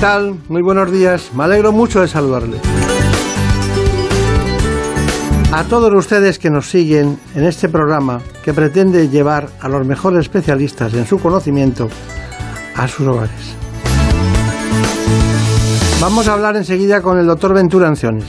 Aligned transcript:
Tal? 0.00 0.38
Muy 0.48 0.62
buenos 0.62 0.90
días. 0.90 1.30
Me 1.34 1.44
alegro 1.44 1.72
mucho 1.72 2.00
de 2.00 2.08
saludarle. 2.08 2.56
A 5.52 5.64
todos 5.64 5.92
ustedes 5.92 6.38
que 6.38 6.48
nos 6.48 6.70
siguen 6.70 7.18
en 7.34 7.44
este 7.44 7.68
programa 7.68 8.22
que 8.42 8.54
pretende 8.54 9.10
llevar 9.10 9.48
a 9.60 9.68
los 9.68 9.86
mejores 9.86 10.20
especialistas 10.20 10.94
en 10.94 11.06
su 11.06 11.18
conocimiento 11.18 11.88
a 12.76 12.88
sus 12.88 13.06
hogares. 13.06 13.54
Vamos 16.00 16.28
a 16.28 16.32
hablar 16.32 16.56
enseguida 16.56 17.02
con 17.02 17.18
el 17.18 17.26
doctor 17.26 17.52
Ventura 17.52 17.88
Anciones. 17.88 18.24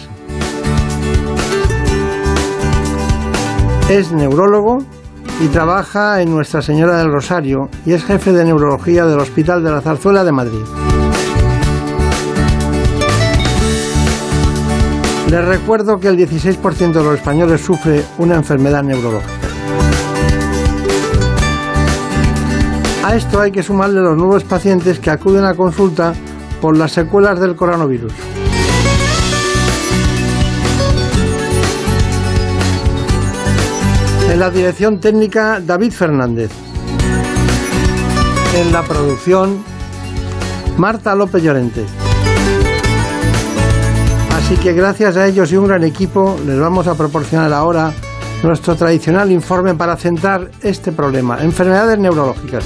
Es 3.87 4.11
neurólogo 4.11 4.79
y 5.39 5.47
trabaja 5.47 6.21
en 6.21 6.31
Nuestra 6.31 6.61
Señora 6.61 6.97
del 6.97 7.11
Rosario 7.13 7.69
y 7.85 7.93
es 7.93 8.03
jefe 8.03 8.33
de 8.33 8.43
neurología 8.43 9.05
del 9.05 9.19
Hospital 9.19 9.63
de 9.63 9.71
la 9.71 9.79
Zarzuela 9.79 10.25
de 10.25 10.31
Madrid. 10.33 10.80
Les 15.31 15.45
recuerdo 15.45 15.97
que 15.97 16.09
el 16.09 16.17
16% 16.17 16.91
de 16.91 17.03
los 17.05 17.15
españoles 17.15 17.61
sufre 17.61 18.03
una 18.17 18.35
enfermedad 18.35 18.83
neurológica. 18.83 19.31
A 23.05 23.15
esto 23.15 23.39
hay 23.39 23.53
que 23.53 23.63
sumarle 23.63 24.01
los 24.01 24.17
nuevos 24.17 24.43
pacientes 24.43 24.99
que 24.99 25.09
acuden 25.09 25.45
a 25.45 25.55
consulta 25.55 26.13
por 26.59 26.75
las 26.75 26.91
secuelas 26.91 27.39
del 27.39 27.55
coronavirus. 27.55 28.11
En 34.33 34.37
la 34.37 34.49
dirección 34.49 34.99
técnica, 34.99 35.61
David 35.61 35.93
Fernández. 35.93 36.51
En 38.57 38.73
la 38.73 38.83
producción, 38.83 39.63
Marta 40.77 41.15
López 41.15 41.41
Llorente. 41.41 41.85
Así 44.51 44.59
que 44.59 44.73
gracias 44.73 45.15
a 45.15 45.27
ellos 45.27 45.49
y 45.53 45.55
un 45.55 45.65
gran 45.65 45.81
equipo 45.85 46.37
les 46.45 46.59
vamos 46.59 46.85
a 46.85 46.95
proporcionar 46.95 47.53
ahora 47.53 47.93
nuestro 48.43 48.75
tradicional 48.75 49.31
informe 49.31 49.75
para 49.75 49.95
centrar 49.95 50.51
este 50.61 50.91
problema, 50.91 51.41
enfermedades 51.41 51.97
neurológicas. 51.97 52.65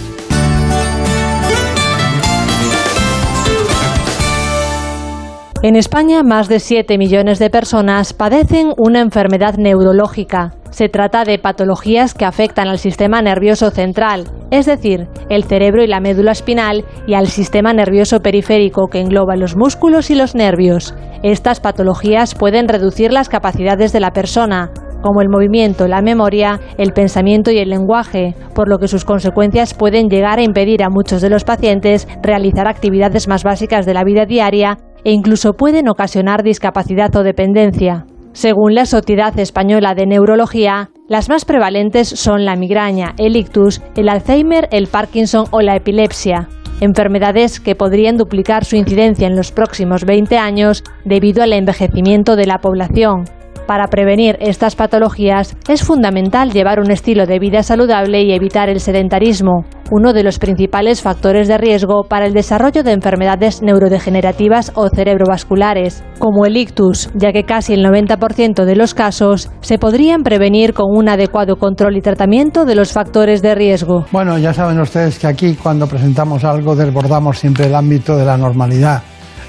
En 5.65 5.75
España, 5.75 6.21
más 6.21 6.47
de 6.47 6.59
7 6.59 6.99
millones 6.99 7.39
de 7.39 7.49
personas 7.49 8.13
padecen 8.13 8.71
una 8.77 9.01
enfermedad 9.01 9.55
neurológica. 9.57 10.51
Se 10.69 10.89
trata 10.89 11.23
de 11.23 11.39
patologías 11.39 12.13
que 12.13 12.23
afectan 12.25 12.67
al 12.67 12.77
sistema 12.77 13.23
nervioso 13.23 13.71
central, 13.71 14.25
es 14.51 14.67
decir, 14.67 15.07
el 15.27 15.43
cerebro 15.45 15.83
y 15.83 15.87
la 15.87 16.01
médula 16.01 16.33
espinal, 16.33 16.85
y 17.07 17.15
al 17.15 17.25
sistema 17.25 17.73
nervioso 17.73 18.19
periférico 18.19 18.89
que 18.91 18.99
engloba 18.99 19.37
los 19.37 19.55
músculos 19.55 20.11
y 20.11 20.15
los 20.15 20.35
nervios. 20.35 20.93
Estas 21.23 21.61
patologías 21.61 22.35
pueden 22.35 22.67
reducir 22.67 23.11
las 23.11 23.27
capacidades 23.27 23.91
de 23.91 24.01
la 24.01 24.11
persona, 24.11 24.69
como 25.01 25.21
el 25.21 25.29
movimiento, 25.29 25.87
la 25.87 26.03
memoria, 26.03 26.59
el 26.77 26.93
pensamiento 26.93 27.49
y 27.49 27.57
el 27.57 27.69
lenguaje, 27.69 28.35
por 28.53 28.69
lo 28.69 28.77
que 28.77 28.87
sus 28.87 29.03
consecuencias 29.03 29.73
pueden 29.73 30.09
llegar 30.09 30.37
a 30.37 30.43
impedir 30.43 30.83
a 30.83 30.91
muchos 30.91 31.23
de 31.23 31.31
los 31.31 31.43
pacientes 31.43 32.07
realizar 32.21 32.67
actividades 32.67 33.27
más 33.27 33.43
básicas 33.43 33.87
de 33.87 33.95
la 33.95 34.03
vida 34.03 34.27
diaria 34.27 34.77
e 35.05 35.11
incluso 35.11 35.53
pueden 35.53 35.87
ocasionar 35.87 36.43
discapacidad 36.43 37.15
o 37.15 37.23
dependencia. 37.23 38.05
Según 38.33 38.75
la 38.75 38.85
Sociedad 38.85 39.39
Española 39.39 39.95
de 39.95 40.05
Neurología, 40.05 40.89
las 41.07 41.29
más 41.29 41.45
prevalentes 41.45 42.09
son 42.09 42.43
la 42.43 42.57
migraña, 42.57 43.13
el 43.17 43.37
ictus, 43.37 43.81
el 43.95 44.09
Alzheimer, 44.09 44.67
el 44.71 44.87
Parkinson 44.87 45.45
o 45.51 45.61
la 45.61 45.77
epilepsia, 45.77 46.49
enfermedades 46.81 47.61
que 47.61 47.75
podrían 47.75 48.17
duplicar 48.17 48.65
su 48.65 48.75
incidencia 48.75 49.27
en 49.27 49.37
los 49.37 49.53
próximos 49.53 50.03
20 50.03 50.37
años 50.37 50.83
debido 51.05 51.43
al 51.43 51.53
envejecimiento 51.53 52.35
de 52.35 52.47
la 52.47 52.57
población. 52.57 53.23
Para 53.67 53.87
prevenir 53.87 54.37
estas 54.41 54.75
patologías 54.75 55.57
es 55.67 55.83
fundamental 55.83 56.51
llevar 56.51 56.79
un 56.79 56.91
estilo 56.91 57.25
de 57.25 57.39
vida 57.39 57.63
saludable 57.63 58.21
y 58.21 58.31
evitar 58.31 58.69
el 58.69 58.79
sedentarismo, 58.79 59.65
uno 59.91 60.13
de 60.13 60.21
los 60.21 60.37
principales 60.37 61.01
factores 61.01 61.47
de 61.47 61.57
riesgo 61.57 62.03
para 62.03 62.27
el 62.27 62.33
desarrollo 62.33 62.83
de 62.83 62.91
enfermedades 62.91 63.63
neurodegenerativas 63.63 64.71
o 64.75 64.89
cerebrovasculares, 64.89 66.03
como 66.19 66.45
el 66.45 66.57
ictus, 66.57 67.09
ya 67.15 67.33
que 67.33 67.43
casi 67.43 67.73
el 67.73 67.83
90% 67.83 68.65
de 68.65 68.75
los 68.75 68.93
casos 68.93 69.49
se 69.61 69.79
podrían 69.79 70.21
prevenir 70.21 70.73
con 70.73 70.95
un 70.95 71.09
adecuado 71.09 71.55
control 71.55 71.97
y 71.97 72.01
tratamiento 72.01 72.65
de 72.65 72.75
los 72.75 72.91
factores 72.91 73.41
de 73.41 73.55
riesgo. 73.55 74.05
Bueno, 74.11 74.37
ya 74.37 74.53
saben 74.53 74.79
ustedes 74.79 75.17
que 75.17 75.25
aquí 75.25 75.55
cuando 75.55 75.87
presentamos 75.87 76.43
algo 76.43 76.75
desbordamos 76.75 77.39
siempre 77.39 77.65
el 77.65 77.73
ámbito 77.73 78.15
de 78.15 78.25
la 78.25 78.37
normalidad. 78.37 79.01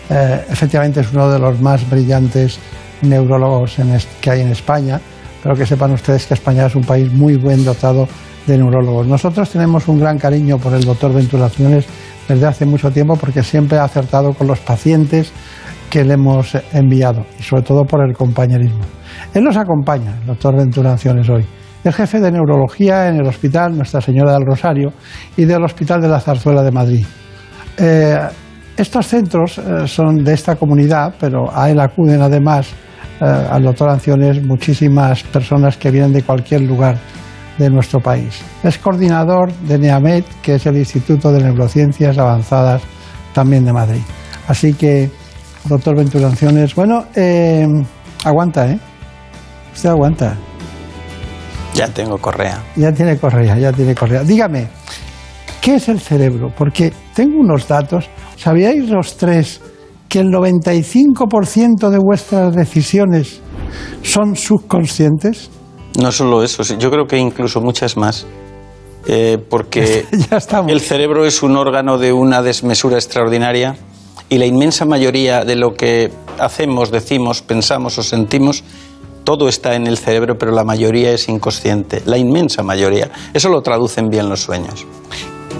Eh, 0.08 0.44
efectivamente 0.48 1.00
es 1.00 1.12
uno 1.12 1.28
de 1.30 1.38
los 1.38 1.60
más 1.60 1.88
brillantes 1.90 2.58
neurólogos 3.02 3.76
que 4.20 4.30
hay 4.30 4.40
en 4.40 4.48
España, 4.48 5.00
pero 5.42 5.54
que 5.54 5.66
sepan 5.66 5.92
ustedes 5.92 6.26
que 6.26 6.34
España 6.34 6.66
es 6.66 6.74
un 6.74 6.84
país 6.84 7.12
muy 7.12 7.36
buen 7.36 7.64
dotado 7.64 8.08
de 8.46 8.58
neurólogos. 8.58 9.06
Nosotros 9.06 9.50
tenemos 9.50 9.88
un 9.88 10.00
gran 10.00 10.18
cariño 10.18 10.58
por 10.58 10.72
el 10.74 10.84
doctor 10.84 11.12
Venturaciones 11.12 11.86
desde 12.28 12.46
hace 12.46 12.66
mucho 12.66 12.90
tiempo 12.90 13.16
porque 13.16 13.42
siempre 13.42 13.78
ha 13.78 13.84
acertado 13.84 14.32
con 14.34 14.46
los 14.46 14.60
pacientes 14.60 15.32
que 15.90 16.04
le 16.04 16.14
hemos 16.14 16.56
enviado 16.72 17.24
y 17.38 17.42
sobre 17.42 17.62
todo 17.62 17.84
por 17.84 18.04
el 18.04 18.16
compañerismo. 18.16 18.80
Él 19.34 19.44
nos 19.44 19.56
acompaña, 19.56 20.16
el 20.20 20.26
doctor 20.26 20.56
Venturaciones, 20.56 21.28
hoy. 21.28 21.44
Es 21.84 21.94
jefe 21.94 22.20
de 22.20 22.32
neurología 22.32 23.08
en 23.08 23.16
el 23.16 23.26
Hospital 23.26 23.76
Nuestra 23.76 24.00
Señora 24.00 24.32
del 24.32 24.44
Rosario 24.44 24.92
y 25.36 25.44
del 25.44 25.62
Hospital 25.62 26.00
de 26.00 26.08
la 26.08 26.18
Zarzuela 26.18 26.62
de 26.62 26.72
Madrid. 26.72 27.06
Eh, 27.78 28.18
estos 28.76 29.06
centros 29.06 29.58
eh, 29.58 29.86
son 29.86 30.24
de 30.24 30.34
esta 30.34 30.56
comunidad, 30.56 31.14
pero 31.20 31.44
a 31.56 31.70
él 31.70 31.78
acuden 31.78 32.20
además 32.20 32.74
al 33.20 33.62
doctor 33.62 33.88
Anciones 33.88 34.42
muchísimas 34.42 35.22
personas 35.24 35.76
que 35.76 35.90
vienen 35.90 36.12
de 36.12 36.22
cualquier 36.22 36.62
lugar 36.62 36.98
de 37.58 37.70
nuestro 37.70 38.00
país. 38.00 38.40
Es 38.62 38.78
coordinador 38.78 39.52
de 39.52 39.78
NEAMED, 39.78 40.24
que 40.42 40.56
es 40.56 40.66
el 40.66 40.76
Instituto 40.76 41.32
de 41.32 41.42
Neurociencias 41.42 42.18
Avanzadas 42.18 42.82
también 43.32 43.64
de 43.64 43.72
Madrid. 43.72 44.02
Así 44.48 44.74
que, 44.74 45.10
doctor 45.64 45.96
Ventura 45.96 46.28
Anciones, 46.28 46.74
bueno, 46.74 47.06
eh, 47.14 47.66
aguanta, 48.24 48.70
¿eh? 48.70 48.78
Usted 49.74 49.90
aguanta. 49.90 50.36
Ya 51.74 51.88
tengo 51.88 52.18
correa. 52.18 52.62
Ya 52.76 52.92
tiene 52.92 53.18
correa, 53.18 53.58
ya 53.58 53.72
tiene 53.72 53.94
correa. 53.94 54.22
Dígame, 54.22 54.68
¿qué 55.60 55.76
es 55.76 55.88
el 55.88 56.00
cerebro? 56.00 56.52
Porque 56.56 56.92
tengo 57.14 57.40
unos 57.40 57.68
datos. 57.68 58.08
¿Sabíais 58.36 58.88
los 58.88 59.16
tres 59.16 59.60
que 60.08 60.20
el 60.20 60.28
95% 60.28 61.90
de 61.90 61.98
vuestras 61.98 62.54
decisiones 62.54 63.40
son 64.02 64.36
subconscientes? 64.36 65.50
No 66.00 66.12
solo 66.12 66.42
eso, 66.42 66.62
yo 66.62 66.90
creo 66.90 67.06
que 67.06 67.18
incluso 67.18 67.60
muchas 67.60 67.96
más. 67.96 68.26
Eh, 69.08 69.38
porque 69.48 70.04
el 70.68 70.80
cerebro 70.80 71.24
es 71.26 71.42
un 71.42 71.56
órgano 71.56 71.96
de 71.96 72.12
una 72.12 72.42
desmesura 72.42 72.96
extraordinaria 72.96 73.76
y 74.28 74.38
la 74.38 74.46
inmensa 74.46 74.84
mayoría 74.84 75.44
de 75.44 75.54
lo 75.54 75.74
que 75.74 76.10
hacemos, 76.40 76.90
decimos, 76.90 77.40
pensamos 77.42 77.98
o 77.98 78.02
sentimos 78.02 78.64
todo 79.26 79.48
está 79.48 79.74
en 79.74 79.88
el 79.88 79.98
cerebro, 79.98 80.38
pero 80.38 80.52
la 80.52 80.62
mayoría 80.62 81.10
es 81.10 81.28
inconsciente, 81.28 82.00
la 82.06 82.16
inmensa 82.16 82.62
mayoría. 82.62 83.10
Eso 83.34 83.48
lo 83.48 83.60
traducen 83.60 84.08
bien 84.08 84.28
los 84.28 84.40
sueños. 84.40 84.86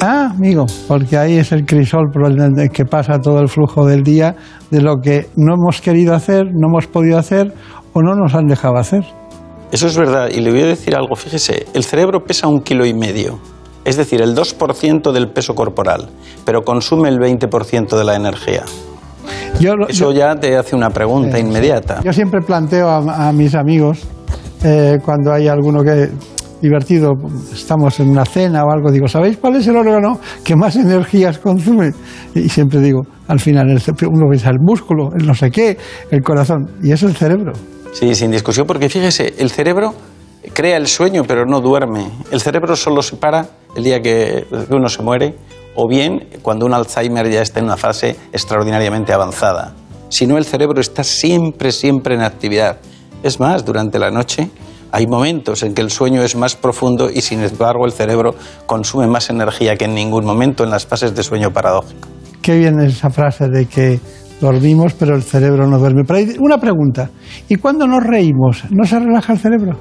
Ah, 0.00 0.31
amigo, 0.31 0.66
porque 0.87 1.16
ahí 1.16 1.38
es 1.38 1.52
el 1.52 1.64
crisol 1.64 2.10
por 2.12 2.31
el 2.31 2.70
que 2.70 2.84
pasa 2.84 3.19
todo 3.19 3.40
el 3.40 3.48
flujo 3.48 3.87
del 3.87 4.02
día 4.02 4.37
de 4.70 4.82
lo 4.82 4.96
que 4.96 5.28
no 5.37 5.54
hemos 5.54 5.81
querido 5.81 6.14
hacer, 6.14 6.44
no 6.52 6.69
hemos 6.69 6.87
podido 6.87 7.19
hacer 7.19 7.52
o 7.94 8.02
no 8.02 8.14
nos 8.14 8.34
han 8.34 8.46
dejado 8.46 8.76
hacer. 8.76 9.04
Eso 9.72 9.87
es 9.87 9.96
verdad, 9.96 10.28
y 10.31 10.40
le 10.40 10.50
voy 10.50 10.60
a 10.60 10.66
decir 10.66 10.94
algo, 10.94 11.16
fíjese, 11.16 11.66
el 11.72 11.82
cerebro 11.82 12.20
pesa 12.25 12.46
un 12.46 12.60
kilo 12.60 12.84
y 12.84 12.93
medio, 12.93 13.38
es 13.84 13.96
decir, 13.96 14.20
el 14.20 14.37
2% 14.37 15.12
del 15.12 15.28
peso 15.31 15.54
corporal, 15.54 16.08
pero 16.44 16.62
consume 16.62 17.08
el 17.08 17.19
20% 17.19 17.96
de 17.96 18.04
la 18.04 18.16
energía. 18.16 18.64
Eso 19.88 20.12
ya 20.12 20.37
te 20.37 20.56
hace 20.56 20.76
una 20.76 20.90
pregunta 20.90 21.38
inmediata. 21.38 22.02
Yo 22.04 22.12
siempre 22.12 22.42
planteo 22.42 22.88
a, 22.88 23.32
mis 23.32 23.54
amigos, 23.54 24.06
eh, 24.62 24.99
cuando 25.04 25.32
hay 25.32 25.49
alguno 25.49 25.82
que 25.82 26.10
divertido, 26.61 27.12
estamos 27.53 28.00
en 28.00 28.11
una 28.11 28.25
cena 28.25 28.64
o 28.64 28.70
algo, 28.70 28.91
digo, 28.91 29.08
¿sabéis 29.08 29.37
cuál 29.37 29.56
es 29.56 29.67
el 29.67 29.76
órgano 29.76 30.19
que 30.44 30.56
más 30.56 30.76
energías 30.76 31.38
consume? 31.38 31.93
Y 32.35 32.49
siempre 32.49 32.81
digo, 32.81 33.03
al 33.29 33.41
final 33.41 33.67
uno 33.67 34.26
piensa 34.31 34.50
el 34.50 34.58
músculo, 34.61 35.11
el 35.19 35.26
no 35.26 35.35
sé 35.35 35.50
qué, 35.50 35.76
el 36.11 36.23
corazón, 36.23 36.70
y 36.82 36.93
es 36.93 37.03
el 37.03 37.14
cerebro. 37.14 37.53
Sí, 37.93 38.14
sin 38.14 38.31
discusión, 38.31 38.67
porque 38.67 38.88
fíjese, 38.88 39.35
el 39.38 39.50
cerebro 39.50 39.94
crea 40.53 40.76
el 40.76 40.87
sueño, 40.87 41.23
pero 41.26 41.44
no 41.47 41.61
duerme. 41.61 42.08
El 42.31 42.41
cerebro 42.41 42.76
solo 42.76 43.02
se 43.02 43.17
para 43.17 43.47
el 43.75 43.85
día 43.85 44.00
que 44.00 44.47
uno 44.70 44.88
se 44.88 45.02
muere, 45.02 45.35
o 45.75 45.88
bien 45.88 46.29
cuando 46.43 46.67
un 46.67 46.75
Alzheimer 46.75 47.31
ya 47.31 47.43
está 47.43 47.61
en 47.61 47.67
una 47.67 47.76
fase 47.76 48.17
extraordinariamente 48.32 49.12
avanzada. 49.12 49.75
Si 50.09 50.26
no, 50.26 50.38
el 50.38 50.44
cerebro 50.44 50.81
está 50.81 51.05
siempre, 51.05 51.73
siempre 51.73 52.14
en 52.14 52.23
actividad. 52.23 52.79
Es 53.23 53.41
más, 53.41 53.64
durante 53.64 53.99
la 53.99 54.11
noche 54.11 54.50
hay 54.93 55.06
momentos 55.06 55.62
en 55.62 55.75
que 55.75 55.83
el 55.83 55.91
sueño 55.91 56.23
es 56.23 56.37
más 56.37 56.56
profundo 56.56 57.11
y 57.11 57.21
sin 57.21 57.43
embargo 57.43 57.87
el 57.87 57.93
cerebro 57.93 58.35
consume 58.67 59.06
más 59.06 59.31
energía 59.31 59.77
que 59.77 59.85
en 59.85 59.94
ningún 59.94 60.25
momento 60.25 60.65
en 60.65 60.71
las 60.71 60.87
fases 60.87 61.15
de 61.15 61.23
sueño 61.23 61.50
paradójico. 61.53 62.09
Qué 62.43 62.59
bien 62.59 62.81
esa 62.81 63.11
frase 63.11 63.49
de 63.49 63.67
que 63.67 64.00
dormimos 64.41 64.94
pero 64.94 65.17
el 65.17 65.23
cerebro 65.23 65.67
no 65.67 65.79
duerme. 65.79 66.03
Pero 66.06 66.19
hay 66.19 66.37
una 66.38 66.59
pregunta, 66.59 67.11
¿y 67.49 67.56
cuando 67.56 67.87
nos 67.87 68.05
reímos, 68.05 68.65
no 68.71 68.85
se 68.85 68.99
relaja 68.99 69.33
el 69.33 69.38
cerebro? 69.38 69.77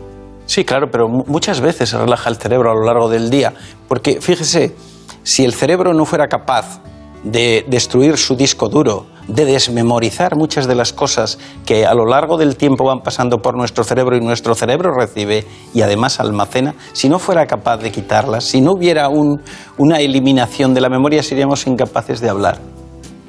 Sí, 0.46 0.64
claro, 0.64 0.88
pero 0.92 1.08
muchas 1.10 1.60
veces 1.60 1.90
se 1.90 1.98
relaja 1.98 2.30
el 2.30 2.36
cerebro 2.36 2.72
a 2.72 2.76
lo 2.76 2.86
largo 2.86 3.10
del 3.10 3.30
día, 3.30 3.54
porque 3.88 4.22
fíjese, 4.22 4.76
si 5.24 5.44
el 5.44 5.54
cerebro 5.54 5.94
no 5.94 6.06
fuera 6.06 6.28
capaz 6.28 6.82
de 7.26 7.66
destruir 7.68 8.18
su 8.18 8.36
disco 8.36 8.70
duro, 8.70 9.08
de 9.28 9.46
desmemorizar 9.46 10.36
muchas 10.36 10.68
de 10.68 10.76
las 10.76 10.94
cosas 10.94 11.40
que 11.66 11.86
a 11.86 11.94
lo 11.94 12.06
largo 12.06 12.38
del 12.38 12.56
tiempo 12.56 12.86
van 12.86 13.02
pasando 13.02 13.40
por 13.40 13.58
nuestro 13.58 13.84
cerebro 13.84 14.16
y 14.16 14.22
nuestro 14.22 14.56
cerebro 14.56 14.92
recibe 14.94 15.46
y 15.74 15.82
además 15.82 16.20
almacena, 16.20 16.76
si 16.94 17.10
no 17.10 17.20
fuera 17.20 17.48
capaz 17.48 17.78
de 17.78 17.92
quitarlas, 17.92 18.44
si 18.46 18.62
no 18.62 18.74
hubiera 18.74 19.10
una 19.10 20.00
eliminación 20.00 20.74
de 20.74 20.82
la 20.82 20.90
memoria, 20.90 21.24
seríamos 21.24 21.66
incapaces 21.68 22.22
de 22.22 22.30
hablar. 22.30 22.75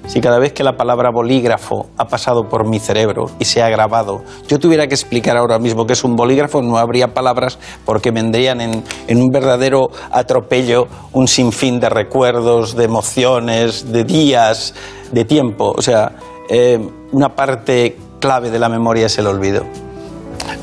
Si 0.06 0.20
cada 0.20 0.38
vez 0.38 0.52
que 0.52 0.62
la 0.62 0.76
palabra 0.76 1.10
bolígrafo 1.10 1.86
ha 1.96 2.06
pasado 2.06 2.48
por 2.48 2.68
mi 2.68 2.78
cerebro 2.78 3.26
y 3.40 3.44
se 3.44 3.62
ha 3.62 3.68
grabado, 3.68 4.22
yo 4.46 4.58
tuviera 4.58 4.86
que 4.86 4.94
explicar 4.94 5.36
ahora 5.36 5.58
mismo 5.58 5.84
que 5.84 5.94
es 5.94 6.04
un 6.04 6.14
bolígrafo, 6.14 6.62
no 6.62 6.78
habría 6.78 7.12
palabras 7.12 7.58
porque 7.84 8.12
vendrían 8.12 8.60
en, 8.60 8.82
un 9.08 9.28
verdadero 9.30 9.88
atropello 10.12 10.86
un 11.12 11.26
sinfín 11.26 11.80
de 11.80 11.88
recuerdos, 11.88 12.76
de 12.76 12.84
emociones, 12.84 13.90
de 13.90 14.04
días, 14.04 14.74
de 15.10 15.24
tiempo. 15.24 15.74
O 15.76 15.82
sea, 15.82 16.12
eh, 16.48 16.78
una 17.12 17.30
parte 17.30 17.96
clave 18.20 18.50
de 18.50 18.58
la 18.60 18.68
memoria 18.68 19.06
es 19.06 19.18
el 19.18 19.26
olvido. 19.26 19.64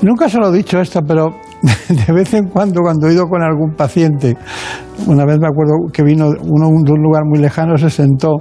Nunca 0.02 0.30
se 0.30 0.38
lo 0.38 0.54
he 0.54 0.58
dicho 0.58 0.80
esto, 0.80 1.02
pero 1.06 1.34
de 1.90 2.14
vez 2.14 2.34
en 2.34 2.50
cuando, 2.50 2.82
cuando 2.82 3.08
he 3.08 3.14
ido 3.14 3.28
con 3.28 3.42
algún 3.42 3.74
paciente, 3.74 4.36
una 5.08 5.26
vez 5.26 5.38
me 5.40 5.48
acuerdo 5.48 5.74
que 5.92 6.04
vino 6.04 6.28
uno 6.28 6.68
de 6.84 6.92
un 6.92 7.02
lugar 7.02 7.24
muy 7.26 7.40
lejano, 7.40 7.78
se 7.78 7.90
sentó 7.90 8.38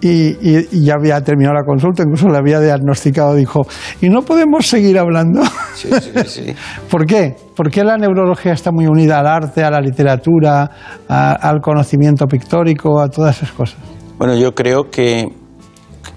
y, 0.00 0.84
ya 0.84 0.94
había 0.94 1.20
terminado 1.22 1.54
la 1.54 1.64
consulta, 1.64 2.02
incluso 2.02 2.28
le 2.28 2.38
había 2.38 2.60
diagnosticado, 2.60 3.34
dijo, 3.34 3.66
¿y 4.00 4.08
no 4.08 4.22
podemos 4.22 4.66
seguir 4.66 4.98
hablando? 4.98 5.42
Sí, 5.74 5.88
sí, 6.00 6.10
sí. 6.26 6.54
¿Por 6.90 7.06
qué? 7.06 7.36
Porque 7.54 7.84
la 7.84 7.96
neurología 7.96 8.52
está 8.52 8.70
muy 8.72 8.86
unida 8.86 9.18
al 9.18 9.26
arte, 9.26 9.62
a 9.62 9.70
la 9.70 9.80
literatura, 9.80 10.70
al 11.08 11.60
conocimiento 11.60 12.26
pictórico, 12.26 13.00
a 13.00 13.08
todas 13.08 13.36
esas 13.36 13.52
cosas. 13.52 13.78
Bueno, 14.18 14.34
yo 14.36 14.54
creo 14.54 14.90
que 14.90 15.28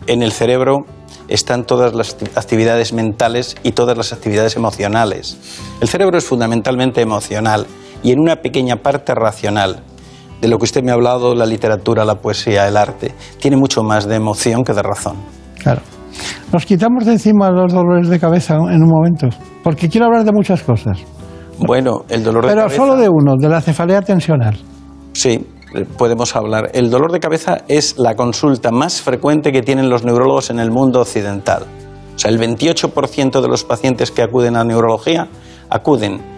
en 0.08 0.24
el 0.24 0.32
cerebro 0.32 0.86
están 1.28 1.64
todas 1.66 1.94
las 1.94 2.18
actividades 2.36 2.94
mentales 2.94 3.56
y 3.64 3.72
todas 3.72 3.98
las 3.98 4.14
actividades 4.14 4.56
emocionales. 4.56 5.38
El 5.82 5.88
cerebro 5.88 6.18
es 6.18 6.26
fundamentalmente 6.26 7.02
emocional 7.02 7.66
y 8.04 8.12
en 8.12 8.20
una 8.20 8.38
pequeña 8.38 8.78
parte 8.78 9.16
racional 9.16 9.84
de 10.44 10.50
lo 10.50 10.58
que 10.58 10.66
usted 10.66 10.84
me 10.84 10.92
ha 10.92 10.96
hablado, 10.96 11.34
la 11.34 11.46
literatura, 11.46 12.04
la 12.04 12.16
poesía, 12.16 12.68
el 12.68 12.76
arte, 12.76 13.14
tiene 13.40 13.56
mucho 13.56 13.82
más 13.82 14.06
de 14.06 14.18
emoción 14.18 14.66
que 14.66 14.74
de 14.74 14.84
razón. 14.84 15.16
Claro. 15.58 15.82
Nos 16.52 16.66
quitamos 16.66 17.06
de 17.06 17.14
encima 17.14 17.50
los 17.50 17.72
dolores 17.72 18.10
de 18.10 18.20
cabeza 18.20 18.56
en 18.56 18.84
un 18.84 18.90
momento, 18.90 19.30
porque 19.64 19.88
quiero 19.88 20.08
hablar 20.08 20.26
de 20.26 20.34
muchas 20.34 20.62
cosas. 20.62 21.00
Bueno, 21.60 22.04
el 22.10 22.26
dolor 22.26 22.46
de 22.46 22.56
cabeza. 22.56 22.68
Pero 22.68 22.76
solo 22.76 22.98
de 22.98 23.08
uno, 23.08 23.36
de 23.40 23.48
la 23.48 23.62
cefalea 23.62 24.02
tensional. 24.02 24.60
Sí, 25.14 25.48
podemos 25.98 26.36
hablar. 26.36 26.72
El 26.74 26.90
dolor 26.90 27.14
de 27.14 27.22
cabeza 27.22 27.60
es 27.70 27.98
la 27.98 28.16
consulta 28.16 28.70
más 28.70 29.02
frecuente 29.02 29.54
que 29.54 29.62
tienen 29.62 29.90
los 29.90 30.04
neurólogos 30.04 30.50
en 30.50 30.60
el 30.60 30.72
mundo 30.72 31.00
occidental. 31.00 31.64
O 32.18 32.20
sea, 32.20 32.30
el 32.30 32.38
28% 32.38 33.40
de 33.40 33.48
los 33.48 33.64
pacientes 33.64 34.12
que 34.12 34.24
acuden 34.24 34.58
a 34.58 34.66
neurología 34.66 35.30
acuden 35.70 36.33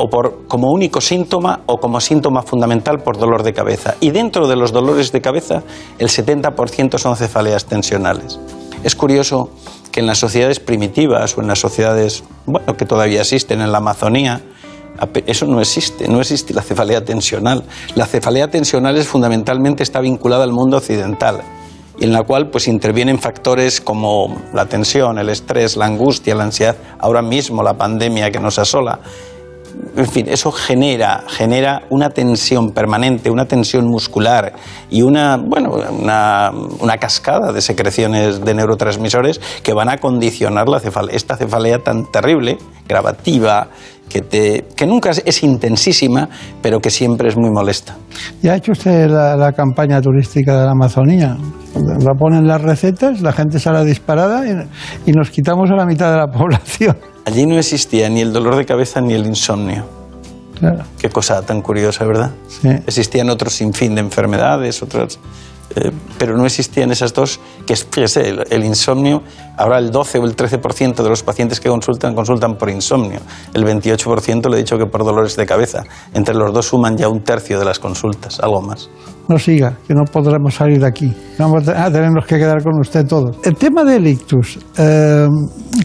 o 0.00 0.08
por, 0.08 0.46
como 0.48 0.72
único 0.72 1.00
síntoma 1.02 1.60
o 1.66 1.78
como 1.78 2.00
síntoma 2.00 2.40
fundamental 2.42 3.02
por 3.04 3.18
dolor 3.18 3.42
de 3.42 3.52
cabeza. 3.52 3.96
Y 4.00 4.10
dentro 4.12 4.48
de 4.48 4.56
los 4.56 4.72
dolores 4.72 5.12
de 5.12 5.20
cabeza, 5.20 5.62
el 5.98 6.08
70% 6.08 6.96
son 6.96 7.16
cefaleas 7.16 7.66
tensionales. 7.66 8.40
Es 8.82 8.96
curioso 8.96 9.50
que 9.92 10.00
en 10.00 10.06
las 10.06 10.16
sociedades 10.16 10.58
primitivas 10.58 11.36
o 11.36 11.42
en 11.42 11.48
las 11.48 11.58
sociedades 11.58 12.24
bueno, 12.46 12.78
que 12.78 12.86
todavía 12.86 13.20
existen 13.20 13.60
en 13.60 13.72
la 13.72 13.78
Amazonía, 13.78 14.40
eso 15.26 15.44
no 15.44 15.60
existe, 15.60 16.08
no 16.08 16.20
existe 16.20 16.54
la 16.54 16.62
cefalea 16.62 17.04
tensional. 17.04 17.64
La 17.94 18.06
cefalea 18.06 18.48
tensional 18.48 18.96
es 18.96 19.06
fundamentalmente 19.06 19.82
está 19.82 20.00
vinculada 20.00 20.44
al 20.44 20.52
mundo 20.52 20.78
occidental 20.78 21.42
en 22.00 22.12
la 22.12 22.22
cual 22.22 22.48
pues 22.48 22.66
intervienen 22.66 23.18
factores 23.18 23.82
como 23.82 24.40
la 24.54 24.64
tensión, 24.64 25.18
el 25.18 25.28
estrés, 25.28 25.76
la 25.76 25.84
angustia, 25.84 26.34
la 26.34 26.44
ansiedad, 26.44 26.76
ahora 26.98 27.20
mismo 27.20 27.62
la 27.62 27.74
pandemia 27.74 28.30
que 28.30 28.40
nos 28.40 28.58
asola 28.58 29.00
en 29.96 30.06
fin, 30.06 30.26
eso 30.28 30.52
genera, 30.52 31.24
genera 31.28 31.82
una 31.90 32.10
tensión 32.10 32.72
permanente, 32.72 33.30
una 33.30 33.46
tensión 33.46 33.86
muscular 33.86 34.52
y 34.90 35.02
una, 35.02 35.36
bueno, 35.36 35.72
una, 35.90 36.50
una 36.80 36.98
cascada 36.98 37.52
de 37.52 37.60
secreciones 37.60 38.44
de 38.44 38.54
neurotransmisores 38.54 39.40
que 39.62 39.72
van 39.72 39.88
a 39.88 39.98
condicionar 39.98 40.68
la 40.68 40.80
cefalea, 40.80 41.14
esta 41.14 41.36
cefalea 41.36 41.78
tan 41.78 42.10
terrible, 42.10 42.58
gravativa, 42.88 43.68
que, 44.10 44.20
te, 44.20 44.66
que 44.76 44.86
nunca 44.86 45.10
es, 45.10 45.42
intensísima, 45.42 46.28
pero 46.60 46.80
que 46.80 46.90
siempre 46.90 47.28
es 47.28 47.36
muy 47.36 47.50
molesta. 47.50 47.96
¿Y 48.42 48.48
ha 48.48 48.56
hecho 48.56 48.72
usted 48.72 49.08
la, 49.08 49.52
campaña 49.52 50.02
turística 50.02 50.58
de 50.58 50.66
la 50.66 50.72
Amazonía? 50.72 51.36
La 51.74 52.14
ponen 52.18 52.46
las 52.46 52.60
recetas, 52.60 53.22
la 53.22 53.32
gente 53.32 53.58
sale 53.58 53.84
disparada 53.84 54.42
y 55.06 55.12
nos 55.12 55.30
quitamos 55.30 55.70
a 55.70 55.76
la 55.76 55.86
mitad 55.86 56.10
de 56.10 56.18
la 56.18 56.26
población. 56.38 56.96
Allí 57.24 57.46
no 57.46 57.58
existía 57.58 58.08
ni 58.08 58.20
el 58.20 58.32
dolor 58.32 58.56
de 58.56 58.66
cabeza 58.66 59.00
ni 59.00 59.14
el 59.14 59.26
insomnio. 59.26 59.84
Claro. 60.58 60.84
Qué 60.98 61.08
cosa 61.08 61.40
tan 61.42 61.62
curiosa, 61.62 62.04
¿verdad? 62.04 62.32
Sí. 62.48 62.68
Existían 62.86 63.30
otros 63.30 63.54
sinfín 63.54 63.94
de 63.94 64.02
enfermedades, 64.02 64.82
otras 64.82 65.18
eh, 65.76 65.92
pero 66.18 66.36
no 66.36 66.44
existían 66.46 66.90
esas 66.90 67.12
dos, 67.12 67.38
que 67.66 67.76
fíjese, 67.76 68.34
el, 68.50 68.64
insomnio, 68.64 69.22
ahora 69.56 69.78
el 69.78 69.90
12 69.90 70.18
o 70.18 70.24
el 70.24 70.34
13% 70.34 71.02
de 71.02 71.08
los 71.08 71.22
pacientes 71.22 71.60
que 71.60 71.68
consultan 71.68 72.14
consultan 72.14 72.56
por 72.56 72.70
insomnio, 72.70 73.20
el 73.54 73.64
28% 73.64 74.50
le 74.50 74.56
he 74.56 74.58
dicho 74.58 74.76
que 74.76 74.86
por 74.86 75.04
dolores 75.04 75.36
de 75.36 75.46
cabeza, 75.46 75.84
entre 76.12 76.34
los 76.34 76.52
dos 76.52 76.66
suman 76.66 76.96
ya 76.96 77.08
un 77.08 77.22
tercio 77.22 77.58
de 77.58 77.64
las 77.64 77.78
consultas, 77.78 78.40
algo 78.40 78.62
más. 78.62 78.90
No 79.28 79.38
siga, 79.38 79.76
que 79.86 79.94
no 79.94 80.02
podremos 80.10 80.54
salir 80.54 80.80
de 80.80 80.88
aquí, 80.88 81.14
vamos 81.38 81.68
a 81.68 81.90
tenernos 81.90 82.26
que 82.26 82.36
quedar 82.36 82.64
con 82.64 82.80
usted 82.80 83.06
todos. 83.06 83.36
El 83.44 83.54
tema 83.54 83.84
del 83.84 84.04
ictus, 84.08 84.58
eh, 84.76 85.28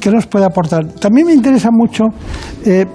¿qué 0.02 0.10
nos 0.10 0.26
puede 0.26 0.46
aportar? 0.46 0.84
También 1.00 1.28
me 1.28 1.34
interesa 1.34 1.70
mucho 1.72 2.06
eh, 2.66 2.86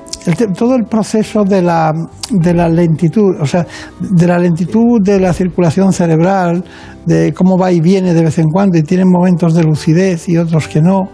todo 0.57 0.75
el 0.75 0.85
proceso 0.85 1.45
de 1.45 1.63
la, 1.63 1.93
de 2.31 2.55
la 2.55 2.69
lentitud, 2.69 3.37
o 3.41 3.47
sea, 3.47 3.67
de 3.99 4.27
la 4.27 4.39
lentitud 4.39 5.01
de 5.01 5.19
la 5.19 5.33
circulación 5.33 5.93
cerebral, 5.93 6.63
de 7.07 7.33
cómo 7.33 7.57
va 7.57 7.73
y 7.73 7.81
viene 7.81 8.13
de 8.13 8.23
vez 8.23 8.39
en 8.39 8.47
cuando 8.47 8.77
y 8.77 8.83
tienen 8.83 9.09
momentos 9.09 9.55
de 9.55 9.63
lucidez 9.63 10.29
y 10.29 10.37
otros 10.37 10.69
que 10.69 10.83
no, 10.83 11.09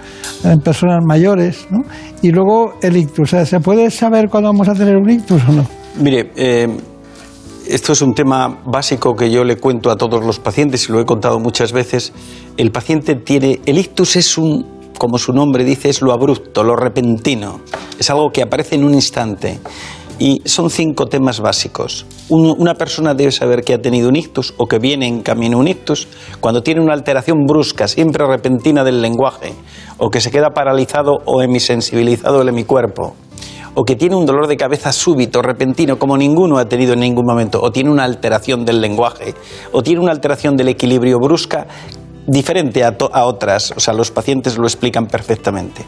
en 0.44 0.60
personas 0.60 1.04
mayores, 1.04 1.66
¿no? 1.70 1.82
Y 2.22 2.30
luego 2.30 2.74
el 2.82 2.96
ictus, 2.96 3.20
o 3.20 3.36
sea, 3.36 3.46
¿se 3.46 3.60
puede 3.60 3.90
saber 3.90 4.28
cuándo 4.28 4.48
vamos 4.48 4.68
a 4.68 4.74
tener 4.74 4.96
un 4.96 5.08
ictus 5.08 5.42
o 5.48 5.52
no? 5.52 5.66
Mire, 6.00 6.32
eh, 6.36 6.68
esto 7.68 7.92
es 7.92 8.02
un 8.02 8.14
tema 8.14 8.62
básico 8.64 9.14
que 9.14 9.30
yo 9.30 9.44
le 9.44 9.56
cuento 9.56 9.90
a 9.90 9.96
todos 9.96 10.24
los 10.24 10.38
pacientes 10.38 10.88
y 10.88 10.92
lo 10.92 11.00
he 11.00 11.04
contado 11.04 11.38
muchas 11.40 11.72
veces. 11.72 12.12
El 12.56 12.70
paciente 12.70 13.14
tiene, 13.16 13.60
el 13.66 13.78
ictus 13.78 14.16
es 14.16 14.38
un 14.38 14.75
como 14.98 15.18
su 15.18 15.32
nombre 15.32 15.64
dice, 15.64 15.88
es 15.88 16.02
lo 16.02 16.12
abrupto, 16.12 16.64
lo 16.64 16.76
repentino. 16.76 17.60
Es 17.98 18.10
algo 18.10 18.30
que 18.30 18.42
aparece 18.42 18.76
en 18.76 18.84
un 18.84 18.94
instante. 18.94 19.58
Y 20.18 20.40
son 20.46 20.70
cinco 20.70 21.06
temas 21.06 21.40
básicos. 21.40 22.06
una 22.30 22.74
persona 22.74 23.12
debe 23.12 23.30
saber 23.30 23.62
que 23.62 23.74
ha 23.74 23.82
tenido 23.82 24.08
un 24.08 24.16
ictus 24.16 24.54
o 24.56 24.66
que 24.66 24.78
viene 24.78 25.06
en 25.06 25.20
camino 25.20 25.58
un 25.58 25.68
ictus 25.68 26.08
cuando 26.40 26.62
tiene 26.62 26.80
una 26.80 26.94
alteración 26.94 27.44
brusca, 27.46 27.86
siempre 27.86 28.26
repentina 28.26 28.82
del 28.82 29.02
lenguaje, 29.02 29.52
o 29.98 30.08
que 30.08 30.22
se 30.22 30.30
queda 30.30 30.54
paralizado 30.54 31.18
o 31.26 31.42
hemisensibilizado 31.42 32.40
el 32.40 32.48
hemicuerpo, 32.48 33.14
o 33.74 33.84
que 33.84 33.94
tiene 33.94 34.16
un 34.16 34.24
dolor 34.24 34.46
de 34.46 34.56
cabeza 34.56 34.90
súbito, 34.90 35.42
repentino, 35.42 35.98
como 35.98 36.16
ninguno 36.16 36.56
ha 36.56 36.64
tenido 36.64 36.94
en 36.94 37.00
ningún 37.00 37.26
momento, 37.26 37.60
o 37.60 37.70
tiene 37.70 37.90
una 37.90 38.04
alteración 38.04 38.64
del 38.64 38.80
lenguaje, 38.80 39.34
o 39.72 39.82
tiene 39.82 40.00
una 40.00 40.12
alteración 40.12 40.56
del 40.56 40.68
equilibrio 40.68 41.18
brusca 41.18 41.66
diferente 42.26 42.84
a, 42.84 43.24
otras, 43.24 43.72
o 43.76 43.80
sea, 43.80 43.94
los 43.94 44.10
pacientes 44.10 44.58
lo 44.58 44.66
explican 44.66 45.06
perfectamente. 45.06 45.82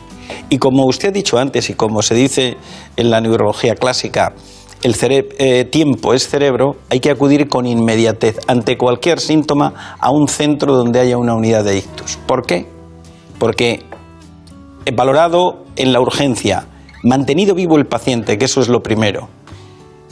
Y 0.49 0.59
como 0.59 0.87
usted 0.87 1.09
ha 1.09 1.13
dicho 1.13 1.39
antes 1.39 1.69
y 1.71 1.75
como 1.75 2.03
se 2.03 2.15
dice 2.15 2.57
en 2.97 3.11
la 3.11 3.21
neurología 3.21 3.75
clásica, 3.75 4.35
el 4.83 4.95
eh, 5.01 5.65
tiempo 5.65 6.15
es 6.15 6.29
cerebro, 6.29 6.77
hay 6.89 7.01
que 7.01 7.11
acudir 7.11 7.49
con 7.49 7.67
inmediatez 7.67 8.39
ante 8.47 8.79
cualquier 8.79 9.19
síntoma 9.19 9.97
a 9.99 10.11
un 10.11 10.29
centro 10.29 10.77
donde 10.77 11.01
haya 11.01 11.19
una 11.19 11.35
unidad 11.35 11.65
de 11.65 11.79
ictus. 11.79 12.17
¿Por 12.27 12.47
qué? 12.47 12.67
Porque 13.39 13.85
valorado 14.95 15.65
en 15.77 15.93
la 15.93 16.01
urgencia, 16.01 16.67
mantenido 17.03 17.55
vivo 17.55 17.77
el 17.77 17.87
paciente, 17.87 18.39
que 18.39 18.45
eso 18.45 18.61
es 18.61 18.69
lo 18.69 18.81
primero, 18.83 19.29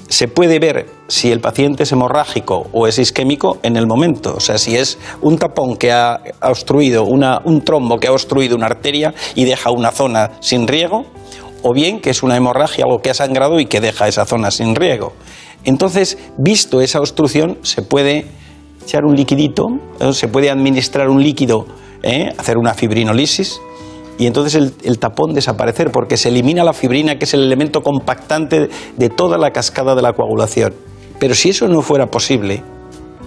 se 0.09 0.29
puede 0.29 0.59
ver 0.59 0.87
si 1.09 1.33
el 1.33 1.41
paciente 1.41 1.83
es 1.83 1.93
hemorrágico 1.93 2.69
o 2.73 2.87
es 2.87 2.99
isquémico 2.99 3.59
en 3.63 3.77
el 3.77 3.87
momento. 3.87 4.35
O 4.37 4.41
sea, 4.41 4.59
si 4.59 4.77
es 4.77 4.99
un 5.21 5.39
tapón 5.39 5.77
que 5.77 5.93
ha 5.93 6.21
obstruido, 6.43 7.05
un 7.05 7.63
trombo 7.65 7.99
que 7.99 8.09
ha 8.09 8.13
obstruido 8.13 8.57
una 8.57 8.67
arteria 8.67 9.15
y 9.35 9.45
deja 9.45 9.71
una 9.71 9.91
zona 9.91 10.33
sin 10.41 10.69
riego, 10.69 11.07
o 11.63 11.73
bien 11.73 12.01
que 12.01 12.11
es 12.11 12.23
una 12.23 12.37
hemorragia, 12.37 12.85
algo 12.85 13.01
que 13.03 13.11
ha 13.11 13.15
sangrado 13.15 13.59
y 13.59 13.67
que 13.67 13.81
deja 13.81 14.07
esa 14.09 14.25
zona 14.25 14.51
sin 14.51 14.75
riego. 14.75 15.13
Entonces, 15.65 16.17
visto 16.39 16.81
esa 16.81 17.01
obstrucción, 17.01 17.59
se 17.63 17.83
puede 17.83 18.27
echar 18.85 19.05
un 19.05 19.17
liquidito, 19.17 19.67
se 20.13 20.29
puede 20.29 20.49
administrar 20.49 21.09
un 21.09 21.23
líquido, 21.23 21.67
¿eh? 22.05 22.33
hacer 22.39 22.57
una 22.57 22.75
fibrinolisis, 22.75 23.61
y 24.19 24.27
entonces 24.27 24.73
el, 24.83 24.99
tapón 24.99 25.35
desaparecer 25.35 25.91
porque 25.91 26.17
se 26.17 26.29
elimina 26.29 26.65
la 26.65 26.73
fibrina 26.73 27.19
que 27.19 27.25
es 27.25 27.35
el 27.35 27.43
elemento 27.43 27.83
compactante 27.83 28.69
de 28.97 29.09
toda 29.11 29.37
la 29.39 29.51
cascada 29.51 29.95
de 29.95 30.03
la 30.03 30.13
coagulación. 30.13 30.75
Pero 31.19 31.35
si 31.35 31.51
eso 31.51 31.69
no 31.69 31.83
fuera 31.83 32.07
posible, 32.07 32.63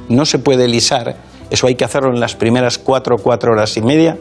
no 0.09 0.25
se 0.25 0.39
puede 0.39 0.67
lisar, 0.67 1.17
eso 1.49 1.67
hay 1.67 1.75
que 1.75 1.85
hacerlo 1.85 2.09
en 2.09 2.19
las 2.19 2.35
primeras 2.35 2.77
cuatro, 2.77 3.17
cuatro 3.21 3.51
horas 3.51 3.75
y 3.77 3.81
media, 3.81 4.17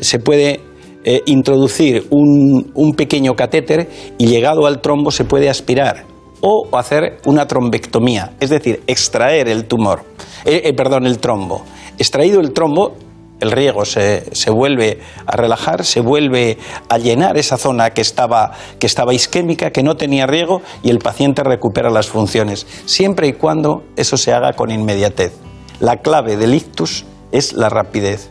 se 0.00 0.18
puede 0.18 0.60
eh, 1.04 1.22
introducir 1.26 2.06
un, 2.10 2.94
pequeño 2.96 3.34
catéter 3.34 3.88
y 4.18 4.26
llegado 4.26 4.66
al 4.66 4.80
trombo 4.80 5.10
se 5.10 5.24
puede 5.24 5.48
aspirar 5.48 6.04
o 6.40 6.68
hacer 6.76 7.18
una 7.24 7.46
trombectomía, 7.46 8.32
es 8.40 8.50
decir, 8.50 8.82
extraer 8.86 9.48
el 9.48 9.66
tumor, 9.66 10.02
eh, 10.44 10.62
eh, 10.64 10.72
perdón, 10.74 11.06
el 11.06 11.18
trombo. 11.18 11.64
Extraído 11.98 12.40
el 12.40 12.52
trombo, 12.52 12.94
el 13.40 13.52
riego 13.52 13.84
se, 13.84 14.50
vuelve 14.50 15.00
a 15.26 15.36
relajar, 15.36 15.84
se 15.84 16.00
vuelve 16.00 16.58
a 16.88 16.98
llenar 16.98 17.36
esa 17.36 17.56
zona 17.56 17.90
que 17.90 18.00
estaba, 18.00 18.52
que 18.78 18.86
estaba 18.86 19.14
isquémica, 19.14 19.70
que 19.70 19.82
no 19.82 19.96
tenía 19.96 20.26
riego, 20.26 20.62
y 20.82 20.90
el 20.90 20.98
paciente 20.98 21.42
recupera 21.44 21.90
las 21.90 22.08
funciones, 22.08 22.66
siempre 22.84 23.28
y 23.28 23.32
cuando 23.34 23.84
eso 23.96 24.16
se 24.16 24.32
haga 24.32 24.54
con 24.54 24.70
inmediatez. 24.70 25.32
La 25.80 25.98
clave 25.98 26.36
del 26.36 26.54
ictus 26.54 27.04
es 27.30 27.52
la 27.52 27.68
rapidez. 27.68 28.30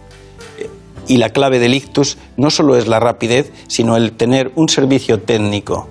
Y 1.08 1.18
la 1.18 1.30
clave 1.30 1.60
del 1.60 1.74
ictus 1.74 2.18
no 2.36 2.50
solo 2.50 2.76
es 2.76 2.88
la 2.88 3.00
rapidez, 3.00 3.54
sino 3.68 3.96
el 3.96 4.12
tener 4.12 4.52
un 4.56 4.68
servicio 4.68 5.22
técnico 5.22 5.88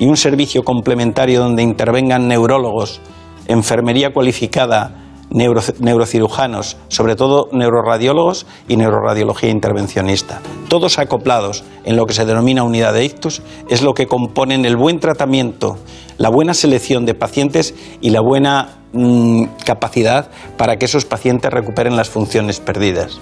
y 0.00 0.06
un 0.06 0.16
servicio 0.16 0.64
complementario 0.64 1.40
donde 1.40 1.62
intervengan 1.62 2.26
neurólogos, 2.26 3.00
enfermería 3.46 4.12
cualificada, 4.12 5.05
neurocirujanos, 5.30 6.76
sobre 6.88 7.16
todo 7.16 7.48
neuroradiólogos 7.52 8.46
y 8.68 8.76
neuroradiología 8.76 9.50
intervencionista. 9.50 10.40
Todos 10.68 10.98
acoplados 10.98 11.64
en 11.84 11.96
lo 11.96 12.06
que 12.06 12.14
se 12.14 12.24
denomina 12.24 12.62
unidad 12.62 12.94
de 12.94 13.04
ictus 13.04 13.42
es 13.68 13.82
lo 13.82 13.94
que 13.94 14.06
componen 14.06 14.64
el 14.64 14.76
buen 14.76 15.00
tratamiento, 15.00 15.78
la 16.18 16.30
buena 16.30 16.54
selección 16.54 17.06
de 17.06 17.14
pacientes 17.14 17.74
y 18.00 18.10
la 18.10 18.20
buena 18.20 18.78
mm, 18.92 19.44
capacidad 19.64 20.30
para 20.56 20.76
que 20.76 20.86
esos 20.86 21.04
pacientes 21.04 21.52
recuperen 21.52 21.96
las 21.96 22.08
funciones 22.08 22.60
perdidas. 22.60 23.18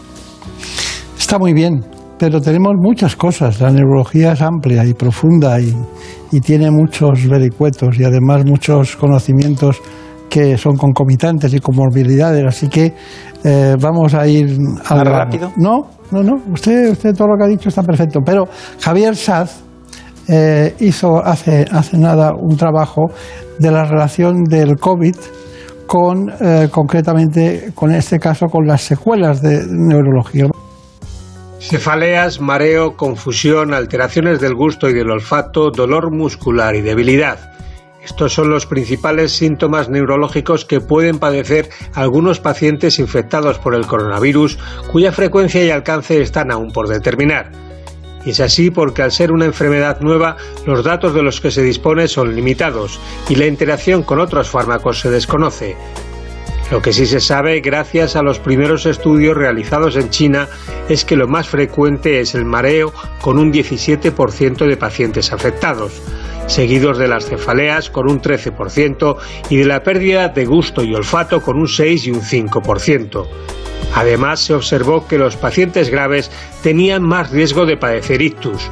Está 1.19 1.39
muy 1.39 1.53
bien, 1.53 1.85
pero 2.19 2.41
tenemos 2.41 2.75
muchas 2.79 3.17
cosas. 3.17 3.61
La 3.61 3.71
neurología 3.71 4.33
es 4.33 4.43
amplia 4.43 4.85
y 4.85 4.95
profunda 4.95 5.61
y, 5.61 5.75
y 6.31 6.41
tiene 6.41 6.71
muchos 6.71 7.27
vericuetos 7.29 7.99
y 7.99 8.05
además 8.05 8.45
muchos 8.45 8.97
conocimientos 8.97 9.81
que 10.35 10.59
son 10.59 10.77
concomitantes 10.77 11.55
y 11.55 11.61
comorbilidades, 11.61 12.45
así 12.45 12.67
que 12.67 12.93
eh, 13.45 13.77
vamos 13.81 14.15
a 14.15 14.27
ir 14.27 14.59
al 14.89 15.07
rápido. 15.07 15.53
No, 15.57 15.87
no, 16.11 16.25
no, 16.25 16.43
usted, 16.53 16.91
usted 16.91 17.15
todo 17.15 17.29
lo 17.29 17.37
que 17.37 17.45
ha 17.45 17.47
dicho 17.47 17.69
está 17.69 17.85
perfecto, 17.85 18.19
pero 18.27 18.49
Javier 18.81 19.15
Saz 19.15 19.63
eh, 20.27 20.75
hizo 20.81 21.25
hace, 21.25 21.65
hace 21.71 21.97
nada 21.99 22.33
un 22.37 22.57
trabajo 22.57 23.13
de 23.61 23.71
la 23.71 23.85
relación 23.85 24.43
del 24.43 24.75
COVID 24.75 25.15
con, 25.87 26.29
eh, 26.41 26.67
concretamente, 26.69 27.71
con 27.73 27.95
este 27.95 28.19
caso, 28.19 28.47
con 28.47 28.67
las 28.67 28.83
secuelas 28.83 29.41
de 29.41 29.65
neurología. 29.69 30.47
Cefaleas, 31.61 32.41
mareo, 32.41 32.97
confusión, 32.97 33.73
alteraciones 33.73 34.41
del 34.41 34.57
gusto 34.57 34.89
y 34.89 34.95
del 34.95 35.13
olfato, 35.13 35.71
dolor 35.71 36.13
muscular 36.13 36.75
y 36.75 36.81
debilidad. 36.81 37.54
Estos 38.05 38.35
son 38.35 38.51
los 38.51 38.67
principales 38.67 39.33
síntomas 39.33 39.89
neurológicos 39.89 40.67
que 40.67 40.81
pueden 40.81 41.19
padecer 41.19 41.71
algunos 41.95 42.39
pacientes 42.39 42.99
infectados 42.99 43.59
por 43.59 43.75
el 43.75 43.87
coronavirus, 43.87 44.59
cuya 44.93 45.11
frecuencia 45.11 45.65
y 45.65 45.71
alcance 45.71 46.21
están 46.21 46.53
aún 46.53 46.71
por 46.71 46.89
determinar. 46.89 47.51
Es 48.27 48.41
así 48.41 48.71
porque 48.71 49.03
al 49.03 49.11
ser 49.11 49.33
una 49.33 49.47
enfermedad 49.47 50.01
nueva, 50.01 50.37
los 50.67 50.85
datos 50.85 51.15
de 51.15 51.23
los 51.23 51.41
que 51.41 51.51
se 51.51 51.63
dispone 51.63 52.07
son 52.07 52.35
limitados 52.35 53.01
y 53.29 53.37
la 53.37 53.47
interacción 53.47 54.03
con 54.03 54.21
otros 54.21 54.51
fármacos 54.51 55.01
se 55.01 55.11
desconoce. 55.11 55.75
Lo 56.71 56.83
que 56.83 56.93
sí 56.93 57.07
se 57.07 57.21
sabe, 57.21 57.61
gracias 57.61 58.17
a 58.17 58.23
los 58.23 58.39
primeros 58.39 58.85
estudios 58.85 59.37
realizados 59.37 59.97
en 59.97 60.11
China, 60.11 60.49
es 60.89 61.05
que 61.05 61.17
lo 61.17 61.29
más 61.29 61.49
frecuente 61.49 62.21
es 62.21 62.35
el 62.35 62.45
mareo 62.45 62.93
con 63.21 63.39
un 63.39 63.53
17% 63.53 64.67
de 64.67 64.77
pacientes 64.77 65.33
afectados 65.33 66.03
seguidos 66.47 66.99
de 66.99 67.09
las 67.09 67.27
cefaleas 67.27 67.91
con 67.91 68.11
un 68.11 68.21
13% 68.21 69.17
y 69.51 69.57
de 69.57 69.65
la 69.65 69.83
pérdida 69.83 70.29
de 70.29 70.45
gusto 70.45 70.83
y 70.83 70.95
olfato 70.95 71.41
con 71.41 71.59
un 71.59 71.69
6 71.69 72.07
y 72.07 72.11
un 72.11 72.21
5%. 72.21 73.27
Además, 73.95 74.41
se 74.41 74.55
observó 74.55 75.07
que 75.07 75.19
los 75.19 75.37
pacientes 75.37 75.91
graves 75.91 76.31
tenían 76.63 77.03
más 77.03 77.31
riesgo 77.31 77.65
de 77.65 77.77
padecer 77.77 78.23
ictus, 78.23 78.71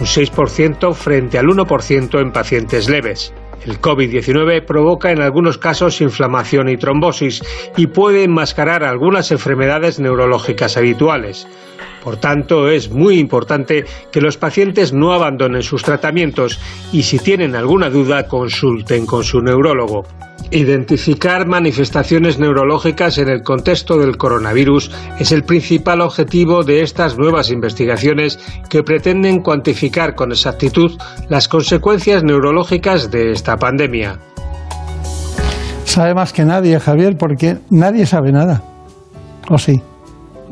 un 0.00 0.06
6% 0.06 0.94
frente 0.94 1.38
al 1.38 1.46
1% 1.46 2.20
en 2.20 2.32
pacientes 2.32 2.88
leves. 2.88 3.32
El 3.66 3.80
COVID-19 3.80 4.64
provoca 4.64 5.12
en 5.12 5.20
algunos 5.20 5.56
casos 5.56 6.00
inflamación 6.00 6.68
y 6.68 6.76
trombosis 6.76 7.42
y 7.76 7.86
puede 7.86 8.24
enmascarar 8.24 8.82
algunas 8.82 9.30
enfermedades 9.30 10.00
neurológicas 10.00 10.76
habituales. 10.76 11.46
Por 12.02 12.16
tanto, 12.16 12.68
es 12.68 12.90
muy 12.90 13.18
importante 13.18 13.84
que 14.10 14.20
los 14.20 14.36
pacientes 14.36 14.92
no 14.92 15.12
abandonen 15.12 15.62
sus 15.62 15.82
tratamientos 15.82 16.58
y 16.92 17.04
si 17.04 17.18
tienen 17.18 17.54
alguna 17.54 17.90
duda 17.90 18.26
consulten 18.26 19.06
con 19.06 19.22
su 19.22 19.40
neurólogo. 19.40 20.04
Identificar 20.50 21.46
manifestaciones 21.46 22.38
neurológicas 22.38 23.18
en 23.18 23.28
el 23.28 23.42
contexto 23.42 23.96
del 23.98 24.16
coronavirus 24.16 24.90
es 25.18 25.32
el 25.32 25.44
principal 25.44 26.00
objetivo 26.00 26.64
de 26.64 26.82
estas 26.82 27.16
nuevas 27.16 27.50
investigaciones 27.50 28.38
que 28.68 28.82
pretenden 28.82 29.40
cuantificar 29.40 30.14
con 30.14 30.32
exactitud 30.32 30.98
las 31.28 31.48
consecuencias 31.48 32.24
neurológicas 32.24 33.10
de 33.10 33.30
esta 33.30 33.56
pandemia. 33.56 34.18
Sabe 35.84 36.14
más 36.14 36.32
que 36.32 36.44
nadie, 36.44 36.80
Javier, 36.80 37.16
porque 37.16 37.58
nadie 37.70 38.06
sabe 38.06 38.32
nada. 38.32 38.62
¿O 39.48 39.58
sí? 39.58 39.80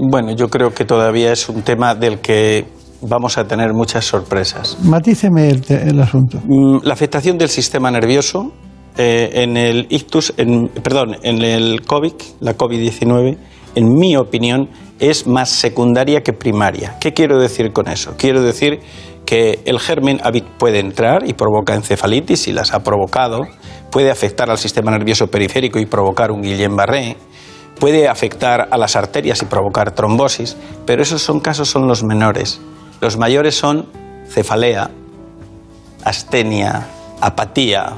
Bueno, 0.02 0.32
yo 0.32 0.48
creo 0.48 0.72
que 0.72 0.86
todavía 0.86 1.32
es 1.32 1.48
un 1.50 1.62
tema 1.62 1.94
del 1.94 2.20
que 2.20 2.64
vamos 3.02 3.36
a 3.36 3.46
tener 3.46 3.74
muchas 3.74 4.06
sorpresas. 4.06 4.78
Matíceme 4.82 5.48
el, 5.48 6.00
asunto. 6.00 6.40
Mm, 6.46 6.78
la 6.82 6.94
afectación 6.94 7.36
del 7.36 7.50
sistema 7.50 7.90
nervioso 7.90 8.52
eh, 8.96 9.30
en 9.34 9.58
el 9.58 9.86
ictus, 9.90 10.32
perdón, 10.82 11.16
en 11.22 11.42
el 11.42 11.82
COVID, 11.82 12.14
la 12.40 12.56
COVID-19, 12.56 13.36
en 13.74 13.94
mi 13.94 14.16
opinión, 14.16 14.70
es 14.98 15.26
más 15.26 15.50
secundaria 15.50 16.22
que 16.22 16.32
primaria. 16.32 16.96
¿Qué 16.98 17.12
quiero 17.12 17.38
decir 17.38 17.72
con 17.72 17.88
eso? 17.88 18.14
Quiero 18.16 18.42
decir 18.42 18.80
que 19.26 19.60
el 19.64 19.78
germen 19.78 20.20
puede 20.58 20.80
entrar 20.80 21.28
y 21.28 21.34
provoca 21.34 21.74
encefalitis, 21.74 22.48
y 22.48 22.52
las 22.52 22.72
ha 22.72 22.82
provocado, 22.82 23.42
puede 23.90 24.10
afectar 24.10 24.50
al 24.50 24.58
sistema 24.58 24.90
nervioso 24.90 25.28
periférico 25.28 25.78
y 25.78 25.86
provocar 25.86 26.30
un 26.30 26.42
Guillain-Barré, 26.42 27.16
puede 27.80 28.06
afectar 28.08 28.68
a 28.70 28.76
las 28.76 28.94
arterias 28.94 29.42
y 29.42 29.46
provocar 29.46 29.92
trombosis, 29.92 30.56
pero 30.86 31.02
esos 31.02 31.22
son 31.22 31.40
casos 31.40 31.68
son 31.68 31.88
los 31.88 32.04
menores. 32.04 32.60
Los 33.00 33.16
mayores 33.16 33.56
son 33.56 33.86
cefalea, 34.28 34.90
astenia, 36.04 36.86
apatía, 37.20 37.94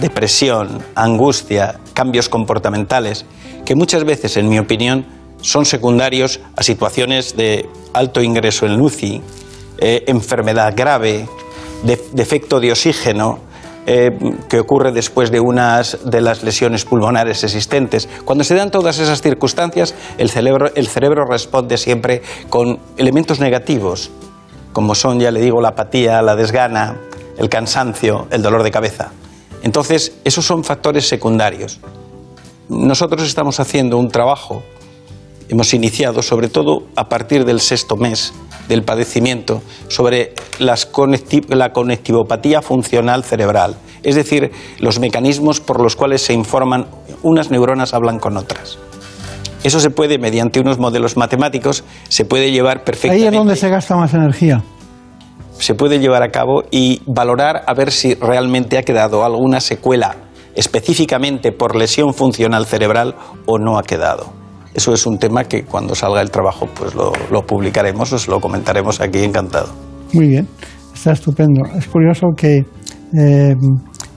depresión, 0.00 0.82
angustia, 0.94 1.78
cambios 1.92 2.28
comportamentales, 2.28 3.26
que 3.64 3.74
muchas 3.74 4.04
veces, 4.04 4.36
en 4.36 4.48
mi 4.48 4.58
opinión, 4.58 5.06
son 5.42 5.66
secundarios 5.66 6.40
a 6.56 6.62
situaciones 6.62 7.36
de 7.36 7.68
alto 7.92 8.22
ingreso 8.22 8.66
en 8.66 8.80
UCI, 8.80 9.22
eh, 9.78 10.04
enfermedad 10.06 10.72
grave, 10.74 11.28
defecto 12.12 12.58
de 12.58 12.72
oxígeno, 12.72 13.40
eh, 13.86 14.10
que 14.48 14.58
ocurre 14.58 14.90
después 14.90 15.30
de 15.30 15.38
unas 15.38 15.98
de 16.04 16.20
las 16.20 16.42
lesiones 16.42 16.84
pulmonares 16.84 17.44
existentes. 17.44 18.08
Cuando 18.24 18.42
se 18.42 18.56
dan 18.56 18.72
todas 18.72 18.98
esas 18.98 19.22
circunstancias, 19.22 19.94
el 20.18 20.28
cerebro, 20.28 20.72
el 20.74 20.88
cerebro 20.88 21.24
responde 21.24 21.78
siempre 21.78 22.22
con 22.50 22.80
elementos 22.96 23.38
negativos, 23.38 24.10
como 24.72 24.96
son, 24.96 25.20
ya 25.20 25.30
le 25.30 25.40
digo, 25.40 25.60
la 25.60 25.68
apatía, 25.68 26.20
la 26.20 26.34
desgana, 26.34 26.96
el 27.38 27.48
cansancio, 27.48 28.26
el 28.30 28.42
dolor 28.42 28.64
de 28.64 28.72
cabeza. 28.72 29.12
Entonces, 29.62 30.14
esos 30.24 30.44
son 30.44 30.64
factores 30.64 31.08
secundarios. 31.08 31.80
Nosotros 32.68 33.22
estamos 33.22 33.60
haciendo 33.60 33.98
un 33.98 34.08
trabajo, 34.08 34.64
hemos 35.48 35.72
iniciado 35.74 36.22
sobre 36.22 36.48
todo 36.48 36.88
a 36.96 37.08
partir 37.08 37.44
del 37.44 37.60
sexto 37.60 37.96
mes 37.96 38.32
del 38.68 38.82
padecimiento, 38.82 39.62
sobre 39.88 40.34
las 40.58 40.88
la 41.48 41.72
conectivopatía 41.72 42.62
funcional 42.62 43.24
cerebral, 43.24 43.76
es 44.02 44.14
decir, 44.14 44.50
los 44.78 44.98
mecanismos 44.98 45.60
por 45.60 45.80
los 45.80 45.96
cuales 45.96 46.22
se 46.22 46.32
informan 46.32 46.86
unas 47.22 47.50
neuronas 47.50 47.94
hablan 47.94 48.18
con 48.18 48.36
otras. 48.36 48.78
Eso 49.64 49.80
se 49.80 49.90
puede, 49.90 50.18
mediante 50.18 50.60
unos 50.60 50.78
modelos 50.78 51.16
matemáticos, 51.16 51.84
se 52.08 52.24
puede 52.24 52.52
llevar 52.52 52.84
perfectamente. 52.84 53.28
Ahí 53.28 53.34
es 53.34 53.38
donde 53.38 53.56
se 53.56 53.68
gasta 53.68 53.96
más 53.96 54.14
energía 54.14 54.62
se 55.58 55.74
puede 55.74 55.98
llevar 55.98 56.22
a 56.22 56.30
cabo 56.30 56.64
y 56.70 57.00
valorar 57.06 57.62
a 57.66 57.74
ver 57.74 57.90
si 57.90 58.14
realmente 58.14 58.78
ha 58.78 58.82
quedado 58.82 59.24
alguna 59.24 59.60
secuela 59.60 60.16
específicamente 60.54 61.52
por 61.52 61.76
lesión 61.76 62.14
funcional 62.14 62.66
cerebral 62.66 63.14
o 63.46 63.58
no 63.58 63.78
ha 63.78 63.82
quedado. 63.82 64.45
Eso 64.76 64.92
es 64.92 65.06
un 65.06 65.16
tema 65.16 65.44
que 65.44 65.64
cuando 65.64 65.94
salga 65.94 66.20
el 66.20 66.30
trabajo 66.30 66.68
pues 66.74 66.94
lo, 66.94 67.46
publicaremos, 67.46 68.12
os 68.12 68.28
lo 68.28 68.40
comentaremos 68.40 69.00
aquí 69.00 69.24
encantado. 69.24 69.68
Muy 70.12 70.28
bien, 70.28 70.46
está 70.94 71.12
estupendo. 71.12 71.62
Es 71.78 71.88
curioso 71.88 72.26
que, 72.36 72.58
eh, 73.18 73.54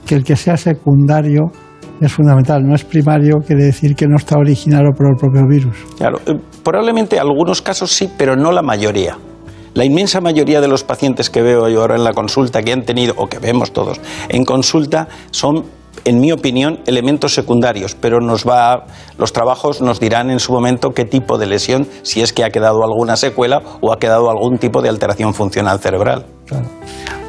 que 0.04 0.14
el 0.14 0.22
que 0.22 0.36
sea 0.36 0.58
secundario 0.58 1.50
es 1.98 2.12
fundamental. 2.12 2.62
No 2.62 2.74
es 2.74 2.84
primario, 2.84 3.38
quiere 3.38 3.64
decir 3.64 3.96
que 3.96 4.06
no 4.06 4.16
está 4.16 4.36
originado 4.36 4.90
por 4.94 5.06
el 5.06 5.16
propio 5.16 5.46
virus. 5.48 5.78
Claro, 5.96 6.18
eh, 6.26 6.38
probablemente 6.62 7.18
algunos 7.18 7.62
casos 7.62 7.90
sí, 7.90 8.10
pero 8.18 8.36
no 8.36 8.52
la 8.52 8.60
mayoría. 8.60 9.16
La 9.72 9.86
inmensa 9.86 10.20
mayoría 10.20 10.60
de 10.60 10.68
los 10.68 10.84
pacientes 10.84 11.30
que 11.30 11.40
veo 11.40 11.70
yo 11.70 11.80
ahora 11.80 11.96
en 11.96 12.04
la 12.04 12.12
consulta, 12.12 12.60
que 12.62 12.72
han 12.72 12.82
tenido, 12.82 13.14
o 13.16 13.28
que 13.28 13.38
vemos 13.38 13.72
todos 13.72 13.98
en 14.28 14.44
consulta, 14.44 15.08
son 15.30 15.64
en 16.04 16.20
mi 16.20 16.32
opinión, 16.32 16.80
elementos 16.86 17.34
secundarios, 17.34 17.94
pero 17.94 18.20
nos 18.20 18.46
va, 18.46 18.84
los 19.18 19.32
trabajos 19.32 19.80
nos 19.80 20.00
dirán 20.00 20.30
en 20.30 20.40
su 20.40 20.52
momento 20.52 20.90
qué 20.90 21.04
tipo 21.04 21.38
de 21.38 21.46
lesión, 21.46 21.86
si 22.02 22.22
es 22.22 22.32
que 22.32 22.44
ha 22.44 22.50
quedado 22.50 22.82
alguna 22.82 23.16
secuela 23.16 23.62
o 23.80 23.92
ha 23.92 23.98
quedado 23.98 24.30
algún 24.30 24.58
tipo 24.58 24.82
de 24.82 24.88
alteración 24.88 25.34
funcional 25.34 25.78
cerebral. 25.80 26.26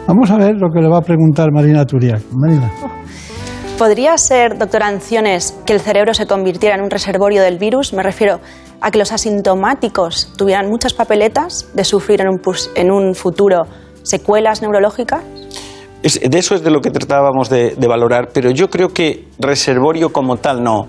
Vamos 0.08 0.32
a 0.32 0.38
ver 0.38 0.56
lo 0.56 0.70
que 0.70 0.82
le 0.82 0.90
va 0.90 1.00
a 1.00 1.02
preguntar 1.02 1.52
Marina 1.52 1.86
Turiak. 1.86 2.24
Marina. 2.32 2.72
¿Podría 3.78 4.18
ser, 4.18 4.58
doctora 4.58 4.88
Anciones, 4.88 5.58
que 5.66 5.74
el 5.74 5.80
cerebro 5.80 6.14
se 6.14 6.28
convirtiera 6.28 6.76
en 6.76 6.82
un 6.82 6.92
reservorio 6.92 7.42
del 7.42 7.58
virus? 7.58 7.94
Me 7.94 8.04
refiero 8.04 8.40
a 8.80 8.92
que 8.92 9.00
los 9.00 9.12
asintomáticos 9.12 10.34
tuvieran 10.38 10.70
muchas 10.70 10.94
papeletas 10.94 11.68
de 11.74 11.84
sufrir 11.84 12.22
en 12.22 12.28
un, 12.28 12.42
en 12.76 12.92
un 12.92 13.16
futuro 13.16 13.64
secuelas 14.04 14.62
neurológicas? 14.62 15.24
De 16.02 16.40
eso 16.40 16.56
es 16.56 16.64
de 16.64 16.72
lo 16.72 16.82
que 16.82 16.92
tratábamos 16.92 17.50
de, 17.50 17.76
de, 17.76 17.88
valorar, 17.88 18.30
pero 18.34 18.50
yo 18.52 18.70
creo 18.70 18.90
que 18.90 19.28
reservorio 19.40 20.12
como 20.12 20.38
tal 20.38 20.64
no. 20.64 20.88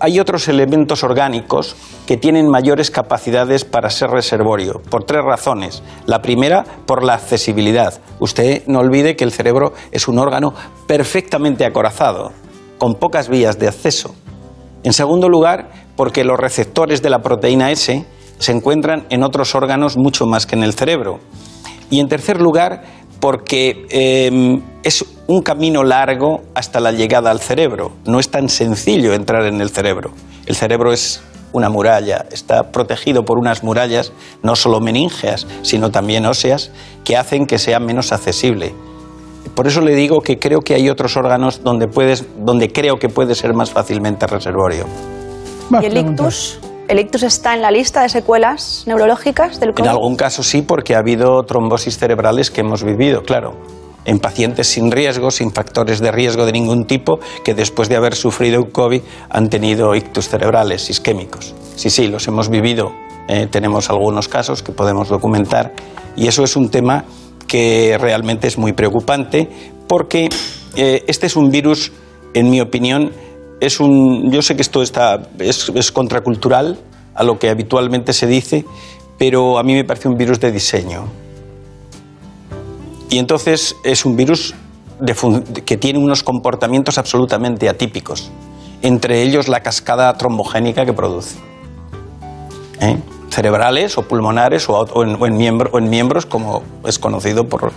Hay 0.00 0.20
otros 0.20 0.48
elementos 0.48 1.04
orgánicos 1.04 1.76
que 2.06 2.16
tienen 2.16 2.48
mayores 2.48 2.90
capacidades 2.90 3.64
para 3.66 3.90
ser 3.90 4.08
reservorio, 4.08 4.80
por 4.90 5.04
tres 5.04 5.22
razones. 5.22 5.82
La 6.06 6.22
primera, 6.22 6.64
por 6.86 7.04
la 7.04 7.14
accesibilidad. 7.14 8.00
Usted 8.18 8.62
no 8.66 8.78
olvide 8.78 9.16
que 9.16 9.24
el 9.24 9.32
cerebro 9.32 9.74
es 9.90 10.08
un 10.08 10.18
órgano 10.18 10.54
perfectamente 10.86 11.66
acorazado, 11.66 12.32
con 12.78 12.94
pocas 12.94 13.28
vías 13.28 13.58
de 13.58 13.68
acceso. 13.68 14.14
En 14.82 14.94
segundo 14.94 15.28
lugar, 15.28 15.70
porque 15.96 16.24
los 16.24 16.38
receptores 16.38 17.02
de 17.02 17.10
la 17.10 17.20
proteína 17.20 17.70
S 17.70 18.06
se 18.38 18.52
encuentran 18.52 19.06
en 19.10 19.22
otros 19.22 19.54
órganos 19.54 19.96
mucho 19.96 20.26
más 20.26 20.46
que 20.46 20.56
en 20.56 20.62
el 20.62 20.74
cerebro. 20.74 21.20
Y 21.90 22.00
en 22.00 22.08
tercer 22.08 22.40
lugar, 22.40 22.84
porque 23.20 23.86
em, 23.90 24.62
es 24.82 25.04
un 25.26 25.42
camino 25.42 25.82
largo 25.82 26.42
hasta 26.54 26.80
la 26.80 26.92
llegada 26.92 27.30
al 27.30 27.40
cerebro. 27.40 27.92
No 28.04 28.20
es 28.20 28.30
tan 28.30 28.48
sencillo 28.48 29.14
entrar 29.14 29.44
en 29.46 29.60
el 29.60 29.70
cerebro. 29.70 30.10
El 30.46 30.54
cerebro 30.54 30.92
es 30.92 31.22
una 31.52 31.68
muralla, 31.70 32.26
está 32.30 32.70
protegido 32.70 33.24
por 33.24 33.38
unas 33.38 33.64
murallas 33.64 34.12
no 34.42 34.56
solo 34.56 34.80
meníngeas, 34.80 35.46
sino 35.62 35.90
también 35.90 36.26
óseas, 36.26 36.70
que 37.04 37.16
hacen 37.16 37.46
que 37.46 37.58
sea 37.58 37.80
menos 37.80 38.12
accesible. 38.12 38.74
Por 39.54 39.66
eso 39.66 39.80
le 39.80 39.94
digo 39.94 40.20
que 40.20 40.38
creo 40.38 40.60
que 40.60 40.74
hay 40.74 40.90
otros 40.90 41.16
órganos 41.16 41.62
donde, 41.62 41.88
puedes, 41.88 42.26
donde 42.38 42.70
creo 42.72 42.98
que 42.98 43.08
puede 43.08 43.34
ser 43.34 43.54
más 43.54 43.70
fácilmente 43.70 44.26
reservorio. 44.26 44.86
¿Y 45.80 45.86
el 45.86 45.96
ictus? 45.96 46.58
¿El 46.88 47.00
ictus 47.00 47.24
está 47.24 47.54
en 47.54 47.62
la 47.62 47.72
lista 47.72 48.02
de 48.02 48.08
secuelas 48.08 48.84
neurológicas 48.86 49.58
del 49.58 49.72
COVID? 49.72 49.84
En 49.84 49.90
algún 49.90 50.16
caso 50.16 50.44
sí, 50.44 50.62
porque 50.62 50.94
ha 50.94 50.98
habido 50.98 51.42
trombosis 51.42 51.98
cerebrales 51.98 52.52
que 52.52 52.60
hemos 52.60 52.84
vivido, 52.84 53.22
claro. 53.22 53.56
En 54.04 54.20
pacientes 54.20 54.68
sin 54.68 54.92
riesgo, 54.92 55.32
sin 55.32 55.50
factores 55.50 55.98
de 55.98 56.12
riesgo 56.12 56.46
de 56.46 56.52
ningún 56.52 56.86
tipo, 56.86 57.18
que 57.44 57.54
después 57.54 57.88
de 57.88 57.96
haber 57.96 58.14
sufrido 58.14 58.62
un 58.62 58.70
COVID 58.70 59.02
han 59.30 59.48
tenido 59.48 59.96
ictus 59.96 60.28
cerebrales 60.28 60.88
isquémicos. 60.88 61.56
Sí, 61.74 61.90
sí, 61.90 62.06
los 62.06 62.28
hemos 62.28 62.50
vivido. 62.50 62.92
Eh, 63.26 63.48
tenemos 63.50 63.90
algunos 63.90 64.28
casos 64.28 64.62
que 64.62 64.70
podemos 64.70 65.08
documentar. 65.08 65.72
Y 66.14 66.28
eso 66.28 66.44
es 66.44 66.54
un 66.54 66.70
tema 66.70 67.04
que 67.48 67.98
realmente 68.00 68.46
es 68.46 68.58
muy 68.58 68.72
preocupante 68.72 69.48
porque 69.88 70.28
eh, 70.76 71.04
este 71.08 71.26
es 71.26 71.34
un 71.34 71.50
virus, 71.50 71.90
en 72.32 72.48
mi 72.48 72.60
opinión, 72.60 73.10
es 73.60 73.80
un, 73.80 74.30
yo 74.30 74.42
sé 74.42 74.56
que 74.56 74.62
esto 74.62 74.82
está, 74.82 75.28
es, 75.38 75.92
contracultural 75.92 76.78
a 77.14 77.24
lo 77.24 77.38
que 77.38 77.48
habitualmente 77.48 78.12
se 78.12 78.26
dice, 78.26 78.64
pero 79.18 79.58
a 79.58 79.62
mí 79.62 79.74
me 79.74 79.84
parece 79.84 80.08
un 80.08 80.16
virus 80.16 80.40
de 80.40 80.52
diseño. 80.52 81.04
Y 83.08 83.18
entonces 83.18 83.76
es 83.84 84.04
un 84.04 84.16
virus 84.16 84.54
que 85.64 85.76
tiene 85.76 85.98
unos 85.98 86.22
comportamientos 86.22 86.98
absolutamente 86.98 87.68
atípicos, 87.68 88.30
entre 88.82 89.22
ellos 89.22 89.48
la 89.48 89.60
cascada 89.60 90.12
trombogénica 90.16 90.84
que 90.84 90.92
produce. 90.92 91.36
¿Eh? 92.80 92.98
cerebrales 93.30 93.98
o 93.98 94.02
pulmonares 94.02 94.66
o, 94.68 95.02
en, 95.02 95.16
o 95.20 95.26
en 95.26 95.90
miembros, 95.90 96.24
como 96.24 96.62
es 96.86 96.98
conocido 96.98 97.46
por 97.46 97.72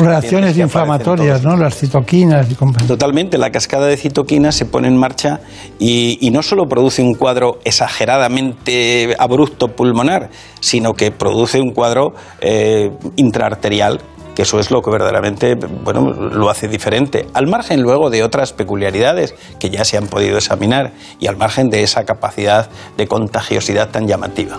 reacciones 0.00 0.56
inflamatorias, 0.56 1.42
¿no? 1.42 1.56
Las 1.56 1.76
citoquinas 1.76 2.46
y 2.50 2.54
Totalmente, 2.86 3.38
la 3.38 3.50
cascada 3.50 3.86
de 3.86 3.96
citoquinas 3.96 4.54
se 4.54 4.66
pone 4.66 4.88
en 4.88 4.96
marcha 4.96 5.40
y, 5.78 6.30
no 6.32 6.42
solo 6.42 6.66
produce 6.68 7.00
un 7.00 7.14
cuadro 7.14 7.60
exageradamente 7.64 9.14
abrupto 9.18 9.68
pulmonar, 9.68 10.30
sino 10.60 10.94
que 10.94 11.12
produce 11.12 11.60
un 11.60 11.70
cuadro 11.70 12.14
eh, 12.40 12.90
intraarterial 13.16 14.00
que 14.34 14.42
eso 14.42 14.58
es 14.58 14.70
lo 14.70 14.82
que 14.82 14.90
verdaderamente 14.90 15.56
bueno, 15.84 16.12
lo 16.12 16.50
hace 16.50 16.68
diferente, 16.68 17.26
al 17.34 17.46
margen 17.46 17.82
luego 17.82 18.10
de 18.10 18.22
otras 18.22 18.52
peculiaridades 18.52 19.34
que 19.58 19.70
ya 19.70 19.84
se 19.84 19.96
han 19.96 20.06
podido 20.06 20.36
examinar 20.36 20.92
y 21.20 21.26
al 21.26 21.36
margen 21.36 21.68
de 21.68 21.82
esa 21.82 22.04
capacidad 22.04 22.68
de 22.96 23.06
contagiosidad 23.06 23.90
tan 23.90 24.06
llamativa. 24.06 24.58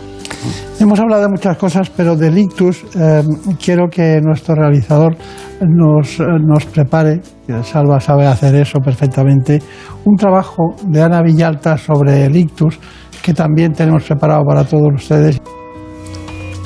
Hemos 0.80 1.00
hablado 1.00 1.24
de 1.24 1.30
muchas 1.30 1.58
cosas, 1.58 1.90
pero 1.90 2.16
del 2.16 2.38
ictus 2.38 2.84
eh, 3.00 3.24
quiero 3.64 3.88
que 3.90 4.20
nuestro 4.22 4.56
realizador 4.56 5.16
nos, 5.62 6.20
nos 6.20 6.66
prepare, 6.66 7.22
Salva 7.64 8.00
sabe 8.00 8.26
hacer 8.26 8.56
eso 8.56 8.80
perfectamente, 8.80 9.62
un 10.04 10.16
trabajo 10.16 10.76
de 10.84 11.02
Ana 11.02 11.22
Villalta 11.22 11.78
sobre 11.78 12.26
el 12.26 12.36
ictus 12.36 12.80
que 13.24 13.34
también 13.34 13.74
tenemos 13.74 14.04
preparado 14.04 14.44
para 14.44 14.64
todos 14.64 14.94
ustedes. 14.94 15.42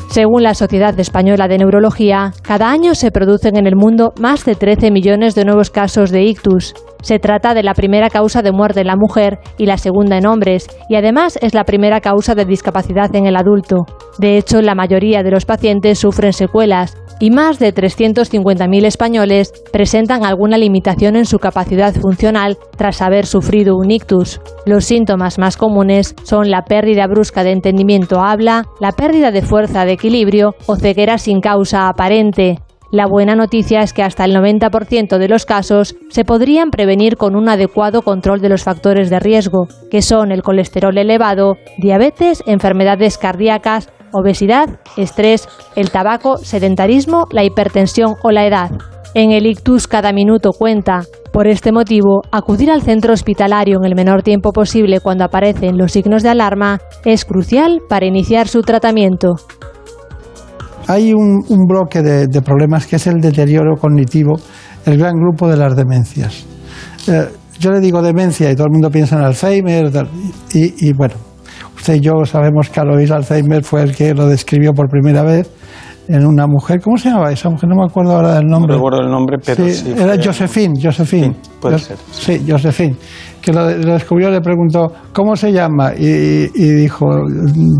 Según 0.10 0.41
la 0.41 0.56
Sociedad 0.56 1.00
Española 1.00 1.48
de 1.48 1.60
Neurología, 1.60 2.34
cada 2.41 2.72
año 2.72 2.95
se 2.95 3.12
producen 3.12 3.58
en 3.58 3.67
el 3.67 3.76
mundo 3.76 4.12
más 4.19 4.43
de 4.43 4.56
13 4.56 4.89
millones 4.89 5.36
de 5.36 5.45
nuevos 5.45 5.69
casos 5.69 6.10
de 6.10 6.24
ictus. 6.24 6.74
Se 7.04 7.19
trata 7.19 7.54
de 7.54 7.62
la 7.62 7.76
primera 7.76 8.10
causa 8.10 8.41
de 8.41 8.52
muerte 8.52 8.82
en 8.82 8.88
la 8.88 8.95
mujer 8.95 9.38
y 9.60 9.67
la 9.67 9.78
segunda 9.78 10.17
en 10.17 10.26
hombres, 10.26 10.67
y 10.89 10.95
además 10.95 11.38
es 11.43 11.54
la 11.54 11.63
primera 11.63 12.02
causa 12.02 12.34
de 12.34 12.45
discapacidad 12.45 13.15
en 13.15 13.28
el 13.28 13.36
adulto. 13.36 13.86
De 14.17 14.38
hecho, 14.38 14.63
la 14.63 14.74
mayoría 14.74 15.22
de 15.22 15.30
los 15.30 15.45
pacientes 15.45 16.00
sufren 16.00 16.34
secuelas, 16.34 16.98
y 17.19 17.32
más 17.32 17.60
de 17.60 17.73
350.000 17.73 18.86
españoles 18.86 19.53
presentan 19.71 20.23
alguna 20.23 20.58
limitación 20.58 21.15
en 21.15 21.25
su 21.25 21.39
capacidad 21.39 21.93
funcional 21.93 22.58
tras 22.77 23.01
haber 23.01 23.25
sufrido 23.25 23.75
un 23.75 23.91
ictus. 23.91 24.41
Los 24.65 24.86
síntomas 24.86 25.38
más 25.38 25.58
comunes 25.58 26.15
son 26.23 26.49
la 26.49 26.63
pérdida 26.63 27.08
brusca 27.08 27.43
de 27.43 27.51
entendimiento 27.51 28.21
habla, 28.21 28.65
la 28.79 28.91
pérdida 28.91 29.32
de 29.32 29.41
fuerza 29.41 29.86
de 29.86 29.93
equilibrio 29.93 30.55
o 30.65 30.75
ceguera 30.75 31.17
sin 31.17 31.41
causa 31.41 31.88
aparente. 31.88 32.60
La 32.91 33.05
buena 33.05 33.36
noticia 33.36 33.82
es 33.82 33.93
que 33.93 34.01
hasta 34.01 34.25
el 34.25 34.36
90% 34.36 35.19
de 35.19 35.27
los 35.27 35.45
casos 35.45 35.95
se 36.10 36.25
podrían 36.25 36.71
prevenir 36.71 37.17
con 37.17 37.36
un 37.36 37.47
adecuado 37.47 38.01
control 38.01 38.41
de 38.41 38.49
los 38.49 38.63
factores 38.63 39.12
de 39.12 39.19
riesgo, 39.19 39.67
que 39.91 40.01
son 40.01 40.32
el 40.32 40.41
colesterol 40.41 40.97
elevado, 40.97 41.58
diabetes, 41.77 42.41
enfermedades 42.47 43.19
cardíacas, 43.19 43.89
obesidad, 44.12 44.80
estrés, 44.98 45.48
el 45.76 45.91
tabaco, 45.91 46.38
sedentarismo, 46.38 47.28
la 47.32 47.43
hipertensión 47.43 48.15
o 48.24 48.32
la 48.32 48.45
edad. 48.45 48.72
En 49.15 49.32
el 49.32 49.48
ictus 49.48 49.88
cada 49.88 50.13
minuto 50.13 50.52
cuenta. 50.52 51.02
Por 51.32 51.48
este 51.48 51.72
motivo, 51.72 52.22
acudir 52.32 52.69
al 52.72 52.82
centro 52.82 53.13
hospitalario 53.13 53.78
en 53.80 53.86
el 53.86 53.95
menor 53.95 54.24
tiempo 54.24 54.52
posible 54.52 55.00
cuando 55.00 55.24
aparecen 55.24 55.78
los 55.78 55.91
signos 55.91 56.24
de 56.24 56.30
alarma 56.30 56.80
es 57.06 57.26
crucial 57.26 57.82
para 57.88 58.06
iniciar 58.06 58.48
su 58.48 58.62
tratamiento. 58.62 59.36
Hay 60.88 61.13
un, 61.13 61.43
bloque 61.67 62.02
de, 62.02 62.41
problemas 62.41 62.88
que 62.88 62.95
es 62.95 63.06
el 63.06 63.22
deterioro 63.22 63.76
cognitivo, 63.78 64.39
el 64.86 64.98
gran 64.98 65.13
grupo 65.15 65.48
de 65.48 65.58
las 65.58 65.76
demencias. 65.76 66.45
Eh, 67.08 67.28
yo 67.60 67.72
le 67.72 67.80
digo 67.80 68.02
demencia 68.02 68.50
y 68.50 68.56
todo 68.56 68.65
el 68.65 68.72
mundo 68.72 68.89
piensa 68.89 69.15
en 69.17 69.24
Alzheimer 69.24 69.91
y, 70.54 70.93
bueno, 70.93 71.15
usted 71.80 71.96
y 71.96 72.00
yo 72.02 72.26
sabemos 72.26 72.70
que 72.70 72.80
Alois 72.80 73.10
Alzheimer 73.10 73.63
fue 73.63 73.84
el 73.84 73.96
que 73.96 74.13
lo 74.13 74.28
describió 74.28 74.74
por 74.74 74.89
primera 74.89 75.24
vez 75.24 75.50
en 76.10 76.26
una 76.26 76.48
mujer. 76.48 76.82
¿Cómo 76.82 76.98
se 76.98 77.10
llamaba 77.10 77.32
esa 77.32 77.50
mujer? 77.50 77.70
No 77.70 77.76
me 77.76 77.86
acuerdo 77.86 78.15
ahora 78.15 78.36
del 78.36 78.48
nombre. 78.48 78.74
No 78.74 78.78
recuerdo 78.78 79.02
el 79.02 79.12
nombre, 79.12 79.38
pero 79.46 79.68
sí. 79.70 79.94
era 79.96 80.15
Josephine, 80.22 80.74
Josephine. 80.82 81.36
puede 81.62 81.78
ser. 81.78 81.98
Sí, 82.12 82.44
Josephine. 82.48 82.96
Que 83.42 83.54
lo, 83.54 83.65
descubrió, 83.68 84.30
le 84.30 84.42
preguntó, 84.42 84.92
¿cómo 85.13 85.36
se 85.36 85.54
llama? 85.54 85.94
Y, 85.96 86.48
dijo, 86.48 87.06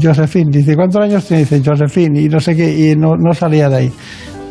Josephine. 0.02 0.52
Dice, 0.52 0.76
¿cuántos 0.76 1.04
años 1.04 1.26
tiene? 1.26 1.44
Dice, 1.44 1.62
Josephine. 1.66 2.22
Y 2.22 2.30
no 2.30 2.40
sé 2.40 2.56
qué, 2.56 2.92
y 2.92 2.96
no, 2.96 3.16
no 3.18 3.34
salía 3.34 3.68
de 3.68 3.76
ahí. 3.76 3.92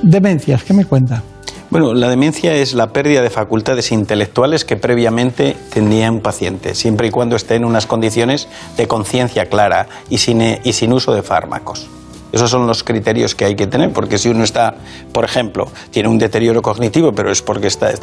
Demencias, 0.02 0.64
¿qué 0.64 0.74
me 0.74 0.84
cuenta? 0.84 1.22
Bueno, 1.70 1.92
la 1.92 2.08
demencia 2.08 2.54
es 2.54 2.72
la 2.72 2.94
pérdida 2.94 3.20
de 3.20 3.28
facultades 3.28 3.92
intelectuales 3.92 4.64
que 4.64 4.76
previamente 4.76 5.54
tenía 5.70 6.10
un 6.10 6.20
paciente, 6.20 6.74
siempre 6.74 7.08
y 7.08 7.10
cuando 7.10 7.36
esté 7.36 7.56
en 7.56 7.66
unas 7.66 7.86
condiciones 7.86 8.48
de 8.78 8.88
conciencia 8.88 9.50
clara 9.50 9.86
y 10.08 10.16
sin, 10.16 10.40
y 10.40 10.72
sin 10.72 10.94
uso 10.94 11.12
de 11.12 11.22
fármacos. 11.22 11.86
Esos 12.32 12.50
son 12.50 12.66
los 12.66 12.84
criterios 12.84 13.34
que 13.34 13.44
hay 13.44 13.54
que 13.54 13.66
tener, 13.66 13.92
porque 13.92 14.16
si 14.16 14.30
uno 14.30 14.44
está, 14.44 14.76
por 15.12 15.26
ejemplo, 15.26 15.68
tiene 15.90 16.08
un 16.08 16.18
deterioro 16.18 16.62
cognitivo, 16.62 17.12
pero 17.12 17.30
es 17.30 17.42
porque 17.42 17.66
está, 17.66 17.94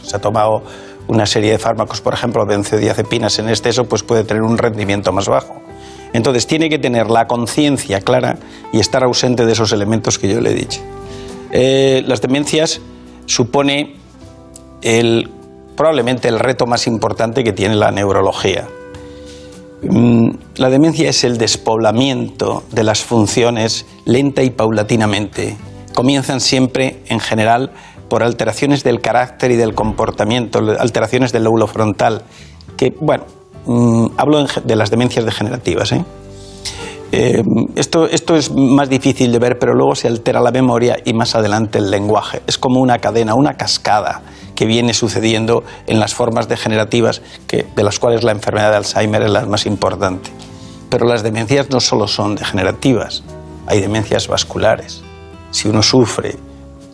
se 0.00 0.16
ha 0.16 0.20
tomado 0.20 0.62
una 1.08 1.26
serie 1.26 1.50
de 1.50 1.58
fármacos, 1.58 2.00
por 2.00 2.14
ejemplo, 2.14 2.46
benzodiazepinas 2.46 3.40
en 3.40 3.48
exceso, 3.48 3.88
pues 3.88 4.04
puede 4.04 4.22
tener 4.22 4.44
un 4.44 4.58
rendimiento 4.58 5.12
más 5.12 5.28
bajo. 5.28 5.60
Entonces 6.12 6.46
tiene 6.46 6.70
que 6.70 6.78
tener 6.78 7.10
la 7.10 7.26
conciencia 7.26 8.00
clara 8.00 8.38
y 8.72 8.78
estar 8.78 9.02
ausente 9.02 9.44
de 9.44 9.52
esos 9.52 9.72
elementos 9.72 10.20
que 10.20 10.28
yo 10.28 10.40
le 10.40 10.52
he 10.52 10.54
dicho. 10.54 10.80
Eh, 11.50 12.04
las 12.06 12.20
demencias 12.20 12.80
supone 13.28 13.94
probablemente 15.76 16.28
el 16.28 16.40
reto 16.40 16.66
más 16.66 16.86
importante 16.86 17.44
que 17.44 17.52
tiene 17.52 17.76
la 17.76 17.92
neurología. 17.92 18.66
Mm, 19.82 20.30
la 20.56 20.70
demencia 20.70 21.08
es 21.08 21.22
el 21.22 21.38
despoblamiento 21.38 22.64
de 22.72 22.82
las 22.82 23.04
funciones 23.04 23.86
lenta 24.04 24.42
y 24.42 24.50
paulatinamente. 24.50 25.56
Comienzan 25.94 26.40
siempre, 26.40 27.02
en 27.08 27.20
general, 27.20 27.70
por 28.08 28.22
alteraciones 28.22 28.82
del 28.82 29.00
carácter 29.00 29.50
y 29.50 29.56
del 29.56 29.74
comportamiento, 29.74 30.58
alteraciones 30.78 31.32
del 31.32 31.44
lóbulo 31.44 31.66
frontal, 31.66 32.22
que, 32.76 32.94
bueno, 33.00 33.24
mm, 33.66 34.06
hablo 34.16 34.46
de 34.64 34.76
las 34.76 34.90
demencias 34.90 35.24
degenerativas. 35.24 35.92
¿eh? 35.92 36.04
Eh, 37.10 37.42
esto, 37.74 38.06
esto 38.06 38.36
es 38.36 38.50
más 38.50 38.88
difícil 38.88 39.32
de 39.32 39.38
ver, 39.38 39.58
pero 39.58 39.74
luego 39.74 39.94
se 39.94 40.08
altera 40.08 40.40
la 40.40 40.50
memoria 40.50 40.98
y 41.04 41.14
más 41.14 41.34
adelante 41.34 41.78
el 41.78 41.90
lenguaje. 41.90 42.42
Es 42.46 42.58
como 42.58 42.80
una 42.80 42.98
cadena, 42.98 43.34
una 43.34 43.54
cascada 43.56 44.22
que 44.54 44.66
viene 44.66 44.92
sucediendo 44.92 45.62
en 45.86 46.00
las 46.00 46.14
formas 46.14 46.48
degenerativas, 46.48 47.22
que, 47.46 47.64
de 47.74 47.82
las 47.82 47.98
cuales 47.98 48.24
la 48.24 48.32
enfermedad 48.32 48.70
de 48.70 48.76
Alzheimer 48.76 49.22
es 49.22 49.30
la 49.30 49.46
más 49.46 49.66
importante. 49.66 50.30
Pero 50.90 51.06
las 51.06 51.22
demencias 51.22 51.70
no 51.70 51.80
solo 51.80 52.08
son 52.08 52.34
degenerativas, 52.34 53.22
hay 53.66 53.80
demencias 53.80 54.26
vasculares. 54.28 55.02
Si 55.50 55.68
uno 55.68 55.82
sufre 55.82 56.36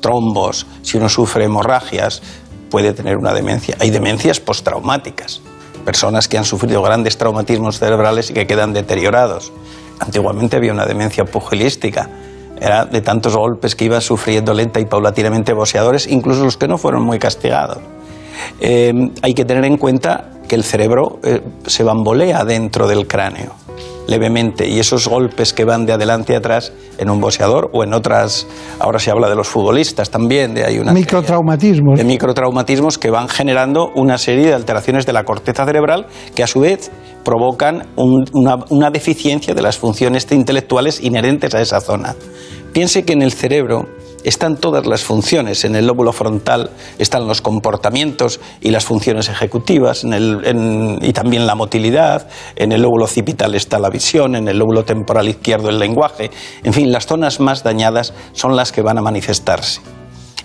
trombos, 0.01 0.67
si 0.83 0.99
uno 0.99 1.09
sufre 1.09 1.45
hemorragias, 1.45 2.21
puede 2.71 2.93
tener 2.93 3.17
una 3.17 3.33
demencia. 3.33 3.77
Hay 3.81 3.91
demencias 3.91 4.41
postraumáticas, 4.41 5.41
personas 5.85 6.29
que 6.29 6.37
han 6.37 6.45
sufrido 6.45 6.83
grandes 6.83 7.17
traumatismos 7.17 7.79
cerebrales 7.79 8.31
y 8.31 8.35
que 8.35 8.47
quedan 8.47 8.73
deteriorados. 8.73 9.53
Antiguamente 10.01 10.57
había 10.57 10.73
una 10.73 10.87
demencia 10.87 11.25
pugilística, 11.25 12.09
era 12.61 12.85
de 12.85 13.01
tantos 13.01 13.37
golpes 13.37 13.75
que 13.75 13.85
iba 13.85 14.01
sufriendo 14.01 14.55
lenta 14.55 14.81
y 14.81 14.87
paulatinamente 14.87 15.53
boxeadores, 15.53 16.07
incluso 16.07 16.45
los 16.45 16.57
que 16.57 16.69
no 16.69 16.79
fueron 16.79 17.03
muy 17.03 17.19
castigados. 17.19 17.79
Eh, 18.61 18.93
hay 19.23 19.35
que 19.35 19.45
tener 19.45 19.65
en 19.65 19.77
cuenta 19.77 20.31
que 20.49 20.55
el 20.55 20.65
cerebro 20.65 21.19
eh, 21.23 21.41
se 21.67 21.83
bambolea 21.83 22.45
dentro 22.45 22.87
del 22.87 23.07
cráneo 23.07 23.64
levemente 24.07 24.69
y 24.69 24.79
esos 24.79 25.09
golpes 25.09 25.53
que 25.53 25.65
van 25.65 25.87
de 25.87 25.93
adelante 25.93 26.35
a 26.35 26.39
atrás 26.39 26.73
en 26.99 27.11
un 27.11 27.21
boxeador 27.21 27.71
o 27.73 27.85
en 27.85 27.95
otras 27.95 28.47
ahora 28.79 28.99
se 28.99 29.11
habla 29.11 29.29
de 29.29 29.35
los 29.35 29.49
futbolistas 29.49 30.11
también 30.11 30.55
de 30.55 30.65
hay 30.65 30.79
una 30.79 30.93
microtraumatismos. 30.93 31.99
de 31.99 32.05
microtraumatismos 32.05 32.99
que 32.99 33.11
van 33.11 33.29
generando 33.29 33.91
una 33.95 34.19
serie 34.19 34.47
de 34.47 34.55
alteraciones 34.55 35.07
de 35.07 35.13
la 35.13 35.25
corteza 35.25 35.65
cerebral 35.65 36.07
que 36.35 36.43
a 36.43 36.47
su 36.47 36.61
vez 36.61 36.91
provocan 37.25 37.87
una, 37.97 38.57
una 38.69 38.91
deficiencia 38.91 39.55
de 39.55 39.63
las 39.63 39.79
funciones 39.79 40.31
intelectuales 40.31 41.01
inherentes 41.03 41.55
a 41.55 41.61
esa 41.61 41.81
zona. 41.81 42.15
Piense 42.73 43.05
que 43.05 43.15
en 43.15 43.23
el 43.23 43.33
cerebro 43.33 43.89
están 44.25 44.57
todas 44.57 44.87
las 44.87 45.05
funciones. 45.05 45.65
En 45.65 45.77
el 45.77 45.87
lóbulo 45.87 46.13
frontal 46.13 46.71
están 46.99 47.29
los 47.29 47.41
comportamientos 47.41 48.41
y 48.61 48.71
las 48.71 48.85
funciones 48.85 49.29
ejecutivas, 49.29 50.05
y 50.05 51.13
también 51.13 51.47
la 51.47 51.55
motilidad. 51.55 52.27
En 52.57 52.73
el 52.73 52.83
lóbulo 52.83 53.05
occipital 53.05 53.55
está 53.55 53.79
la 53.79 53.91
visión, 53.91 54.35
en 54.35 54.49
el 54.49 54.59
lóbulo 54.59 54.85
temporal 54.85 55.29
izquierdo 55.29 55.69
el 55.69 55.79
lenguaje. 55.79 56.31
En 56.65 56.73
fin, 56.73 56.91
las 56.91 57.07
zonas 57.07 57.39
más 57.39 57.63
dañadas 57.63 58.15
son 58.33 58.57
las 58.57 58.73
que 58.73 58.83
van 58.83 58.99
a 58.99 59.03
manifestarse. 59.03 59.81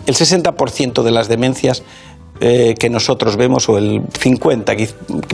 El 0.05 0.15
60% 0.15 1.03
de 1.03 1.11
las 1.11 1.27
demencias 1.27 1.83
eh, 2.41 2.75
que 2.79 2.89
nosotros 2.89 3.35
vemos, 3.35 3.67
o 3.69 3.77
el 3.77 4.01
50, 4.17 4.73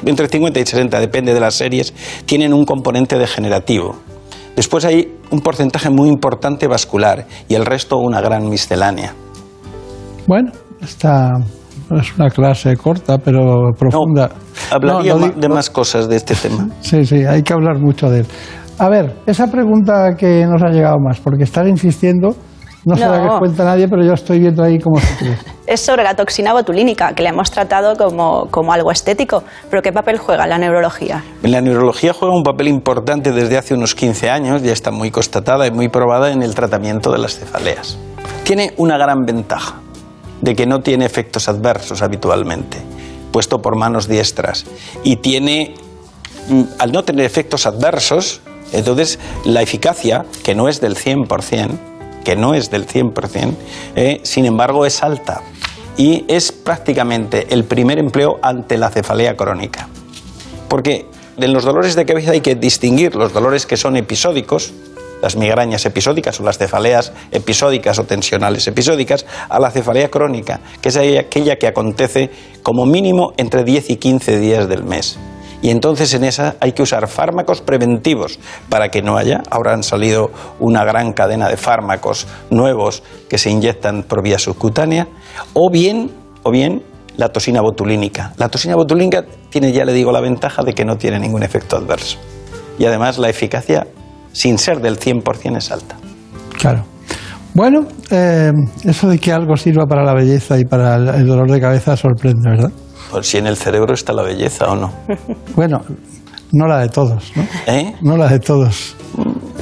entre 0.05 0.27
50 0.27 0.59
y 0.59 0.65
60, 0.65 0.99
depende 0.99 1.33
de 1.33 1.39
las 1.39 1.55
series, 1.55 1.93
tienen 2.25 2.53
un 2.53 2.65
componente 2.65 3.17
degenerativo 3.17 3.95
Después 4.55 4.85
hay 4.85 5.17
un 5.31 5.41
porcentaje 5.41 5.89
muy 5.89 6.09
importante 6.09 6.67
vascular 6.67 7.25
y 7.47 7.55
el 7.55 7.65
resto 7.65 7.97
una 7.97 8.21
gran 8.21 8.49
miscelánea. 8.49 9.13
Bueno, 10.27 10.51
esta 10.81 11.31
es 11.91 12.15
una 12.17 12.29
clase 12.29 12.75
corta 12.77 13.17
pero 13.17 13.71
profunda. 13.77 14.31
hablaría 14.71 15.15
de 15.15 15.49
más 15.49 15.69
cosas 15.69 16.07
de 16.07 16.15
este 16.15 16.35
tema. 16.35 16.69
sí, 16.81 17.05
sí, 17.05 17.25
hay 17.25 17.43
que 17.43 17.53
hablar 17.53 17.79
mucho 17.79 18.09
de 18.09 18.19
él. 18.19 18.25
A 18.77 18.89
ver, 18.89 19.15
esa 19.25 19.47
pregunta 19.47 20.15
que 20.17 20.45
nos 20.45 20.61
ha 20.61 20.69
llegado 20.69 20.97
más, 20.99 21.19
porque 21.19 21.43
estar 21.43 21.67
insistiendo 21.67 22.35
no, 22.85 22.95
se 22.95 23.01
la 23.01 23.39
cuenta 23.39 23.63
nadie, 23.63 23.87
pero 23.87 24.03
yo 24.03 24.13
estoy 24.13 24.39
viendo 24.39 24.63
ahí 24.63 24.79
cómo 24.79 24.99
se 24.99 25.15
cree. 25.17 25.37
Es 25.65 25.81
sobre 25.81 26.03
la 26.03 26.15
toxina 26.15 26.53
botulínica, 26.53 27.13
que 27.15 27.23
la 27.23 27.29
hemos 27.29 27.49
tratado 27.49 27.95
como, 27.95 28.47
como, 28.51 28.71
algo 28.71 28.91
estético. 28.91 29.43
¿Pero 29.71 29.81
qué 29.81 29.91
papel 29.91 30.19
juega 30.19 30.43
en 30.43 30.51
la 30.51 30.59
neurología? 30.59 31.23
La 31.41 31.59
neurología 31.59 32.13
juega 32.13 32.35
un 32.35 32.43
papel 32.43 32.67
importante 32.67 33.31
desde 33.31 33.57
hace 33.57 33.73
unos 33.73 33.95
15 33.95 34.29
años, 34.29 34.61
ya 34.61 34.71
está 34.71 34.91
muy 34.91 35.09
constatada 35.09 35.65
y 35.65 35.71
muy 35.71 35.89
probada 35.89 36.31
en 36.31 36.43
el 36.43 36.53
tratamiento 36.53 37.11
de 37.11 37.17
las 37.17 37.39
cefaleas. 37.39 37.97
Tiene 38.43 38.75
una 38.77 38.99
gran 38.99 39.25
ventaja, 39.25 39.79
de 40.41 40.55
que 40.55 40.67
no 40.67 40.81
tiene 40.81 41.05
efectos 41.05 41.49
adversos 41.49 42.03
habitualmente, 42.03 42.77
puesto 43.31 43.59
por 43.59 43.75
manos 43.75 44.07
diestras. 44.07 44.65
Y 45.03 45.15
tiene, 45.15 45.73
mm, 46.49 46.63
al 46.77 46.91
no 46.91 47.03
tener 47.03 47.25
efectos 47.25 47.65
adversos, 47.65 48.41
entonces 48.71 49.17
la 49.45 49.63
eficacia, 49.63 50.25
que 50.43 50.53
no 50.53 50.67
es 50.69 50.79
del 50.79 50.95
100%, 50.95 51.79
que 52.25 52.35
no 52.35 52.53
es 52.53 52.69
del 52.69 52.85
100%, 52.85 53.53
eh, 53.95 54.19
sin 54.23 54.45
embargo 54.45 54.85
es 54.85 55.01
alta 55.01 55.41
y 55.95 56.25
es 56.27 56.51
prácticamente 56.51 57.47
el 57.51 57.63
primer 57.63 57.99
empleo 57.99 58.37
ante 58.41 58.77
la 58.77 58.89
cefalea 58.89 59.37
crónica. 59.37 59.87
Porque 60.67 61.05
en 61.37 61.53
los 61.53 61.63
dolores 61.63 61.95
de 61.95 62.05
cabeza 62.05 62.31
hay 62.31 62.41
que 62.41 62.55
distinguir 62.55 63.15
los 63.15 63.31
dolores 63.31 63.65
que 63.65 63.77
son 63.77 63.95
episódicos, 63.95 64.73
las 65.21 65.37
migrañas 65.37 65.85
episódicas 65.85 66.39
o 66.41 66.43
las 66.43 66.57
cefaleas 66.57 67.13
episódicas 67.31 67.97
o 67.99 68.03
tensionales 68.03 68.67
episódicas, 68.67 69.25
a 69.47 69.59
la 69.59 69.71
cefalea 69.71 70.09
crónica, 70.09 70.59
que 70.81 70.89
es 70.89 70.97
aquella 70.97 71.55
que 71.55 71.67
acontece 71.67 72.29
como 72.61 72.85
mínimo 72.85 73.33
entre 73.37 73.63
10 73.63 73.91
y 73.91 73.95
15 73.95 74.39
días 74.39 74.67
del 74.67 74.83
mes 74.83 75.17
y 75.65 75.71
entonces 75.71 76.13
en 76.13 76.23
esa 76.23 76.57
hay 76.59 76.73
que 76.73 76.83
usar 76.83 77.07
fármacos 77.07 77.61
preventivos 77.61 78.37
para 78.69 78.89
que 78.89 79.01
no 79.01 79.17
haya. 79.17 79.41
Ahora 79.49 79.73
han 79.73 79.81
salido 79.81 80.29
una 80.59 80.85
gran 80.85 81.11
cadena 81.11 81.49
de 81.49 81.57
fármacos 81.57 82.27
nuevos 82.51 83.01
que 83.27 83.39
se 83.39 83.49
inyectan 83.49 84.03
por 84.03 84.21
vía 84.21 84.37
subcutánea 84.37 85.07
o 85.53 85.71
bien, 85.71 86.11
o 86.43 86.51
bien 86.51 86.83
la 87.17 87.29
toxina 87.29 87.61
botulínica. 87.61 88.31
La 88.37 88.47
toxina 88.47 88.75
botulínica 88.75 89.25
tiene, 89.49 89.71
ya 89.71 89.85
le 89.85 89.93
digo, 89.93 90.11
la 90.11 90.21
ventaja 90.21 90.61
de 90.61 90.73
que 90.73 90.85
no 90.85 90.97
tiene 90.97 91.19
ningún 91.19 91.41
efecto 91.41 91.77
adverso. 91.77 92.19
Y 92.77 92.85
además 92.85 93.17
la 93.17 93.29
eficacia, 93.29 93.87
sin 94.33 94.59
ser 94.59 94.81
del 94.81 94.99
100%, 94.99 95.57
es 95.57 95.71
alta. 95.71 95.95
Claro. 96.59 96.85
Bueno, 97.55 97.87
eh, 98.11 98.51
eso 98.83 99.07
de 99.07 99.17
que 99.17 99.31
algo 99.31 99.57
sirva 99.57 99.87
para 99.87 100.03
la 100.03 100.13
belleza 100.13 100.59
y 100.59 100.65
para 100.65 100.97
el 100.97 101.25
dolor 101.25 101.49
de 101.49 101.59
cabeza 101.59 101.97
sorprende, 101.97 102.51
¿verdad? 102.51 102.71
Pues 103.11 103.27
si 103.27 103.37
en 103.37 103.47
el 103.47 103.55
cerebro 103.57 103.93
está 103.93 104.13
la 104.13 104.23
belleza 104.23 104.65
o 104.67 104.75
no. 104.75 104.91
Bueno, 105.55 105.81
no 106.51 106.67
la 106.67 106.79
de 106.79 106.89
todos, 106.89 107.31
¿no? 107.35 107.43
¿Eh? 107.67 107.95
No 108.01 108.17
la 108.17 108.27
de 108.27 108.39
todos. 108.39 108.95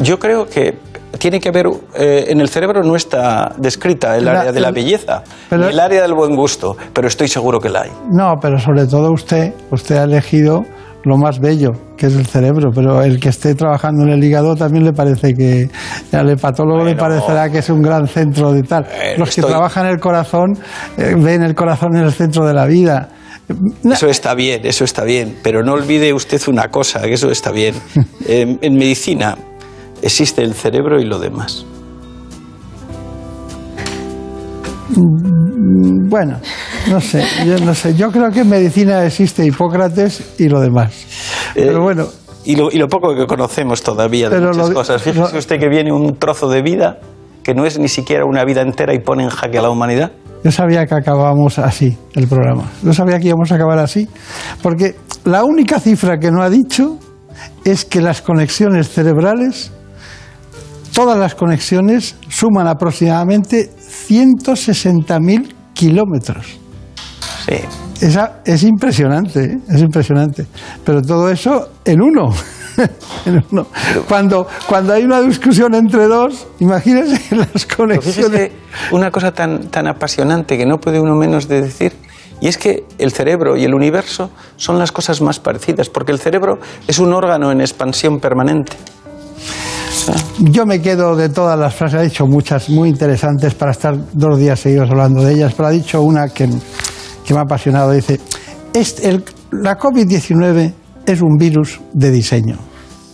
Yo 0.02 0.18
creo 0.20 0.46
que 0.48 0.78
tiene 1.20 1.40
que 1.40 1.50
haber, 1.50 1.68
eh, 1.96 2.26
en 2.30 2.42
el 2.42 2.50
cerebro 2.50 2.82
no 2.84 2.96
está 2.96 3.54
descrita 3.58 4.18
el 4.18 4.26
La- 4.26 4.40
área 4.40 4.52
de 4.52 4.60
la 4.60 4.70
el- 4.70 4.74
belleza, 4.74 5.24
pero- 5.50 5.64
ni 5.66 5.70
el 5.72 5.80
área 5.80 6.02
del 6.02 6.14
buen 6.14 6.36
gusto, 6.36 6.76
pero 6.94 7.08
estoy 7.08 7.28
seguro 7.28 7.60
que 7.60 7.70
la 7.70 7.82
hay. 7.84 7.92
No, 8.12 8.34
pero 8.42 8.58
sobre 8.60 8.88
todo 8.88 9.12
usted, 9.12 9.54
usted 9.72 9.98
ha 9.98 10.04
elegido 10.04 10.64
lo 11.06 11.18
más 11.18 11.40
bello, 11.40 11.72
que 11.98 12.08
es 12.08 12.16
el 12.16 12.26
cerebro, 12.26 12.72
pero 12.74 13.02
el 13.04 13.20
que 13.20 13.30
esté 13.30 13.54
trabajando 13.56 14.04
en 14.04 14.10
el 14.10 14.24
hígado 14.24 14.56
también 14.56 14.86
le 14.86 14.94
parece 14.94 15.34
que 15.34 15.70
al 16.14 16.30
hepatólogo 16.30 16.84
le 16.84 16.96
parecerá 16.96 17.50
que 17.50 17.58
es 17.60 17.70
un 17.70 17.82
gran 17.82 18.08
centro 18.08 18.54
de 18.54 18.64
tal. 18.64 18.88
Los 19.18 19.30
que 19.30 19.42
estoy- 19.42 19.52
trabajan 19.52 19.86
el 19.88 20.00
corazón 20.00 20.58
eh, 20.98 21.14
ven 21.18 21.44
el 21.44 21.54
corazón 21.56 21.96
en 21.98 22.04
el 22.06 22.12
centro 22.14 22.46
de 22.46 22.54
la 22.54 22.66
vida. 22.66 23.10
Eso 23.92 24.08
está 24.08 24.34
bien, 24.36 24.66
eso 24.66 24.84
está 24.86 25.04
bien, 25.04 25.38
pero 25.44 25.64
no 25.64 25.74
olvide 25.74 26.14
usted 26.14 26.42
una 26.48 26.70
cosa, 26.70 27.02
que 27.02 27.14
eso 27.14 27.30
está 27.32 27.52
bien. 27.52 27.76
En, 28.28 28.58
en 28.62 28.76
medicina 28.76 29.38
existe 30.02 30.42
el 30.44 30.54
cerebro 30.54 31.00
y 31.02 31.06
lo 31.06 31.20
demás. 31.20 31.66
Bueno, 36.10 36.40
no 36.90 37.02
sé, 37.02 37.24
yo 37.46 37.58
no 37.60 37.74
sé. 37.74 37.96
Yo 37.96 38.12
creo 38.12 38.30
que 38.32 38.42
en 38.42 38.50
medicina 38.50 39.06
existe 39.06 39.46
Hipócrates 39.46 40.36
y 40.40 40.48
lo 40.48 40.60
demás. 40.62 40.94
Eh, 41.56 41.64
Pero 41.68 41.82
bueno, 41.82 42.08
Y 42.46 42.56
lo, 42.56 42.70
y 42.72 42.78
lo 42.78 42.88
poco 42.88 43.16
que 43.16 43.26
conocemos 43.26 43.82
todavía 43.82 44.30
de 44.30 44.40
muchas 44.40 44.70
lo- 44.70 44.74
cosas. 44.76 45.02
Fíjese 45.02 45.34
lo- 45.34 45.40
usted 45.40 45.60
que 45.60 45.70
viene 45.70 45.92
un 45.92 46.18
trozo 46.18 46.50
de 46.50 46.62
vida 46.62 47.00
que 47.44 47.54
no 47.54 47.66
es 47.66 47.78
ni 47.78 47.88
siquiera 47.88 48.26
una 48.26 48.44
vida 48.46 48.62
entera 48.62 48.94
y 48.94 49.00
pone 49.00 49.24
en 49.24 49.30
jaque 49.30 49.58
a 49.58 49.62
la 49.62 49.70
humanidad. 49.70 50.12
Yo 50.44 50.52
sabía 50.52 50.86
que 50.86 50.96
acabábamos 50.96 51.58
así 51.60 51.98
el 52.16 52.28
programa. 52.28 52.64
Yo 52.82 52.94
sabía 52.94 53.20
que 53.20 53.28
íbamos 53.28 53.52
a 53.52 53.56
acabar 53.56 53.80
así. 53.80 54.08
Porque 54.62 54.96
la 55.24 55.44
única 55.44 55.80
cifra 55.80 56.18
que 56.18 56.32
no 56.32 56.42
ha 56.42 56.50
dicho 56.50 56.98
es 57.64 57.86
que 57.86 58.02
las 58.02 58.22
conexiones 58.22 58.90
cerebrales, 58.90 59.72
todas 60.94 61.18
las 61.18 61.36
conexiones, 61.36 62.16
suman 62.28 62.68
aproximadamente 62.68 63.70
160.000 64.10 65.54
kilómetros. 65.74 66.60
Sí. 67.46 67.56
Esa, 68.06 68.42
es 68.44 68.64
impresionante, 68.64 69.46
¿eh? 69.46 69.58
es 69.70 69.82
impresionante. 69.82 70.46
Pero 70.84 71.02
todo 71.02 71.30
eso 71.30 71.70
en 71.86 72.02
uno. 72.02 72.30
uno. 73.52 73.68
Cuando, 74.08 74.48
cuando 74.68 74.94
hay 74.94 75.04
una 75.04 75.22
discusión 75.22 75.74
entre 75.76 76.08
dos, 76.08 76.48
imagínense 76.60 77.36
las 77.36 77.66
Pero 77.66 77.78
conexiones. 77.78 78.52
una 78.92 79.12
cosa 79.12 79.32
tan, 79.34 79.70
tan 79.70 79.88
apasionante 79.88 80.58
que 80.58 80.66
no 80.66 80.78
puede 80.80 81.00
uno 81.00 81.16
menos 81.16 81.48
de 81.48 81.62
decir, 81.62 81.94
y 82.42 82.48
es 82.48 82.58
que 82.58 82.84
el 82.98 83.12
cerebro 83.12 83.56
y 83.56 83.64
el 83.64 83.74
universo 83.74 84.30
son 84.58 84.78
las 84.80 84.92
cosas 84.92 85.22
más 85.22 85.40
parecidas, 85.40 85.90
porque 85.90 86.12
el 86.12 86.20
cerebro 86.20 86.60
es 86.88 87.00
un 87.00 87.14
órgano 87.14 87.52
en 87.52 87.62
expansión 87.62 88.20
permanente. 88.20 88.74
Yo 90.40 90.66
me 90.66 90.82
quedo 90.82 91.16
de 91.16 91.30
todas 91.30 91.58
las 91.58 91.74
frases, 91.74 92.00
ha 92.00 92.04
dicho 92.04 92.26
muchas 92.26 92.70
muy 92.70 92.90
interesantes 92.90 93.54
para 93.54 93.72
estar 93.72 93.96
dos 94.12 94.38
días 94.38 94.60
seguidos 94.60 94.90
hablando 94.90 95.24
de 95.24 95.34
ellas, 95.34 95.54
pero 95.56 95.68
ha 95.70 95.72
dicho 95.72 96.02
una 96.02 96.28
que, 96.30 96.50
que 97.26 97.34
me 97.34 97.40
ha 97.40 97.44
apasionado. 97.44 97.92
Dice, 97.92 98.20
"Este- 98.74 99.08
el- 99.08 99.24
la 99.52 99.78
COVID-19 99.78 100.74
es 101.06 101.22
un 101.22 101.38
virus 101.38 101.80
de 101.94 102.12
diseño. 102.12 102.58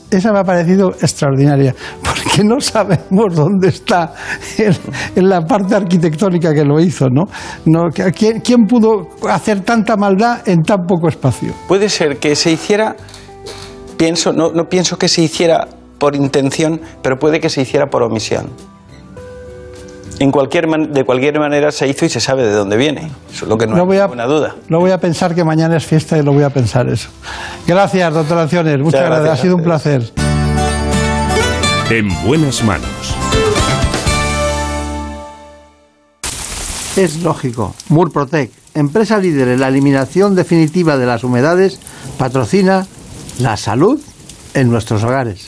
Esa 0.10 0.34
me 0.34 0.39
ha 0.39 0.43
parecido 0.43 0.89
extraordinaria, 0.89 1.75
porque 2.04 2.43
no 2.43 2.60
sabemos 2.60 3.36
dónde 3.36 3.69
está 3.69 4.13
en, 4.58 4.75
en 5.15 5.30
la 5.30 5.41
parte 5.41 5.75
arquitectónica 5.75 6.54
que 6.54 6.65
lo 6.65 6.80
hizo, 6.80 7.08
¿no? 7.10 7.25
no 7.65 7.89
¿quién, 8.15 8.39
quién 8.41 8.65
pudo 8.65 9.10
hacer 9.30 9.62
tanta 9.62 9.95
maldad 9.97 10.47
en 10.47 10.63
tan 10.63 10.86
poco 10.88 11.10
espacio? 11.10 11.54
Puede 11.67 11.89
ser 11.89 12.17
que 12.17 12.36
se 12.36 12.52
hiciera, 12.52 12.95
pienso, 13.97 14.34
no, 14.34 14.52
no 14.52 14.67
pienso 14.67 14.97
que 14.97 15.08
se 15.08 15.21
hiciera 15.21 15.67
por 15.99 16.15
intención, 16.15 16.82
pero 17.04 17.19
puede 17.19 17.39
que 17.39 17.49
se 17.49 17.62
hiciera 17.62 17.88
por 17.88 18.02
omisión. 18.02 18.49
En 20.19 20.32
cualquier 20.32 20.67
man- 20.67 20.91
de 20.91 21.05
cualquier 21.05 21.39
manera 21.39 21.71
se 21.71 21.88
hizo 21.88 22.05
y 22.05 22.10
se 22.10 22.19
sabe 22.19 22.43
de 22.45 22.51
dónde 22.51 22.75
viene. 22.75 23.10
Eso 23.34 23.45
es 23.45 23.49
lo 23.49 23.58
que 23.58 23.65
no 23.67 23.75
Lo 23.77 23.84
hay 23.84 23.88
voy 23.88 23.97
a- 23.97 24.25
duda. 24.25 24.55
Lo 24.67 24.79
voy 24.79 24.91
a 24.91 24.99
pensar 24.99 25.34
que 25.34 25.43
mañana 25.45 25.77
es 25.77 25.86
fiesta 25.86 26.17
y 26.17 26.23
lo 26.23 26.34
voy 26.34 26.43
a 26.43 26.49
pensar 26.49 26.89
eso. 26.89 27.10
Gracias, 27.65 28.13
doctor 28.13 28.38
Anciones. 28.38 28.77
Muchas, 28.79 28.86
Muchas 28.86 29.01
gracias. 29.01 29.23
gracias 29.23 29.39
Ha 29.39 29.41
sido 29.41 29.55
un 29.55 29.63
placer. 29.63 30.12
En 31.89 32.10
buenas 32.25 32.62
manos. 32.63 33.15
Es 36.97 37.21
lógico. 37.23 37.73
Murprotec, 37.88 38.51
empresa 38.73 39.17
líder 39.19 39.47
en 39.47 39.60
la 39.62 39.69
eliminación 39.69 40.36
definitiva 40.36 40.97
de 40.97 41.05
las 41.05 41.23
humedades, 41.23 41.79
patrocina 42.17 42.86
la 43.39 43.55
salud 43.55 44.01
en 44.53 44.69
nuestros 44.69 45.03
hogares. 45.03 45.47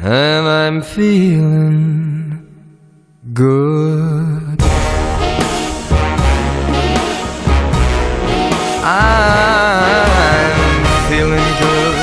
And 0.00 0.46
I'm 0.46 0.80
feeling 0.80 2.46
good. 3.34 4.62
I'm 8.84 10.54
feeling 11.08 11.50
good. 11.58 11.96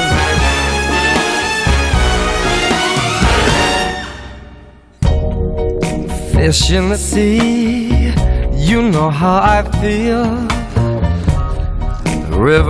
Fish 6.33 6.71
in 6.71 6.89
the 6.89 6.97
sea, 6.97 8.13
you 8.53 8.81
know 8.81 9.09
how 9.09 9.37
I 9.41 9.63
feel. 9.79 10.47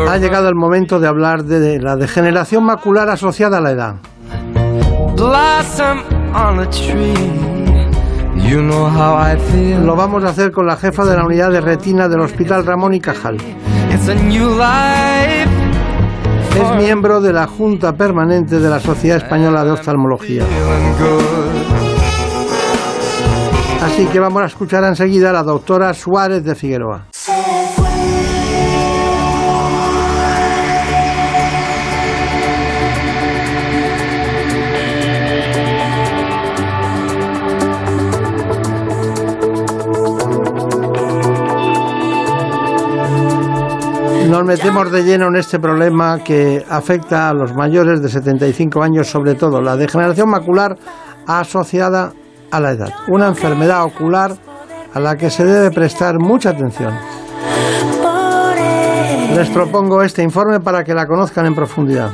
Ha 0.07 0.17
llegado 0.17 0.47
el 0.47 0.55
momento 0.55 0.99
de 0.99 1.07
hablar 1.07 1.43
de 1.43 1.79
la 1.81 1.95
degeneración 1.95 2.63
macular 2.63 3.09
asociada 3.09 3.57
a 3.57 3.61
la 3.61 3.71
edad. 3.71 3.95
Blossom 5.15 6.03
on 6.33 6.59
a 6.59 6.69
tree. 6.69 7.13
You 8.49 8.61
know 8.61 8.85
how 8.85 9.15
I 9.15 9.37
feel. 9.51 9.85
Lo 9.85 9.95
vamos 9.95 10.23
a 10.23 10.29
hacer 10.29 10.51
con 10.51 10.67
la 10.67 10.75
jefa 10.75 11.05
de 11.05 11.15
la 11.15 11.25
unidad 11.25 11.51
de 11.51 11.61
retina 11.61 12.07
del 12.07 12.21
Hospital 12.21 12.65
Ramón 12.65 12.93
y 12.93 12.99
Cajal. 12.99 13.37
It's 13.91 14.09
a 14.09 14.15
new 14.15 14.49
life. 14.49 15.49
Es 16.55 16.75
miembro 16.77 17.19
de 17.19 17.33
la 17.33 17.47
Junta 17.47 17.93
Permanente 17.93 18.59
de 18.59 18.69
la 18.69 18.79
Sociedad 18.79 19.17
Española 19.17 19.65
de 19.65 19.71
Oftalmología. 19.71 20.43
Así 23.83 24.05
que 24.05 24.19
vamos 24.19 24.41
a 24.41 24.45
escuchar 24.45 24.83
enseguida 24.83 25.31
a 25.31 25.33
la 25.33 25.43
doctora 25.43 25.93
Suárez 25.93 26.43
de 26.43 26.55
Figueroa. 26.55 27.05
Nos 44.29 44.43
metemos 44.43 44.91
de 44.91 45.03
lleno 45.03 45.27
en 45.27 45.35
este 45.35 45.59
problema 45.59 46.19
que 46.19 46.65
afecta 46.69 47.29
a 47.29 47.33
los 47.33 47.53
mayores 47.53 48.01
de 48.01 48.09
75 48.09 48.81
años, 48.81 49.07
sobre 49.07 49.35
todo 49.35 49.61
la 49.61 49.77
degeneración 49.77 50.29
macular 50.29 50.75
asociada 51.27 52.11
a 52.51 52.59
la 52.59 52.71
edad, 52.71 52.89
una 53.07 53.27
enfermedad 53.27 53.83
ocular 53.83 54.35
a 54.93 54.99
la 54.99 55.15
que 55.15 55.29
se 55.29 55.45
debe 55.45 55.71
prestar 55.71 56.19
mucha 56.19 56.49
atención. 56.49 56.93
Les 59.35 59.49
propongo 59.49 60.01
este 60.01 60.23
informe 60.23 60.59
para 60.59 60.83
que 60.83 60.93
la 60.93 61.05
conozcan 61.05 61.45
en 61.45 61.55
profundidad. 61.55 62.11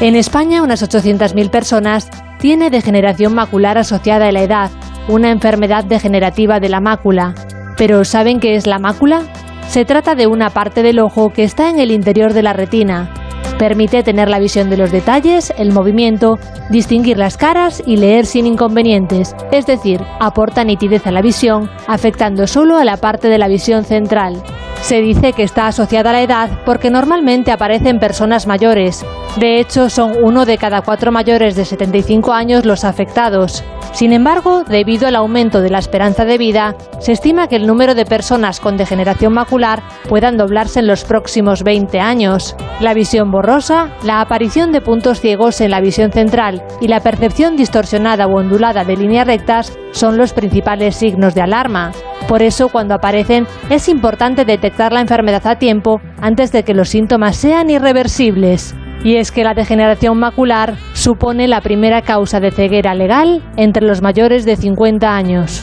En 0.00 0.16
España, 0.16 0.62
unas 0.62 0.82
800.000 0.82 1.50
personas 1.50 2.10
tiene 2.38 2.68
degeneración 2.68 3.34
macular 3.34 3.78
asociada 3.78 4.28
a 4.28 4.32
la 4.32 4.42
edad, 4.42 4.70
una 5.08 5.30
enfermedad 5.30 5.84
degenerativa 5.84 6.60
de 6.60 6.68
la 6.68 6.80
mácula. 6.80 7.34
Pero 7.76 8.04
¿saben 8.04 8.40
qué 8.40 8.54
es 8.54 8.66
la 8.66 8.78
mácula? 8.78 9.22
Se 9.68 9.84
trata 9.84 10.14
de 10.14 10.26
una 10.26 10.50
parte 10.50 10.82
del 10.82 11.00
ojo 11.00 11.30
que 11.30 11.42
está 11.42 11.70
en 11.70 11.78
el 11.78 11.90
interior 11.90 12.32
de 12.32 12.42
la 12.42 12.52
retina. 12.52 13.12
Permite 13.58 14.02
tener 14.02 14.28
la 14.28 14.38
visión 14.38 14.68
de 14.70 14.76
los 14.76 14.90
detalles, 14.90 15.52
el 15.58 15.72
movimiento, 15.72 16.38
distinguir 16.70 17.18
las 17.18 17.36
caras 17.36 17.82
y 17.86 17.96
leer 17.96 18.26
sin 18.26 18.46
inconvenientes, 18.46 19.34
es 19.52 19.66
decir, 19.66 20.00
aporta 20.18 20.64
nitidez 20.64 21.06
a 21.06 21.12
la 21.12 21.22
visión, 21.22 21.70
afectando 21.86 22.46
solo 22.46 22.78
a 22.78 22.84
la 22.84 22.96
parte 22.96 23.28
de 23.28 23.38
la 23.38 23.48
visión 23.48 23.84
central. 23.84 24.42
Se 24.84 25.00
dice 25.00 25.32
que 25.32 25.44
está 25.44 25.66
asociada 25.66 26.10
a 26.10 26.12
la 26.12 26.20
edad 26.20 26.50
porque 26.66 26.90
normalmente 26.90 27.50
aparece 27.50 27.88
en 27.88 27.98
personas 27.98 28.46
mayores. 28.46 29.02
De 29.38 29.58
hecho, 29.58 29.88
son 29.88 30.12
uno 30.22 30.44
de 30.44 30.58
cada 30.58 30.82
cuatro 30.82 31.10
mayores 31.10 31.56
de 31.56 31.64
75 31.64 32.34
años 32.34 32.66
los 32.66 32.84
afectados. 32.84 33.64
Sin 33.92 34.12
embargo, 34.12 34.62
debido 34.62 35.08
al 35.08 35.16
aumento 35.16 35.62
de 35.62 35.70
la 35.70 35.78
esperanza 35.78 36.26
de 36.26 36.36
vida, 36.36 36.76
se 36.98 37.12
estima 37.12 37.48
que 37.48 37.56
el 37.56 37.66
número 37.66 37.94
de 37.94 38.04
personas 38.04 38.60
con 38.60 38.76
degeneración 38.76 39.32
macular 39.32 39.82
puedan 40.06 40.36
doblarse 40.36 40.80
en 40.80 40.86
los 40.86 41.04
próximos 41.04 41.62
20 41.62 41.98
años. 42.00 42.54
La 42.80 42.92
visión 42.92 43.30
borrosa, 43.30 43.88
la 44.02 44.20
aparición 44.20 44.70
de 44.70 44.82
puntos 44.82 45.18
ciegos 45.18 45.62
en 45.62 45.70
la 45.70 45.80
visión 45.80 46.12
central 46.12 46.62
y 46.82 46.88
la 46.88 47.00
percepción 47.00 47.56
distorsionada 47.56 48.26
o 48.26 48.38
ondulada 48.38 48.84
de 48.84 48.98
líneas 48.98 49.26
rectas 49.26 49.78
son 49.94 50.18
los 50.18 50.32
principales 50.32 50.96
signos 50.96 51.34
de 51.34 51.40
alarma. 51.40 51.92
Por 52.28 52.42
eso, 52.42 52.68
cuando 52.68 52.94
aparecen, 52.94 53.46
es 53.70 53.88
importante 53.88 54.44
detectar 54.44 54.92
la 54.92 55.00
enfermedad 55.00 55.46
a 55.46 55.58
tiempo 55.58 56.00
antes 56.20 56.52
de 56.52 56.64
que 56.64 56.74
los 56.74 56.88
síntomas 56.90 57.36
sean 57.36 57.70
irreversibles. 57.70 58.74
Y 59.04 59.16
es 59.16 59.30
que 59.30 59.44
la 59.44 59.54
degeneración 59.54 60.18
macular 60.18 60.76
supone 60.94 61.46
la 61.46 61.60
primera 61.60 62.02
causa 62.02 62.40
de 62.40 62.50
ceguera 62.50 62.94
legal 62.94 63.42
entre 63.56 63.86
los 63.86 64.02
mayores 64.02 64.44
de 64.44 64.56
50 64.56 65.14
años. 65.14 65.62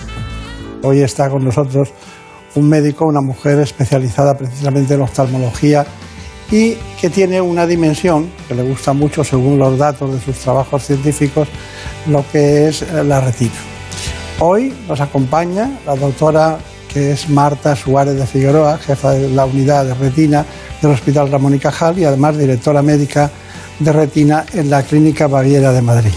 Hoy 0.83 1.01
está 1.01 1.29
con 1.29 1.43
nosotros 1.43 1.91
un 2.55 2.69
médico, 2.69 3.05
una 3.05 3.21
mujer 3.21 3.59
especializada 3.59 4.37
precisamente 4.37 4.93
en 4.93 5.01
oftalmología 5.01 5.85
y 6.51 6.75
que 6.99 7.09
tiene 7.09 7.41
una 7.41 7.65
dimensión 7.65 8.29
que 8.47 8.55
le 8.55 8.63
gusta 8.63 8.93
mucho 8.93 9.23
según 9.23 9.57
los 9.57 9.77
datos 9.77 10.13
de 10.13 10.19
sus 10.19 10.37
trabajos 10.37 10.83
científicos, 10.83 11.47
lo 12.07 12.23
que 12.31 12.67
es 12.67 12.85
la 12.91 13.21
retina. 13.21 13.70
Hoy 14.43 14.73
nos 14.87 14.99
acompaña 14.99 15.69
la 15.85 15.95
doctora 15.95 16.57
que 16.91 17.11
es 17.11 17.29
Marta 17.29 17.75
Suárez 17.75 18.15
de 18.15 18.25
Figueroa, 18.25 18.79
jefa 18.79 19.11
de 19.11 19.29
la 19.29 19.45
unidad 19.45 19.85
de 19.85 19.93
retina 19.93 20.43
del 20.81 20.89
Hospital 20.89 21.31
Ramón 21.31 21.53
y 21.53 21.59
Cajal 21.59 21.99
y 21.99 22.05
además 22.05 22.39
directora 22.39 22.81
médica 22.81 23.29
de 23.77 23.93
retina 23.93 24.43
en 24.51 24.71
la 24.71 24.81
Clínica 24.81 25.27
Baviera 25.27 25.71
de 25.71 25.83
Madrid. 25.83 26.13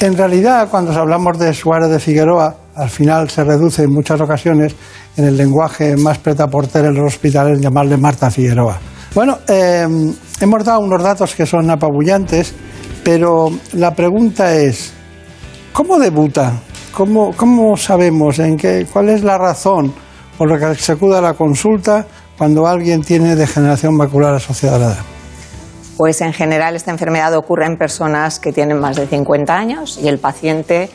En 0.00 0.16
realidad, 0.16 0.68
cuando 0.70 0.98
hablamos 0.98 1.38
de 1.38 1.52
Suárez 1.52 1.90
de 1.90 2.00
Figueroa, 2.00 2.56
al 2.74 2.88
final 2.88 3.28
se 3.28 3.44
reduce 3.44 3.82
en 3.82 3.92
muchas 3.92 4.18
ocasiones 4.18 4.74
en 5.18 5.26
el 5.26 5.36
lenguaje 5.36 5.94
más 5.94 6.16
pretaporter 6.16 6.86
en 6.86 6.94
los 6.94 7.12
hospitales 7.12 7.60
llamarle 7.60 7.98
Marta 7.98 8.30
Figueroa. 8.30 8.78
Bueno, 9.14 9.40
eh, 9.46 9.86
hemos 10.40 10.64
dado 10.64 10.80
unos 10.80 11.02
datos 11.02 11.34
que 11.34 11.44
son 11.44 11.68
apabullantes, 11.68 12.54
pero 13.04 13.50
la 13.74 13.94
pregunta 13.94 14.54
es, 14.54 14.94
¿cómo 15.74 15.98
debuta 15.98 16.62
¿Cómo, 16.96 17.76
sabemos 17.76 18.38
en 18.38 18.56
qué, 18.56 18.86
cuál 18.90 19.10
es 19.10 19.22
la 19.22 19.36
razón 19.36 19.92
por 20.38 20.50
la 20.50 20.58
que 20.58 20.74
se 20.76 20.92
acuda 20.92 21.18
a 21.18 21.20
la 21.20 21.34
consulta 21.34 22.06
cuando 22.38 22.66
alguien 22.66 23.02
tiene 23.02 23.36
degeneración 23.36 23.94
macular 23.94 24.34
asociada? 24.34 24.96
Pues 25.98 26.22
en 26.22 26.32
general 26.32 26.74
esta 26.74 26.90
enfermedad 26.90 27.34
ocurre 27.34 27.66
en 27.66 27.76
personas 27.76 28.40
que 28.40 28.50
tienen 28.50 28.80
más 28.80 28.96
de 28.96 29.06
50 29.06 29.54
años 29.54 29.98
y 30.02 30.08
el 30.08 30.18
paciente 30.18 30.88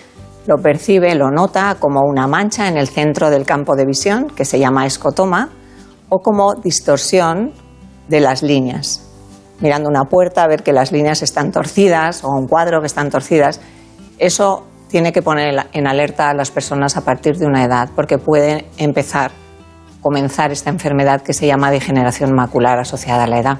lo 0.48 0.58
percibe, 0.58 1.14
lo 1.14 1.30
nota 1.30 1.76
como 1.80 2.02
una 2.02 2.26
mancha 2.26 2.68
en 2.68 2.78
el 2.78 2.88
centro 2.88 3.30
del 3.30 3.46
campo 3.46 3.76
de 3.76 3.86
visión, 3.86 4.26
que 4.36 4.44
se 4.44 4.58
llama 4.58 4.88
escotoma, 4.88 5.50
o 6.10 6.18
como 6.18 6.56
distorsión 6.56 7.52
de 8.08 8.22
las 8.22 8.42
líneas. 8.42 9.08
Mirando 9.60 9.88
una 9.88 10.06
puerta, 10.06 10.46
a 10.46 10.48
ver 10.48 10.64
que 10.64 10.74
las 10.74 10.92
líneas 10.92 11.22
están 11.22 11.52
torcidas 11.52 12.24
o 12.24 12.30
un 12.30 12.48
cuadro 12.48 12.82
que 12.82 12.88
están 12.88 13.12
torcidas. 13.12 13.62
Eso 14.18 14.66
tiene 14.92 15.14
que 15.14 15.22
poner 15.22 15.68
en 15.72 15.88
alerta 15.88 16.30
a 16.30 16.34
las 16.34 16.52
personas 16.52 16.98
a 16.98 17.02
partir 17.02 17.38
de 17.38 17.46
una 17.46 17.64
edad, 17.64 17.90
porque 17.96 18.18
puede 18.18 18.66
empezar, 18.78 19.32
comenzar 20.02 20.52
esta 20.52 20.70
enfermedad 20.70 21.22
que 21.22 21.34
se 21.34 21.48
llama 21.48 21.72
degeneración 21.72 22.34
macular 22.34 22.78
asociada 22.78 23.24
a 23.24 23.28
la 23.28 23.40
edad. 23.40 23.60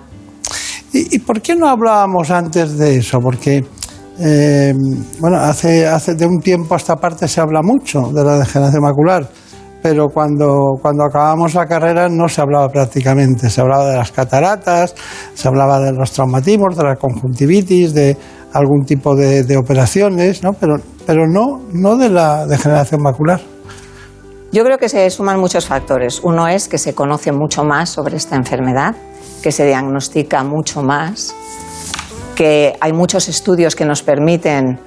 ¿Y, 0.94 1.20
por 1.20 1.42
qué 1.42 1.56
no 1.56 1.70
hablábamos 1.70 2.30
antes 2.32 2.78
de 2.78 2.98
eso? 2.98 3.20
Porque, 3.22 3.64
eh, 4.20 4.74
bueno, 5.20 5.38
hace, 5.38 5.88
hace 5.88 6.16
de 6.16 6.26
un 6.26 6.40
tiempo 6.42 6.74
a 6.74 6.78
esta 6.78 6.98
parte 6.98 7.30
se 7.30 7.40
habla 7.40 7.62
mucho 7.64 8.12
de 8.14 8.26
la 8.26 8.38
degeneración 8.40 8.84
macular, 8.84 9.30
pero 9.82 10.10
cuando, 10.10 10.74
cuando 10.82 11.06
acabamos 11.06 11.54
la 11.54 11.66
carrera 11.66 12.10
no 12.10 12.28
se 12.28 12.42
hablaba 12.42 12.68
prácticamente. 12.68 13.50
Se 13.50 13.62
hablaba 13.62 13.90
de 13.90 13.96
las 13.96 14.12
cataratas, 14.12 14.94
se 15.34 15.48
hablaba 15.48 15.80
de 15.80 15.94
los 15.94 16.12
traumatismos, 16.12 16.76
de 16.76 16.84
la 16.84 16.98
conjuntivitis, 16.98 17.94
de 17.94 18.18
algún 18.52 18.84
tipo 18.84 19.16
de, 19.16 19.44
de 19.44 19.56
operaciones, 19.56 20.44
¿no? 20.44 20.52
Pero 20.60 20.76
pero 21.12 21.28
no, 21.28 21.60
no 21.74 21.98
de 21.98 22.08
la 22.08 22.46
degeneración 22.46 23.02
macular. 23.02 23.42
Yo 24.54 24.64
creo 24.64 24.78
que 24.78 24.88
se 24.88 25.10
suman 25.10 25.42
muchos 25.42 25.66
factores. 25.66 26.22
Uno 26.24 26.48
es 26.48 26.70
que 26.70 26.78
se 26.78 26.96
conoce 26.96 27.34
mucho 27.34 27.66
más 27.66 27.90
sobre 27.90 28.16
esta 28.16 28.38
enfermedad, 28.38 28.96
que 29.44 29.52
se 29.52 29.66
diagnostica 29.66 30.42
mucho 30.46 30.82
más, 30.82 31.36
que 32.34 32.78
hay 32.80 32.94
muchos 32.94 33.28
estudios 33.28 33.76
que 33.76 33.84
nos 33.84 34.04
permiten 34.04 34.80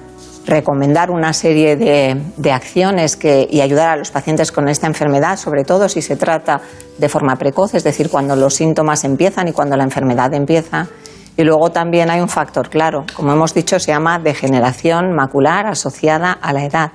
recomendar 0.47 1.11
una 1.11 1.31
serie 1.31 1.75
de, 1.75 2.51
acciones 2.51 3.19
y 3.23 3.61
ayudar 3.61 3.89
a 3.89 3.95
los 3.97 4.09
pacientes 4.09 4.51
con 4.51 4.67
esta 4.67 4.87
enfermedad, 4.87 5.37
sobre 5.37 5.63
todo 5.63 5.87
si 5.89 6.01
se 6.01 6.15
trata 6.15 6.59
de 6.97 7.07
forma 7.07 7.35
precoz, 7.35 7.75
es 7.75 7.83
decir, 7.83 8.09
cuando 8.09 8.35
los 8.35 8.55
síntomas 8.55 9.03
empiezan 9.03 9.47
y 9.47 9.51
cuando 9.51 9.77
la 9.77 9.83
enfermedad 9.83 10.33
empieza. 10.33 10.87
Y 11.37 11.43
luego 11.43 11.69
también 11.69 12.09
hay 12.09 12.21
un 12.21 12.29
factor 12.29 12.69
claro, 12.69 13.05
como 13.15 13.33
hemos 13.33 13.53
dicho, 13.53 13.77
se 13.79 13.91
llama 13.91 14.19
degeneración 14.19 15.13
macular 15.13 15.67
asociada 15.67 16.31
a 16.31 16.53
la 16.53 16.63
edad. 16.63 16.91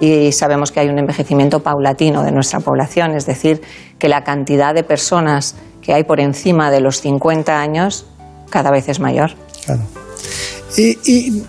Y 0.00 0.32
sabemos 0.32 0.72
que 0.72 0.80
hay 0.80 0.88
un 0.88 0.98
envejecimiento 0.98 1.60
paulatino 1.60 2.22
de 2.22 2.32
nuestra 2.32 2.60
población, 2.60 3.14
es 3.14 3.26
decir, 3.26 3.60
que 3.98 4.08
la 4.08 4.24
cantidad 4.24 4.74
de 4.74 4.82
personas 4.82 5.54
que 5.82 5.92
hay 5.92 6.04
por 6.04 6.20
encima 6.20 6.70
de 6.70 6.80
los 6.80 7.00
50 7.00 7.60
años 7.60 8.06
cada 8.48 8.70
vez 8.70 8.88
es 8.88 8.98
mayor. 8.98 9.32
Claro. 9.64 9.82
¿Y, 10.76 11.42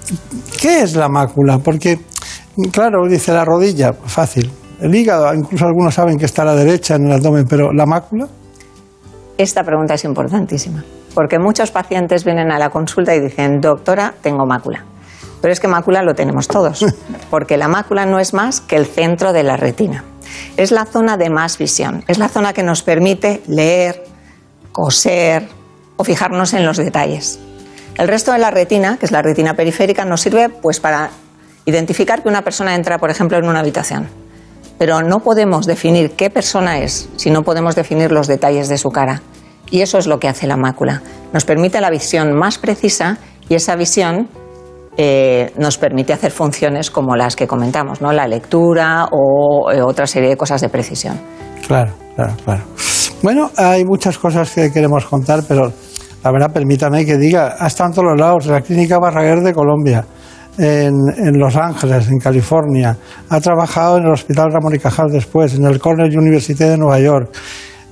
qué 0.59 0.81
es 0.81 0.95
la 0.95 1.07
mácula? 1.07 1.59
Porque, 1.59 1.99
claro, 2.71 3.07
dice 3.09 3.31
la 3.31 3.45
rodilla, 3.45 3.93
fácil. 3.93 4.51
El 4.79 4.93
hígado, 4.93 5.33
incluso 5.33 5.65
algunos 5.65 5.93
saben 5.93 6.17
que 6.17 6.25
está 6.25 6.41
a 6.41 6.45
la 6.45 6.55
derecha 6.55 6.95
en 6.95 7.05
el 7.05 7.13
abdomen, 7.13 7.45
pero 7.47 7.71
¿la 7.71 7.85
mácula? 7.85 8.27
Esta 9.37 9.63
pregunta 9.63 9.93
es 9.93 10.03
importantísima 10.03 10.83
porque 11.13 11.39
muchos 11.39 11.71
pacientes 11.71 12.23
vienen 12.23 12.51
a 12.51 12.59
la 12.59 12.69
consulta 12.69 13.15
y 13.15 13.19
dicen, 13.19 13.61
doctora, 13.61 14.13
tengo 14.21 14.45
mácula. 14.45 14.85
Pero 15.41 15.51
es 15.51 15.59
que 15.59 15.67
mácula 15.67 16.03
lo 16.03 16.13
tenemos 16.13 16.47
todos, 16.47 16.85
porque 17.29 17.57
la 17.57 17.67
mácula 17.67 18.05
no 18.05 18.19
es 18.19 18.33
más 18.33 18.61
que 18.61 18.75
el 18.75 18.85
centro 18.85 19.33
de 19.33 19.43
la 19.43 19.57
retina. 19.57 20.03
Es 20.55 20.71
la 20.71 20.85
zona 20.85 21.17
de 21.17 21.29
más 21.29 21.57
visión, 21.57 22.03
es 22.07 22.17
la 22.17 22.29
zona 22.29 22.53
que 22.53 22.63
nos 22.63 22.83
permite 22.83 23.41
leer, 23.47 24.03
coser 24.71 25.47
o 25.97 26.03
fijarnos 26.03 26.53
en 26.53 26.65
los 26.65 26.77
detalles. 26.77 27.39
El 27.97 28.07
resto 28.07 28.31
de 28.31 28.39
la 28.39 28.51
retina, 28.51 28.97
que 28.97 29.05
es 29.05 29.11
la 29.11 29.21
retina 29.21 29.53
periférica, 29.55 30.05
nos 30.05 30.21
sirve 30.21 30.49
pues 30.49 30.79
para 30.79 31.09
identificar 31.65 32.23
que 32.23 32.29
una 32.29 32.43
persona 32.43 32.75
entra, 32.75 32.97
por 32.97 33.09
ejemplo, 33.09 33.37
en 33.37 33.47
una 33.47 33.59
habitación. 33.59 34.07
Pero 34.77 35.01
no 35.01 35.19
podemos 35.19 35.67
definir 35.67 36.11
qué 36.11 36.29
persona 36.29 36.79
es 36.79 37.09
si 37.17 37.29
no 37.29 37.43
podemos 37.43 37.75
definir 37.75 38.11
los 38.11 38.27
detalles 38.27 38.69
de 38.69 38.77
su 38.77 38.89
cara. 38.89 39.21
Y 39.71 39.81
eso 39.81 39.97
es 39.97 40.05
lo 40.05 40.19
que 40.19 40.27
hace 40.27 40.45
la 40.45 40.57
mácula. 40.57 41.01
Nos 41.33 41.45
permite 41.45 41.81
la 41.81 41.89
visión 41.89 42.33
más 42.37 42.59
precisa 42.59 43.17
y 43.49 43.55
esa 43.55 43.75
visión 43.75 44.27
eh, 44.97 45.53
nos 45.57 45.77
permite 45.77 46.11
hacer 46.11 46.31
funciones 46.31 46.91
como 46.91 47.15
las 47.15 47.35
que 47.35 47.47
comentamos, 47.47 48.01
¿no? 48.01 48.11
la 48.11 48.27
lectura 48.27 49.07
o 49.11 49.71
eh, 49.71 49.81
otra 49.81 50.05
serie 50.05 50.29
de 50.29 50.37
cosas 50.37 50.59
de 50.59 50.67
precisión. 50.67 51.17
Claro, 51.65 51.93
claro, 52.15 52.33
claro. 52.43 52.63
Bueno, 53.23 53.49
hay 53.55 53.85
muchas 53.85 54.17
cosas 54.17 54.51
que 54.51 54.71
queremos 54.71 55.05
contar, 55.05 55.43
pero 55.47 55.71
la 56.23 56.31
verdad, 56.31 56.51
permítame 56.51 57.05
que 57.05 57.17
diga, 57.17 57.55
ha 57.57 57.67
estado 57.67 57.89
en 57.89 57.95
todos 57.95 58.07
los 58.09 58.19
lados, 58.19 58.45
la 58.47 58.61
Clínica 58.61 58.99
Barraguer 58.99 59.39
de 59.39 59.53
Colombia, 59.53 60.05
en, 60.57 60.93
en, 61.17 61.39
Los 61.39 61.55
Ángeles, 61.55 62.09
en 62.09 62.19
California, 62.19 62.97
ha 63.29 63.39
trabajado 63.39 63.97
en 63.97 64.03
el 64.03 64.11
Hospital 64.11 64.51
Ramón 64.51 64.75
y 64.75 64.79
Cajal 64.79 65.09
después, 65.09 65.55
en 65.55 65.65
el 65.65 65.79
Cornell 65.79 66.15
University 66.15 66.63
de 66.63 66.77
Nueva 66.77 66.99
York, 66.99 67.29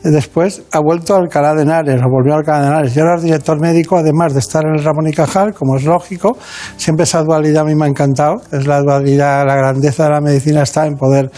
Después 0.03 0.61
ha 0.71 0.79
vuelto 0.79 1.13
a 1.13 1.17
Alcalá 1.17 1.53
de 1.53 1.63
Henares, 1.63 2.01
o 2.01 2.09
volvió 2.09 2.33
a 2.33 2.37
Alcalá 2.37 2.61
de 2.61 2.67
Henares. 2.67 2.95
Y 2.95 2.99
ahora 2.99 3.15
es 3.17 3.23
director 3.23 3.59
médico, 3.59 3.97
además 3.97 4.33
de 4.33 4.39
estar 4.39 4.63
en 4.65 4.75
el 4.75 4.83
Ramón 4.83 5.07
y 5.07 5.13
Cajal, 5.13 5.53
como 5.53 5.75
es 5.75 5.83
lógico. 5.83 6.37
Siempre 6.77 7.03
esa 7.03 7.21
dualidad 7.21 7.63
a 7.63 7.65
mí 7.65 7.75
me 7.75 7.85
ha 7.85 7.89
encantado. 7.89 8.35
Es 8.51 8.65
la 8.65 8.81
dualidad, 8.81 9.45
la 9.45 9.55
grandeza 9.55 10.05
de 10.05 10.09
la 10.11 10.21
medicina 10.21 10.63
está 10.63 10.85
en 10.85 10.95
poder, 10.95 11.29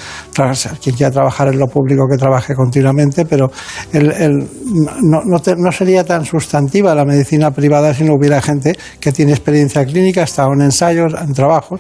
quien 0.82 0.95
quiera 0.95 1.12
trabajar 1.12 1.47
en 1.47 1.57
lo 1.57 1.68
público, 1.68 2.05
que 2.09 2.18
trabaje 2.18 2.53
continuamente, 2.53 3.26
pero 3.26 3.51
no, 3.93 5.22
no, 5.26 5.72
sería 5.72 6.03
tan 6.03 6.26
sustantiva 6.26 6.93
la 6.93 7.05
medicina 7.05 7.51
privada 7.51 7.93
si 7.93 8.03
no 8.03 8.14
hubiera 8.14 8.41
gente 8.41 8.76
que 8.99 9.12
tiene 9.12 9.32
experiencia 9.32 9.84
clínica, 9.86 10.24
estado 10.24 10.53
en 10.53 10.62
ensayos, 10.62 11.14
en 11.20 11.34
trabajos. 11.34 11.80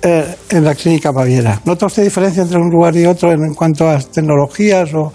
Eh, 0.00 0.36
en 0.50 0.64
la 0.64 0.76
clínica 0.76 1.10
Baviera. 1.10 1.60
¿Nota 1.64 1.86
usted 1.86 2.04
diferencia 2.04 2.44
entre 2.44 2.56
un 2.56 2.70
lugar 2.70 2.94
y 2.94 3.04
otro 3.04 3.32
en, 3.32 3.52
cuanto 3.54 3.88
a 3.88 3.98
tecnologías 3.98 4.94
o, 4.94 5.12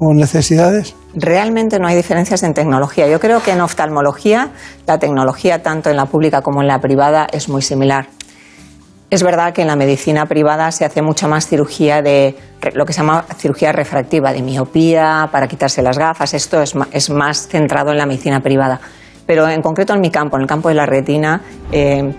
necesidades? 0.00 0.96
realmente 1.14 1.78
no 1.78 1.86
hay 1.86 1.94
diferencias 1.94 2.42
en 2.42 2.52
tecnología. 2.52 3.06
Yo 3.06 3.20
creo 3.20 3.40
que 3.40 3.52
en 3.52 3.60
oftalmología 3.60 4.50
la 4.88 4.98
tecnología, 4.98 5.62
tanto 5.62 5.88
en 5.88 5.96
la 5.96 6.06
pública 6.06 6.42
como 6.42 6.60
en 6.62 6.66
la 6.66 6.80
privada, 6.80 7.28
es 7.32 7.48
muy 7.48 7.62
similar. 7.62 8.08
Es 9.10 9.22
verdad 9.22 9.52
que 9.52 9.62
en 9.62 9.68
la 9.68 9.76
medicina 9.76 10.26
privada 10.26 10.72
se 10.72 10.84
hace 10.84 11.00
mucha 11.00 11.28
más 11.28 11.46
cirugía 11.46 12.02
de 12.02 12.34
lo 12.74 12.84
que 12.84 12.92
se 12.92 13.02
llama 13.02 13.24
cirugía 13.38 13.70
refractiva, 13.70 14.32
de 14.32 14.42
miopía, 14.42 15.28
para 15.30 15.46
quitarse 15.46 15.80
las 15.82 15.96
gafas. 15.96 16.34
Esto 16.34 16.60
es, 16.60 16.74
es 16.90 17.10
más 17.10 17.46
centrado 17.46 17.92
en 17.92 17.98
la 17.98 18.06
medicina 18.06 18.40
privada. 18.40 18.80
Pero 19.26 19.48
en 19.48 19.62
concreto 19.62 19.94
en 19.94 20.00
mi 20.00 20.10
campo, 20.10 20.36
en 20.36 20.42
el 20.42 20.48
campo 20.48 20.68
de 20.68 20.74
la 20.74 20.86
retina, 20.86 21.40
eh, 21.70 22.12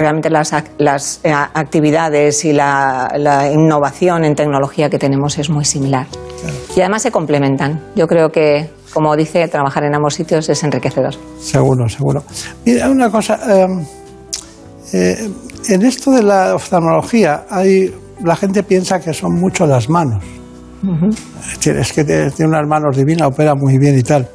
realmente 0.00 0.30
las, 0.30 0.54
las 0.78 1.20
eh, 1.24 1.32
actividades 1.32 2.44
y 2.44 2.52
la, 2.52 3.12
la, 3.16 3.52
innovación 3.52 4.24
en 4.24 4.34
tecnología 4.34 4.88
que 4.88 4.98
tenemos 4.98 5.38
es 5.38 5.50
muy 5.50 5.64
similar. 5.64 6.06
Y 6.74 6.80
además 6.80 7.02
se 7.02 7.10
complementan. 7.10 7.80
Yo 7.94 8.06
creo 8.06 8.30
que, 8.30 8.70
como 8.94 9.14
dice, 9.14 9.46
trabajar 9.48 9.84
en 9.84 9.94
ambos 9.94 10.14
sitios 10.14 10.48
es 10.48 10.62
enriquecedor. 10.64 11.14
Seguro, 11.38 11.88
seguro. 11.88 12.24
Mira, 12.64 12.88
una 12.88 13.10
cosa. 13.10 13.38
Eh, 13.46 13.66
eh, 14.92 15.30
en 15.68 15.82
esto 15.82 16.10
de 16.10 16.22
la 16.22 16.54
oftalmología, 16.54 17.44
hay, 17.50 17.94
la 18.24 18.34
gente 18.34 18.62
piensa 18.62 18.98
que 19.00 19.12
son 19.12 19.34
mucho 19.38 19.66
las 19.66 19.88
manos. 19.90 20.24
Es 21.62 21.92
que 21.92 22.04
tiene 22.04 22.32
unas 22.46 22.66
manos 22.66 22.96
divinas, 22.96 23.28
opera 23.28 23.54
muy 23.54 23.76
bien 23.76 23.98
y 23.98 24.02
tal. 24.02 24.26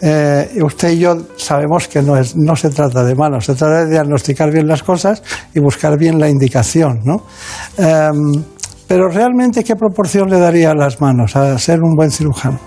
Eh, 0.00 0.58
usted 0.62 0.90
y 0.90 0.98
yo 0.98 1.16
sabemos 1.36 1.88
que 1.88 2.02
no, 2.02 2.16
es, 2.16 2.36
no 2.36 2.54
se 2.54 2.68
trata 2.68 3.02
de 3.02 3.14
manos, 3.14 3.46
se 3.46 3.54
trata 3.54 3.84
de 3.84 3.90
diagnosticar 3.92 4.52
bien 4.52 4.66
las 4.66 4.82
cosas 4.82 5.22
y 5.54 5.60
buscar 5.60 5.98
bien 5.98 6.18
la 6.18 6.28
indicación. 6.28 7.00
¿no? 7.04 7.22
Em, 7.78 8.44
pero 8.86 9.08
realmente, 9.08 9.64
¿qué 9.64 9.74
proporción 9.74 10.28
le 10.28 10.38
daría 10.38 10.72
a 10.72 10.74
las 10.74 11.00
manos 11.00 11.34
a 11.36 11.58
ser 11.58 11.82
un 11.82 11.94
buen 11.94 12.10
cirujano? 12.10 12.58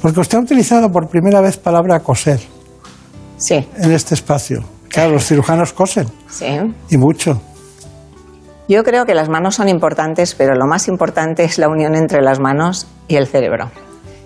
Porque 0.00 0.20
usted 0.20 0.38
ha 0.38 0.40
utilizado 0.42 0.90
por 0.90 1.08
primera 1.08 1.40
vez 1.40 1.56
palabra 1.56 2.00
coser 2.00 2.40
sí. 3.36 3.66
en 3.76 3.92
este 3.92 4.14
espacio. 4.14 4.62
Claro, 4.88 5.12
los 5.12 5.26
cirujanos 5.26 5.72
cosen. 5.72 6.06
Sí. 6.28 6.46
Y 6.88 6.96
mucho. 6.96 7.40
Yo 8.68 8.84
creo 8.84 9.04
que 9.04 9.14
las 9.14 9.28
manos 9.28 9.56
son 9.56 9.68
importantes, 9.68 10.34
pero 10.34 10.54
lo 10.54 10.66
más 10.66 10.88
importante 10.88 11.44
es 11.44 11.58
la 11.58 11.68
unión 11.68 11.94
entre 11.94 12.22
las 12.22 12.38
manos 12.38 12.86
y 13.08 13.16
el 13.16 13.26
cerebro. 13.26 13.70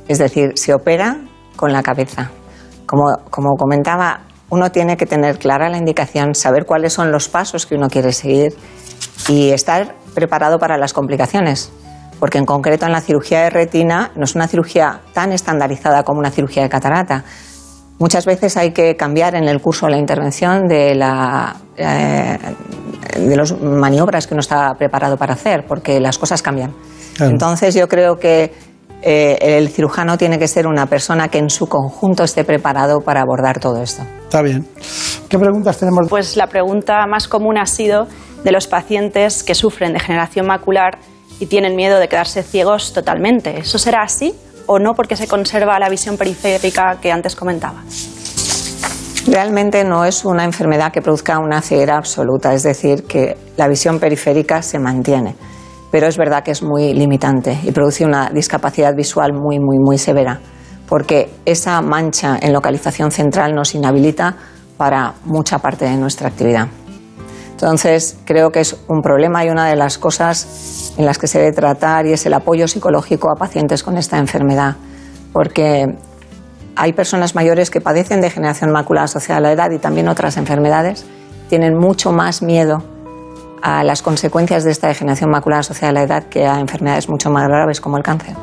Es 0.06 0.18
decir, 0.18 0.52
se 0.54 0.74
opera 0.74 1.18
con 1.58 1.72
la 1.72 1.82
cabeza. 1.82 2.30
Como, 2.86 3.04
como 3.30 3.56
comentaba, 3.56 4.20
uno 4.48 4.70
tiene 4.70 4.96
que 4.96 5.06
tener 5.06 5.38
clara 5.38 5.68
la 5.68 5.76
indicación, 5.76 6.36
saber 6.36 6.64
cuáles 6.64 6.92
son 6.92 7.10
los 7.10 7.28
pasos 7.28 7.66
que 7.66 7.74
uno 7.74 7.88
quiere 7.88 8.12
seguir 8.12 8.54
y 9.28 9.50
estar 9.50 9.96
preparado 10.14 10.58
para 10.58 10.78
las 10.78 10.92
complicaciones. 10.92 11.70
Porque 12.20 12.38
en 12.38 12.46
concreto 12.46 12.86
en 12.86 12.92
la 12.92 13.00
cirugía 13.00 13.40
de 13.40 13.50
retina 13.50 14.12
no 14.14 14.24
es 14.24 14.36
una 14.36 14.46
cirugía 14.46 15.00
tan 15.12 15.32
estandarizada 15.32 16.04
como 16.04 16.20
una 16.20 16.30
cirugía 16.30 16.62
de 16.62 16.68
catarata. 16.68 17.24
Muchas 17.98 18.24
veces 18.24 18.56
hay 18.56 18.72
que 18.72 18.96
cambiar 18.96 19.34
en 19.34 19.48
el 19.48 19.60
curso 19.60 19.86
de 19.86 19.92
la 19.92 19.98
intervención 19.98 20.68
de, 20.68 20.94
la, 20.94 21.56
eh, 21.76 22.38
de 23.18 23.36
las 23.36 23.60
maniobras 23.60 24.28
que 24.28 24.34
uno 24.34 24.40
está 24.40 24.74
preparado 24.74 25.16
para 25.16 25.34
hacer, 25.34 25.66
porque 25.66 25.98
las 25.98 26.18
cosas 26.18 26.40
cambian. 26.40 26.72
Claro. 27.16 27.32
Entonces 27.32 27.74
yo 27.74 27.88
creo 27.88 28.16
que 28.16 28.52
eh, 29.08 29.56
el 29.56 29.68
cirujano 29.70 30.18
tiene 30.18 30.38
que 30.38 30.48
ser 30.48 30.66
una 30.66 30.86
persona 30.86 31.28
que 31.28 31.38
en 31.38 31.50
su 31.50 31.66
conjunto 31.66 32.24
esté 32.24 32.44
preparado 32.44 33.00
para 33.00 33.22
abordar 33.22 33.58
todo 33.58 33.80
esto. 33.82 34.02
Está 34.24 34.42
bien. 34.42 34.66
¿Qué 35.28 35.38
preguntas 35.38 35.78
tenemos? 35.78 36.08
Pues 36.08 36.36
la 36.36 36.46
pregunta 36.46 37.06
más 37.06 37.28
común 37.28 37.56
ha 37.58 37.66
sido 37.66 38.06
de 38.44 38.52
los 38.52 38.66
pacientes 38.66 39.42
que 39.42 39.54
sufren 39.54 39.92
degeneración 39.92 40.46
macular 40.46 40.98
y 41.40 41.46
tienen 41.46 41.76
miedo 41.76 41.98
de 41.98 42.08
quedarse 42.08 42.42
ciegos 42.42 42.92
totalmente. 42.92 43.58
¿Eso 43.58 43.78
será 43.78 44.02
así? 44.02 44.34
o 44.68 44.78
no 44.78 44.94
porque 44.94 45.16
se 45.16 45.26
conserva 45.26 45.78
la 45.78 45.88
visión 45.88 46.16
periférica 46.16 46.98
que 47.00 47.10
antes 47.10 47.34
comentaba? 47.34 47.82
Realmente 49.26 49.82
no 49.84 50.04
es 50.04 50.24
una 50.24 50.44
enfermedad 50.44 50.92
que 50.92 51.02
produzca 51.02 51.38
una 51.38 51.60
ceguera 51.60 51.96
absoluta, 51.96 52.54
es 52.54 52.62
decir, 52.62 53.04
que 53.04 53.36
la 53.56 53.66
visión 53.66 53.98
periférica 53.98 54.62
se 54.62 54.78
mantiene, 54.78 55.34
pero 55.90 56.06
es 56.06 56.16
verdad 56.16 56.42
que 56.42 56.50
es 56.50 56.62
muy 56.62 56.92
limitante 56.94 57.58
y 57.62 57.72
produce 57.72 58.04
una 58.04 58.30
discapacidad 58.30 58.94
visual 58.94 59.32
muy, 59.32 59.58
muy, 59.58 59.78
muy 59.78 59.98
severa, 59.98 60.40
porque 60.88 61.30
esa 61.44 61.80
mancha 61.80 62.38
en 62.40 62.52
localización 62.52 63.10
central 63.10 63.54
nos 63.54 63.74
inhabilita 63.74 64.36
para 64.76 65.14
mucha 65.24 65.58
parte 65.58 65.84
de 65.84 65.96
nuestra 65.96 66.28
actividad. 66.28 66.68
Entonces, 67.50 68.18
creo 68.24 68.50
que 68.50 68.60
es 68.60 68.76
un 68.86 69.02
problema 69.02 69.44
y 69.44 69.48
una 69.48 69.66
de 69.66 69.74
las 69.74 69.98
cosas 69.98 70.94
en 70.96 71.04
las 71.04 71.18
que 71.18 71.26
se 71.26 71.40
debe 71.40 71.52
tratar 71.52 72.06
y 72.06 72.12
es 72.12 72.24
el 72.24 72.34
apoyo 72.34 72.68
psicológico 72.68 73.30
a 73.32 73.34
pacientes 73.34 73.82
con 73.82 73.96
esta 73.96 74.18
enfermedad, 74.18 74.76
porque 75.32 75.86
hay 76.76 76.92
personas 76.92 77.34
mayores 77.34 77.70
que 77.70 77.80
padecen 77.80 78.20
degeneración 78.20 78.70
macular 78.70 79.04
asociada 79.04 79.38
a 79.38 79.40
la 79.40 79.52
edad 79.52 79.70
y 79.72 79.78
también 79.78 80.08
otras 80.08 80.36
enfermedades, 80.36 81.04
tienen 81.48 81.76
mucho 81.76 82.12
más 82.12 82.42
miedo 82.42 82.84
a 83.62 83.84
las 83.84 84.02
consecuencias 84.02 84.64
de 84.64 84.70
esta 84.70 84.88
degeneración 84.88 85.30
macular 85.30 85.60
asociada 85.60 85.90
a 85.90 85.92
la 85.94 86.02
edad 86.02 86.24
que 86.24 86.46
a 86.46 86.60
enfermedades 86.60 87.08
mucho 87.08 87.30
más 87.30 87.46
graves 87.48 87.80
como 87.80 87.96
el 87.96 88.02
cáncer. 88.02 88.34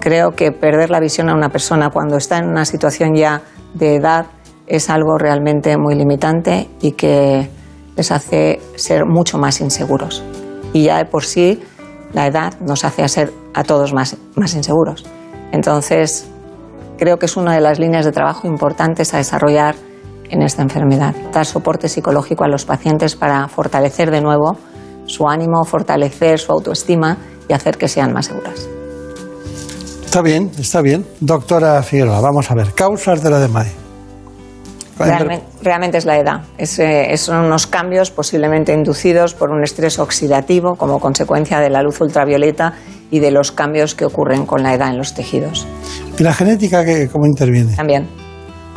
Creo 0.00 0.32
que 0.32 0.52
perder 0.52 0.90
la 0.90 1.00
visión 1.00 1.28
a 1.28 1.34
una 1.34 1.48
persona 1.48 1.90
cuando 1.90 2.16
está 2.16 2.38
en 2.38 2.48
una 2.48 2.64
situación 2.64 3.14
ya 3.14 3.42
de 3.74 3.96
edad 3.96 4.26
es 4.66 4.90
algo 4.90 5.18
realmente 5.18 5.76
muy 5.76 5.94
limitante 5.94 6.68
y 6.80 6.92
que 6.92 7.48
les 7.96 8.12
hace 8.12 8.60
ser 8.76 9.06
mucho 9.06 9.38
más 9.38 9.60
inseguros. 9.60 10.22
Y 10.72 10.84
ya 10.84 10.98
de 10.98 11.04
por 11.04 11.24
sí 11.24 11.60
la 12.12 12.26
edad 12.26 12.58
nos 12.60 12.84
hace 12.84 13.02
a 13.02 13.08
ser 13.08 13.32
a 13.54 13.64
todos 13.64 13.92
más, 13.92 14.16
más 14.36 14.54
inseguros. 14.54 15.04
Entonces, 15.52 16.28
creo 16.98 17.18
que 17.18 17.26
es 17.26 17.36
una 17.36 17.54
de 17.54 17.60
las 17.60 17.78
líneas 17.78 18.04
de 18.04 18.12
trabajo 18.12 18.46
importantes 18.46 19.14
a 19.14 19.18
desarrollar 19.18 19.74
en 20.30 20.42
esta 20.42 20.62
enfermedad. 20.62 21.14
Dar 21.32 21.46
soporte 21.46 21.88
psicológico 21.88 22.44
a 22.44 22.48
los 22.48 22.64
pacientes 22.64 23.16
para 23.16 23.48
fortalecer 23.48 24.10
de 24.10 24.20
nuevo 24.20 24.56
su 25.06 25.26
ánimo, 25.28 25.64
fortalecer 25.64 26.38
su 26.38 26.52
autoestima 26.52 27.16
y 27.48 27.52
hacer 27.52 27.76
que 27.78 27.88
sean 27.88 28.12
más 28.12 28.26
seguras. 28.26 28.68
Está 30.04 30.22
bien, 30.22 30.50
está 30.58 30.80
bien. 30.80 31.04
Doctora 31.20 31.82
Figueroa, 31.82 32.20
vamos 32.20 32.50
a 32.50 32.54
ver. 32.54 32.72
Causas 32.74 33.22
de 33.22 33.30
la 33.30 33.40
DMAE. 33.40 33.70
Realmente, 34.98 35.46
realmente, 35.62 35.98
es 35.98 36.04
la 36.06 36.18
edad. 36.18 36.40
Es, 36.56 36.78
eh, 36.78 37.16
son 37.16 37.44
unos 37.44 37.66
cambios 37.66 38.10
posiblemente 38.10 38.72
inducidos 38.72 39.34
por 39.34 39.50
un 39.50 39.62
estrés 39.62 39.98
oxidativo 39.98 40.74
como 40.74 40.98
consecuencia 40.98 41.60
de 41.60 41.70
la 41.70 41.82
luz 41.82 42.00
ultravioleta 42.00 42.74
y 43.10 43.20
de 43.20 43.30
los 43.30 43.52
cambios 43.52 43.94
que 43.94 44.04
ocurren 44.04 44.44
con 44.44 44.62
la 44.62 44.74
edad 44.74 44.88
en 44.88 44.98
los 44.98 45.14
tejidos. 45.14 45.66
¿Y 46.18 46.22
la 46.22 46.34
genética 46.34 46.84
qué, 46.84 47.08
cómo 47.08 47.26
interviene? 47.26 47.76
También. 47.76 48.08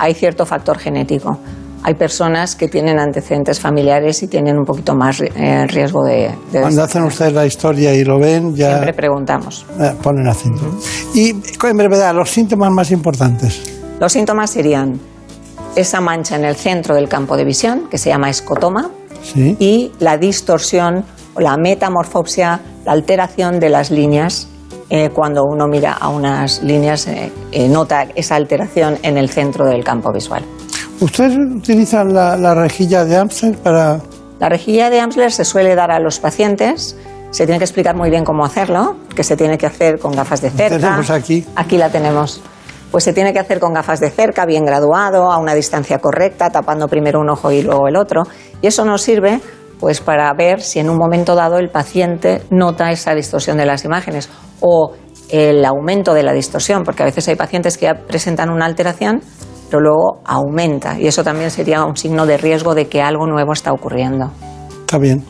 Hay 0.02 0.16
cierto 0.16 0.48
factor 0.48 0.80
genético. 0.80 1.38
Hay 1.84 1.94
personas 1.94 2.56
que 2.56 2.68
tienen 2.68 3.00
antecedentes 3.00 3.60
familiares 3.60 4.24
y 4.24 4.28
tienen 4.28 4.58
un 4.58 4.66
poquito 4.66 4.96
más 4.96 5.22
eh, 5.22 5.68
riesgo 5.68 6.04
de, 6.04 6.32
de 6.52 6.62
Cuando 6.62 6.84
hacen 6.84 7.04
ustedes 7.04 7.34
la 7.34 7.46
historia 7.46 7.94
y 7.94 8.04
lo 8.04 8.18
ven, 8.18 8.56
ya. 8.56 8.70
Siempre 8.70 8.94
preguntamos. 8.94 9.64
Eh, 9.80 9.94
ponen 10.02 10.28
acento. 10.28 10.64
Y 11.14 11.30
en 11.30 11.78
brevedad, 11.78 12.16
los 12.16 12.32
síntomas 12.32 12.72
más 12.72 12.90
importantes. 12.90 13.62
Los 14.00 14.14
síntomas 14.14 14.50
serían 14.50 15.00
esa 15.76 16.02
mancha 16.02 16.36
en 16.36 16.46
el 16.46 16.56
centro 16.56 16.96
del 16.96 17.08
campo 17.08 17.38
de 17.38 17.46
visión, 17.46 17.88
que 17.88 18.00
se 18.00 18.10
llama 18.10 18.32
escotoma, 18.32 18.90
¿Sí? 19.22 19.56
y 19.60 19.92
la 20.00 20.18
distorsión 20.18 21.06
o 21.36 21.42
la 21.42 21.58
metamorfopsia, 21.58 22.60
la 22.86 22.92
alteración 22.92 23.60
de 23.60 23.70
las 23.70 23.92
líneas. 23.92 24.48
Eh, 24.94 25.10
cuando 25.10 25.46
uno 25.46 25.70
mira 25.70 25.94
a 25.94 26.10
unas 26.10 26.62
líneas, 26.64 27.08
eh, 27.08 27.32
eh, 27.54 27.70
nota 27.70 28.08
esa 28.14 28.36
alteración 28.36 28.98
en 29.04 29.18
el 29.18 29.30
centro 29.30 29.66
del 29.66 29.86
campo 29.86 30.12
visual. 30.12 30.44
¿Ustedes 31.00 31.38
utilizan 31.38 32.14
la, 32.14 32.36
la, 32.36 32.54
rejilla 32.54 33.06
de 33.06 33.16
Amsler 33.16 33.56
para...? 33.58 34.02
La 34.38 34.50
rejilla 34.50 34.90
de 34.90 35.00
Amsler 35.00 35.32
se 35.32 35.46
suele 35.46 35.76
dar 35.76 35.92
a 35.92 36.00
los 36.02 36.20
pacientes. 36.20 36.98
Se 37.30 37.46
tiene 37.46 37.58
que 37.58 37.64
explicar 37.64 37.96
muy 37.96 38.10
bien 38.10 38.26
cómo 38.26 38.44
hacerlo, 38.44 38.98
que 39.16 39.24
se 39.24 39.38
tiene 39.38 39.58
que 39.58 39.66
hacer 39.66 39.98
con 39.98 40.12
gafas 40.12 40.42
de 40.42 40.50
cerca. 40.50 40.78
Tenemos 40.78 41.10
aquí. 41.10 41.46
Aquí 41.56 41.78
la 41.78 41.90
tenemos 41.90 42.42
pues 42.92 43.06
se 43.06 43.14
tiene 43.14 43.32
que 43.32 43.40
hacer 43.40 43.62
con 43.62 43.74
gafas 43.74 44.02
de 44.02 44.10
cerca, 44.10 44.46
bien 44.46 44.66
graduado, 44.66 45.32
a 45.32 45.38
una 45.38 45.54
distancia 45.54 46.00
correcta, 46.00 46.50
tapando 46.50 46.90
primero 46.90 47.22
un 47.22 47.30
ojo 47.30 47.50
y 47.50 47.62
luego 47.62 47.88
el 47.88 47.96
otro. 47.96 48.24
Y 48.62 48.68
eso 48.68 48.84
nos 48.84 49.02
sirve 49.02 49.40
pues 49.82 50.00
para 50.00 50.32
ver 50.34 50.62
si 50.62 50.80
en 50.80 50.92
un 50.92 50.98
momento 50.98 51.34
dado 51.34 51.58
el 51.58 51.70
paciente 51.70 52.44
nota 52.52 52.92
esa 52.92 53.16
distorsión 53.16 53.58
de 53.58 53.66
las 53.66 53.84
imágenes 53.84 54.30
o 54.62 54.94
el 55.30 55.66
aumento 55.66 56.14
de 56.14 56.22
la 56.22 56.34
distorsión, 56.34 56.84
porque 56.84 57.02
a 57.02 57.06
veces 57.08 57.28
hay 57.28 57.36
pacientes 57.36 57.80
que 57.80 57.92
presentan 57.96 58.52
una 58.52 58.66
alteración, 58.68 59.22
pero 59.70 59.82
luego 59.82 60.22
aumenta 60.24 61.00
y 61.00 61.08
eso 61.08 61.24
también 61.24 61.50
sería 61.50 61.84
un 61.84 61.98
signo 61.98 62.28
de 62.28 62.38
riesgo 62.38 62.76
de 62.76 62.88
que 62.88 63.02
algo 63.02 63.26
nuevo 63.26 63.54
está 63.54 63.72
ocurriendo. 63.74 64.32
Está 64.92 65.00
bien. 65.00 65.24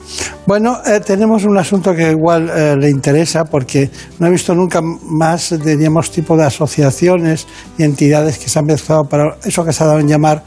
Bueno, 0.48 0.78
eh, 0.88 1.02
tenemos 1.06 1.44
un 1.44 1.56
asunto 1.56 1.94
que 1.94 2.10
igual 2.10 2.50
eh, 2.50 2.76
le 2.76 2.90
interesa 2.90 3.44
porque 3.46 3.92
no 4.18 4.26
he 4.26 4.32
visto 4.32 4.56
nunca 4.56 4.82
más, 4.82 5.56
diríamos, 5.64 6.10
tipo 6.10 6.36
de 6.36 6.46
asociaciones 6.46 7.48
y 7.78 7.84
entidades 7.84 8.40
que 8.40 8.50
se 8.50 8.58
han 8.58 8.66
mezclado 8.66 9.04
para 9.04 9.36
eso 9.44 9.64
que 9.64 9.72
se 9.72 9.84
ha 9.84 9.86
dado 9.86 10.00
en 10.00 10.08
llamar 10.08 10.42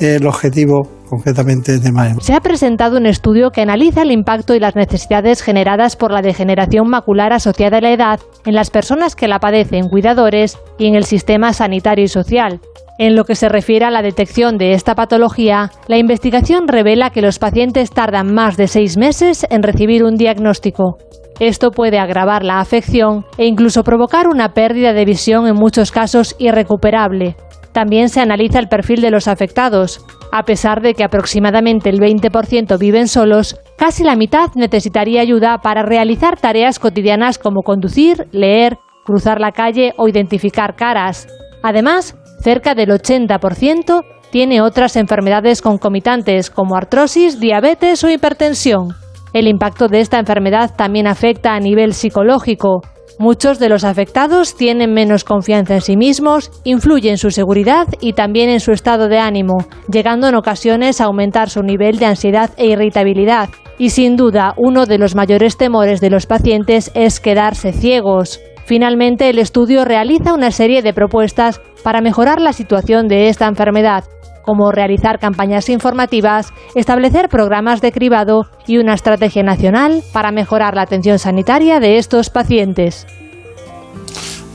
eh, 0.00 0.16
el 0.16 0.26
objetivo 0.26 0.88
concretamente 1.08 1.78
de 1.78 1.92
MAEM. 1.92 2.18
Se 2.18 2.34
ha 2.34 2.40
presentado 2.40 2.96
un 2.96 3.06
estudio 3.06 3.52
que 3.52 3.60
analiza 3.60 4.02
el 4.02 4.10
impacto 4.10 4.52
y 4.56 4.58
las 4.58 4.74
necesidades 4.74 5.42
generadas 5.42 5.94
por 5.94 6.10
la 6.10 6.20
degeneración 6.20 6.90
macular 6.90 7.32
asociada 7.32 7.78
a 7.78 7.82
la 7.82 7.92
edad 7.92 8.20
en 8.46 8.56
las 8.56 8.70
personas 8.70 9.14
que 9.14 9.28
la 9.28 9.38
padecen, 9.38 9.88
cuidadores 9.88 10.58
y 10.76 10.88
en 10.88 10.96
el 10.96 11.04
sistema 11.04 11.52
sanitario 11.52 12.04
y 12.04 12.08
social. 12.08 12.60
En 12.98 13.14
lo 13.14 13.24
que 13.24 13.34
se 13.34 13.50
refiere 13.50 13.84
a 13.84 13.90
la 13.90 14.00
detección 14.00 14.56
de 14.56 14.72
esta 14.72 14.94
patología, 14.94 15.70
la 15.86 15.98
investigación 15.98 16.66
revela 16.66 17.10
que 17.10 17.20
los 17.20 17.38
pacientes 17.38 17.90
tardan 17.90 18.32
más 18.32 18.56
de 18.56 18.68
seis 18.68 18.96
meses 18.96 19.46
en 19.50 19.62
recibir 19.62 20.02
un 20.02 20.16
diagnóstico. 20.16 20.96
Esto 21.38 21.70
puede 21.70 21.98
agravar 21.98 22.42
la 22.42 22.60
afección 22.60 23.26
e 23.36 23.44
incluso 23.44 23.84
provocar 23.84 24.28
una 24.28 24.54
pérdida 24.54 24.94
de 24.94 25.04
visión 25.04 25.46
en 25.46 25.56
muchos 25.56 25.92
casos 25.92 26.34
irrecuperable. 26.38 27.36
También 27.72 28.08
se 28.08 28.20
analiza 28.20 28.58
el 28.58 28.68
perfil 28.68 29.02
de 29.02 29.10
los 29.10 29.28
afectados. 29.28 30.00
A 30.32 30.44
pesar 30.44 30.80
de 30.80 30.94
que 30.94 31.04
aproximadamente 31.04 31.90
el 31.90 32.00
20% 32.00 32.78
viven 32.78 33.06
solos, 33.06 33.60
casi 33.76 34.02
la 34.02 34.16
mitad 34.16 34.48
necesitaría 34.54 35.20
ayuda 35.20 35.58
para 35.58 35.82
realizar 35.82 36.38
tareas 36.38 36.78
cotidianas 36.78 37.36
como 37.38 37.60
conducir, 37.60 38.26
leer, 38.32 38.78
cruzar 39.04 39.38
la 39.38 39.52
calle 39.52 39.92
o 39.98 40.08
identificar 40.08 40.74
caras. 40.74 41.28
Además, 41.62 42.16
cerca 42.46 42.76
del 42.76 42.90
80% 42.90 44.04
tiene 44.30 44.60
otras 44.60 44.94
enfermedades 44.94 45.60
concomitantes 45.60 46.48
como 46.48 46.76
artrosis, 46.76 47.40
diabetes 47.40 48.04
o 48.04 48.08
hipertensión. 48.08 48.94
El 49.32 49.48
impacto 49.48 49.88
de 49.88 49.98
esta 49.98 50.20
enfermedad 50.20 50.70
también 50.76 51.08
afecta 51.08 51.56
a 51.56 51.58
nivel 51.58 51.92
psicológico. 51.92 52.82
Muchos 53.18 53.58
de 53.58 53.68
los 53.68 53.82
afectados 53.82 54.54
tienen 54.54 54.94
menos 54.94 55.24
confianza 55.24 55.74
en 55.74 55.80
sí 55.80 55.96
mismos, 55.96 56.52
influye 56.62 57.10
en 57.10 57.18
su 57.18 57.32
seguridad 57.32 57.88
y 58.00 58.12
también 58.12 58.48
en 58.48 58.60
su 58.60 58.70
estado 58.70 59.08
de 59.08 59.18
ánimo, 59.18 59.56
llegando 59.90 60.28
en 60.28 60.36
ocasiones 60.36 61.00
a 61.00 61.06
aumentar 61.06 61.50
su 61.50 61.64
nivel 61.64 61.98
de 61.98 62.06
ansiedad 62.06 62.50
e 62.58 62.66
irritabilidad. 62.66 63.48
Y 63.76 63.90
sin 63.90 64.14
duda, 64.14 64.54
uno 64.56 64.86
de 64.86 64.98
los 64.98 65.16
mayores 65.16 65.56
temores 65.56 66.00
de 66.00 66.10
los 66.10 66.26
pacientes 66.26 66.92
es 66.94 67.18
quedarse 67.18 67.72
ciegos. 67.72 68.40
Finalmente, 68.66 69.28
el 69.30 69.38
estudio 69.38 69.84
realiza 69.84 70.34
una 70.34 70.50
serie 70.50 70.82
de 70.82 70.92
propuestas 70.92 71.60
para 71.86 72.00
mejorar 72.00 72.40
la 72.40 72.52
situación 72.52 73.06
de 73.06 73.28
esta 73.28 73.46
enfermedad, 73.46 74.02
como 74.42 74.72
realizar 74.72 75.20
campañas 75.20 75.68
informativas, 75.68 76.52
establecer 76.74 77.28
programas 77.28 77.80
de 77.80 77.92
cribado 77.92 78.46
y 78.66 78.78
una 78.78 78.92
estrategia 78.92 79.44
nacional 79.44 80.02
para 80.12 80.32
mejorar 80.32 80.74
la 80.74 80.82
atención 80.82 81.20
sanitaria 81.20 81.78
de 81.78 81.98
estos 81.98 82.28
pacientes. 82.28 83.06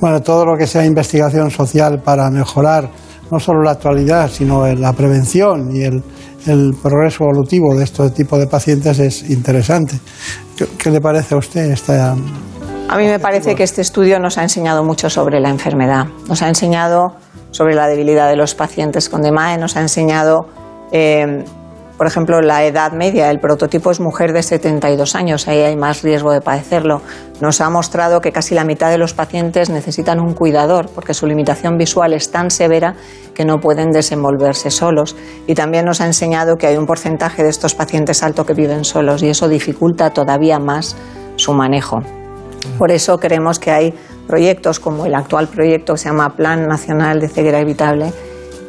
Bueno, 0.02 0.20
todo 0.22 0.46
lo 0.46 0.58
que 0.58 0.68
sea 0.68 0.86
investigación 0.86 1.52
social 1.52 2.02
para 2.04 2.30
mejorar 2.30 2.90
no 3.32 3.40
solo 3.40 3.62
la 3.64 3.72
actualidad, 3.72 4.30
sino 4.30 4.68
la 4.68 4.92
prevención 4.92 5.74
y 5.74 5.84
el, 5.84 6.04
progreso 6.84 7.24
evolutivo 7.24 7.74
de 7.76 7.86
este 7.86 8.10
tipo 8.10 8.38
de 8.38 8.48
pacientes 8.48 9.00
es 9.00 9.30
interesante. 9.30 9.98
¿Qué, 10.58 10.66
qué 10.78 10.92
le 10.92 11.00
parece 11.00 11.36
a 11.36 11.38
usted 11.38 11.72
esta 11.72 12.14
a 12.92 12.98
mí 12.98 13.06
me 13.06 13.20
parece 13.20 13.56
que 13.56 13.64
este 13.64 13.80
estudio 13.80 14.20
nos 14.20 14.38
ha 14.38 14.44
enseñado 14.44 14.84
mucho 14.84 15.10
sobre 15.10 15.40
la 15.40 15.48
enfermedad. 15.48 16.08
Nos 16.28 16.42
ha 16.42 16.50
enseñado 16.50 17.16
sobre 17.52 17.74
la 17.74 17.88
debilidad 17.88 18.28
de 18.28 18.36
los 18.36 18.54
pacientes 18.54 19.08
con 19.08 19.22
DMAE, 19.22 19.58
nos 19.58 19.78
ha 19.78 19.80
enseñado, 19.80 20.48
eh, 20.92 21.46
por 21.98 22.06
ejemplo, 22.06 22.42
la 22.42 22.66
edad 22.66 22.92
media. 22.92 23.32
El 23.32 23.40
prototipo 23.40 23.92
es 23.92 24.02
mujer 24.02 24.34
de 24.34 24.44
72 24.44 25.16
años, 25.16 25.48
ahí 25.48 25.60
hay 25.60 25.78
más 25.78 26.02
riesgo 26.02 26.34
de 26.34 26.42
padecerlo. 26.42 27.02
Nos 27.40 27.62
ha 27.62 27.70
mostrado 27.70 28.20
que 28.20 28.34
casi 28.34 28.56
la 28.56 28.66
mitad 28.66 28.90
de 28.90 28.98
los 28.98 29.14
pacientes 29.14 29.70
necesitan 29.70 30.20
un 30.20 30.34
cuidador 30.34 30.90
porque 30.94 31.14
su 31.14 31.28
limitación 31.28 31.78
visual 31.78 32.12
es 32.12 32.30
tan 32.30 32.52
severa 32.52 32.96
que 33.34 33.46
no 33.46 33.62
pueden 33.62 33.92
desenvolverse 33.92 34.70
solos. 34.70 35.16
Y 35.48 35.56
también 35.56 35.86
nos 35.86 36.02
ha 36.02 36.08
enseñado 36.08 36.58
que 36.58 36.68
hay 36.68 36.76
un 36.76 36.88
porcentaje 36.88 37.42
de 37.42 37.48
estos 37.52 37.74
pacientes 37.74 38.22
alto 38.22 38.46
que 38.46 38.54
viven 38.54 38.84
solos 38.84 39.24
y 39.24 39.30
eso 39.30 39.48
dificulta 39.48 40.10
todavía 40.10 40.60
más 40.60 40.98
su 41.38 41.54
manejo. 41.54 42.04
Por 42.78 42.92
eso 42.92 43.18
creemos 43.18 43.60
que 43.60 43.72
hay 43.72 43.94
proyectos 44.28 44.80
como 44.80 45.06
el 45.06 45.16
actual 45.16 45.48
proyecto 45.48 45.94
que 45.94 46.00
se 46.00 46.10
llama 46.10 46.36
Plan 46.36 46.68
Nacional 46.68 47.20
de 47.20 47.28
Ceguera 47.28 47.60
Evitable, 47.60 48.14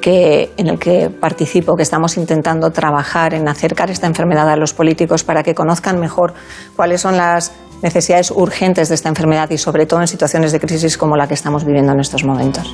que, 0.00 0.52
en 0.56 0.68
el 0.68 0.78
que 0.78 1.08
participo, 1.08 1.76
que 1.76 1.82
estamos 1.82 2.16
intentando 2.16 2.70
trabajar 2.70 3.34
en 3.34 3.48
acercar 3.48 3.90
esta 3.90 4.06
enfermedad 4.06 4.48
a 4.50 4.56
los 4.56 4.74
políticos 4.74 5.24
para 5.24 5.42
que 5.42 5.54
conozcan 5.54 6.00
mejor 6.00 6.34
cuáles 6.76 7.00
son 7.00 7.16
las 7.16 7.52
necesidades 7.82 8.30
urgentes 8.30 8.88
de 8.88 8.94
esta 8.94 9.08
enfermedad 9.08 9.50
y 9.50 9.58
sobre 9.58 9.86
todo 9.86 10.00
en 10.00 10.08
situaciones 10.08 10.52
de 10.52 10.60
crisis 10.60 10.98
como 10.98 11.16
la 11.16 11.26
que 11.26 11.34
estamos 11.34 11.64
viviendo 11.64 11.92
en 11.92 12.00
estos 12.00 12.24
momentos. 12.24 12.72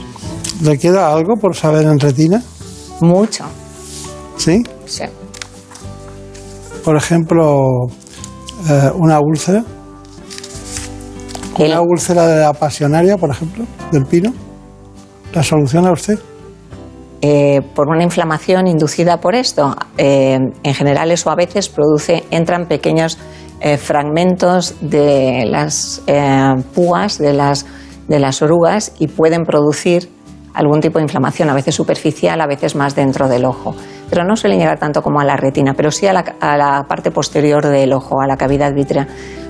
¿Le 0.62 0.78
queda 0.78 1.12
algo 1.12 1.34
por 1.36 1.54
saber 1.54 1.86
en 1.86 1.98
retina? 1.98 2.42
Mucho. 3.00 3.44
¿Sí? 4.36 4.62
Sí. 4.86 5.04
Por 6.84 6.96
ejemplo, 6.96 7.86
eh, 8.68 8.90
una 8.94 9.20
úlcera. 9.20 9.64
El- 11.58 11.72
Una 11.72 11.80
úlcera 11.82 12.26
de 12.26 12.40
la 12.42 12.52
pasionaria, 12.52 13.16
por 13.16 13.30
ejemplo, 13.30 13.64
del 13.92 14.04
pino. 14.06 14.32
¿La 15.34 15.42
soluciona 15.42 15.92
usted? 15.92 16.18
eh, 17.20 17.62
por 17.74 17.88
una 17.88 18.04
inflamación 18.04 18.68
inducida 18.68 19.18
por 19.18 19.34
esto. 19.34 19.74
Eh, 19.96 20.38
en 20.62 20.74
general 20.74 21.10
eso 21.10 21.30
a 21.30 21.34
veces 21.34 21.68
produce, 21.68 22.22
entran 22.30 22.66
pequeños 22.66 23.18
eh, 23.60 23.76
fragmentos 23.76 24.76
de 24.80 25.44
las 25.44 26.00
púas, 26.74 27.18
de 27.18 27.32
las, 27.32 27.66
de 28.06 28.20
las 28.20 28.40
orugas 28.40 28.92
y 29.00 29.08
pueden 29.08 29.42
producir 29.44 30.08
algún 30.54 30.80
tipo 30.80 30.98
de 31.00 31.04
inflamación, 31.06 31.50
a 31.50 31.54
veces 31.54 31.74
superficial, 31.74 32.40
a 32.40 32.46
veces 32.46 32.76
más 32.76 32.94
dentro 32.94 33.28
del 33.28 33.44
ojo. 33.44 33.74
Pero 34.08 34.22
no 34.24 34.36
suelen 34.36 34.60
llegar 34.60 34.78
tanto 34.78 35.02
como 35.02 35.18
a 35.20 35.24
la 35.24 35.36
retina, 35.36 35.74
pero 35.76 35.90
sí 35.90 36.06
a 36.06 36.12
la, 36.12 36.20
a 36.40 36.56
la 36.56 36.84
parte 36.88 37.10
posterior 37.10 37.66
del 37.66 37.92
ojo, 37.94 38.20
a 38.20 38.28
la 38.28 38.36
cavidad 38.36 38.72
vítrea. 38.72 39.08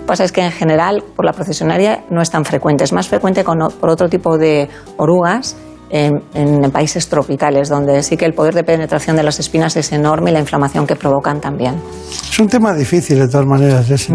Lo 0.08 0.12
que 0.12 0.22
pasa 0.22 0.24
es 0.24 0.32
que 0.32 0.40
en 0.40 0.52
general 0.52 1.04
por 1.14 1.26
la 1.26 1.34
procesionaria 1.34 2.02
no 2.08 2.22
es 2.22 2.30
tan 2.30 2.42
frecuente, 2.46 2.82
es 2.82 2.94
más 2.94 3.08
frecuente 3.08 3.44
con, 3.44 3.58
por 3.78 3.90
otro 3.90 4.08
tipo 4.08 4.38
de 4.38 4.66
orugas 4.96 5.54
en, 5.90 6.22
en 6.32 6.70
países 6.70 7.10
tropicales, 7.10 7.68
donde 7.68 8.02
sí 8.02 8.16
que 8.16 8.24
el 8.24 8.32
poder 8.32 8.54
de 8.54 8.64
penetración 8.64 9.16
de 9.16 9.22
las 9.22 9.38
espinas 9.38 9.76
es 9.76 9.92
enorme 9.92 10.30
y 10.30 10.32
la 10.32 10.40
inflamación 10.40 10.86
que 10.86 10.96
provocan 10.96 11.42
también. 11.42 11.74
Es 12.10 12.38
un 12.40 12.48
tema 12.48 12.72
difícil, 12.72 13.18
de 13.18 13.28
todas 13.28 13.44
maneras. 13.44 13.90
ese. 13.90 14.14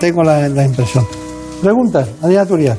Tengo 0.00 0.22
la, 0.22 0.48
la 0.48 0.64
impresión. 0.64 1.04
Preguntas, 1.60 2.08
Adriana 2.22 2.46
Turia. 2.46 2.76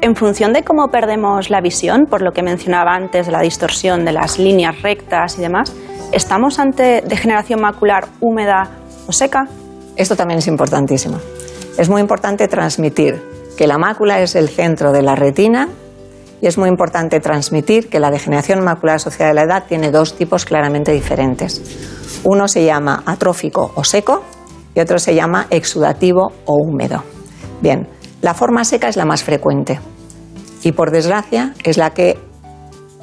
En 0.00 0.14
función 0.14 0.52
de 0.52 0.62
cómo 0.62 0.86
perdemos 0.86 1.50
la 1.50 1.60
visión, 1.60 2.06
por 2.08 2.22
lo 2.22 2.30
que 2.30 2.44
mencionaba 2.44 2.94
antes 2.94 3.26
de 3.26 3.32
la 3.32 3.40
distorsión 3.40 4.04
de 4.04 4.12
las 4.12 4.38
líneas 4.38 4.80
rectas 4.80 5.38
y 5.38 5.40
demás, 5.40 5.72
¿estamos 6.12 6.60
ante 6.60 7.02
degeneración 7.04 7.60
macular 7.60 8.06
húmeda 8.20 8.70
o 9.08 9.12
seca? 9.12 9.48
Esto 9.96 10.14
también 10.14 10.38
es 10.38 10.46
importantísimo. 10.46 11.18
Es 11.78 11.90
muy 11.90 12.00
importante 12.00 12.48
transmitir 12.48 13.22
que 13.56 13.66
la 13.66 13.76
mácula 13.76 14.20
es 14.20 14.34
el 14.34 14.48
centro 14.48 14.92
de 14.92 15.02
la 15.02 15.14
retina 15.14 15.68
y 16.40 16.46
es 16.46 16.56
muy 16.56 16.70
importante 16.70 17.20
transmitir 17.20 17.88
que 17.90 18.00
la 18.00 18.10
degeneración 18.10 18.64
macular 18.64 18.96
asociada 18.96 19.32
a 19.32 19.34
la 19.34 19.42
edad 19.42 19.64
tiene 19.68 19.90
dos 19.90 20.14
tipos 20.16 20.46
claramente 20.46 20.92
diferentes. 20.92 21.60
Uno 22.24 22.48
se 22.48 22.64
llama 22.64 23.02
atrófico 23.04 23.72
o 23.74 23.84
seco 23.84 24.22
y 24.74 24.80
otro 24.80 24.98
se 24.98 25.14
llama 25.14 25.48
exudativo 25.50 26.32
o 26.46 26.54
húmedo. 26.54 27.02
Bien, 27.60 27.88
la 28.22 28.32
forma 28.32 28.64
seca 28.64 28.88
es 28.88 28.96
la 28.96 29.04
más 29.04 29.22
frecuente 29.22 29.78
y 30.62 30.72
por 30.72 30.90
desgracia 30.90 31.54
es 31.62 31.76
la 31.76 31.90
que 31.90 32.18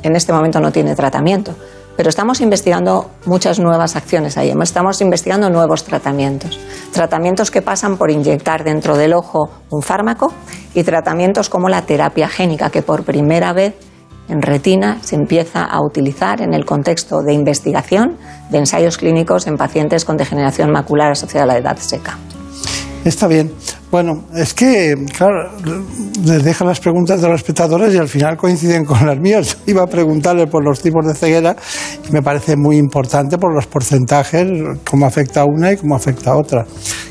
en 0.02 0.16
este 0.16 0.34
momento 0.34 0.60
no 0.60 0.72
tiene 0.72 0.96
tratamiento. 0.96 1.56
Pero 1.96 2.10
estamos 2.10 2.42
investigando 2.42 3.12
muchas 3.26 3.60
nuevas 3.60 3.96
acciones 3.96 4.38
ahí. 4.38 4.54
Estamos 4.62 5.00
investigando 5.02 5.50
nuevos 5.50 5.84
tratamientos. 5.84 6.60
Tratamientos 6.92 7.52
que 7.52 7.62
pasan 7.62 7.98
por 7.98 8.10
inyectar 8.10 8.64
dentro 8.64 8.98
del 8.98 9.14
ojo 9.14 9.50
un 9.70 9.82
fármaco 9.82 10.34
y 10.74 10.84
tratamientos 10.84 11.50
como 11.50 11.70
la 11.70 11.84
terapia 11.84 12.28
génica, 12.28 12.70
que 12.70 12.82
por 12.82 13.04
primera 13.04 13.54
vez 13.54 13.76
en 14.28 14.42
retina 14.42 15.00
se 15.02 15.16
empieza 15.16 15.66
a 15.66 15.84
utilizar 15.86 16.42
en 16.42 16.54
el 16.54 16.66
contexto 16.66 17.22
de 17.22 17.34
investigación 17.34 18.18
de 18.50 18.60
ensayos 18.60 18.98
clínicos 18.98 19.48
en 19.48 19.58
pacientes 19.58 20.06
con 20.06 20.18
degeneración 20.18 20.72
macular 20.72 21.12
asociada 21.12 21.44
a 21.44 21.48
la 21.48 21.58
edad 21.58 21.78
seca. 21.78 22.18
Está 23.06 23.28
bien. 23.28 23.52
Bueno, 23.92 24.24
es 24.34 24.54
que, 24.54 24.96
claro, 25.16 25.52
les 26.24 26.44
dejan 26.44 26.68
las 26.68 26.80
preguntas 26.80 27.22
de 27.22 27.28
los 27.28 27.42
espectadores 27.42 27.94
y 27.94 27.98
al 27.98 28.08
final 28.08 28.38
coinciden 28.38 28.86
con 28.86 29.06
las 29.06 29.20
mías. 29.20 29.58
Iba 29.68 29.84
a 29.84 29.88
preguntarle 29.88 30.48
por 30.48 30.64
los 30.64 30.82
tipos 30.82 31.06
de 31.06 31.14
ceguera 31.14 31.56
y 32.08 32.12
me 32.14 32.22
parece 32.22 32.56
muy 32.56 32.78
importante 32.78 33.38
por 33.38 33.54
los 33.54 33.68
porcentajes, 33.68 34.48
cómo 34.90 35.06
afecta 35.06 35.42
a 35.42 35.46
una 35.46 35.74
y 35.74 35.78
cómo 35.78 35.96
afecta 35.96 36.32
a 36.32 36.38
otra. 36.38 36.66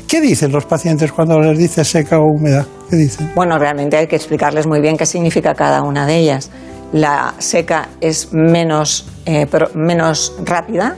¿Qué 0.07 0.19
dicen 0.19 0.51
los 0.51 0.65
pacientes 0.65 1.11
cuando 1.11 1.39
les 1.39 1.57
dice 1.57 1.85
seca 1.85 2.17
o 2.17 2.23
húmeda? 2.25 2.65
¿Qué 2.89 2.95
dicen? 2.95 3.31
Bueno, 3.35 3.59
realmente 3.59 3.95
hay 3.97 4.07
que 4.07 4.15
explicarles 4.15 4.65
muy 4.65 4.81
bien 4.81 4.97
qué 4.97 5.05
significa 5.05 5.53
cada 5.53 5.83
una 5.83 6.07
de 6.07 6.17
ellas. 6.17 6.49
La 6.91 7.35
seca 7.37 7.89
es 8.01 8.29
menos, 8.33 9.07
eh, 9.25 9.47
menos 9.75 10.33
rápida 10.43 10.95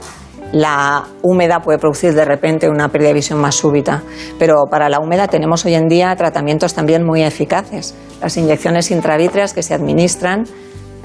La 0.52 1.04
húmeda 1.22 1.60
puede 1.60 1.78
producir 1.78 2.14
de 2.14 2.24
repente 2.24 2.68
una 2.68 2.88
pérdida 2.88 3.08
de 3.08 3.14
visión 3.14 3.40
más 3.40 3.56
súbita, 3.56 4.02
pero 4.38 4.66
para 4.70 4.88
la 4.88 5.00
húmeda 5.00 5.26
tenemos 5.26 5.64
hoy 5.64 5.74
en 5.74 5.88
día 5.88 6.14
tratamientos 6.16 6.72
también 6.72 7.04
muy 7.04 7.22
eficaces. 7.22 7.94
Las 8.20 8.36
inyecciones 8.36 8.90
intravítreas 8.90 9.52
que 9.52 9.62
se 9.62 9.74
administran 9.74 10.44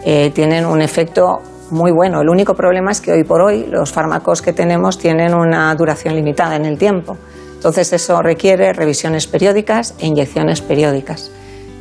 eh, 0.05 0.31
tienen 0.33 0.65
un 0.65 0.81
efecto 0.81 1.39
muy 1.71 1.91
bueno. 1.91 2.21
El 2.21 2.29
único 2.29 2.53
problema 2.53 2.91
es 2.91 3.01
que 3.01 3.11
hoy 3.13 3.23
por 3.23 3.41
hoy 3.41 3.65
los 3.65 3.91
fármacos 3.91 4.41
que 4.41 4.53
tenemos 4.53 4.97
tienen 4.97 5.33
una 5.33 5.73
duración 5.75 6.15
limitada 6.15 6.55
en 6.55 6.65
el 6.65 6.77
tiempo. 6.77 7.17
Entonces 7.55 7.93
eso 7.93 8.21
requiere 8.21 8.73
revisiones 8.73 9.27
periódicas 9.27 9.95
e 9.99 10.07
inyecciones 10.07 10.61
periódicas. 10.61 11.31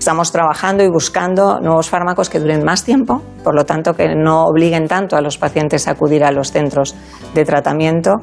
Estamos 0.01 0.32
trabajando 0.32 0.82
y 0.82 0.88
buscando 0.88 1.61
nuevos 1.61 1.90
fármacos 1.90 2.30
que 2.30 2.40
duren 2.40 2.64
más 2.64 2.84
tiempo, 2.84 3.20
por 3.44 3.55
lo 3.55 3.66
tanto 3.66 3.92
que 3.92 4.14
no 4.14 4.46
obliguen 4.46 4.88
tanto 4.88 5.14
a 5.14 5.20
los 5.20 5.36
pacientes 5.36 5.86
a 5.86 5.90
acudir 5.90 6.24
a 6.24 6.32
los 6.32 6.53
centros 6.53 6.96
de 7.34 7.44
tratamiento 7.44 8.14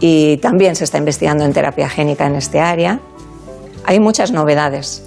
y 0.00 0.36
también 0.36 0.76
se 0.76 0.84
está 0.84 0.98
investigando 0.98 1.46
en 1.46 1.54
terapia 1.54 1.88
génica 1.88 2.26
en 2.26 2.34
este 2.34 2.60
área. 2.60 3.00
Hay 3.86 4.00
muchas 4.00 4.32
novedades. 4.32 5.02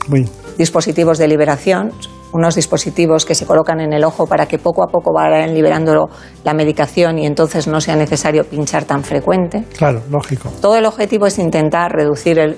Dispositivos 0.58 1.20
de 1.20 1.28
liberación, 1.28 1.92
unos 2.34 2.56
dispositivos 2.56 3.24
que 3.24 3.36
se 3.36 3.46
colocan 3.46 3.80
en 3.80 3.94
el 3.94 4.04
ojo 4.04 4.26
para 4.26 4.48
que 4.48 4.58
poco 4.58 4.84
a 4.84 4.88
poco 4.88 5.14
vayan 5.14 5.54
liberando 5.54 6.10
la 6.44 6.56
medicación 6.56 7.20
y 7.20 7.28
entonces 7.28 7.68
no 7.68 7.80
sea 7.80 7.96
necesario 7.96 8.44
pinchar 8.44 8.86
tan 8.86 9.04
frecuente. 9.04 9.66
Claro, 9.78 10.02
lógico. 10.10 10.50
Todo 10.62 10.78
el 10.78 10.88
objetivo 10.88 11.28
es 11.28 11.38
intentar 11.38 11.92
reducir 11.92 12.40
el 12.40 12.58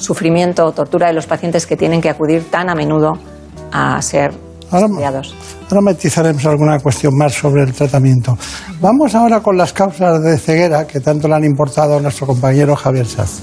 sufrimiento 0.00 0.64
o 0.64 0.72
tortura 0.72 1.06
de 1.08 1.12
los 1.12 1.26
pacientes 1.26 1.66
que 1.66 1.76
tienen 1.76 2.00
que 2.00 2.08
acudir 2.10 2.50
tan 2.50 2.68
a 2.70 2.74
menudo 2.74 3.18
a 3.70 4.00
ser 4.02 4.32
Ahora, 4.70 4.86
estudiados. 4.86 5.34
ahora 5.68 5.80
matizaremos 5.82 6.44
alguna 6.46 6.78
cuestión 6.78 7.16
más 7.16 7.34
sobre 7.34 7.62
el 7.62 7.72
tratamiento. 7.72 8.36
Vamos 8.80 9.14
ahora 9.14 9.40
con 9.40 9.56
las 9.56 9.72
causas 9.72 10.22
de 10.22 10.38
ceguera 10.38 10.86
que 10.86 11.00
tanto 11.00 11.28
le 11.28 11.34
han 11.34 11.44
importado 11.44 11.98
a 11.98 12.00
nuestro 12.00 12.26
compañero 12.26 12.74
Javier 12.76 13.06
Saz. 13.06 13.42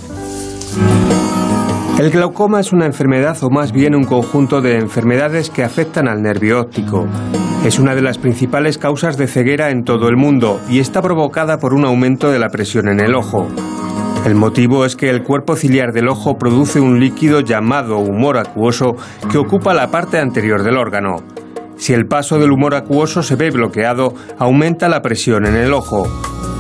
El 2.00 2.12
glaucoma 2.12 2.60
es 2.60 2.72
una 2.74 2.86
enfermedad 2.86 3.38
o 3.42 3.50
más 3.50 3.72
bien 3.72 3.96
un 3.96 4.04
conjunto 4.04 4.62
de 4.62 4.78
enfermedades 4.78 5.50
que 5.50 5.64
afectan 5.64 6.08
al 6.08 6.22
nervio 6.22 6.62
óptico. 6.62 7.08
Es 7.66 7.80
una 7.80 7.96
de 7.96 8.04
las 8.04 8.20
principales 8.20 8.78
causas 8.78 9.18
de 9.18 9.28
ceguera 9.28 9.72
en 9.72 9.84
todo 9.84 10.08
el 10.08 10.16
mundo 10.16 10.60
y 10.70 10.80
está 10.80 11.02
provocada 11.02 11.58
por 11.58 11.74
un 11.74 11.86
aumento 11.86 12.32
de 12.32 12.38
la 12.40 12.50
presión 12.50 12.88
en 12.88 13.00
el 13.00 13.16
ojo. 13.16 13.48
El 14.28 14.36
motivo 14.36 14.84
es 14.84 14.98
que 14.98 15.10
el 15.10 15.24
cuerpo 15.24 15.56
ciliar 15.56 15.94
del 15.94 16.10
ojo 16.10 16.38
produce 16.38 16.82
un 16.82 17.00
líquido 17.00 17.40
llamado 17.40 18.00
humor 18.00 18.38
acuoso 18.38 18.98
que 19.32 19.38
ocupa 19.38 19.74
la 19.74 19.90
parte 19.90 20.20
anterior 20.20 20.64
del 20.64 20.76
órgano. 20.76 21.24
Si 21.78 21.94
el 21.94 22.08
paso 22.08 22.38
del 22.38 22.52
humor 22.52 22.76
acuoso 22.76 23.24
se 23.24 23.38
ve 23.38 23.52
bloqueado, 23.52 24.14
aumenta 24.38 24.90
la 24.90 25.02
presión 25.02 25.46
en 25.46 25.56
el 25.56 25.72
ojo. 25.72 26.10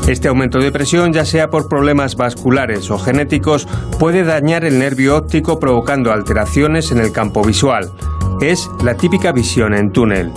Este 0.08 0.30
aumento 0.30 0.60
de 0.60 0.72
presión, 0.72 1.12
ya 1.12 1.26
sea 1.26 1.50
por 1.50 1.68
problemas 1.68 2.16
vasculares 2.16 2.90
o 2.90 2.98
genéticos, 2.98 3.68
puede 4.00 4.24
dañar 4.24 4.64
el 4.64 4.80
nervio 4.80 5.18
óptico 5.18 5.60
provocando 5.60 6.14
alteraciones 6.14 6.94
en 6.94 7.00
el 7.00 7.12
campo 7.12 7.44
visual. 7.44 7.92
Es 8.40 8.70
la 8.82 8.96
típica 8.96 9.34
visión 9.34 9.74
en 9.74 9.92
túnel. 9.92 10.32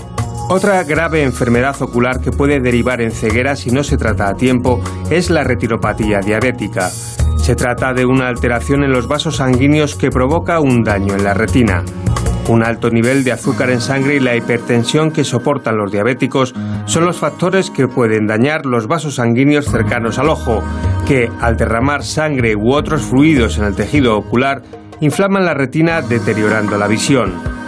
Otra 0.48 0.82
grave 0.82 1.22
enfermedad 1.22 1.80
ocular 1.80 2.20
que 2.20 2.32
puede 2.32 2.58
derivar 2.58 3.00
en 3.00 3.12
ceguera 3.12 3.54
si 3.54 3.70
no 3.70 3.84
se 3.84 3.96
trata 3.96 4.28
a 4.28 4.34
tiempo 4.34 4.80
es 5.08 5.30
la 5.30 5.44
retinopatía 5.44 6.18
diabética. 6.18 6.90
Se 7.42 7.56
trata 7.56 7.92
de 7.92 8.04
una 8.04 8.28
alteración 8.28 8.84
en 8.84 8.92
los 8.92 9.08
vasos 9.08 9.36
sanguíneos 9.36 9.96
que 9.96 10.10
provoca 10.10 10.60
un 10.60 10.84
daño 10.84 11.14
en 11.14 11.24
la 11.24 11.34
retina. 11.34 11.82
Un 12.48 12.62
alto 12.62 12.90
nivel 12.90 13.24
de 13.24 13.32
azúcar 13.32 13.70
en 13.70 13.80
sangre 13.80 14.16
y 14.16 14.20
la 14.20 14.36
hipertensión 14.36 15.10
que 15.10 15.24
soportan 15.24 15.76
los 15.76 15.90
diabéticos 15.90 16.54
son 16.84 17.06
los 17.06 17.16
factores 17.16 17.70
que 17.70 17.88
pueden 17.88 18.26
dañar 18.26 18.66
los 18.66 18.86
vasos 18.86 19.16
sanguíneos 19.16 19.66
cercanos 19.66 20.18
al 20.18 20.28
ojo, 20.28 20.62
que 21.08 21.28
al 21.40 21.56
derramar 21.56 22.04
sangre 22.04 22.54
u 22.54 22.72
otros 22.72 23.02
fluidos 23.02 23.58
en 23.58 23.64
el 23.64 23.74
tejido 23.74 24.16
ocular 24.16 24.62
inflaman 25.00 25.44
la 25.44 25.54
retina 25.54 26.02
deteriorando 26.02 26.76
la 26.76 26.86
visión. 26.86 27.59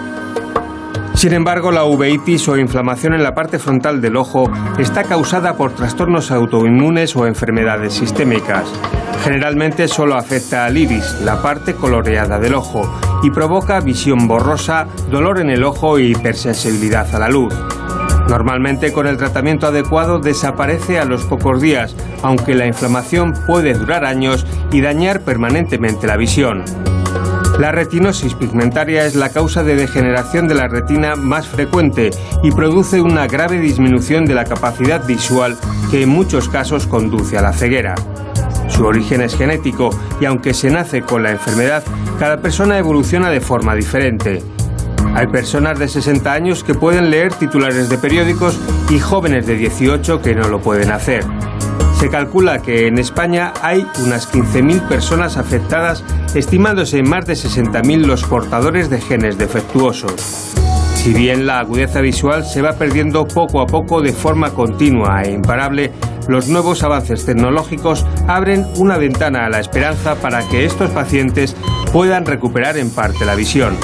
Sin 1.23 1.35
embargo, 1.35 1.71
la 1.71 1.85
uveitis 1.85 2.49
o 2.49 2.57
inflamación 2.57 3.15
en 3.15 3.23
la 3.23 3.33
parte 3.33 3.61
frontal 3.61 4.01
del 4.01 4.17
ojo 4.17 4.51
está 4.81 5.05
causada 5.05 5.57
por 5.57 5.71
trastornos 5.73 6.33
autoinmunes 6.33 7.15
o 7.15 7.29
enfermedades 7.29 7.95
sistémicas. 7.95 8.65
Generalmente 9.23 9.87
solo 9.87 10.17
afecta 10.17 10.65
al 10.65 10.77
iris, 10.77 11.21
la 11.25 11.41
parte 11.41 11.75
coloreada 11.75 12.41
del 12.41 12.57
ojo, 12.57 12.93
y 13.23 13.31
provoca 13.31 13.79
visión 13.79 14.27
borrosa, 14.27 14.89
dolor 15.13 15.39
en 15.39 15.51
el 15.51 15.63
ojo 15.63 16.01
y 16.01 16.11
hipersensibilidad 16.11 17.15
a 17.15 17.21
la 17.21 17.29
luz. 17.29 17.55
Normalmente 18.29 18.93
con 18.93 19.07
el 19.07 19.17
tratamiento 19.17 19.69
adecuado 19.69 20.19
desaparece 20.19 20.99
a 20.99 21.05
los 21.05 21.23
pocos 21.27 21.63
días, 21.63 21.95
aunque 22.25 22.57
la 22.57 22.67
inflamación 22.67 23.33
puede 23.47 23.75
durar 23.75 24.05
años 24.05 24.45
y 24.73 24.81
dañar 24.81 25.21
permanentemente 25.21 26.09
la 26.09 26.17
visión. 26.17 26.65
La 27.59 27.71
retinosis 27.71 28.35
pigmentaria 28.35 29.05
es 29.05 29.15
la 29.15 29.29
causa 29.29 29.63
de 29.63 29.77
degeneración 29.77 30.49
de 30.49 30.55
la 30.55 30.69
retina 30.69 31.17
más 31.17 31.47
frecuente 31.47 32.11
y 32.43 32.51
produce 32.51 33.01
una 33.01 33.27
grave 33.27 33.59
disminución 33.61 34.25
de 34.25 34.35
la 34.35 34.45
capacidad 34.45 35.07
visual 35.07 35.57
que 35.91 36.03
en 36.03 36.09
muchos 36.09 36.49
casos 36.49 36.87
conduce 36.87 37.37
a 37.37 37.43
la 37.43 37.53
ceguera. 37.53 37.95
Su 38.69 38.87
origen 38.87 39.21
es 39.21 39.37
genético 39.37 39.91
y 40.21 40.25
aunque 40.25 40.55
se 40.55 40.71
nace 40.71 41.03
con 41.03 41.23
la 41.23 41.31
enfermedad, 41.31 41.85
cada 42.19 42.41
persona 42.41 42.79
evoluciona 42.79 43.31
de 43.31 43.41
forma 43.41 43.75
diferente. 43.75 44.43
Hay 45.15 45.27
personas 45.27 45.79
de 45.79 45.89
60 45.89 46.33
años 46.33 46.65
que 46.65 46.75
pueden 46.75 47.11
leer 47.11 47.35
titulares 47.35 47.91
de 47.91 47.99
periódicos 47.99 48.59
y 48.89 48.99
jóvenes 48.99 49.47
de 49.47 49.57
18 49.57 50.23
que 50.23 50.35
no 50.35 50.49
lo 50.49 50.61
pueden 50.61 50.91
hacer. 50.91 51.23
Se 52.03 52.09
calcula 52.09 52.59
que 52.59 52.89
en 52.89 52.99
España 52.99 53.53
hay 53.63 53.87
unas 54.05 54.29
15.000 54.29 54.89
personas 54.89 55.37
afectadas, 55.37 56.03
estimándose 56.35 56.99
en 56.99 57.09
más 57.09 57.27
de 57.27 57.35
60.000 57.35 58.07
los 58.07 58.25
portadores 58.25 58.91
de 58.91 59.01
genes 59.01 59.39
defectuosos. 59.39 60.53
Si 60.97 61.15
bien 61.15 61.47
la 61.47 61.61
agudeza 61.61 62.01
visual 62.01 62.45
se 62.45 62.61
va 62.61 62.73
perdiendo 62.73 63.25
poco 63.25 63.61
a 63.61 63.67
poco 63.67 64.03
de 64.03 64.13
forma 64.13 64.51
continua 64.51 65.23
e 65.23 65.31
imparable, 65.31 65.93
los 66.27 66.49
nuevos 66.49 66.83
avances 66.83 67.25
tecnológicos 67.25 68.05
abren 68.27 68.67
una 68.79 68.99
ventana 68.99 69.47
a 69.47 69.49
la 69.49 69.61
esperanza 69.61 70.17
para 70.17 70.43
que 70.49 70.65
estos 70.65 70.91
pacientes 70.91 71.55
puedan 71.93 72.27
recuperar 72.27 72.79
en 72.79 72.91
parte 72.91 73.25
la 73.25 73.37
visión. 73.37 73.77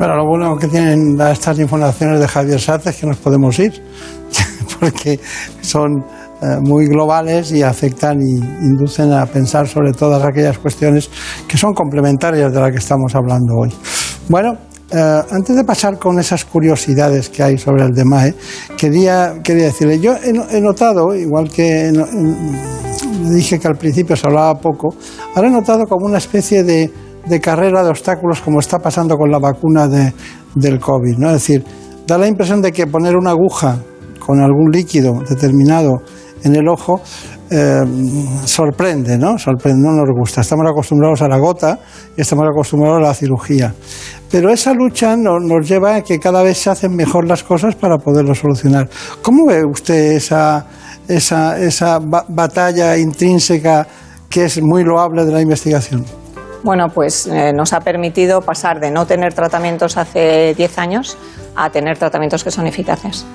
Pero 0.00 0.16
lo 0.16 0.26
bueno 0.26 0.56
que 0.56 0.66
tienen 0.66 1.16
estas 1.20 1.60
informaciones 1.60 2.18
de 2.18 2.26
Javier 2.26 2.58
Saz 2.58 2.88
es 2.88 2.96
que 2.96 3.06
nos 3.06 3.18
podemos 3.18 3.56
ir, 3.60 3.80
porque 4.82 5.20
son 5.60 6.04
eh, 6.42 6.58
muy 6.60 6.86
globales 6.88 7.52
y 7.52 7.62
afectan 7.62 8.18
y 8.20 8.34
inducen 8.64 9.12
a 9.12 9.24
pensar 9.26 9.68
sobre 9.68 9.92
todas 9.92 10.24
aquellas 10.24 10.58
cuestiones 10.58 11.08
que 11.46 11.56
son 11.56 11.72
complementarias 11.72 12.52
de 12.52 12.60
las 12.60 12.72
que 12.72 12.78
estamos 12.78 13.14
hablando 13.14 13.54
hoy. 13.54 13.72
Bueno, 14.28 14.56
eh, 14.90 15.20
antes 15.30 15.54
de 15.54 15.62
pasar 15.62 16.00
con 16.00 16.18
esas 16.18 16.44
curiosidades 16.44 17.28
que 17.28 17.44
hay 17.44 17.58
sobre 17.58 17.84
el 17.84 17.92
DEMAE, 17.92 18.34
quería, 18.76 19.34
quería 19.44 19.66
decirle, 19.66 20.00
yo 20.00 20.14
he, 20.16 20.60
notado, 20.60 21.14
igual 21.14 21.48
que 21.48 21.92
dije 23.30 23.60
que 23.60 23.68
al 23.68 23.76
principio 23.76 24.16
se 24.16 24.26
hablaba 24.26 24.58
poco, 24.58 24.96
ahora 25.36 25.46
he 25.46 25.52
notado 25.52 25.86
como 25.86 26.06
una 26.06 26.18
especie 26.18 26.64
de, 26.64 26.90
carrera 27.40 27.84
de 27.84 27.90
obstáculos 27.90 28.40
como 28.40 28.58
está 28.58 28.80
pasando 28.80 29.16
con 29.16 29.30
la 29.30 29.38
vacuna 29.38 29.86
de- 29.86 30.12
del 30.56 30.80
COVID. 30.80 31.18
¿no? 31.18 31.28
Es 31.28 31.34
decir, 31.34 31.64
da 32.04 32.18
la 32.18 32.26
impresión 32.26 32.60
de 32.60 32.72
que 32.72 32.88
poner 32.88 33.16
una 33.16 33.30
aguja 33.30 33.78
con 34.24 34.40
algún 34.40 34.70
líquido 34.72 35.20
determinado 35.28 36.02
en 36.44 36.56
el 36.56 36.68
ojo 36.68 37.00
eh, 37.50 37.84
sorprende, 38.46 39.18
¿no? 39.18 39.38
Sorprende, 39.38 39.80
no 39.86 39.92
nos 39.92 40.08
gusta. 40.18 40.40
Estamos 40.40 40.64
acostumbrados 40.70 41.20
a 41.22 41.28
la 41.28 41.36
gota 41.38 41.78
y 42.16 42.20
estamos 42.22 42.44
acostumbrados 42.50 42.98
a 42.98 43.02
la 43.08 43.14
cirugía. 43.14 43.74
Pero 44.30 44.50
esa 44.50 44.72
lucha 44.72 45.16
no- 45.16 45.38
nos 45.38 45.68
lleva 45.68 45.96
a 45.96 46.00
que 46.02 46.18
cada 46.18 46.42
vez 46.42 46.56
se 46.58 46.70
hacen 46.70 46.96
mejor 46.96 47.28
las 47.28 47.42
cosas 47.44 47.74
para 47.74 47.98
poderlo 47.98 48.34
solucionar. 48.34 48.88
¿Cómo 49.20 49.46
ve 49.46 49.64
usted 49.66 50.12
esa, 50.12 50.64
esa, 51.06 51.58
esa 51.58 51.98
ba- 51.98 52.24
batalla 52.28 52.96
intrínseca 52.96 53.86
que 54.30 54.46
es 54.46 54.60
muy 54.62 54.82
loable 54.82 55.26
de 55.26 55.32
la 55.32 55.42
investigación? 55.42 56.06
Bueno, 56.64 56.86
pues 56.88 57.26
eh, 57.26 57.52
nos 57.52 57.72
ha 57.74 57.80
permitido 57.80 58.40
pasar 58.40 58.80
de 58.80 58.90
no 58.90 59.04
tener 59.04 59.34
tratamientos 59.34 59.96
hace 59.98 60.54
10 60.56 60.78
años 60.78 61.18
a 61.54 61.68
tener 61.70 61.98
tratamientos 61.98 62.44
que 62.44 62.50
son 62.50 62.66
eficaces. 62.66 63.26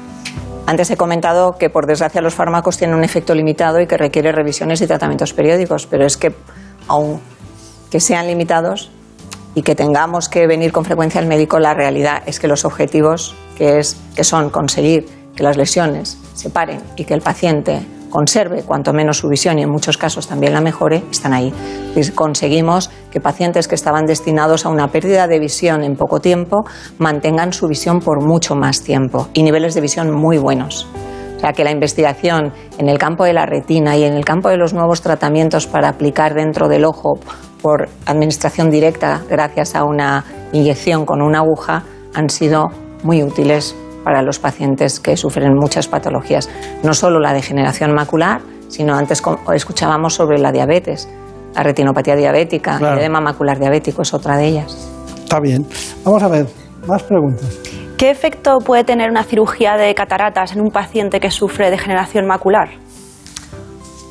Antes 0.67 0.91
he 0.91 0.97
comentado 0.97 1.53
que, 1.57 1.69
por 1.69 1.87
desgracia, 1.87 2.19
los 2.19 2.35
fármacos 2.35 2.77
tienen 2.77 2.97
un 2.97 3.05
efecto 3.05 3.33
limitado 3.33 3.79
y 3.79 3.87
que 3.87 3.95
requiere 3.95 4.33
revisiones 4.33 4.81
y 4.81 4.85
tratamientos 4.85 5.31
periódicos, 5.31 5.87
pero 5.87 6.05
es 6.05 6.17
que, 6.17 6.35
aun 6.89 7.21
que 7.89 8.01
sean 8.01 8.27
limitados 8.27 8.91
y 9.55 9.61
que 9.61 9.75
tengamos 9.75 10.27
que 10.27 10.45
venir 10.45 10.73
con 10.73 10.83
frecuencia 10.83 11.21
al 11.21 11.27
médico, 11.27 11.57
la 11.57 11.73
realidad 11.73 12.21
es 12.25 12.41
que 12.41 12.49
los 12.49 12.65
objetivos, 12.65 13.33
que, 13.57 13.79
es, 13.79 13.95
que 14.13 14.25
son 14.25 14.49
conseguir 14.49 15.05
que 15.37 15.41
las 15.41 15.55
lesiones 15.55 16.17
se 16.33 16.49
paren 16.49 16.81
y 16.97 17.05
que 17.05 17.13
el 17.13 17.21
paciente 17.21 17.87
conserve 18.09 18.63
cuanto 18.63 18.93
menos 18.93 19.17
su 19.17 19.27
visión 19.27 19.59
y 19.59 19.63
en 19.63 19.69
muchos 19.69 19.97
casos 19.97 20.27
también 20.27 20.53
la 20.53 20.61
mejore, 20.61 21.03
están 21.11 21.33
ahí. 21.33 21.53
Y 21.95 22.09
conseguimos 22.11 22.89
que 23.11 23.19
pacientes 23.19 23.67
que 23.67 23.75
estaban 23.75 24.05
destinados 24.05 24.65
a 24.65 24.69
una 24.69 24.87
pérdida 24.89 25.27
de 25.27 25.39
visión 25.39 25.83
en 25.83 25.95
poco 25.95 26.19
tiempo 26.19 26.65
mantengan 26.97 27.53
su 27.53 27.67
visión 27.67 27.99
por 27.99 28.23
mucho 28.23 28.55
más 28.55 28.83
tiempo 28.83 29.27
y 29.33 29.43
niveles 29.43 29.73
de 29.73 29.81
visión 29.81 30.11
muy 30.11 30.37
buenos. 30.37 30.87
O 31.37 31.39
sea 31.39 31.53
que 31.53 31.63
la 31.63 31.71
investigación 31.71 32.51
en 32.79 32.89
el 32.89 32.97
campo 32.97 33.23
de 33.23 33.33
la 33.33 33.45
retina 33.45 33.95
y 33.95 34.03
en 34.03 34.13
el 34.13 34.25
campo 34.25 34.49
de 34.49 34.57
los 34.57 34.73
nuevos 34.73 35.01
tratamientos 35.01 35.67
para 35.67 35.89
aplicar 35.89 36.33
dentro 36.33 36.67
del 36.67 36.83
ojo 36.83 37.19
por 37.61 37.89
administración 38.05 38.71
directa 38.71 39.21
gracias 39.29 39.75
a 39.75 39.83
una 39.83 40.25
inyección 40.51 41.05
con 41.05 41.21
una 41.21 41.39
aguja 41.39 41.83
han 42.15 42.29
sido 42.29 42.69
muy 43.03 43.21
útiles 43.21 43.75
para 44.07 44.21
los 44.21 44.39
pacientes 44.39 45.01
que 45.01 45.17
sufren 45.17 45.53
muchas 45.53 45.89
patologías, 45.89 46.49
no 46.81 46.93
solo 46.93 47.19
la 47.19 47.33
degeneración 47.33 47.91
macular, 47.91 48.39
sino 48.69 48.95
antes 48.95 49.21
escuchábamos 49.53 50.13
sobre 50.13 50.39
la 50.39 50.53
diabetes, 50.53 51.09
la 51.53 51.61
retinopatía 51.61 52.15
diabética, 52.15 52.77
el 52.77 52.99
edema 52.99 53.19
macular 53.19 53.59
diabético 53.59 54.03
es 54.03 54.13
otra 54.13 54.37
de 54.37 54.47
ellas. 54.47 54.89
Está 55.17 55.41
bien. 55.41 55.65
Vamos 56.05 56.23
a 56.23 56.29
ver, 56.29 56.47
más 56.87 57.03
preguntas. 57.03 57.59
¿Qué 57.97 58.09
efecto 58.09 58.59
puede 58.59 58.85
tener 58.85 59.09
una 59.09 59.25
cirugía 59.25 59.75
de 59.75 59.93
cataratas 59.93 60.53
en 60.53 60.61
un 60.61 60.71
paciente 60.71 61.19
que 61.19 61.29
sufre 61.29 61.69
degeneración 61.69 62.25
macular? 62.27 62.69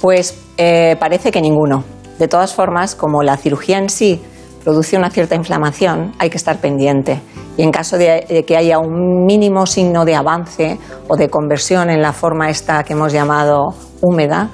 Pues 0.02 0.38
eh, 0.58 0.96
parece 1.00 1.30
que 1.30 1.40
ninguno. 1.40 1.84
De 2.18 2.28
todas 2.28 2.54
formas, 2.54 2.94
como 2.94 3.22
la 3.22 3.38
cirugía 3.38 3.78
en 3.78 3.88
sí 3.88 4.20
produce 4.66 4.96
una 4.96 5.10
cierta 5.10 5.36
inflamación, 5.36 6.12
hay 6.18 6.28
que 6.28 6.38
estar 6.38 6.58
pendiente. 6.58 7.20
Y 7.56 7.62
en 7.62 7.70
caso 7.70 7.96
de, 7.98 8.44
que 8.44 8.56
haya 8.56 8.80
un 8.80 9.24
mínimo 9.24 9.64
signo 9.64 10.04
de 10.04 10.16
avance 10.16 10.80
o 11.06 11.16
de 11.16 11.28
conversión 11.28 11.88
en 11.88 12.02
la 12.02 12.12
forma 12.12 12.50
esta 12.50 12.82
que 12.82 12.94
hemos 12.94 13.12
llamado 13.12 13.74
húmeda, 14.00 14.48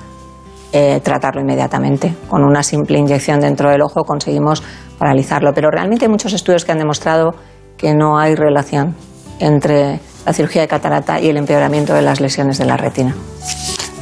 eh, 0.71 1.01
tratarlo 1.03 1.41
inmediatamente. 1.41 2.15
Con 2.29 2.45
una 2.45 2.63
simple 2.63 2.99
inyección 2.99 3.41
dentro 3.41 3.71
del 3.71 3.81
ojo 3.81 4.05
conseguimos 4.05 4.63
paralizarlo. 4.99 5.55
Pero 5.55 5.71
realmente 5.71 6.05
hay 6.05 6.11
muchos 6.11 6.35
estudios 6.35 6.67
que 6.67 6.73
han 6.73 6.79
demostrado 6.79 7.31
que 7.79 7.95
no 7.95 8.19
hay 8.19 8.35
relación 8.35 8.95
entre 9.39 9.99
la 10.27 10.33
cirugía 10.35 10.61
de 10.61 10.69
catarata 10.69 11.23
y 11.23 11.31
el 11.31 11.39
empeoramiento 11.39 11.95
de 11.95 12.03
las 12.03 12.21
lesiones 12.21 12.59
de 12.59 12.67
la 12.67 12.77
retina. 12.77 13.15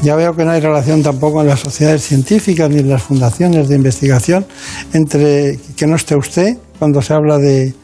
Ya 0.02 0.16
veo 0.16 0.34
que 0.34 0.44
no 0.46 0.52
hay 0.52 0.60
relación 0.60 1.02
tampoco 1.02 1.42
en 1.42 1.48
las 1.48 1.60
sociedades 1.60 2.02
científicas 2.02 2.70
ni 2.70 2.78
en 2.78 2.88
las 2.88 3.02
fundaciones 3.02 3.68
de 3.68 3.76
investigación 3.76 4.46
entre 4.94 5.58
que 5.76 5.86
no 5.86 5.96
esté 5.96 6.16
usted 6.16 6.56
cuando 6.78 7.02
se 7.02 7.12
habla 7.12 7.36
de, 7.36 7.74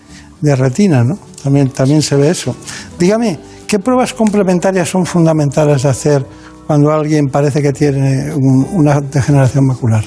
retina, 0.42 1.04
¿no? 1.04 1.18
También, 1.42 1.68
también 1.70 2.00
se 2.00 2.16
ve 2.16 2.30
eso. 2.30 2.56
Dígame, 2.98 3.38
¿qué 3.66 3.78
pruebas 3.78 4.14
complementarias 4.14 4.88
son 4.88 5.04
fundamentales 5.04 5.82
de 5.82 5.88
hacer 5.90 6.24
cuando 6.66 6.90
alguien 6.90 7.26
parece 7.26 7.60
que 7.60 7.72
tiene 7.72 8.32
una 8.34 9.00
degeneración 9.00 9.66
macular? 9.66 10.04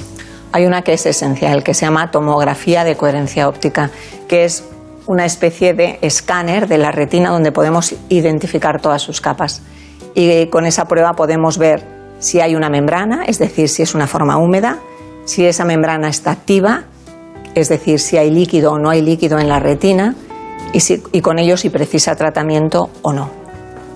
Hay 0.51 0.65
una 0.65 0.81
que 0.81 0.93
es 0.93 1.05
esencial, 1.05 1.63
que 1.63 1.75
se 1.75 1.85
llama 1.85 2.09
tomografía 2.09 2.83
de 2.83 2.95
coherencia 2.95 3.47
óptica, 3.47 3.91
que 4.27 4.45
es 4.45 4.63
una 5.05 5.25
especie 5.25 5.73
de 5.73 5.99
escáner 6.01 6.67
de 6.67 6.79
la 6.79 6.91
retina 6.91 7.29
donde 7.29 7.51
podemos 7.51 7.93
identificar 8.09 8.81
todas 8.81 9.03
sus 9.03 9.21
capas. 9.21 9.61
Y 10.15 10.47
con 10.47 10.65
esa 10.65 10.85
prueba 10.85 11.13
podemos 11.13 11.59
ver 11.59 11.98
si 12.19 12.39
hay 12.41 12.55
una 12.55 12.69
membrana, 12.69 13.23
es 13.25 13.39
decir, 13.39 13.69
si 13.69 13.81
es 13.81 13.95
una 13.95 14.07
forma 14.07 14.37
húmeda, 14.37 14.79
si 15.25 15.45
esa 15.45 15.65
membrana 15.65 16.09
está 16.09 16.31
activa, 16.31 16.83
es 17.55 17.69
decir, 17.69 17.99
si 17.99 18.17
hay 18.17 18.29
líquido 18.29 18.73
o 18.73 18.79
no 18.79 18.89
hay 18.89 19.01
líquido 19.01 19.39
en 19.39 19.49
la 19.49 19.59
retina, 19.59 20.15
y, 20.73 21.21
con 21.21 21.39
ello 21.39 21.57
si 21.57 21.69
precisa 21.69 22.15
tratamiento 22.15 22.89
o 23.01 23.13
no. 23.13 23.29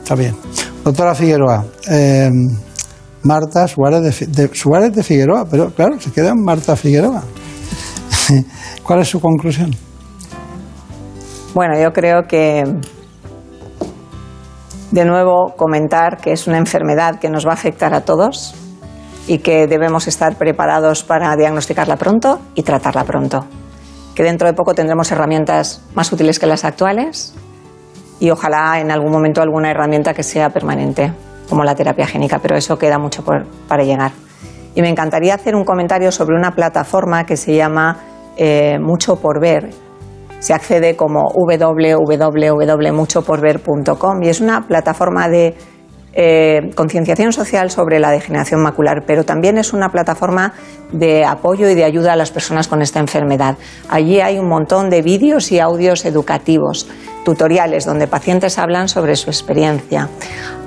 Está 0.02 0.16
bien. 0.16 0.36
Doctora 0.84 1.14
Figueroa, 1.16 1.66
eh, 1.90 2.30
Marta 3.24 3.68
Suárez 3.68 4.32
de, 4.32 4.50
Suárez 4.54 4.94
de 4.94 5.04
Figueroa, 5.04 5.46
pero 5.50 5.72
claro, 5.72 6.00
se 6.00 6.12
queda 6.12 6.34
Marta 6.36 6.76
Figueroa. 6.76 7.24
¿Cuál 8.84 9.02
es 9.02 9.08
su 9.08 9.20
conclusión? 9.20 9.72
Bueno, 11.54 11.80
yo 11.80 11.94
creo 11.94 12.24
que 12.28 12.64
de 14.94 15.06
nuevo 15.06 15.56
comentar 15.58 16.18
que 16.18 16.32
es 16.34 16.46
una 16.46 16.60
enfermedad 16.60 17.20
que 17.20 17.28
nos 17.28 17.48
va 17.48 17.52
a 17.52 17.54
afectar 17.56 17.96
a 17.96 18.02
todos 18.02 18.54
y 19.26 19.40
que 19.40 19.66
debemos 19.66 20.08
estar 20.08 20.36
preparados 20.36 21.04
para 21.04 21.36
diagnosticarla 21.36 21.96
pronto 21.96 22.40
y 22.54 22.62
tratarla 22.62 23.04
pronto. 23.04 23.48
Que 24.14 24.22
dentro 24.22 24.48
de 24.48 24.54
poco 24.54 24.76
tendremos 24.76 25.12
herramientas 25.12 25.82
más 25.96 26.12
útiles 26.12 26.38
que 26.38 26.46
las 26.46 26.64
actuales 26.64 27.34
y 28.20 28.30
ojalá 28.30 28.80
en 28.80 28.92
algún 28.92 29.12
momento 29.12 29.42
alguna 29.42 29.72
herramienta 29.72 30.14
que 30.14 30.22
sea 30.22 30.52
permanente, 30.52 31.12
como 31.50 31.64
la 31.64 31.74
terapia 31.74 32.06
génica, 32.06 32.38
pero 32.38 32.56
eso 32.56 32.78
queda 32.78 33.00
mucho 33.00 33.24
para 33.68 33.84
llegar. 33.84 34.12
Y 34.76 34.84
me 34.84 34.90
encantaría 34.90 35.34
hacer 35.34 35.56
un 35.56 35.66
comentario 35.66 36.12
sobre 36.12 36.36
una 36.36 36.52
plataforma 36.52 37.26
que 37.26 37.36
se 37.36 37.56
llama 37.56 37.98
eh, 38.38 38.78
Mucho 38.80 39.16
por 39.16 39.42
Ver 39.42 39.72
se 40.44 40.54
accede 40.54 40.96
como 40.98 41.32
www.muchoporver.com 41.34 44.24
y 44.24 44.28
es 44.28 44.42
una 44.42 44.68
plataforma 44.68 45.30
de 45.30 45.56
eh, 46.16 46.70
concienciación 46.76 47.34
social 47.34 47.72
sobre 47.72 48.00
la 48.00 48.12
degeneración 48.12 48.62
macular, 48.62 49.04
pero 49.08 49.24
también 49.24 49.58
es 49.58 49.74
una 49.74 49.90
plataforma 49.90 50.54
de 50.92 51.26
apoyo 51.26 51.68
y 51.68 51.74
de 51.74 51.84
ayuda 51.84 52.14
a 52.14 52.16
las 52.16 52.30
personas 52.30 52.68
con 52.68 52.82
esta 52.84 53.00
enfermedad. 53.00 53.58
Allí 53.90 54.22
hay 54.22 54.38
un 54.38 54.48
montón 54.48 54.92
de 54.92 55.02
vídeos 55.02 55.52
y 55.52 55.60
audios 55.60 56.06
educativos, 56.06 56.88
tutoriales 57.26 57.86
donde 57.86 58.06
pacientes 58.06 58.60
hablan 58.60 58.90
sobre 58.90 59.16
su 59.16 59.32
experiencia. 59.32 60.08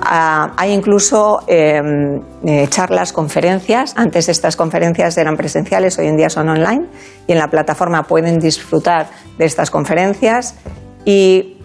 Ah, 0.01 0.53
hay 0.57 0.72
incluso 0.72 1.40
em, 1.47 2.20
eh, 2.44 2.66
charlas, 2.68 3.12
conferencias. 3.12 3.94
Antes 3.97 4.28
estas 4.28 4.57
conferencias 4.57 5.16
eran 5.16 5.36
presenciales, 5.36 5.99
hoy 5.99 6.09
en 6.09 6.16
día 6.16 6.28
son 6.28 6.49
online 6.49 6.86
y 7.26 7.32
en 7.32 7.38
la 7.38 7.49
plataforma 7.49 8.03
pueden 8.03 8.38
disfrutar 8.38 9.07
de 9.38 9.44
estas 9.44 9.70
conferencias 9.70 10.57
y 11.05 11.55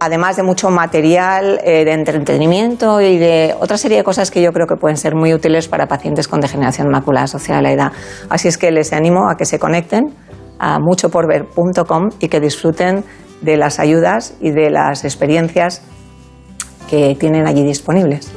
además 0.00 0.36
de 0.36 0.42
mucho 0.42 0.70
material 0.70 1.60
eh, 1.62 1.84
de 1.84 1.92
entretenimiento 1.92 3.00
y 3.00 3.18
de 3.18 3.54
otra 3.60 3.76
serie 3.76 3.98
de 3.98 4.04
cosas 4.04 4.30
que 4.30 4.42
yo 4.42 4.50
creo 4.52 4.66
que 4.66 4.76
pueden 4.76 4.96
ser 4.96 5.14
muy 5.14 5.32
útiles 5.32 5.68
para 5.68 5.86
pacientes 5.86 6.26
con 6.26 6.40
degeneración 6.40 6.88
macular 6.88 7.24
asociada 7.24 7.60
a 7.60 7.62
la 7.62 7.72
edad. 7.72 7.92
Así 8.30 8.48
es 8.48 8.58
que 8.58 8.70
les 8.70 8.92
animo 8.92 9.30
a 9.30 9.36
que 9.36 9.44
se 9.44 9.58
conecten 9.58 10.14
a 10.58 10.78
muchoporver.com 10.80 12.08
y 12.18 12.28
que 12.28 12.40
disfruten 12.40 13.04
de 13.42 13.56
las 13.56 13.78
ayudas 13.78 14.34
y 14.40 14.50
de 14.50 14.70
las 14.70 15.04
experiencias 15.04 15.82
que 16.88 17.14
tienen 17.18 17.46
allí 17.46 17.62
disponibles. 17.62 18.30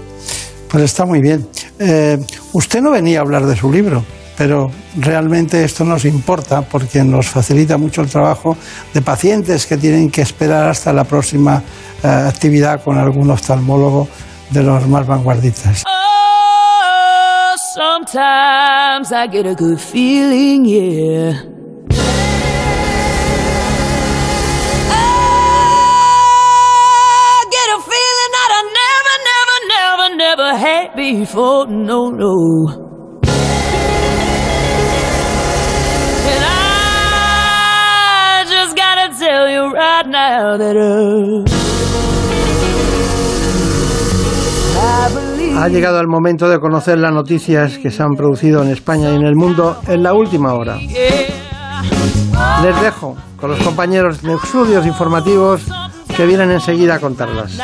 Pues 0.69 0.83
está 0.83 1.05
muy 1.05 1.21
bien. 1.21 1.47
Eh, 1.79 2.17
usted 2.53 2.81
no 2.81 2.91
venía 2.91 3.19
a 3.19 3.21
hablar 3.21 3.45
de 3.45 3.55
su 3.55 3.71
libro, 3.71 4.03
pero 4.37 4.71
realmente 4.97 5.63
esto 5.63 5.83
nos 5.83 6.05
importa 6.05 6.61
porque 6.61 7.03
nos 7.03 7.27
facilita 7.27 7.77
mucho 7.77 8.01
el 8.01 8.09
trabajo 8.09 8.57
de 8.93 9.01
pacientes 9.01 9.65
que 9.65 9.77
tienen 9.77 10.09
que 10.09 10.21
esperar 10.21 10.69
hasta 10.69 10.91
la 10.93 11.03
próxima 11.03 11.61
eh, 12.03 12.07
actividad 12.07 12.83
con 12.83 12.97
algún 12.97 13.29
oftalmólogo 13.29 14.07
de 14.49 14.63
los 14.63 14.87
más 14.87 15.05
vanguardistas. 15.05 15.83
Oh. 15.85 15.93
Ha 45.55 45.67
llegado 45.67 45.99
el 45.99 46.07
momento 46.07 46.49
de 46.49 46.59
conocer 46.59 46.97
las 46.97 47.13
noticias 47.13 47.77
que 47.77 47.89
se 47.91 48.03
han 48.03 48.15
producido 48.15 48.63
en 48.63 48.69
España 48.69 49.11
y 49.11 49.15
en 49.15 49.25
el 49.25 49.35
mundo 49.35 49.77
en 49.87 50.03
la 50.03 50.13
última 50.13 50.53
hora. 50.53 50.77
Les 52.63 52.81
dejo 52.81 53.15
con 53.37 53.51
los 53.51 53.59
compañeros 53.59 54.21
de 54.21 54.33
estudios 54.33 54.85
informativos 54.85 55.61
que 56.15 56.25
vienen 56.25 56.51
enseguida 56.51 56.95
a 56.95 56.99
contarlas. 56.99 57.57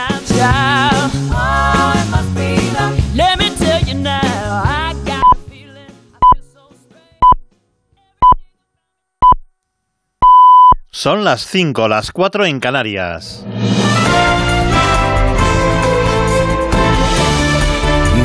Son 11.02 11.24
las 11.24 11.48
5, 11.48 11.88
las 11.88 12.12
4 12.12 12.46
en 12.46 12.60
Canarias. 12.60 13.46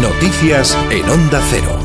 Noticias 0.02 0.76
en 0.90 1.08
Onda 1.08 1.40
Cero. 1.50 1.78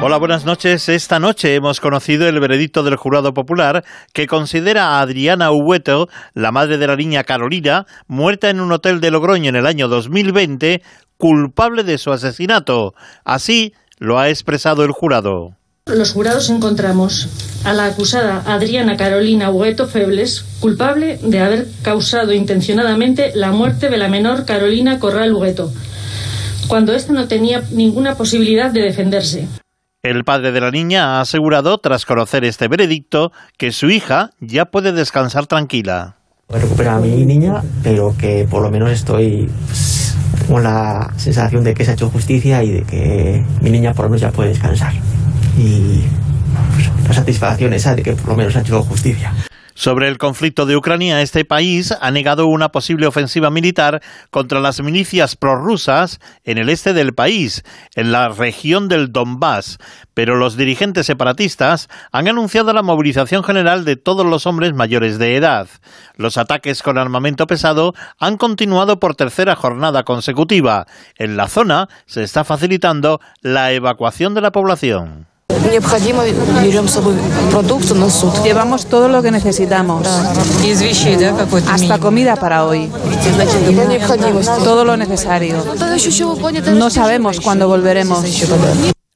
Hola, 0.00 0.18
buenas 0.18 0.44
noches. 0.44 0.88
Esta 0.88 1.18
noche 1.18 1.56
hemos 1.56 1.80
conocido 1.80 2.28
el 2.28 2.38
veredicto 2.38 2.84
del 2.84 2.94
jurado 2.94 3.34
popular 3.34 3.84
que 4.12 4.28
considera 4.28 4.84
a 4.84 5.00
Adriana 5.00 5.50
Hueto, 5.50 6.08
la 6.32 6.52
madre 6.52 6.78
de 6.78 6.86
la 6.86 6.94
niña 6.94 7.24
Carolina, 7.24 7.86
muerta 8.06 8.50
en 8.50 8.60
un 8.60 8.70
hotel 8.70 9.00
de 9.00 9.10
Logroño 9.10 9.48
en 9.48 9.56
el 9.56 9.66
año 9.66 9.88
2020, 9.88 10.80
culpable 11.16 11.82
de 11.82 11.98
su 11.98 12.12
asesinato. 12.12 12.94
Así 13.24 13.74
lo 13.98 14.20
ha 14.20 14.28
expresado 14.28 14.84
el 14.84 14.92
jurado. 14.92 15.56
Los 15.86 16.12
jurados 16.12 16.48
encontramos 16.48 17.28
a 17.64 17.72
la 17.72 17.86
acusada 17.86 18.44
Adriana 18.46 18.96
Carolina 18.96 19.50
Hugueto 19.50 19.88
Febles 19.88 20.44
culpable 20.60 21.18
de 21.20 21.40
haber 21.40 21.66
causado 21.82 22.32
intencionadamente 22.32 23.32
la 23.34 23.50
muerte 23.50 23.88
de 23.88 23.96
la 23.96 24.08
menor 24.08 24.44
Carolina 24.44 25.00
Corral 25.00 25.34
Hugueto, 25.34 25.72
cuando 26.68 26.92
ésta 26.92 27.12
no 27.12 27.26
tenía 27.26 27.64
ninguna 27.72 28.14
posibilidad 28.14 28.70
de 28.70 28.82
defenderse. 28.82 29.48
El 30.04 30.22
padre 30.22 30.52
de 30.52 30.60
la 30.60 30.70
niña 30.70 31.16
ha 31.16 31.20
asegurado, 31.20 31.78
tras 31.78 32.06
conocer 32.06 32.44
este 32.44 32.68
veredicto, 32.68 33.32
que 33.58 33.72
su 33.72 33.90
hija 33.90 34.30
ya 34.40 34.66
puede 34.66 34.92
descansar 34.92 35.46
tranquila. 35.48 36.14
He 36.48 36.60
recuperado 36.60 36.98
a 36.98 37.00
mi 37.00 37.26
niña, 37.26 37.60
pero 37.82 38.14
que 38.16 38.46
por 38.48 38.62
lo 38.62 38.70
menos 38.70 38.90
estoy 38.92 39.50
pues, 39.66 40.14
con 40.48 40.62
la 40.62 41.12
sensación 41.16 41.64
de 41.64 41.74
que 41.74 41.84
se 41.84 41.90
ha 41.90 41.94
hecho 41.94 42.08
justicia 42.08 42.62
y 42.62 42.70
de 42.70 42.82
que 42.84 43.44
mi 43.60 43.70
niña 43.70 43.94
por 43.94 44.04
lo 44.04 44.10
menos 44.10 44.20
ya 44.20 44.30
puede 44.30 44.50
descansar. 44.50 44.92
Y 45.56 46.02
pues, 46.74 47.08
la 47.08 47.14
satisfacción 47.14 47.72
esa 47.72 47.94
de 47.94 48.02
que 48.02 48.12
por 48.12 48.28
lo 48.28 48.36
menos 48.36 48.52
se 48.52 48.60
ha 48.60 48.62
hecho 48.62 48.82
justicia. 48.82 49.32
Sobre 49.74 50.08
el 50.08 50.18
conflicto 50.18 50.66
de 50.66 50.76
Ucrania, 50.76 51.22
este 51.22 51.46
país 51.46 51.94
ha 51.98 52.10
negado 52.10 52.46
una 52.46 52.68
posible 52.70 53.06
ofensiva 53.06 53.50
militar 53.50 54.02
contra 54.30 54.60
las 54.60 54.82
milicias 54.82 55.34
prorrusas 55.34 56.20
en 56.44 56.58
el 56.58 56.68
este 56.68 56.92
del 56.92 57.14
país, 57.14 57.64
en 57.94 58.12
la 58.12 58.28
región 58.28 58.88
del 58.88 59.12
Donbass, 59.12 59.78
pero 60.12 60.36
los 60.36 60.58
dirigentes 60.58 61.06
separatistas 61.06 61.88
han 62.12 62.28
anunciado 62.28 62.74
la 62.74 62.82
movilización 62.82 63.42
general 63.44 63.86
de 63.86 63.96
todos 63.96 64.26
los 64.26 64.46
hombres 64.46 64.74
mayores 64.74 65.18
de 65.18 65.36
edad. 65.36 65.68
Los 66.16 66.36
ataques 66.36 66.82
con 66.82 66.98
armamento 66.98 67.46
pesado 67.46 67.94
han 68.18 68.36
continuado 68.36 69.00
por 69.00 69.16
tercera 69.16 69.56
jornada 69.56 70.02
consecutiva. 70.02 70.86
En 71.16 71.38
la 71.38 71.48
zona 71.48 71.88
se 72.04 72.22
está 72.22 72.44
facilitando 72.44 73.20
la 73.40 73.72
evacuación 73.72 74.34
de 74.34 74.42
la 74.42 74.52
población. 74.52 75.31
Llevamos 78.44 78.86
todo 78.86 79.08
lo 79.08 79.22
que 79.22 79.30
necesitamos. 79.30 80.06
Hasta 81.70 81.98
comida 81.98 82.36
para 82.36 82.64
hoy. 82.64 82.90
Todo 84.64 84.84
lo 84.84 84.96
necesario. 84.96 85.56
No 86.74 86.90
sabemos 86.90 87.40
cuándo 87.40 87.68
volveremos. 87.68 88.24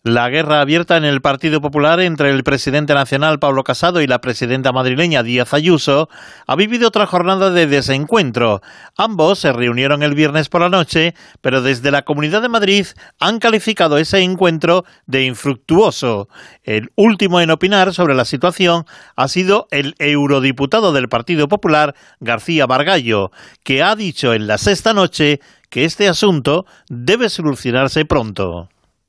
La 0.07 0.29
guerra 0.29 0.61
abierta 0.61 0.97
en 0.97 1.05
el 1.05 1.21
Partido 1.21 1.61
Popular 1.61 1.99
entre 1.99 2.31
el 2.31 2.45
presidente 2.45 2.95
nacional 2.95 3.41
Pablo 3.41 3.65
Casado 3.65 4.01
y 4.01 4.07
la 4.07 4.21
presidenta 4.21 4.71
madrileña 4.71 5.25
Díaz 5.25 5.53
Ayuso 5.53 6.09
ha 6.47 6.55
vivido 6.55 6.87
otra 6.87 7.07
jornada 7.07 7.51
de 7.51 7.67
desencuentro. 7.67 8.63
Ambos 8.97 9.41
se 9.41 9.53
reunieron 9.53 10.05
el 10.05 10.15
viernes 10.15 10.49
por 10.49 10.61
la 10.61 10.69
noche, 10.69 11.17
pero 11.41 11.61
desde 11.61 11.91
la 11.91 12.03
Comunidad 12.03 12.41
de 12.41 12.49
Madrid 12.49 12.87
han 13.19 13.41
calificado 13.41 13.99
ese 13.99 14.21
encuentro 14.21 14.85
de 15.07 15.25
infructuoso. 15.25 16.29
El 16.63 16.93
último 16.95 17.41
en 17.41 17.51
opinar 17.51 17.93
sobre 17.93 18.15
la 18.15 18.25
situación 18.25 18.85
ha 19.17 19.27
sido 19.27 19.67
el 19.73 19.97
eurodiputado 19.99 20.93
del 20.93 21.09
Partido 21.09 21.49
Popular, 21.49 21.97
García 22.21 22.67
Bargallo, 22.67 23.33
que 23.65 23.83
ha 23.83 23.97
dicho 23.97 24.35
en 24.35 24.47
la 24.47 24.59
sexta 24.59 24.95
noche 24.95 25.41
que 25.69 25.85
este 25.85 26.07
asunto 26.07 26.65
debe 26.89 27.29
solucionarse 27.29 28.05
pronto. 28.05 28.69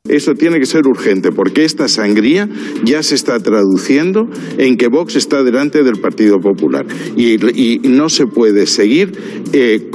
Eso 0.09 0.33
tiene 0.33 0.59
que 0.59 0.65
ser 0.65 0.87
urgente, 0.87 1.31
porque 1.31 1.65
esta 1.65 1.87
sangría 1.87 2.49
ya 2.83 3.03
se 3.03 3.15
está 3.15 3.39
traduciendo 3.39 4.27
en 4.57 4.77
que 4.77 4.87
Vox 4.87 5.15
está 5.15 5.43
delante 5.43 5.83
del 5.83 5.99
Partido 5.99 6.39
Popular. 6.39 6.85
Y, 7.15 7.37
no 7.87 8.09
se 8.09 8.25
puede 8.27 8.67
seguir 8.67 9.11
eh, 9.53 9.89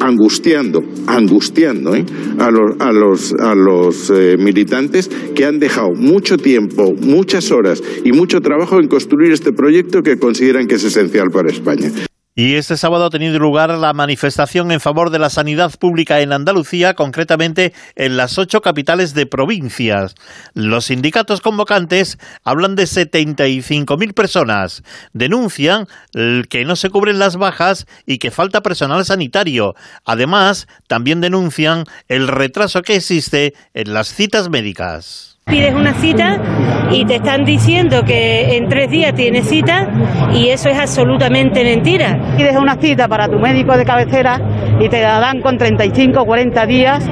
angustiando, 0.00 0.82
angustiando 1.06 1.94
¿eh? 1.94 2.04
a 2.38 2.50
los, 2.92 4.10
eh, 4.10 4.36
militantes 4.38 5.10
que 5.34 5.44
han 5.44 5.58
dejado 5.58 5.92
mucho 5.94 6.36
tiempo, 6.36 6.94
muchas 7.00 7.50
horas 7.50 7.82
y 8.04 8.12
mucho 8.12 8.40
trabajo 8.40 8.80
en 8.80 8.88
construir 8.88 9.32
este 9.32 9.52
proyecto 9.52 10.02
que 10.02 10.18
consideran 10.18 10.66
que 10.66 10.76
es 10.76 10.84
esencial 10.84 11.30
para 11.30 11.50
España. 11.50 11.90
Y 12.38 12.56
este 12.56 12.76
sábado 12.76 13.06
ha 13.06 13.10
tenido 13.10 13.38
lugar 13.38 13.70
la 13.70 13.94
manifestación 13.94 14.70
en 14.70 14.78
favor 14.78 15.08
de 15.08 15.18
la 15.18 15.30
sanidad 15.30 15.72
pública 15.78 16.20
en 16.20 16.34
Andalucía, 16.34 16.92
concretamente 16.92 17.72
en 17.94 18.18
las 18.18 18.36
ocho 18.36 18.60
capitales 18.60 19.14
de 19.14 19.24
provincias. 19.24 20.14
Los 20.52 20.84
sindicatos 20.84 21.40
convocantes 21.40 22.18
hablan 22.44 22.76
de 22.76 22.82
75.000 22.82 24.12
personas. 24.12 24.82
Denuncian 25.14 25.88
que 26.12 26.64
no 26.66 26.76
se 26.76 26.90
cubren 26.90 27.18
las 27.18 27.36
bajas 27.36 27.86
y 28.04 28.18
que 28.18 28.30
falta 28.30 28.62
personal 28.62 29.02
sanitario. 29.06 29.74
Además, 30.04 30.68
también 30.88 31.22
denuncian 31.22 31.84
el 32.06 32.28
retraso 32.28 32.82
que 32.82 32.96
existe 32.96 33.54
en 33.72 33.94
las 33.94 34.08
citas 34.08 34.50
médicas. 34.50 35.35
Pides 35.48 35.74
una 35.74 35.94
cita 35.94 36.88
y 36.90 37.04
te 37.04 37.14
están 37.14 37.44
diciendo 37.44 38.02
que 38.04 38.56
en 38.56 38.68
tres 38.68 38.90
días 38.90 39.14
tienes 39.14 39.48
cita 39.48 39.88
y 40.34 40.48
eso 40.48 40.68
es 40.68 40.76
absolutamente 40.76 41.62
mentira. 41.62 42.34
Pides 42.36 42.56
una 42.56 42.74
cita 42.80 43.06
para 43.06 43.28
tu 43.28 43.38
médico 43.38 43.76
de 43.76 43.84
cabecera 43.84 44.40
y 44.80 44.88
te 44.88 45.00
la 45.00 45.20
dan 45.20 45.40
con 45.42 45.56
35 45.56 46.20
o 46.20 46.26
40 46.26 46.66
días 46.66 47.04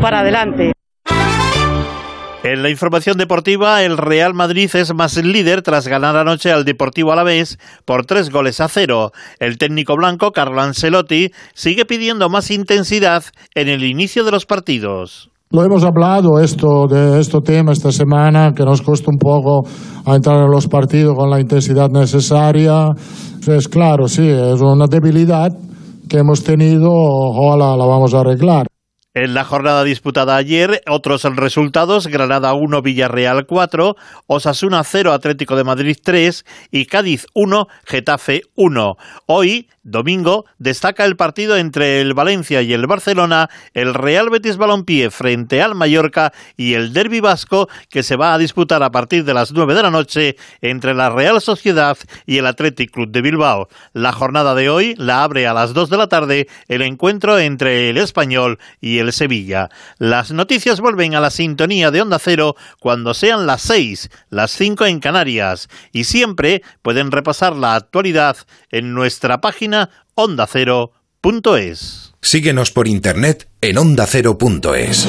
para 0.00 0.20
adelante. 0.20 0.72
En 2.42 2.62
la 2.62 2.70
información 2.70 3.18
deportiva, 3.18 3.82
el 3.82 3.98
Real 3.98 4.32
Madrid 4.32 4.70
es 4.74 4.94
más 4.94 5.16
líder 5.18 5.60
tras 5.60 5.86
ganar 5.86 6.16
anoche 6.16 6.50
al 6.50 6.64
Deportivo 6.64 7.12
Alavés 7.12 7.58
por 7.84 8.06
tres 8.06 8.30
goles 8.30 8.60
a 8.60 8.68
cero. 8.68 9.12
El 9.38 9.58
técnico 9.58 9.96
blanco, 9.96 10.32
Carlo 10.32 10.62
Ancelotti, 10.62 11.30
sigue 11.52 11.84
pidiendo 11.84 12.30
más 12.30 12.50
intensidad 12.50 13.22
en 13.54 13.68
el 13.68 13.84
inicio 13.84 14.24
de 14.24 14.30
los 14.30 14.46
partidos. 14.46 15.30
Lo 15.50 15.62
hemos 15.62 15.84
hablado 15.84 16.40
esto 16.40 16.88
de 16.88 17.20
este 17.20 17.40
tema 17.40 17.70
esta 17.70 17.92
semana, 17.92 18.52
que 18.52 18.64
nos 18.64 18.82
cuesta 18.82 19.12
un 19.12 19.18
poco 19.18 19.62
entrar 20.04 20.42
en 20.42 20.50
los 20.50 20.66
partidos 20.66 21.14
con 21.14 21.30
la 21.30 21.38
intensidad 21.38 21.88
necesaria. 21.88 22.88
Es 23.46 23.68
claro, 23.68 24.08
sí, 24.08 24.28
es 24.28 24.60
una 24.60 24.86
debilidad 24.88 25.56
que 26.08 26.18
hemos 26.18 26.42
tenido, 26.42 26.90
ojalá 26.90 27.76
la 27.76 27.86
vamos 27.86 28.12
a 28.12 28.20
arreglar. 28.20 28.66
En 29.14 29.34
la 29.34 29.44
jornada 29.44 29.84
disputada 29.84 30.36
ayer, 30.36 30.82
otros 30.90 31.22
resultados, 31.36 32.08
Granada 32.08 32.52
1, 32.52 32.82
Villarreal 32.82 33.46
4, 33.46 33.94
Osasuna 34.26 34.82
0, 34.82 35.12
Atlético 35.12 35.54
de 35.54 35.64
Madrid 35.64 35.96
3 36.02 36.44
y 36.72 36.86
Cádiz 36.86 37.26
1, 37.34 37.66
Getafe 37.84 38.42
1. 38.56 38.96
Hoy, 39.26 39.68
domingo, 39.86 40.46
destaca 40.58 41.04
el 41.04 41.16
partido 41.16 41.56
entre 41.56 42.00
el 42.00 42.12
Valencia 42.12 42.60
y 42.60 42.72
el 42.72 42.88
Barcelona, 42.88 43.48
el 43.72 43.94
Real 43.94 44.30
Betis 44.30 44.56
Balompié 44.56 45.10
frente 45.10 45.62
al 45.62 45.76
Mallorca 45.76 46.32
y 46.56 46.74
el 46.74 46.92
Derby 46.92 47.20
Vasco 47.20 47.68
que 47.88 48.02
se 48.02 48.16
va 48.16 48.34
a 48.34 48.38
disputar 48.38 48.82
a 48.82 48.90
partir 48.90 49.24
de 49.24 49.32
las 49.32 49.52
9 49.52 49.74
de 49.74 49.82
la 49.82 49.92
noche 49.92 50.36
entre 50.60 50.92
la 50.92 51.08
Real 51.08 51.40
Sociedad 51.40 51.96
y 52.26 52.38
el 52.38 52.46
Athletic 52.46 52.90
Club 52.90 53.10
de 53.12 53.22
Bilbao. 53.22 53.68
La 53.92 54.10
jornada 54.10 54.56
de 54.56 54.68
hoy 54.68 54.96
la 54.98 55.22
abre 55.22 55.46
a 55.46 55.54
las 55.54 55.72
2 55.72 55.88
de 55.88 55.96
la 55.96 56.08
tarde 56.08 56.48
el 56.66 56.82
encuentro 56.82 57.38
entre 57.38 57.88
el 57.88 57.96
Español 57.98 58.58
y 58.80 58.98
el 58.98 59.12
Sevilla. 59.12 59.70
Las 59.98 60.32
noticias 60.32 60.80
vuelven 60.80 61.14
a 61.14 61.20
la 61.20 61.30
sintonía 61.30 61.92
de 61.92 62.02
Onda 62.02 62.18
Cero 62.18 62.56
cuando 62.80 63.14
sean 63.14 63.46
las 63.46 63.62
6, 63.62 64.10
las 64.30 64.50
5 64.50 64.86
en 64.86 64.98
Canarias 64.98 65.68
y 65.92 66.04
siempre 66.04 66.62
pueden 66.82 67.12
repasar 67.12 67.54
la 67.54 67.76
actualidad 67.76 68.36
en 68.70 68.92
nuestra 68.92 69.40
página 69.40 69.75
ondacero.es. 70.14 72.14
Síguenos 72.20 72.70
por 72.70 72.88
internet 72.88 73.48
en 73.60 73.78
ondacero.es. 73.78 75.08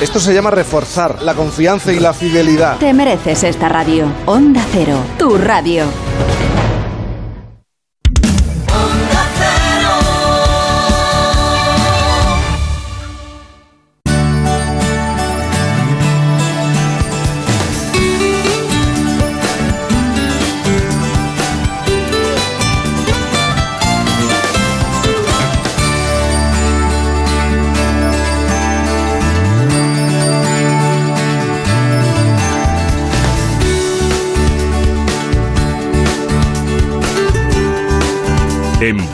esto 0.00 0.18
se 0.18 0.34
llama 0.34 0.50
reforzar 0.50 1.22
la 1.22 1.34
confianza 1.34 1.92
y 1.92 2.00
la 2.00 2.12
fidelidad. 2.12 2.78
Te 2.78 2.92
mereces 2.92 3.44
esta 3.44 3.68
radio. 3.68 4.06
Onda 4.26 4.64
Cero, 4.72 4.98
tu 5.18 5.38
radio. 5.38 5.84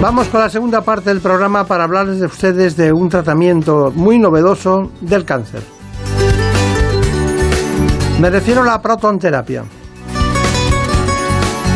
Vamos 0.00 0.28
con 0.28 0.40
la 0.40 0.48
segunda 0.48 0.80
parte 0.80 1.10
del 1.10 1.20
programa 1.20 1.64
para 1.64 1.84
hablarles 1.84 2.20
de 2.20 2.26
ustedes 2.26 2.74
de 2.74 2.90
un 2.90 3.10
tratamiento 3.10 3.92
muy 3.94 4.18
novedoso 4.18 4.90
del 5.02 5.26
cáncer. 5.26 5.60
Me 8.18 8.30
refiero 8.30 8.62
a 8.62 8.64
la 8.64 8.80
protonterapia. 8.80 9.62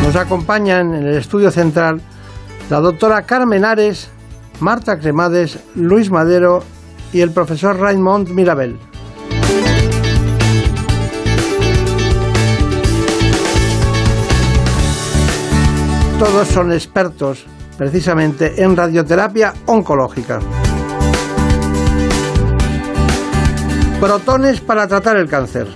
Nos 0.03 0.15
acompañan 0.15 0.95
en 0.95 1.05
el 1.05 1.17
estudio 1.17 1.51
central 1.51 2.01
la 2.71 2.79
doctora 2.79 3.21
Carmen 3.27 3.63
Ares, 3.63 4.09
Marta 4.59 4.97
Cremades, 4.97 5.59
Luis 5.75 6.09
Madero 6.09 6.63
y 7.13 7.21
el 7.21 7.29
profesor 7.29 7.77
Raymond 7.77 8.29
Mirabel. 8.29 8.79
Todos 16.17 16.47
son 16.47 16.73
expertos 16.73 17.45
precisamente 17.77 18.63
en 18.63 18.75
radioterapia 18.75 19.53
oncológica. 19.65 20.39
Protones 23.99 24.61
para 24.61 24.87
tratar 24.87 25.17
el 25.17 25.29
cáncer. 25.29 25.67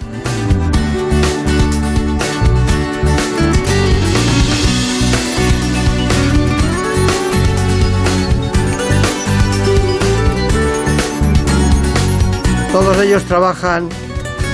Todos 12.72 13.02
ellos 13.02 13.24
trabajan 13.24 13.90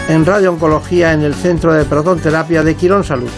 en 0.08 0.26
radiooncología 0.26 1.12
en 1.12 1.22
el 1.24 1.34
Centro 1.34 1.74
de 1.74 1.84
Protonterapia 1.84 2.64
de 2.64 2.76
Quirón 2.76 3.04
Salud. 3.04 3.30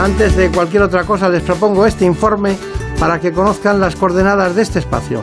Antes 0.00 0.34
de 0.34 0.50
cualquier 0.50 0.82
otra 0.82 1.04
cosa 1.04 1.28
les 1.28 1.42
propongo 1.42 1.84
este 1.84 2.06
informe 2.06 2.56
para 2.98 3.20
que 3.20 3.32
conozcan 3.32 3.78
las 3.80 3.96
coordenadas 3.96 4.56
de 4.56 4.62
este 4.62 4.78
espacio. 4.78 5.22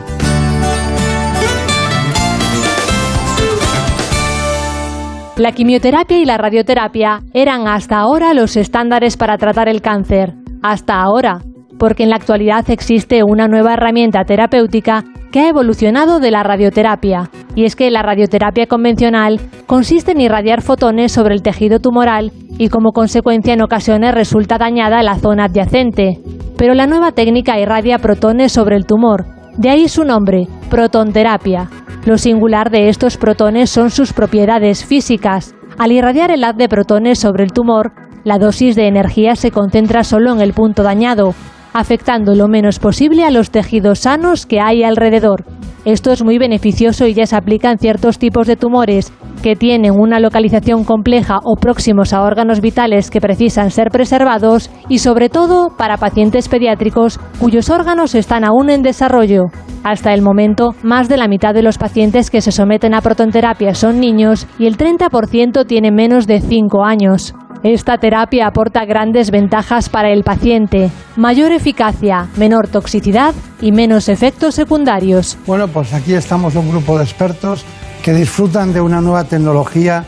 La 5.36 5.50
quimioterapia 5.50 6.18
y 6.18 6.24
la 6.24 6.38
radioterapia 6.38 7.22
eran 7.34 7.66
hasta 7.66 7.98
ahora 7.98 8.34
los 8.34 8.56
estándares 8.56 9.16
para 9.16 9.36
tratar 9.36 9.68
el 9.68 9.82
cáncer. 9.82 10.34
Hasta 10.62 11.00
ahora, 11.00 11.40
porque 11.78 12.02
en 12.02 12.10
la 12.10 12.16
actualidad 12.16 12.68
existe 12.70 13.22
una 13.22 13.48
nueva 13.48 13.74
herramienta 13.74 14.24
terapéutica 14.24 15.04
que 15.30 15.40
ha 15.40 15.48
evolucionado 15.48 16.20
de 16.20 16.30
la 16.30 16.42
radioterapia, 16.42 17.30
y 17.54 17.64
es 17.64 17.76
que 17.76 17.90
la 17.90 18.02
radioterapia 18.02 18.66
convencional 18.66 19.40
consiste 19.66 20.12
en 20.12 20.20
irradiar 20.20 20.62
fotones 20.62 21.12
sobre 21.12 21.34
el 21.34 21.42
tejido 21.42 21.80
tumoral 21.80 22.32
y 22.58 22.68
como 22.68 22.92
consecuencia 22.92 23.54
en 23.54 23.62
ocasiones 23.62 24.14
resulta 24.14 24.58
dañada 24.58 25.02
la 25.02 25.16
zona 25.16 25.44
adyacente. 25.44 26.18
Pero 26.56 26.74
la 26.74 26.86
nueva 26.86 27.12
técnica 27.12 27.58
irradia 27.60 27.98
protones 27.98 28.52
sobre 28.52 28.76
el 28.76 28.86
tumor, 28.86 29.26
de 29.56 29.70
ahí 29.70 29.88
su 29.88 30.04
nombre, 30.04 30.48
protonterapia. 30.70 31.68
Lo 32.04 32.16
singular 32.16 32.70
de 32.70 32.88
estos 32.88 33.16
protones 33.16 33.70
son 33.70 33.90
sus 33.90 34.12
propiedades 34.12 34.84
físicas. 34.84 35.54
Al 35.78 35.92
irradiar 35.92 36.30
el 36.30 36.42
haz 36.42 36.56
de 36.56 36.68
protones 36.68 37.18
sobre 37.18 37.44
el 37.44 37.52
tumor, 37.52 37.92
la 38.24 38.38
dosis 38.38 38.76
de 38.76 38.88
energía 38.88 39.36
se 39.36 39.50
concentra 39.50 40.04
solo 40.04 40.32
en 40.32 40.40
el 40.40 40.52
punto 40.52 40.82
dañado, 40.82 41.34
afectando 41.78 42.34
lo 42.34 42.48
menos 42.48 42.78
posible 42.78 43.24
a 43.24 43.30
los 43.30 43.50
tejidos 43.50 44.00
sanos 44.00 44.46
que 44.46 44.60
hay 44.60 44.82
alrededor. 44.82 45.44
Esto 45.84 46.10
es 46.10 46.24
muy 46.24 46.36
beneficioso 46.36 47.06
y 47.06 47.14
ya 47.14 47.26
se 47.26 47.36
aplica 47.36 47.70
en 47.70 47.78
ciertos 47.78 48.18
tipos 48.18 48.46
de 48.46 48.56
tumores 48.56 49.12
que 49.38 49.56
tienen 49.56 49.92
una 49.98 50.20
localización 50.20 50.84
compleja 50.84 51.38
o 51.44 51.56
próximos 51.56 52.12
a 52.12 52.22
órganos 52.22 52.60
vitales 52.60 53.10
que 53.10 53.20
precisan 53.20 53.70
ser 53.70 53.90
preservados 53.90 54.70
y 54.88 54.98
sobre 54.98 55.28
todo 55.28 55.70
para 55.76 55.96
pacientes 55.96 56.48
pediátricos 56.48 57.18
cuyos 57.40 57.70
órganos 57.70 58.14
están 58.14 58.44
aún 58.44 58.70
en 58.70 58.82
desarrollo. 58.82 59.46
Hasta 59.84 60.12
el 60.12 60.22
momento, 60.22 60.74
más 60.82 61.08
de 61.08 61.16
la 61.16 61.28
mitad 61.28 61.54
de 61.54 61.62
los 61.62 61.78
pacientes 61.78 62.30
que 62.30 62.40
se 62.40 62.52
someten 62.52 62.94
a 62.94 63.00
protonterapia 63.00 63.74
son 63.74 64.00
niños 64.00 64.46
y 64.58 64.66
el 64.66 64.76
30% 64.76 65.66
tiene 65.66 65.90
menos 65.90 66.26
de 66.26 66.40
5 66.40 66.84
años. 66.84 67.34
Esta 67.62 67.98
terapia 67.98 68.46
aporta 68.46 68.84
grandes 68.84 69.32
ventajas 69.32 69.88
para 69.88 70.10
el 70.10 70.22
paciente, 70.22 70.90
mayor 71.16 71.50
eficacia, 71.50 72.28
menor 72.36 72.68
toxicidad 72.68 73.34
y 73.60 73.72
menos 73.72 74.08
efectos 74.08 74.54
secundarios. 74.54 75.36
Bueno, 75.44 75.66
pues 75.66 75.92
aquí 75.92 76.14
estamos 76.14 76.54
un 76.54 76.70
grupo 76.70 76.96
de 76.98 77.04
expertos 77.04 77.64
que 78.02 78.12
disfrutan 78.12 78.72
de 78.72 78.80
una 78.80 79.00
nueva 79.00 79.24
tecnología 79.24 80.04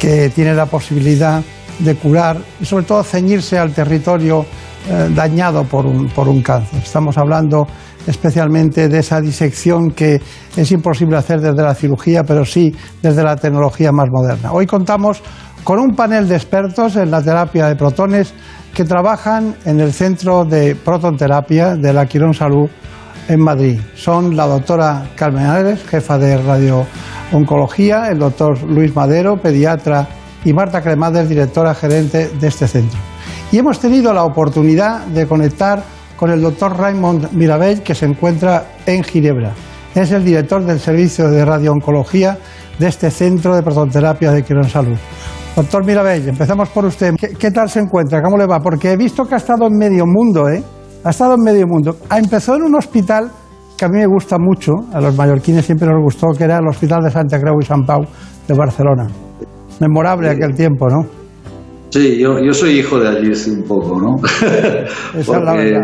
que 0.00 0.30
tiene 0.30 0.54
la 0.54 0.66
posibilidad 0.66 1.42
de 1.78 1.94
curar 1.96 2.38
y 2.60 2.64
sobre 2.64 2.84
todo 2.84 3.02
ceñirse 3.02 3.58
al 3.58 3.72
territorio 3.72 4.44
eh, 4.88 5.10
dañado 5.14 5.64
por 5.64 5.86
un, 5.86 6.08
por 6.08 6.28
un 6.28 6.42
cáncer. 6.42 6.80
Estamos 6.82 7.16
hablando 7.18 7.66
especialmente 8.06 8.88
de 8.88 8.98
esa 8.98 9.20
disección 9.20 9.92
que 9.92 10.20
es 10.56 10.72
imposible 10.72 11.16
hacer 11.16 11.40
desde 11.40 11.62
la 11.62 11.74
cirugía, 11.74 12.24
pero 12.24 12.44
sí 12.44 12.74
desde 13.00 13.22
la 13.22 13.36
tecnología 13.36 13.92
más 13.92 14.08
moderna. 14.10 14.52
Hoy 14.52 14.66
contamos 14.66 15.22
con 15.64 15.78
un 15.78 15.94
panel 15.94 16.28
de 16.28 16.34
expertos 16.34 16.96
en 16.96 17.10
la 17.10 17.22
terapia 17.22 17.68
de 17.68 17.76
protones 17.76 18.34
que 18.74 18.84
trabajan 18.84 19.54
en 19.64 19.80
el 19.80 19.92
Centro 19.92 20.44
de 20.44 20.74
Protonterapia 20.74 21.76
de 21.76 21.92
la 21.92 22.06
Quirón 22.06 22.34
Salud 22.34 22.68
en 23.28 23.40
Madrid. 23.40 23.80
Son 23.94 24.36
la 24.36 24.46
doctora 24.46 25.10
Carmen 25.16 25.46
Álvarez, 25.46 25.84
jefa 25.86 26.18
de 26.18 26.38
radiooncología, 26.38 28.08
el 28.10 28.18
doctor 28.18 28.62
Luis 28.62 28.94
Madero, 28.94 29.36
pediatra, 29.36 30.08
y 30.44 30.52
Marta 30.52 30.82
Cremades, 30.82 31.28
directora 31.28 31.74
gerente 31.74 32.28
de 32.28 32.48
este 32.48 32.66
centro. 32.66 32.98
Y 33.50 33.58
hemos 33.58 33.78
tenido 33.78 34.12
la 34.12 34.24
oportunidad 34.24 35.06
de 35.06 35.26
conectar 35.26 35.82
con 36.16 36.30
el 36.30 36.40
doctor 36.40 36.76
Raymond 36.76 37.32
Mirabel, 37.32 37.82
que 37.82 37.94
se 37.94 38.06
encuentra 38.06 38.64
en 38.86 39.02
Ginebra. 39.04 39.52
Es 39.94 40.10
el 40.10 40.24
director 40.24 40.64
del 40.64 40.80
servicio 40.80 41.28
de 41.28 41.44
radiooncología 41.44 42.38
de 42.78 42.88
este 42.88 43.10
centro 43.10 43.54
de 43.54 43.62
protonterapia 43.62 44.32
de 44.32 44.42
Quirón 44.42 44.68
Salud. 44.68 44.96
Doctor 45.54 45.84
Mirabell, 45.84 46.28
empezamos 46.28 46.70
por 46.70 46.86
usted. 46.86 47.14
¿Qué, 47.38 47.50
tal 47.50 47.68
se 47.68 47.80
encuentra? 47.80 48.22
¿Cómo 48.22 48.38
le 48.38 48.46
va? 48.46 48.60
Porque 48.60 48.92
he 48.92 48.96
visto 48.96 49.26
que 49.26 49.34
ha 49.34 49.38
estado 49.38 49.66
en 49.66 49.76
medio 49.76 50.06
mundo, 50.06 50.48
¿eh? 50.48 50.62
Ha 51.04 51.10
estado 51.10 51.34
en 51.34 51.42
medio 51.42 51.66
mundo. 51.66 51.96
Ha 52.08 52.18
empezado 52.18 52.58
en 52.58 52.64
un 52.64 52.74
hospital 52.76 53.30
que 53.76 53.84
a 53.84 53.88
mí 53.88 53.98
me 53.98 54.06
gusta 54.06 54.36
mucho, 54.38 54.72
a 54.92 55.00
los 55.00 55.16
mallorquines 55.16 55.64
siempre 55.64 55.88
nos 55.88 56.02
gustó, 56.02 56.28
que 56.36 56.44
era 56.44 56.58
el 56.58 56.68
Hospital 56.68 57.02
de 57.02 57.10
Santa 57.10 57.40
Creu 57.40 57.58
y 57.60 57.64
San 57.64 57.84
Pau 57.84 58.02
de 58.46 58.54
Barcelona. 58.54 59.08
Memorable 59.80 60.30
aquel 60.30 60.54
tiempo, 60.54 60.88
¿no? 60.88 61.04
Sí, 61.90 62.18
yo, 62.18 62.38
yo 62.38 62.54
soy 62.54 62.78
hijo 62.78 63.00
de 63.00 63.08
allí 63.08 63.32
un 63.50 63.64
poco, 63.64 64.00
¿no? 64.00 64.16
Esa 65.18 65.38
es 65.38 65.44
la 65.44 65.52
verdad. 65.56 65.82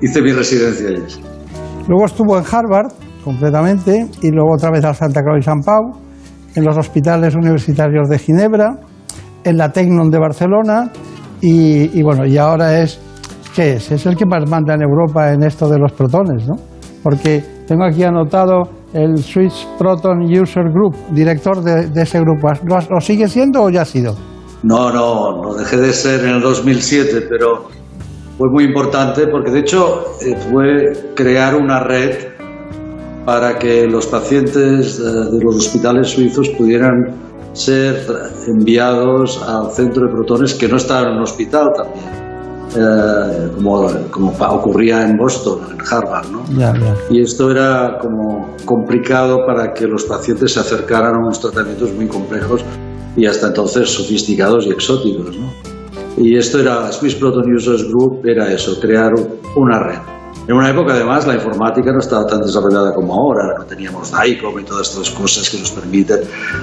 Hice 0.00 0.22
mi 0.22 0.32
residencia 0.32 0.88
allí. 0.88 1.02
Luego 1.88 2.04
estuvo 2.04 2.38
en 2.38 2.44
Harvard, 2.44 2.92
completamente, 3.24 4.06
y 4.22 4.30
luego 4.30 4.54
otra 4.54 4.70
vez 4.70 4.84
a 4.84 4.94
Santa 4.94 5.20
Creu 5.22 5.38
y 5.38 5.42
San 5.42 5.60
Pau, 5.60 6.00
en 6.54 6.64
los 6.64 6.76
hospitales 6.78 7.34
universitarios 7.34 8.08
de 8.08 8.18
Ginebra, 8.18 8.78
en 9.44 9.56
la 9.56 9.72
Tecnon 9.72 10.10
de 10.10 10.18
Barcelona 10.18 10.92
y, 11.40 12.02
bueno, 12.02 12.24
y 12.24 12.38
ahora 12.38 12.80
es, 12.80 13.00
¿qué 13.54 13.74
es? 13.74 13.90
Es 13.90 14.06
el 14.06 14.16
que 14.16 14.26
más 14.26 14.48
manda 14.48 14.74
en 14.74 14.82
Europa 14.82 15.32
en 15.32 15.42
esto 15.42 15.68
de 15.68 15.78
los 15.78 15.92
protones, 15.92 16.46
¿no? 16.46 16.54
Porque 17.02 17.44
tengo 17.66 17.84
aquí 17.84 18.02
anotado 18.02 18.62
el 18.92 19.18
Swiss 19.18 19.66
Proton 19.78 20.22
User 20.22 20.64
Group, 20.70 20.94
director 21.10 21.62
de, 21.62 22.02
ese 22.02 22.20
grupo. 22.20 22.48
¿Lo, 22.64 23.00
sigue 23.00 23.28
siendo 23.28 23.62
o 23.62 23.70
ya 23.70 23.82
ha 23.82 23.84
sido? 23.84 24.14
No, 24.62 24.92
no, 24.92 25.42
no 25.42 25.54
dejé 25.54 25.76
de 25.78 25.92
ser 25.92 26.24
en 26.24 26.36
el 26.36 26.40
2007, 26.40 27.26
pero 27.28 27.68
fue 28.38 28.48
muy 28.50 28.64
importante 28.64 29.26
porque 29.26 29.50
de 29.50 29.60
hecho 29.60 30.16
eh, 30.20 30.36
fue 30.50 31.12
crear 31.14 31.54
una 31.54 31.80
red 31.80 32.32
para 33.24 33.58
que 33.58 33.86
los 33.86 34.06
pacientes 34.06 34.98
de 34.98 35.44
los 35.44 35.56
hospitales 35.56 36.08
suizos 36.08 36.48
pudieran 36.50 37.14
ser 37.52 38.04
enviados 38.48 39.40
al 39.42 39.70
centro 39.70 40.06
de 40.06 40.12
protones 40.12 40.54
que 40.54 40.68
no 40.68 40.76
estaba 40.76 41.08
en 41.08 41.16
un 41.16 41.22
hospital 41.22 41.70
también. 41.76 42.21
Eh, 42.74 43.50
como, 43.54 43.86
como, 44.10 44.30
ocurría 44.30 45.06
en 45.06 45.18
Boston, 45.18 45.60
en 45.72 45.78
Harvard. 45.80 46.26
¿no? 46.30 46.42
Y 47.10 47.20
esto 47.20 47.50
era 47.50 47.98
como 48.00 48.56
complicado 48.64 49.44
para 49.46 49.74
que 49.74 49.86
los 49.86 50.04
pacientes 50.04 50.54
se 50.54 50.60
acercaran 50.60 51.14
a 51.14 51.18
unos 51.18 51.38
tratamientos 51.40 51.92
muy 51.92 52.06
complejos 52.06 52.64
y 53.14 53.26
hasta 53.26 53.48
entonces 53.48 53.90
sofisticados 53.90 54.66
y 54.66 54.70
exóticos. 54.70 55.36
¿no? 55.36 55.52
Y 56.16 56.36
esto 56.36 56.60
era, 56.60 56.90
Swiss 56.92 57.14
Proton 57.14 57.54
Users 57.54 57.86
Group, 57.88 58.22
era 58.24 58.50
eso, 58.50 58.80
crear 58.80 59.12
una 59.54 59.78
red. 59.78 59.98
En 60.48 60.56
una 60.56 60.70
época, 60.70 60.94
además, 60.94 61.26
la 61.26 61.34
informática 61.34 61.92
no 61.92 62.00
estaba 62.00 62.26
tan 62.26 62.40
desarrollada 62.40 62.92
como 62.94 63.14
ahora, 63.14 63.54
no 63.58 63.64
teníamos 63.64 64.10
DICOM 64.10 64.58
y 64.58 64.64
todas 64.64 64.88
estas 64.88 65.10
cosas 65.10 65.48
que 65.48 65.58
nos 65.58 65.70
permiten 65.70 66.20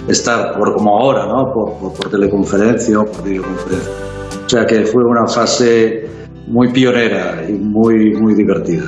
estar 0.08 0.58
por 0.58 0.74
como 0.74 1.00
ahora, 1.00 1.26
¿no? 1.26 1.54
por, 1.54 1.94
por 1.94 2.10
teleconferencia 2.10 3.00
o 3.00 3.06
por 3.06 3.24
videoconferencia. 3.24 4.19
O 4.50 4.52
sea 4.52 4.66
que 4.66 4.84
fue 4.84 5.04
una 5.04 5.28
fase 5.28 6.10
muy 6.48 6.72
pionera 6.72 7.48
y 7.48 7.52
muy, 7.54 8.16
muy 8.20 8.34
divertida. 8.34 8.86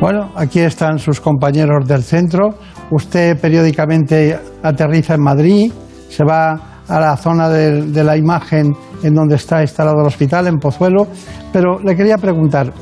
Bueno, 0.00 0.30
aquí 0.36 0.60
están 0.60 1.00
sus 1.00 1.20
compañeros 1.20 1.88
del 1.88 2.04
centro. 2.04 2.50
Usted 2.92 3.36
periódicamente 3.40 4.38
aterriza 4.62 5.14
en 5.14 5.22
Madrid, 5.22 5.72
se 6.08 6.22
va 6.22 6.82
a 6.86 7.00
la 7.00 7.16
zona 7.16 7.48
de, 7.48 8.04
la 8.04 8.16
imagen 8.16 8.72
en 9.02 9.12
donde 9.12 9.34
está 9.34 9.60
instalado 9.60 10.02
el 10.02 10.06
hospital, 10.06 10.46
en 10.46 10.58
Pozuelo. 10.58 11.08
Pero 11.52 11.80
le 11.80 11.96
quería 11.96 12.16
preguntar, 12.16 12.72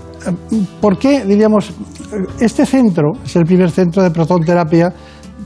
¿por 0.83 0.99
qué, 0.99 1.25
diríamos, 1.25 1.73
este 2.39 2.67
centro 2.67 3.13
es 3.25 3.35
el 3.35 3.47
primer 3.47 3.71
centro 3.71 4.03
de 4.03 4.11
protonterapia 4.11 4.93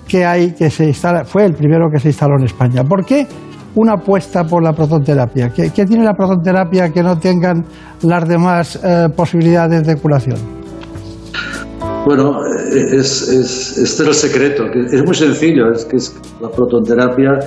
que 0.09 0.25
hay, 0.25 0.55
que 0.55 0.71
se 0.71 0.87
instala, 0.87 1.25
fue 1.25 1.45
el 1.45 1.55
primero 1.55 1.87
que 1.89 2.01
se 2.01 2.09
instaló 2.09 2.37
en 2.37 2.47
España? 2.47 2.83
¿Por 2.83 3.05
qué 3.05 3.29
una 3.75 3.95
apuesta 3.95 4.45
por 4.45 4.63
la 4.63 4.73
protonterapia? 4.73 5.51
¿Qué, 5.51 5.71
qué 5.71 5.85
tiene 5.87 6.05
la 6.05 6.15
protonterapia 6.15 6.91
que 6.91 7.03
no 7.03 7.19
tengan 7.19 7.65
las 8.03 8.29
demás 8.29 8.79
eh, 8.83 9.09
posibilidades 9.15 9.87
de 9.87 9.97
curación? 9.97 10.37
Bueno, 12.05 12.41
es, 12.73 13.29
es, 13.29 13.79
este 13.79 14.03
es 14.03 14.09
el 14.09 14.15
secreto, 14.15 14.65
es 14.67 15.05
muy 15.05 15.15
sencillo, 15.15 15.71
es 15.71 15.85
que 15.85 15.97
es, 15.97 16.17
la 16.41 16.51
protonterapia 16.51 17.39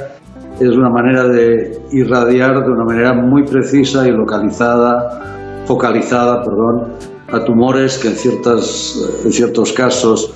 es 0.59 0.69
una 0.69 0.89
manera 0.89 1.27
de 1.27 1.77
irradiar 1.91 2.63
de 2.63 2.71
una 2.71 2.85
manera 2.85 3.13
muy 3.13 3.43
precisa 3.43 4.07
y 4.07 4.11
localizada, 4.11 5.63
focalizada, 5.65 6.41
perdón, 6.43 6.93
a 7.31 7.43
tumores 7.43 7.97
que 7.97 8.09
en, 8.09 8.15
ciertas, 8.15 8.97
en 9.25 9.31
ciertos 9.31 9.73
casos 9.73 10.33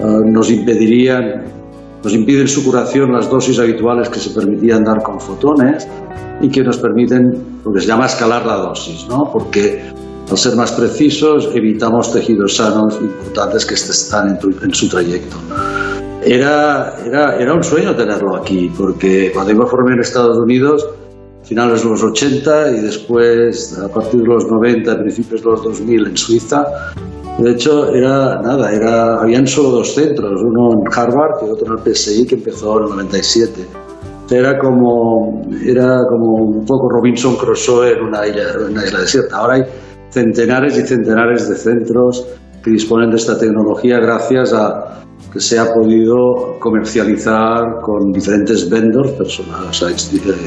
uh, 0.00 0.20
nos 0.24 0.50
impedirían, 0.50 1.44
nos 2.02 2.14
impiden 2.14 2.48
su 2.48 2.64
curación 2.64 3.12
las 3.12 3.28
dosis 3.28 3.58
habituales 3.58 4.08
que 4.08 4.18
se 4.18 4.30
permitían 4.30 4.84
dar 4.84 5.02
con 5.02 5.20
fotones 5.20 5.86
y 6.40 6.48
que 6.48 6.62
nos 6.62 6.78
permiten 6.78 7.60
lo 7.64 7.72
que 7.72 7.80
se 7.80 7.86
llama 7.86 8.06
escalar 8.06 8.46
la 8.46 8.56
dosis, 8.56 9.06
¿no? 9.08 9.30
Porque 9.30 9.82
al 10.30 10.38
ser 10.38 10.54
más 10.56 10.72
precisos, 10.72 11.50
evitamos 11.54 12.12
tejidos 12.12 12.56
sanos 12.56 12.98
importantes 13.00 13.66
que 13.66 13.74
están 13.74 14.28
en, 14.28 14.38
tu, 14.38 14.48
en 14.62 14.72
su 14.72 14.88
trayecto. 14.88 15.36
Era, 16.24 16.94
era, 17.04 17.36
era, 17.36 17.54
un 17.54 17.64
sueño 17.64 17.96
tenerlo 17.96 18.36
aquí, 18.36 18.70
porque 18.76 19.32
cuando 19.32 19.52
yo 19.52 19.58
me 19.58 19.66
formé 19.66 19.94
en 19.94 20.00
Estados 20.00 20.38
Unidos, 20.38 20.86
finales 21.42 21.82
de 21.82 21.90
los 21.90 22.02
80 22.02 22.70
y 22.72 22.80
después, 22.80 23.76
a 23.78 23.88
partir 23.88 24.20
de 24.20 24.26
los 24.28 24.46
90, 24.46 25.00
principios 25.00 25.42
de 25.42 25.50
los 25.50 25.64
2000 25.64 26.06
en 26.06 26.16
Suiza, 26.16 26.64
de 27.40 27.50
hecho, 27.52 27.92
era 27.94 28.40
nada, 28.42 28.72
era, 28.72 29.20
habían 29.20 29.46
solo 29.46 29.70
dos 29.70 29.94
centros, 29.94 30.42
uno 30.42 30.72
en 30.72 30.84
Harvard 30.92 31.46
y 31.46 31.50
otro 31.50 31.74
en 31.74 31.78
el 31.78 31.94
PSI, 31.94 32.26
que 32.26 32.34
empezó 32.36 32.78
en 32.78 32.84
el 32.84 32.90
97 32.90 33.66
era 34.30 34.58
como, 34.58 35.42
era 35.64 35.98
como 36.08 36.34
un 36.34 36.64
poco 36.64 36.88
Robinson 36.88 37.36
Crusoe 37.36 37.92
en 37.92 38.04
una 38.04 38.26
isla, 38.26 38.42
una 38.68 38.84
isla 38.84 39.00
desierta. 39.00 39.36
Ahora 39.36 39.54
hay 39.54 39.62
centenares 40.10 40.78
y 40.78 40.86
centenares 40.86 41.48
de 41.48 41.56
centros 41.56 42.26
que 42.62 42.70
disponen 42.70 43.10
de 43.10 43.16
esta 43.16 43.38
tecnología 43.38 43.98
gracias 43.98 44.52
a 44.52 45.02
que 45.32 45.40
se 45.40 45.58
ha 45.58 45.72
podido 45.72 46.58
comercializar 46.58 47.80
con 47.82 48.12
diferentes 48.12 48.68
vendors, 48.68 49.12
personas, 49.12 49.60
o 49.68 49.72
sea, 49.72 49.88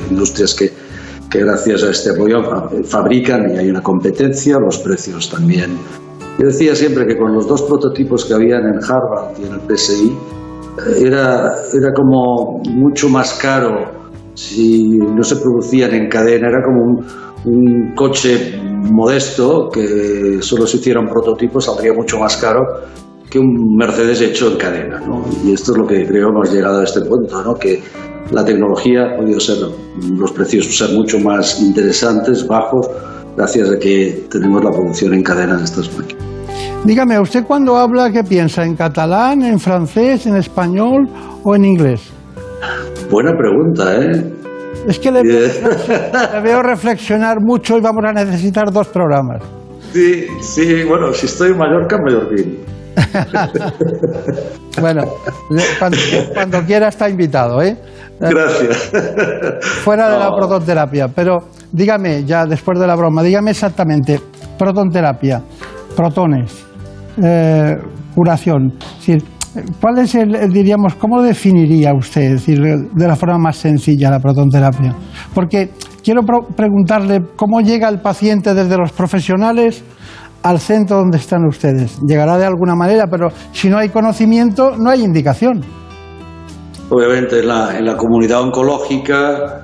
industrias 0.09 0.53
que, 0.53 0.71
que 1.29 1.39
gracias 1.39 1.83
a 1.83 1.91
este 1.91 2.11
apoyo 2.11 2.41
fabrican 2.83 3.53
y 3.53 3.57
hay 3.57 3.69
una 3.69 3.81
competencia, 3.81 4.59
los 4.59 4.77
precios 4.79 5.29
también. 5.29 5.77
Yo 6.39 6.47
decía 6.47 6.75
siempre 6.75 7.05
que 7.05 7.17
con 7.17 7.33
los 7.33 7.47
dos 7.47 7.61
prototipos 7.63 8.25
que 8.25 8.33
habían 8.33 8.65
en 8.65 8.79
Harvard 8.83 9.39
y 9.39 9.45
en 9.45 9.53
el 9.53 9.77
PSI, 9.77 10.17
era, 10.99 11.51
era 11.73 11.93
como 11.93 12.61
mucho 12.69 13.09
más 13.09 13.33
caro 13.35 14.03
si 14.33 14.97
no 14.97 15.23
se 15.23 15.35
producían 15.35 15.93
en 15.93 16.09
cadena, 16.09 16.49
era 16.49 16.63
como 16.63 17.03
un, 17.45 17.93
coche 17.95 18.57
modesto 18.59 19.69
que 19.69 20.41
solo 20.41 20.65
se 20.65 20.77
hiciera 20.77 20.99
un 20.99 21.07
prototipo 21.07 21.59
saldría 21.59 21.93
mucho 21.93 22.17
más 22.17 22.37
caro 22.37 22.61
que 23.29 23.37
un 23.37 23.75
Mercedes 23.75 24.21
hecho 24.21 24.51
en 24.51 24.57
cadena. 24.57 24.99
¿no? 25.01 25.25
Y 25.43 25.53
esto 25.53 25.73
es 25.73 25.77
lo 25.77 25.85
que 25.85 26.05
creo 26.07 26.29
hemos 26.29 26.51
llegado 26.51 26.79
a 26.79 26.83
este 26.83 27.01
punto, 27.01 27.43
¿no? 27.43 27.53
que 27.55 27.81
la 28.31 28.45
tecnología 28.45 29.05
ha 29.05 29.17
podido 29.17 29.39
ser, 29.39 29.57
los 30.17 30.31
precios 30.31 30.65
ser 30.75 30.91
mucho 30.95 31.19
más 31.19 31.61
interesantes, 31.61 32.47
bajos, 32.47 32.89
gracias 33.35 33.69
a 33.69 33.77
que 33.77 34.25
tenemos 34.31 34.63
la 34.63 34.71
producción 34.71 35.13
en 35.13 35.23
cadena 35.23 35.57
de 35.57 35.65
estas 35.65 35.95
máquinas. 35.97 36.22
Dígame, 36.85 37.17
¿usted 37.17 37.45
cuando 37.45 37.77
habla 37.77 38.11
qué 38.11 38.25
piensa? 38.25 38.65
¿En 38.65 38.75
catalán, 38.75 39.41
en 39.41 39.57
francés, 39.57 40.25
en 40.25 40.35
español 40.35 41.07
o 41.41 41.55
en 41.55 41.63
inglés? 41.63 42.11
Buena 43.09 43.31
pregunta, 43.37 43.95
¿eh? 43.95 44.33
Es 44.87 44.99
que 44.99 45.09
le, 45.09 45.23
le, 45.23 46.41
veo 46.43 46.61
reflexionar 46.61 47.37
mucho 47.39 47.77
y 47.77 47.81
vamos 47.81 48.03
a 48.05 48.11
necesitar 48.11 48.69
dos 48.69 48.89
programas. 48.89 49.41
Sí, 49.93 50.27
sí, 50.41 50.83
bueno, 50.83 51.13
si 51.13 51.27
estoy 51.27 51.51
en 51.51 51.57
Mallorca, 51.57 51.97
mallorquín. 52.03 52.59
bueno, 54.81 55.03
cuando, 55.79 55.97
cuando, 56.33 56.63
quiera 56.63 56.89
está 56.89 57.09
invitado, 57.09 57.61
¿eh? 57.61 57.77
Gracias. 58.19 58.91
Fuera 59.83 60.09
de 60.09 60.19
la 60.19 60.35
protonterapia, 60.35 61.07
pero 61.07 61.47
dígame, 61.71 62.25
ya 62.25 62.45
después 62.45 62.77
de 62.77 62.87
la 62.87 62.95
broma, 62.95 63.23
dígame 63.23 63.51
exactamente, 63.51 64.19
protonterapia, 64.57 65.41
protones, 65.95 66.72
eh, 67.21 67.75
curación, 68.15 68.73
decir, 68.97 69.23
¿Cuál 69.79 69.99
es 69.99 70.15
el, 70.15 70.51
diríamos, 70.51 70.95
cómo 70.95 71.21
definiría 71.21 71.93
usted, 71.93 72.31
decir, 72.31 72.59
de 72.59 73.07
la 73.07 73.15
forma 73.15 73.37
más 73.37 73.57
sencilla 73.57 74.09
la 74.09 74.19
protonterapia? 74.19 74.95
Porque 75.33 75.69
quiero 76.03 76.21
preguntarle 76.55 77.21
cómo 77.35 77.61
llega 77.61 77.87
el 77.89 78.01
paciente 78.01 78.55
desde 78.55 78.75
los 78.77 78.91
profesionales 78.91 79.83
al 80.41 80.59
centro 80.59 80.97
donde 80.97 81.17
están 81.17 81.45
ustedes. 81.45 81.99
Llegará 82.01 82.39
de 82.39 82.45
alguna 82.45 82.75
manera, 82.75 83.05
pero 83.09 83.29
si 83.51 83.69
no 83.69 83.77
hay 83.77 83.89
conocimiento, 83.89 84.75
no 84.75 84.89
hay 84.89 85.03
indicación. 85.03 85.61
Obviamente, 86.89 87.39
en 87.39 87.47
la, 87.47 87.77
en 87.77 87.85
la 87.85 87.95
comunidad 87.95 88.41
oncológica, 88.41 89.61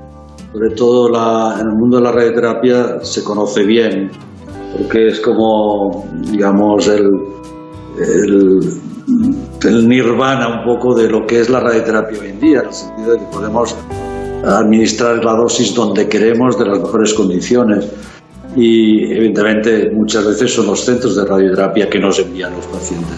sobre 0.54 0.70
todo 0.76 1.08
en 1.54 1.68
el 1.68 1.76
mundo 1.76 1.98
de 1.98 2.04
la 2.04 2.12
radioterapia, 2.12 3.00
se 3.02 3.24
conoce 3.24 3.64
bien, 3.66 4.12
porque 4.78 5.08
es 5.08 5.20
como, 5.20 6.06
digamos, 6.32 6.88
el, 6.88 7.39
el 8.00 8.60
el 9.68 9.88
nirvana 9.88 10.60
un 10.60 10.64
poco 10.64 10.96
de 10.96 11.10
lo 11.10 11.26
que 11.26 11.42
es 11.42 11.50
la 11.50 11.60
radioterapia 11.60 12.20
hoy 12.20 12.28
en 12.30 12.40
día, 12.40 12.60
en 12.62 12.68
el 12.68 12.74
sentido 12.74 13.14
de 13.14 13.20
que 13.20 13.26
podemos 13.26 13.76
administrar 14.46 15.24
la 15.24 15.34
dosis 15.34 15.74
donde 15.74 16.08
queremos, 16.08 16.58
de 16.58 16.66
las 16.66 16.80
mejores 16.80 17.14
condiciones. 17.14 17.88
Y 18.56 19.12
evidentemente 19.12 19.92
muchas 19.94 20.26
veces 20.26 20.54
son 20.54 20.68
los 20.68 20.84
centros 20.84 21.16
de 21.16 21.26
radioterapia 21.26 21.90
que 21.90 22.00
nos 22.00 22.20
envían 22.20 22.54
los 22.56 22.66
pacientes. 22.68 23.18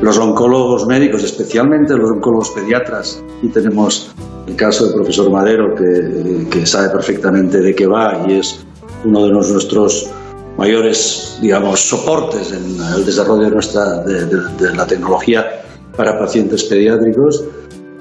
Los 0.00 0.18
oncólogos 0.18 0.86
médicos, 0.86 1.22
especialmente 1.22 1.96
los 1.96 2.10
oncólogos 2.10 2.50
pediatras, 2.50 3.22
y 3.42 3.48
tenemos 3.48 4.14
el 4.46 4.56
caso 4.56 4.86
del 4.86 4.94
profesor 4.94 5.30
Madero, 5.30 5.74
que, 5.74 6.46
que 6.50 6.66
sabe 6.66 6.90
perfectamente 6.90 7.60
de 7.60 7.74
qué 7.74 7.86
va 7.86 8.24
y 8.28 8.34
es 8.34 8.64
uno 9.04 9.24
de 9.24 9.30
los, 9.30 9.50
nuestros 9.50 10.10
mayores, 10.56 11.38
digamos, 11.40 11.80
soportes 11.80 12.52
en 12.52 12.76
el 12.96 13.04
desarrollo 13.04 13.44
de, 13.44 13.50
nuestra, 13.50 14.02
de, 14.04 14.26
de, 14.26 14.36
de 14.58 14.76
la 14.76 14.86
tecnología 14.86 15.62
para 15.96 16.18
pacientes 16.18 16.64
pediátricos. 16.64 17.44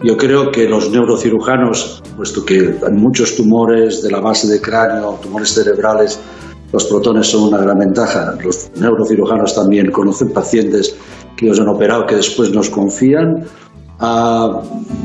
Yo 0.03 0.17
creo 0.17 0.51
que 0.51 0.67
los 0.67 0.91
neurocirujanos, 0.91 2.03
puesto 2.17 2.43
que 2.43 2.57
en 2.57 2.95
muchos 2.97 3.35
tumores 3.35 4.03
de 4.03 4.11
la 4.11 4.19
base 4.19 4.47
de 4.47 4.59
cráneo, 4.59 5.17
tumores 5.21 5.53
cerebrales, 5.53 6.19
los 6.73 6.85
protones 6.85 7.27
son 7.27 7.43
una 7.43 7.59
gran 7.59 7.77
ventaja. 7.77 8.35
Los 8.43 8.69
neurocirujanos 8.75 9.55
también 9.55 9.91
conocen 9.91 10.33
pacientes 10.33 10.95
que 11.37 11.45
los 11.45 11.59
han 11.59 11.69
operado 11.69 12.05
que 12.05 12.15
después 12.15 12.51
nos 12.51 12.69
confían. 12.69 13.45
Uh, 14.01 14.59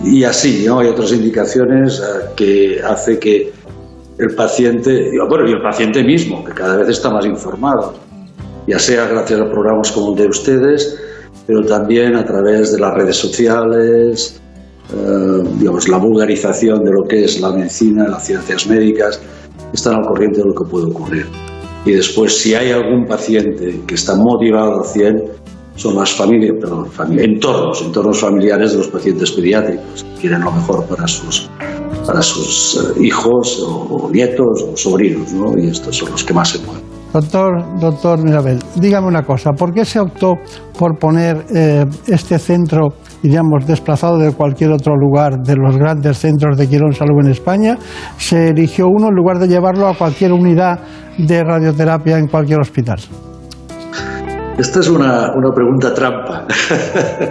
y 0.05 0.25
así, 0.25 0.65
¿no? 0.67 0.81
Hay 0.81 0.89
otras 0.89 1.13
indicaciones 1.13 2.01
uh, 2.01 2.35
que 2.35 2.81
hace 2.83 3.19
que 3.19 3.53
el 4.19 4.35
paciente, 4.35 5.13
bueno, 5.29 5.49
y 5.49 5.53
el 5.53 5.63
paciente 5.63 6.03
mismo, 6.03 6.45
que 6.45 6.53
cada 6.53 6.77
vez 6.77 6.89
está 6.89 7.11
más 7.11 7.25
informado, 7.25 7.95
ya 8.67 8.79
sea 8.79 9.07
gracias 9.07 9.41
a 9.41 9.49
programas 9.49 9.93
como 9.93 10.11
el 10.11 10.17
de 10.17 10.27
ustedes, 10.27 10.99
pero 11.47 11.63
también 11.63 12.17
a 12.17 12.25
través 12.25 12.73
de 12.73 12.81
las 12.81 12.95
redes 12.95 13.17
sociales, 13.17 14.41
eh, 14.93 15.43
digamos, 15.59 15.89
la 15.89 15.99
vulgarización 15.99 16.85
de 16.85 16.91
lo 16.91 17.05
que 17.05 17.25
es 17.25 17.41
la 17.41 17.53
medicina, 17.53 18.09
las 18.09 18.27
ciencias 18.27 18.67
médicas, 18.67 19.21
están 19.73 19.95
al 19.95 20.03
corriente 20.03 20.41
de 20.41 20.47
lo 20.47 20.55
que 20.55 20.65
puede 20.69 20.87
ocurrir. 20.87 21.27
Y 21.85 21.93
después, 21.93 22.37
si 22.37 22.55
hay 22.55 22.73
algún 22.73 23.07
paciente 23.07 23.81
que 23.87 23.95
está 23.95 24.15
motivado 24.17 24.81
al 24.81 24.85
100, 24.85 25.23
son 25.77 25.95
las 25.95 26.13
familias, 26.13 26.57
perdón, 26.61 26.91
familia, 26.91 27.25
entornos, 27.25 27.81
entornos 27.83 28.21
familiares 28.21 28.73
de 28.73 28.79
los 28.79 28.89
pacientes 28.89 29.31
pediátricos, 29.31 30.03
que 30.03 30.21
quieren 30.23 30.43
lo 30.43 30.51
mejor 30.51 30.85
para 30.87 31.07
sus, 31.07 31.49
para 32.09 32.23
sus 32.23 32.75
uh, 32.97 33.03
hijos 33.03 33.63
o, 33.69 34.09
nietos 34.11 34.63
o 34.63 34.75
sobrinos, 34.75 35.31
¿no? 35.35 35.53
Y 35.59 35.69
estos 35.69 35.95
son 35.95 36.11
los 36.11 36.25
que 36.25 36.33
más 36.33 36.49
se 36.49 36.59
mueven. 36.65 36.83
Doctor, 37.13 37.79
doctor 37.79 38.25
Mirabel, 38.25 38.59
dígame 38.77 39.07
una 39.07 39.23
cosa, 39.23 39.53
¿por 39.53 39.75
qué 39.75 39.85
se 39.85 40.01
optó 40.01 40.35
por 40.79 40.99
poner 40.99 41.45
eh, 41.55 41.85
este 42.07 42.39
centro, 42.39 42.95
digamos, 43.23 43.67
desplazado 43.67 44.19
de 44.19 44.33
cualquier 44.33 44.73
otro 44.73 44.95
lugar 44.97 45.39
de 45.43 45.57
los 45.57 45.77
grandes 45.77 46.19
centros 46.19 46.57
de 46.57 46.67
Quirón 46.67 46.95
Salud 46.95 47.25
en 47.25 47.31
España? 47.31 47.79
Se 48.17 48.49
eligió 48.49 48.87
uno 48.89 49.09
en 49.09 49.15
lugar 49.15 49.39
de 49.39 49.49
llevarlo 49.49 49.87
a 49.87 49.95
cualquier 49.95 50.33
unidad 50.33 50.81
de 51.19 51.45
radioterapia 51.45 52.19
en 52.19 52.29
cualquier 52.29 52.61
hospital. 52.61 52.99
Esta 54.59 54.81
es 54.81 54.89
una, 54.89 55.33
una 55.35 55.51
pregunta 55.55 55.93
trampa, 55.95 56.47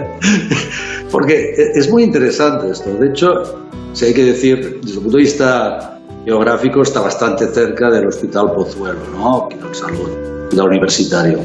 porque 1.12 1.52
es 1.74 1.90
muy 1.90 2.04
interesante 2.04 2.70
esto. 2.70 2.94
De 2.94 3.08
hecho, 3.08 3.67
si 3.92 4.06
hay 4.06 4.14
que 4.14 4.24
decir, 4.24 4.80
desde 4.80 4.96
el 4.96 5.02
punto 5.02 5.16
de 5.16 5.22
vista 5.22 6.00
geográfico 6.24 6.82
está 6.82 7.00
bastante 7.00 7.46
cerca 7.46 7.90
del 7.90 8.06
Hospital 8.06 8.52
Pozuelo, 8.54 9.00
¿no? 9.16 9.48
en 9.50 9.74
Salud, 9.74 10.10
la 10.52 10.64
universitario. 10.64 11.38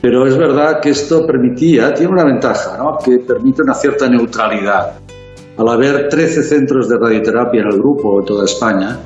Pero 0.00 0.26
es 0.26 0.38
verdad 0.38 0.80
que 0.80 0.90
esto 0.90 1.26
permitía, 1.26 1.92
tiene 1.92 2.12
una 2.12 2.24
ventaja, 2.24 2.78
¿no? 2.78 2.96
que 3.04 3.18
permite 3.18 3.62
una 3.62 3.74
cierta 3.74 4.08
neutralidad. 4.08 4.98
Al 5.56 5.68
haber 5.68 6.08
13 6.08 6.42
centros 6.42 6.88
de 6.88 6.96
radioterapia 6.98 7.62
en 7.62 7.66
el 7.66 7.78
grupo 7.78 8.20
en 8.20 8.24
toda 8.24 8.44
España, 8.44 8.98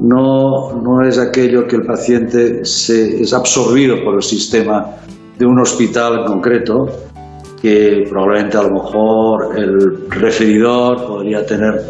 no, 0.00 0.72
no 0.80 1.06
es 1.06 1.18
aquello 1.18 1.66
que 1.66 1.76
el 1.76 1.82
paciente 1.82 2.64
se, 2.64 3.20
es 3.20 3.34
absorbido 3.34 3.96
por 4.04 4.14
el 4.14 4.22
sistema 4.22 4.86
de 5.38 5.46
un 5.46 5.60
hospital 5.60 6.20
en 6.20 6.24
concreto, 6.26 6.86
que 7.60 8.06
probablemente 8.08 8.56
a 8.56 8.62
lo 8.62 8.70
mejor 8.70 9.58
el 9.58 10.08
referidor 10.10 11.06
podría 11.06 11.44
tener 11.44 11.82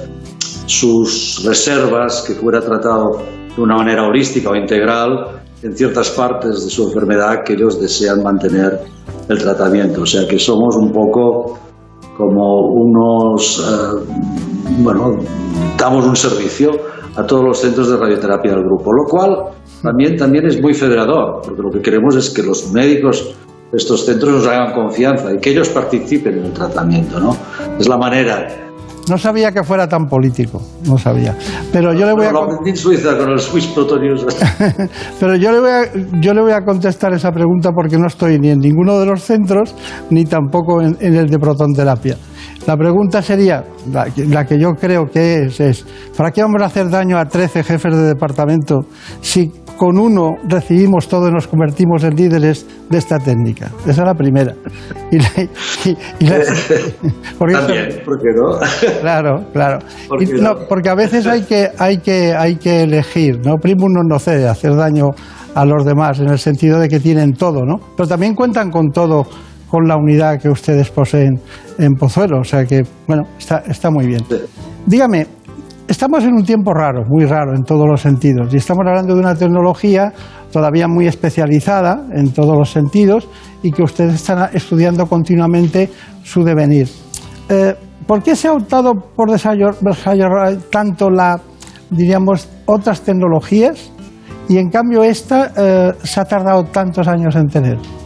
sus 0.67 1.43
reservas, 1.45 2.25
que 2.27 2.35
fuera 2.35 2.61
tratado 2.61 3.23
de 3.55 3.63
una 3.63 3.77
manera 3.77 4.07
holística 4.07 4.51
o 4.51 4.57
integral 4.57 5.43
en 5.63 5.77
ciertas 5.77 6.11
partes 6.11 6.65
de 6.65 6.71
su 6.71 6.89
enfermedad 6.89 7.43
que 7.45 7.55
ellos 7.55 7.81
desean 7.81 8.23
mantener 8.23 8.81
el 9.29 9.39
tratamiento. 9.39 10.03
O 10.03 10.07
sea 10.07 10.27
que 10.27 10.39
somos 10.39 10.77
un 10.77 10.93
poco 10.93 11.59
como 12.17 12.69
unos, 12.69 13.59
eh, 13.59 14.15
bueno, 14.79 15.19
damos 15.79 16.05
un 16.05 16.17
servicio 16.17 16.71
a 17.17 17.25
todos 17.25 17.45
los 17.45 17.59
centros 17.59 17.91
de 17.91 17.97
radioterapia 17.97 18.53
del 18.53 18.65
grupo, 18.65 18.93
lo 18.93 19.05
cual 19.05 19.37
también, 19.83 20.17
también 20.17 20.47
es 20.47 20.61
muy 20.61 20.75
federador, 20.75 21.41
porque 21.43 21.63
lo 21.63 21.71
que 21.71 21.81
queremos 21.81 22.17
es 22.17 22.31
que 22.31 22.43
los 22.43 22.71
médicos 22.73 23.35
estos 23.73 24.05
centros 24.05 24.33
nos 24.33 24.47
hagan 24.47 24.73
confianza 24.73 25.33
y 25.33 25.39
que 25.39 25.51
ellos 25.51 25.69
participen 25.69 26.39
en 26.39 26.45
el 26.47 26.53
tratamiento, 26.53 27.21
¿no? 27.21 27.37
Es 27.79 27.89
la 27.89 27.97
manera 27.97 28.71
no 29.11 29.19
sabía 29.19 29.51
que 29.51 29.65
fuera 29.65 29.89
tan 29.89 30.07
político, 30.07 30.63
no 30.87 30.97
sabía. 30.97 31.37
Pero 31.73 31.93
yo 31.93 32.07
le 32.07 32.13
voy 32.13 32.27
a 32.27 32.33
en 32.65 32.77
Suiza 32.77 33.19
con 33.19 33.31
el 33.31 33.41
Swiss 33.41 33.69
Pero 35.21 35.35
yo 35.37 35.51
le 35.51 35.61
voy 35.61 35.71
a 35.71 36.21
yo 36.21 36.33
le 36.33 36.41
voy 36.41 36.53
a 36.53 36.61
contestar 36.65 37.13
esa 37.13 37.33
pregunta 37.33 37.73
porque 37.73 37.99
no 37.99 38.07
estoy 38.07 38.39
ni 38.39 38.51
en 38.51 38.61
ninguno 38.61 39.01
de 39.01 39.07
los 39.07 39.23
centros 39.23 39.75
ni 40.11 40.25
tampoco 40.27 40.81
en, 40.81 40.97
el 41.01 41.29
de 41.29 41.39
protonterapia. 41.39 42.17
La 42.67 42.77
pregunta 42.77 43.23
sería, 43.23 43.65
la, 43.91 44.45
que 44.45 44.61
yo 44.61 44.75
creo 44.75 45.07
que 45.07 45.47
es, 45.47 45.61
es, 45.61 45.85
¿para 46.17 46.31
qué 46.31 46.43
vamos 46.43 46.63
a 46.63 46.67
hacer 46.67 46.89
daño 46.89 47.19
a 47.19 47.25
13 47.25 47.65
jefes 47.65 47.97
de 47.97 48.03
departamento 48.03 48.81
si 49.23 49.51
con 49.81 49.99
uno 49.99 50.37
recibimos 50.47 51.09
todo 51.09 51.29
y 51.29 51.33
nos 51.33 51.47
convertimos 51.47 52.05
en 52.05 52.15
líderes 52.15 52.67
de 52.91 52.99
esta 52.99 53.19
técnica. 53.19 53.71
Esa 53.87 54.03
es 54.03 54.07
la 54.07 54.13
primera. 54.13 54.55
Y 55.11 55.17
También, 57.39 58.03
¿por 58.05 58.21
qué 58.21 58.29
no? 58.37 58.59
Claro, 59.01 59.47
claro. 59.55 59.79
porque 60.69 60.91
a 60.91 60.95
veces 60.95 61.27
hay 61.27 61.45
que, 61.45 61.71
hay 61.79 61.97
que, 61.97 62.35
hay 62.35 62.57
que 62.57 62.83
elegir, 62.83 63.41
¿no? 63.43 63.57
Primo 63.57 63.89
no 63.89 64.03
nocede, 64.03 64.47
hacer 64.47 64.77
daño 64.77 65.07
a 65.55 65.65
los 65.65 65.87
demás, 65.87 66.21
en 66.21 66.29
el 66.29 66.39
sentido 66.39 66.79
de 66.79 66.87
que 66.91 67.01
tienen 67.01 67.33
todo, 67.33 67.65
¿no? 67.65 67.79
Pero 67.97 68.07
también 68.07 68.35
cuentan 68.35 68.71
con 68.71 68.91
todo 68.91 69.25
con 69.71 69.89
la 69.89 69.97
unidad 69.97 70.39
que 70.39 70.51
ustedes 70.51 70.91
poseen 70.91 71.41
en 71.79 71.95
Pozuelo, 71.95 72.41
o 72.41 72.45
sea 72.45 72.67
que, 72.67 72.83
bueno, 73.07 73.23
está, 73.39 73.63
está 73.67 73.91
muy 73.91 74.07
bien. 74.07 74.21
Dígame, 74.85 75.27
Estamos 75.91 76.23
en 76.23 76.35
un 76.35 76.45
tiempo 76.45 76.73
raro, 76.73 77.03
muy 77.05 77.25
raro 77.25 77.53
en 77.53 77.65
todos 77.65 77.85
los 77.85 78.01
sentidos, 78.01 78.55
y 78.55 78.59
estamos 78.59 78.87
hablando 78.87 79.13
de 79.13 79.19
una 79.19 79.35
tecnología 79.35 80.13
todavía 80.53 80.87
muy 80.87 81.09
especializada 81.09 82.07
en 82.13 82.33
todos 82.33 82.57
los 82.57 82.71
sentidos 82.71 83.27
y 83.61 83.73
que 83.73 83.83
ustedes 83.83 84.15
están 84.15 84.51
estudiando 84.53 85.07
continuamente 85.07 85.91
su 86.23 86.45
devenir. 86.45 86.89
Eh, 87.49 87.75
¿Por 88.07 88.23
qué 88.23 88.37
se 88.37 88.47
ha 88.47 88.53
optado 88.53 88.95
por 88.95 89.33
desarrollar 89.33 90.59
tanto 90.71 91.11
la, 91.11 91.41
diríamos, 91.91 92.49
otras 92.67 93.01
tecnologías 93.01 93.91
y 94.49 94.59
en 94.59 94.71
cambio 94.71 95.03
esta 95.03 95.51
eh, 95.57 95.93
se 96.05 96.21
ha 96.21 96.25
tardado 96.25 96.67
tantos 96.67 97.09
años 97.09 97.35
en 97.35 97.49
tener? 97.49 98.00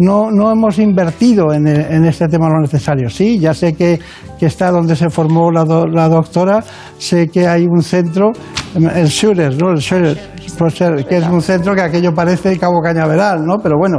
No, 0.00 0.30
no 0.30 0.50
hemos 0.50 0.78
invertido 0.78 1.52
en, 1.52 1.66
en, 1.66 2.04
este 2.06 2.26
tema 2.26 2.48
lo 2.48 2.60
necesario. 2.60 3.10
Sí, 3.10 3.38
ya 3.38 3.52
sé 3.52 3.74
que, 3.74 4.00
está 4.40 4.70
donde 4.70 4.96
se 4.96 5.10
formó 5.10 5.52
la, 5.52 5.64
la, 5.64 6.08
doctora, 6.08 6.64
sé 6.96 7.28
que 7.28 7.46
hay 7.46 7.66
un 7.66 7.82
centro, 7.82 8.32
el 8.74 9.08
Schurer, 9.08 9.54
¿no? 9.60 9.72
El 9.72 11.06
que 11.06 11.16
es 11.18 11.26
un 11.26 11.42
centro 11.42 11.74
que 11.74 11.82
aquello 11.82 12.14
parece 12.14 12.58
Cabo 12.58 12.80
Cañaveral, 12.82 13.44
¿no? 13.44 13.58
Pero 13.62 13.76
bueno, 13.78 13.98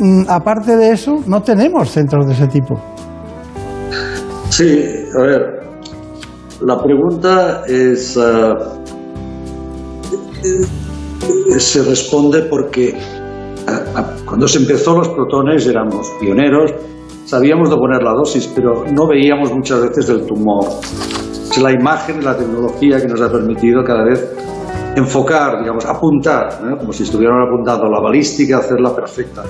mm, 0.00 0.24
aparte 0.28 0.76
de 0.76 0.90
eso, 0.90 1.20
no 1.26 1.40
tenemos 1.40 1.90
centros 1.90 2.26
de 2.26 2.32
ese 2.32 2.48
tipo. 2.48 2.74
Sí, 4.50 4.84
a 5.16 5.22
ver, 5.22 5.60
la 6.66 6.82
pregunta 6.82 7.62
es... 7.68 8.18
Ah, 8.18 8.74
se 11.58 11.82
responde 11.84 12.42
porque 12.42 12.96
cuando 14.24 14.48
se 14.48 14.58
empezó 14.58 14.96
los 14.96 15.08
protones 15.08 15.66
éramos 15.66 16.10
pioneros, 16.20 16.72
sabíamos 17.24 17.70
de 17.70 17.76
poner 17.76 18.02
la 18.02 18.12
dosis, 18.12 18.46
pero 18.54 18.84
no 18.92 19.06
veíamos 19.06 19.52
muchas 19.52 19.82
veces 19.82 20.08
el 20.08 20.26
tumor. 20.26 20.64
Es 21.50 21.58
la 21.58 21.72
imagen 21.72 22.24
la 22.24 22.36
tecnología 22.36 23.00
que 23.00 23.08
nos 23.08 23.20
ha 23.20 23.30
permitido 23.30 23.84
cada 23.84 24.04
vez 24.04 24.26
enfocar, 24.96 25.60
digamos, 25.60 25.84
apuntar, 25.86 26.78
como 26.78 26.92
si 26.92 27.04
estuvieran 27.04 27.40
apuntando 27.46 27.88
la 27.88 28.00
balística, 28.00 28.58
hacerla 28.58 28.94
perfecta. 28.94 29.42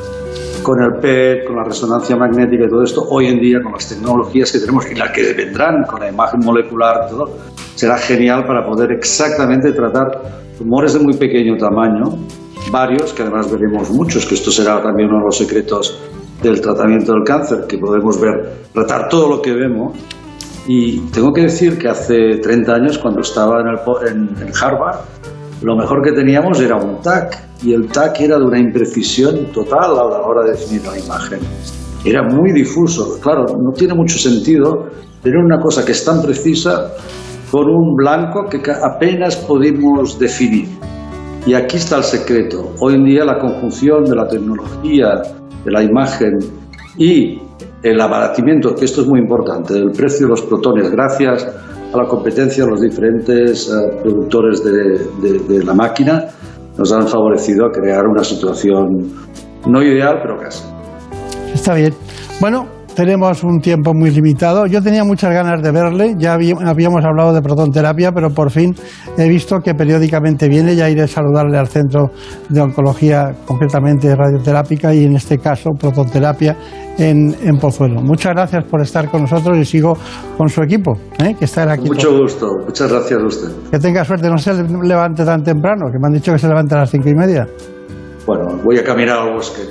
Con 0.63 0.81
el 0.81 1.01
PET, 1.01 1.47
con 1.47 1.57
la 1.57 1.65
resonancia 1.65 2.17
magnética 2.17 2.65
y 2.67 2.69
todo 2.69 2.85
esto, 2.85 3.05
hoy 3.09 3.27
en 3.27 3.41
día 3.41 3.61
con 3.61 3.73
las 3.73 3.89
tecnologías 3.89 4.53
que 4.53 4.61
tenemos 4.61 4.89
y 4.91 4.95
las 4.95 5.11
que 5.11 5.33
vendrán 5.33 5.83
con 5.85 6.01
la 6.01 6.09
imagen 6.09 6.41
molecular 6.45 7.07
y 7.07 7.11
todo, 7.11 7.31
será 7.75 7.99
genial 7.99 8.45
para 8.47 8.65
poder 8.65 8.93
exactamente 8.93 9.73
tratar 9.73 10.23
tumores 10.57 10.93
de 10.95 11.01
muy 11.01 11.15
pequeño 11.15 11.57
tamaño 11.57 12.17
varios, 12.71 13.13
que 13.13 13.23
además 13.23 13.51
veremos 13.51 13.91
muchos, 13.91 14.27
que 14.27 14.35
esto 14.35 14.51
será 14.51 14.83
también 14.83 15.09
uno 15.09 15.19
de 15.19 15.25
los 15.27 15.37
secretos 15.37 15.99
del 16.43 16.61
tratamiento 16.61 17.13
del 17.13 17.23
cáncer, 17.25 17.67
que 17.69 17.79
podemos 17.79 18.21
ver, 18.21 18.67
tratar 18.73 19.09
todo 19.09 19.29
lo 19.29 19.43
que 19.43 19.53
vemos. 19.53 19.97
Y 20.67 21.01
tengo 21.11 21.33
que 21.33 21.43
decir 21.43 21.79
que 21.79 21.89
hace 21.89 22.39
30 22.43 22.73
años, 22.73 22.99
cuando 22.99 23.21
estaba 23.21 23.61
en, 23.61 23.69
el, 24.41 24.53
Harvard, 24.61 25.01
lo 25.63 25.77
mejor 25.77 26.03
que 26.03 26.13
teníamos 26.13 26.61
era 26.61 26.77
un 26.77 27.01
TAC, 27.01 27.39
y 27.63 27.73
el 27.73 27.89
TAC 27.89 28.21
era 28.21 28.39
de 28.39 28.45
una 28.45 28.59
imprecisión 28.59 29.53
total 29.53 29.93
a 29.93 30.05
la 30.05 30.21
hora 30.21 30.45
de 30.45 30.53
definir 30.53 30.85
la 30.85 30.99
imagen. 30.99 31.41
Era 32.05 32.23
muy 32.23 32.53
difuso. 32.53 33.21
Claro, 33.21 33.45
no 33.47 33.73
tiene 33.73 33.95
mucho 33.95 34.19
sentido 34.19 34.89
tener 35.23 35.39
una 35.39 35.61
cosa 35.61 35.85
que 35.85 35.93
es 35.93 36.05
tan 36.05 36.21
precisa 36.21 36.93
con 37.51 37.69
un 37.69 37.95
blanco 37.95 38.47
que 38.49 38.61
apenas 38.71 39.37
podemos 39.37 40.19
definir. 40.19 40.69
Y 41.45 41.55
aquí 41.55 41.77
está 41.77 41.97
el 41.97 42.05
secreto. 42.05 42.73
Hoy 42.79 42.95
en 42.95 43.05
día 43.05 43.25
la 43.25 43.39
conjunción 43.39 44.05
de 44.05 44.15
la 44.15 44.29
tecnología, 44.29 45.23
de 45.65 45.71
la 45.71 45.83
imagen 45.83 46.39
y 46.97 47.41
el 47.83 48.01
abaratimiento, 48.01 48.75
que 48.75 48.85
esto 48.85 49.03
es 49.03 49.09
muy 49.09 49.19
importante, 49.19 49.75
del 49.75 49.91
precio 49.91 50.27
de 50.27 50.31
los 50.31 50.43
protones, 50.43 50.91
gracias 50.91 51.49
a 51.93 51.97
la 51.97 52.07
competencia 52.07 52.65
de 52.65 52.71
los 52.71 52.81
diferentes 52.81 53.69
eh, 53.69 53.99
productores 54.03 54.63
de, 54.63 55.39
de 55.49 55.65
la 55.65 55.75
máquina, 55.75 56.27
nos 56.79 56.93
han 56.93 57.09
favorecido 57.09 57.67
a 57.67 57.73
crear 57.73 58.07
una 58.07 58.23
situación 58.23 59.13
no 59.67 59.83
ideal, 59.83 60.21
pero 60.23 60.39
casi. 60.39 60.65
Está 61.53 61.75
bien. 61.75 61.93
Bueno, 62.41 62.67
tenemos 62.95 63.43
un 63.43 63.61
tiempo 63.61 63.95
muy 63.95 64.11
limitado. 64.11 64.67
Yo 64.67 64.83
tenía 64.83 65.05
muchas 65.05 65.33
ganas 65.33 65.63
de 65.63 65.71
verle, 65.71 66.15
ya 66.19 66.35
habíamos 66.35 67.05
hablado 67.05 67.33
de 67.33 67.43
protonterapia, 67.43 68.13
pero 68.13 68.31
por 68.31 68.51
fin 68.51 68.75
he 69.17 69.29
visto 69.29 69.59
que 69.59 69.75
periódicamente 69.75 70.49
viene, 70.49 70.77
ya 70.77 70.89
iré 70.89 71.03
a 71.03 71.09
saludarle 71.09 71.59
al 71.59 71.69
centro 71.69 72.11
de 72.49 72.61
oncología, 72.61 73.33
concretamente 73.47 74.15
radioterápica 74.15 74.95
y 74.95 75.05
en 75.05 75.17
este 75.17 75.39
caso 75.39 75.71
protonterapia 75.79 76.57
en, 76.99 77.59
Pozuelo. 77.59 78.01
Muchas 78.01 78.33
gracias 78.33 78.65
por 78.65 78.83
estar 78.83 79.09
con 79.09 79.23
nosotros 79.23 79.57
y 79.57 79.65
sigo 79.65 79.97
con 80.37 80.49
su 80.49 80.63
equipo, 80.63 80.93
¿eh? 81.19 81.35
que 81.39 81.45
está 81.45 81.71
aquí. 81.71 81.87
Mucho 81.87 82.17
gusto, 82.17 82.47
muchas 82.67 82.91
gracias 82.91 83.21
a 83.21 83.27
usted. 83.27 83.49
Que 83.71 83.79
tenga 83.79 84.05
suerte, 84.05 84.29
no 84.29 84.39
se 84.39 84.53
levante 84.83 85.25
tan 85.25 85.43
temprano, 85.43 85.87
que 85.93 85.99
me 85.99 86.09
han 86.09 86.13
dicho 86.13 86.33
que 86.33 86.39
se 86.39 86.49
levante 86.49 86.75
a 86.75 86.79
las 86.79 86.91
cinco 86.91 87.09
y 87.09 87.15
media. 87.15 87.47
Bueno, 88.27 88.59
voy 88.65 88.79
a 88.79 88.85
caminar 88.85 89.19
al 89.19 89.35
bosque. 89.35 89.63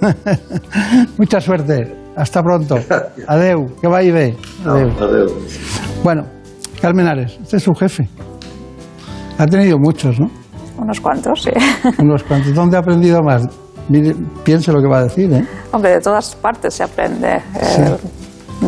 Mucha 1.18 1.40
suerte. 1.40 2.01
Hasta 2.16 2.42
pronto. 2.42 2.76
Adeu, 3.26 3.66
que 3.80 3.88
va 3.88 4.02
y 4.02 4.10
ve. 4.10 4.36
Adeu. 4.64 4.90
Bueno, 6.02 6.24
Carmen 6.80 7.06
Ares, 7.06 7.38
este 7.42 7.56
es 7.56 7.62
su 7.62 7.72
jefe. 7.72 8.08
Ha 9.38 9.46
tenido 9.46 9.78
muchos, 9.78 10.20
¿no? 10.20 10.30
Unos 10.78 11.00
cuantos, 11.00 11.42
sí. 11.42 11.50
Unos 11.98 12.22
cuantos. 12.24 12.54
¿Dónde 12.54 12.76
ha 12.76 12.80
aprendido 12.80 13.20
más? 13.22 13.46
piense 14.44 14.72
lo 14.72 14.80
que 14.80 14.88
va 14.88 14.98
a 14.98 15.02
decir, 15.04 15.32
¿eh? 15.32 15.44
Hombre, 15.72 15.90
de 15.90 16.00
todas 16.00 16.34
partes 16.36 16.74
se 16.74 16.84
aprende. 16.84 17.36
Eh, 17.36 17.96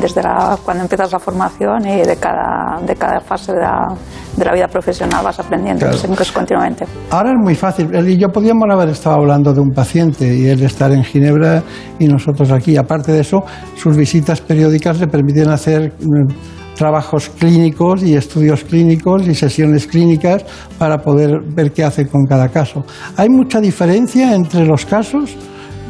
desde 0.00 0.22
la, 0.22 0.58
cuando 0.64 0.82
empiezas 0.82 1.12
la 1.12 1.18
formación 1.18 1.86
y 1.86 2.02
de 2.02 2.16
cada, 2.16 2.80
de 2.84 2.94
cada 2.96 3.20
fase 3.20 3.52
de 3.52 3.60
la, 3.60 3.94
de 4.36 4.44
la 4.44 4.52
vida 4.52 4.68
profesional 4.68 5.24
vas 5.24 5.38
aprendiendo 5.38 5.86
claro. 5.86 6.14
continuamente. 6.32 6.84
Ahora 7.10 7.30
es 7.30 7.38
muy 7.38 7.54
fácil. 7.54 7.94
Él 7.94 8.08
y 8.08 8.18
yo 8.18 8.28
podíamos 8.28 8.68
haber 8.70 8.88
estado 8.88 9.16
hablando 9.16 9.52
de 9.52 9.60
un 9.60 9.70
paciente 9.70 10.34
y 10.34 10.48
él 10.48 10.62
estar 10.62 10.90
en 10.92 11.04
Ginebra 11.04 11.62
y 11.98 12.06
nosotros 12.06 12.50
aquí. 12.50 12.76
Aparte 12.76 13.12
de 13.12 13.20
eso, 13.20 13.44
sus 13.76 13.96
visitas 13.96 14.40
periódicas 14.40 14.98
le 15.00 15.06
permiten 15.06 15.48
hacer 15.50 15.92
mm, 16.00 16.74
trabajos 16.74 17.30
clínicos 17.30 18.02
y 18.02 18.16
estudios 18.16 18.64
clínicos 18.64 19.26
y 19.26 19.34
sesiones 19.34 19.86
clínicas 19.86 20.44
para 20.78 20.98
poder 20.98 21.40
ver 21.54 21.72
qué 21.72 21.84
hace 21.84 22.06
con 22.08 22.24
cada 22.24 22.48
caso. 22.48 22.84
¿Hay 23.16 23.28
mucha 23.28 23.60
diferencia 23.60 24.34
entre 24.34 24.66
los 24.66 24.84
casos? 24.84 25.36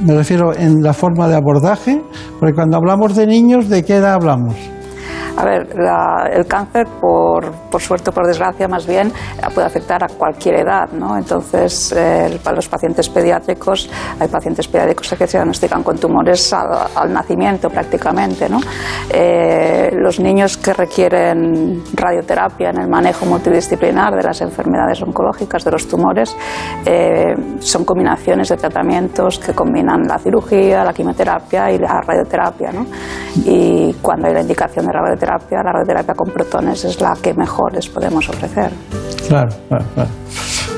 Me 0.03 0.15
refiero 0.15 0.55
en 0.55 0.83
la 0.83 0.93
forma 0.93 1.29
de 1.29 1.37
abordaje, 1.37 2.03
porque 2.41 2.55
cuando 2.55 2.77
hablamos 2.77 3.15
de 3.15 3.27
niños, 3.27 3.69
¿de 3.69 3.85
qué 3.85 3.97
edad 3.97 4.15
hablamos? 4.15 4.55
A 5.37 5.45
ver, 5.45 5.69
el 6.33 6.47
cáncer, 6.47 6.87
por, 7.01 7.51
por, 7.71 7.81
suerte 7.81 8.11
o 8.11 8.13
por 8.13 8.27
desgracia 8.27 8.69
más 8.69 8.87
bien, 8.87 9.13
puede 9.55 9.67
afectar 9.67 10.03
a 10.05 10.09
cualquier 10.09 10.61
edad, 10.61 10.91
¿no? 10.93 11.17
Entonces, 11.17 11.95
para 12.43 12.57
los 12.57 12.69
pacientes 12.69 13.09
pediátricos, 13.09 13.91
hay 14.19 14.29
pacientes 14.29 14.69
pediátricos 14.69 15.15
que 15.19 15.27
se 15.27 15.39
diagnostican 15.39 15.83
con 15.83 15.99
tumores 15.99 16.53
al, 16.53 17.13
nacimiento 17.13 17.69
prácticamente, 17.69 18.49
¿no? 18.49 18.61
Eh, 19.11 19.91
los 19.93 20.21
niños 20.21 20.57
que 20.57 20.73
requieren 20.73 21.83
radioterapia 21.95 22.71
en 22.71 22.81
el 22.81 22.89
manejo 22.89 23.27
multidisciplinar 23.27 24.15
de 24.15 24.23
las 24.23 24.41
enfermedades 24.41 25.03
oncológicas, 25.03 25.65
de 25.65 25.71
los 25.71 25.89
tumores, 25.89 26.37
eh, 26.85 27.35
son 27.61 27.85
combinaciones 27.85 28.49
de 28.49 28.57
tratamientos 28.57 29.39
que 29.39 29.53
combinan 29.53 30.03
la 30.07 30.19
cirugía, 30.19 30.85
la 30.85 30.93
quimioterapia 30.93 31.71
y 31.71 31.79
la 31.79 32.01
radioterapia, 32.01 32.73
¿no? 32.73 32.87
Y 33.45 33.95
cuando 34.03 34.29
hay 34.29 34.35
la 34.35 34.41
indicación 34.41 34.87
de 34.87 34.93
la 34.93 35.01
radioterapia, 35.25 35.63
la 35.65 35.73
radioterapia 35.73 36.15
con 36.15 36.33
protones 36.33 36.85
es 36.85 37.01
la 37.01 37.15
que 37.21 37.35
mejor 37.35 37.75
les 37.75 37.89
podemos 37.89 38.29
ofrecer. 38.29 38.71
Claro, 39.29 39.49
claro, 39.69 39.85
claro. 39.95 40.11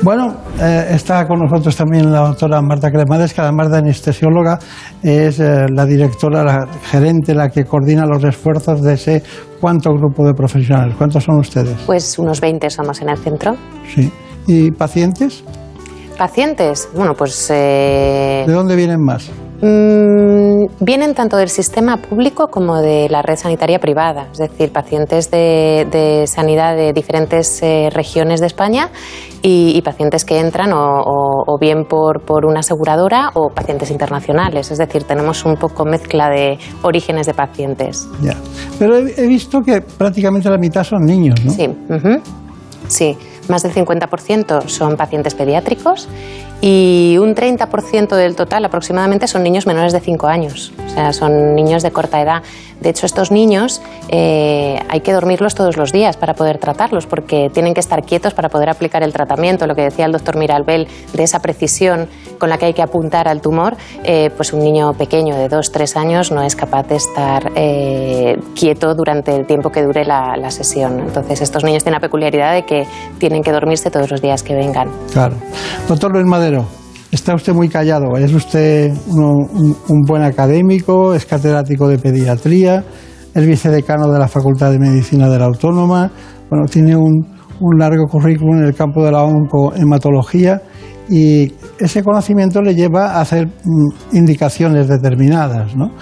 Bueno, 0.02 0.36
eh, 0.60 0.88
está 0.90 1.26
con 1.26 1.40
nosotros 1.40 1.74
también 1.74 2.12
la 2.12 2.20
doctora 2.20 2.60
Marta 2.60 2.90
Cremades, 2.90 3.32
que 3.32 3.40
además 3.40 3.70
de 3.70 3.78
anestesióloga 3.78 4.58
es 5.02 5.40
eh, 5.40 5.66
la 5.72 5.86
directora, 5.86 6.44
la 6.44 6.66
gerente, 6.82 7.34
la 7.34 7.48
que 7.48 7.64
coordina 7.64 8.06
los 8.06 8.22
esfuerzos 8.22 8.82
de 8.82 8.94
ese 8.94 9.22
cuánto 9.60 9.90
grupo 9.92 10.24
de 10.24 10.34
profesionales. 10.34 10.94
¿Cuántos 10.96 11.24
son 11.24 11.38
ustedes? 11.38 11.76
Pues 11.86 12.18
unos 12.18 12.40
20 12.40 12.68
somos 12.70 13.00
en 13.00 13.08
el 13.08 13.16
centro. 13.16 13.56
Sí. 13.94 14.12
¿Y 14.46 14.70
pacientes? 14.70 15.42
Pacientes, 16.18 16.88
bueno, 16.94 17.14
pues... 17.14 17.50
Eh... 17.50 18.44
¿De 18.46 18.52
dónde 18.52 18.76
vienen 18.76 19.02
más? 19.02 19.30
Mm, 19.62 20.66
vienen 20.80 21.14
tanto 21.14 21.38
del 21.38 21.48
sistema 21.48 21.96
público 21.96 22.48
como 22.48 22.80
de 22.82 23.08
la 23.08 23.22
red 23.22 23.36
sanitaria 23.36 23.78
privada, 23.78 24.28
es 24.32 24.38
decir, 24.38 24.70
pacientes 24.70 25.30
de, 25.30 26.24
sanidad 26.26 26.76
de 26.76 26.92
diferentes 26.92 27.62
eh, 27.62 27.88
regiones 27.90 28.40
de 28.40 28.46
España 28.46 28.90
y, 29.42 29.80
pacientes 29.82 30.24
que 30.24 30.40
entran 30.40 30.72
o, 30.74 31.58
bien 31.60 31.84
por, 31.84 32.22
por, 32.22 32.44
una 32.44 32.60
aseguradora 32.60 33.30
o 33.34 33.48
pacientes 33.48 33.90
internacionales, 33.90 34.70
es 34.70 34.78
decir, 34.78 35.04
tenemos 35.04 35.44
un 35.44 35.56
poco 35.56 35.84
mezcla 35.84 36.28
de 36.28 36.58
orígenes 36.82 37.26
de 37.26 37.34
pacientes. 37.34 38.08
Ya, 38.20 38.36
pero 38.78 38.96
he, 38.96 39.26
visto 39.26 39.60
que 39.60 39.80
prácticamente 39.80 40.50
la 40.50 40.58
mitad 40.58 40.82
son 40.82 41.04
niños, 41.04 41.42
¿no? 41.44 41.52
Sí, 41.52 41.68
sí 42.88 43.16
más 43.48 43.62
del 43.62 43.72
50% 43.72 44.66
son 44.68 44.96
pacientes 44.96 45.34
pediátricos 45.34 46.08
y 46.60 47.16
un 47.20 47.34
30% 47.34 48.16
del 48.16 48.34
total 48.34 48.64
aproximadamente 48.64 49.26
son 49.26 49.42
niños 49.42 49.66
menores 49.66 49.92
de 49.92 50.00
5 50.00 50.26
años, 50.26 50.72
o 50.86 50.90
sea, 50.90 51.12
son 51.12 51.54
niños 51.54 51.82
de 51.82 51.90
corta 51.90 52.20
edad. 52.20 52.42
De 52.80 52.90
hecho, 52.90 53.06
estos 53.06 53.30
niños 53.30 53.80
eh, 54.08 54.78
hay 54.88 55.00
que 55.00 55.12
dormirlos 55.12 55.54
todos 55.54 55.76
los 55.76 55.92
días 55.92 56.16
para 56.16 56.34
poder 56.34 56.58
tratarlos, 56.58 57.06
porque 57.06 57.50
tienen 57.52 57.74
que 57.74 57.80
estar 57.80 58.04
quietos 58.04 58.34
para 58.34 58.48
poder 58.48 58.68
aplicar 58.68 59.02
el 59.02 59.12
tratamiento. 59.12 59.66
Lo 59.66 59.74
que 59.74 59.82
decía 59.82 60.04
el 60.06 60.12
doctor 60.12 60.36
Miralbel 60.36 60.86
de 61.12 61.22
esa 61.22 61.40
precisión 61.40 62.08
con 62.38 62.50
la 62.50 62.58
que 62.58 62.66
hay 62.66 62.74
que 62.74 62.82
apuntar 62.82 63.28
al 63.28 63.40
tumor, 63.40 63.76
eh, 64.04 64.30
pues 64.36 64.52
un 64.52 64.60
niño 64.60 64.92
pequeño 64.94 65.36
de 65.36 65.48
2-3 65.48 65.96
años 65.96 66.32
no 66.32 66.42
es 66.42 66.56
capaz 66.56 66.88
de 66.88 66.96
estar 66.96 67.52
eh, 67.54 68.36
quieto 68.54 68.94
durante 68.94 69.34
el 69.34 69.46
tiempo 69.46 69.70
que 69.70 69.82
dure 69.82 70.04
la, 70.04 70.34
sesión. 70.50 71.00
Entonces, 71.00 71.42
estos 71.42 71.64
niños 71.64 71.82
tienen 71.82 71.96
la 71.96 72.00
peculiaridad 72.00 72.54
de 72.54 72.62
que 72.62 72.86
tienen 73.18 73.42
que 73.42 73.50
dormirse 73.50 73.90
todos 73.90 74.10
los 74.10 74.22
días 74.22 74.42
que 74.42 74.54
vengan. 74.54 74.88
Claro. 75.12 75.34
Doctor 75.88 76.12
Luis 76.12 76.24
Madero, 76.24 76.64
está 77.10 77.34
usted 77.34 77.52
muy 77.52 77.68
callado. 77.68 78.16
Es 78.16 78.32
usted 78.32 78.92
un, 79.08 80.02
buen 80.06 80.22
académico, 80.22 81.14
es 81.14 81.26
catedrático 81.26 81.88
de 81.88 81.98
pediatría, 81.98 82.84
es 83.34 83.46
vicedecano 83.46 84.10
de 84.12 84.18
la 84.18 84.28
Facultad 84.28 84.70
de 84.70 84.78
Medicina 84.78 85.28
de 85.28 85.38
la 85.38 85.46
Autónoma. 85.46 86.10
Bueno, 86.48 86.66
tiene 86.66 86.96
un, 86.96 87.26
largo 87.78 88.04
currículum 88.06 88.58
en 88.58 88.64
el 88.66 88.74
campo 88.74 89.02
de 89.02 89.10
la 89.10 89.24
oncohematología 89.24 90.60
y 91.08 91.52
ese 91.78 92.02
conocimiento 92.02 92.60
le 92.62 92.74
lleva 92.74 93.12
a 93.12 93.20
hacer 93.20 93.46
mm, 93.46 94.16
indicaciones 94.16 94.88
determinadas. 94.88 95.76
¿no? 95.76 95.92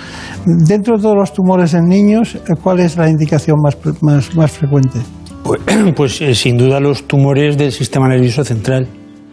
Dentro 0.45 0.97
de 0.97 1.03
todos 1.03 1.17
los 1.17 1.33
tumores 1.33 1.75
en 1.75 1.85
niños, 1.85 2.39
¿cuál 2.63 2.81
es 2.81 2.97
la 2.97 3.09
indicación 3.09 3.57
más, 3.63 3.77
más, 4.01 4.35
más 4.35 4.51
frecuente? 4.53 4.99
Pues, 5.43 5.61
pues 5.97 6.21
eh, 6.21 6.35
sin 6.35 6.57
duda 6.57 6.81
los 6.81 7.07
tumores 7.07 7.57
del 7.57 7.73
sistema 7.73 8.09
nervioso 8.09 8.45
central. 8.45 8.89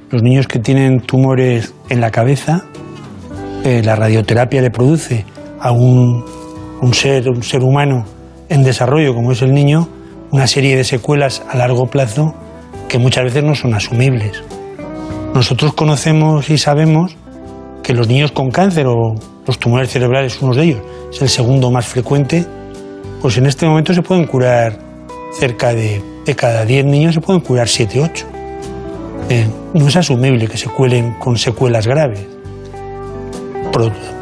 Los 0.10 0.22
niños 0.23 0.48
que 0.48 0.60
tienen 0.60 0.99
tumores 0.99 1.73
en 1.89 2.02
la 2.02 2.11
cabeza, 2.11 2.65
eh, 3.64 3.81
la 3.84 3.95
radioterapia 3.95 4.61
le 4.61 4.69
produce 4.69 5.26
a 5.60 5.72
un, 5.72 6.26
ser, 6.91 7.30
un 7.30 7.43
ser 7.43 7.61
humano 7.61 8.06
en 8.49 8.64
desarrollo 8.64 9.14
como 9.14 9.31
es 9.31 9.41
el 9.41 9.53
niño 9.53 9.88
una 10.31 10.48
serie 10.48 10.76
de 10.76 10.84
secuelas 10.84 11.43
a 11.49 11.57
largo 11.57 11.88
plazo 11.88 12.34
que 12.88 12.98
muchas 12.98 13.26
veces 13.26 13.43
no 13.43 13.53
son 13.53 13.73
asumibles. 13.73 14.43
Nosotros 15.33 15.73
conocemos 15.73 16.49
y 16.49 16.57
sabemos 16.57 17.15
que 17.83 17.93
los 17.93 18.07
niños 18.07 18.31
con 18.31 18.51
cáncer 18.51 18.87
o 18.87 19.15
los 19.45 19.59
tumores 19.59 19.89
cerebrales, 19.89 20.41
uno 20.41 20.53
de 20.53 20.63
ellos, 20.63 20.81
es 21.11 21.21
el 21.21 21.29
segundo 21.29 21.71
más 21.71 21.85
frecuente, 21.85 22.45
pues 23.21 23.37
en 23.37 23.45
este 23.45 23.65
momento 23.65 23.93
se 23.93 24.01
pueden 24.01 24.25
curar 24.25 24.77
cerca 25.39 25.73
de, 25.73 26.01
cada 26.35 26.65
10 26.65 26.85
niños, 26.85 27.15
se 27.15 27.21
pueden 27.21 27.41
curar 27.41 27.67
7, 27.67 28.01
8 28.01 28.25
no 29.73 29.87
es 29.87 29.95
asumible 29.95 30.47
que 30.47 30.57
se 30.57 30.67
cuelen 30.67 31.13
con 31.13 31.37
secuelas 31.37 31.87
graves. 31.87 32.25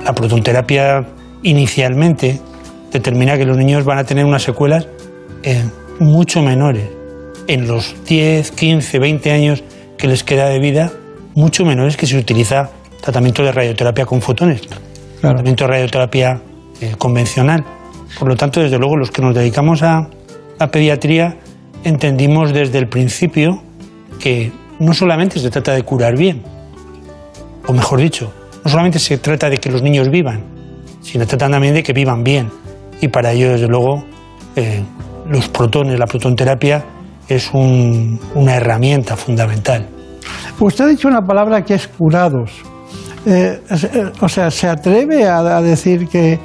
La 0.06 0.14
protonterapia 0.14 1.06
inicialmente 1.44 2.40
determina 2.92 3.38
que 3.38 3.46
los 3.46 3.58
niños 3.58 3.84
van 3.84 3.98
a 3.98 4.04
tener 4.04 4.26
unas 4.26 4.44
secuelas 4.44 4.88
eh, 5.44 5.64
mucho 6.00 6.42
menores. 6.42 6.88
En 7.48 7.68
los 7.68 7.96
10, 8.06 8.52
15, 8.52 9.00
20 9.00 9.32
años 9.32 9.64
que 10.00 10.08
les 10.08 10.24
queda 10.24 10.48
de 10.48 10.60
vida, 10.60 10.94
mucho 11.36 11.66
menores 11.66 11.98
que 11.98 12.08
se 12.08 12.18
utiliza 12.18 12.70
tratamiento 13.02 13.44
de 13.44 13.52
radioterapia 13.52 14.06
con 14.06 14.22
fotones, 14.22 14.62
tratamiento 15.20 15.66
de 15.66 15.70
radioterapia 15.70 16.42
eh, 16.80 16.96
convencional. 16.98 17.66
Por 18.18 18.30
lo 18.30 18.38
tanto, 18.38 18.62
desde 18.62 18.80
luego, 18.80 18.96
los 18.96 19.12
que 19.12 19.22
nos 19.22 19.36
dedicamos 19.36 19.84
a 19.84 20.08
la 20.58 20.72
pediatría 20.72 21.38
entendimos 21.84 22.54
desde 22.54 22.78
el 22.78 22.88
principio 22.88 23.62
que 24.20 24.54
no 24.80 24.94
solamente 24.94 25.38
se 25.38 25.50
trata 25.50 25.74
de 25.74 25.84
curar 25.84 26.18
bien, 26.18 26.44
o 27.68 27.74
mejor 27.74 28.00
dicho, 28.00 28.32
no 28.64 28.72
solamente 28.72 29.00
se 29.00 29.18
trata 29.18 29.50
de 29.50 29.58
que 29.58 29.70
los 29.70 29.82
niños 29.82 30.10
vivan, 30.10 30.44
sino 31.02 31.28
también 31.28 31.74
de 31.74 31.84
que 31.84 31.92
vivan 31.92 32.24
bien. 32.24 32.50
Y 33.02 33.10
para 33.10 33.34
ello, 33.34 33.52
desde 33.52 33.68
luego, 33.68 34.06
eh, 34.56 34.82
los 35.28 35.50
protones, 35.50 36.00
la 36.00 36.08
protonterapia, 36.08 36.86
es 37.30 37.52
una 37.54 38.56
herramienta 38.56 39.16
fundamental. 39.16 39.88
Usted 40.60 40.86
ha 40.86 40.88
dicho 40.88 41.08
una 41.08 41.22
palabra 41.22 41.64
que 41.64 41.76
es 41.76 41.88
curados. 41.88 42.52
Eh, 43.26 43.62
eh, 43.70 44.12
o 44.20 44.28
sea, 44.28 44.50
¿se 44.50 44.68
atreve 44.68 45.28
a, 45.28 45.62
decir 45.62 46.08
que 46.08 46.40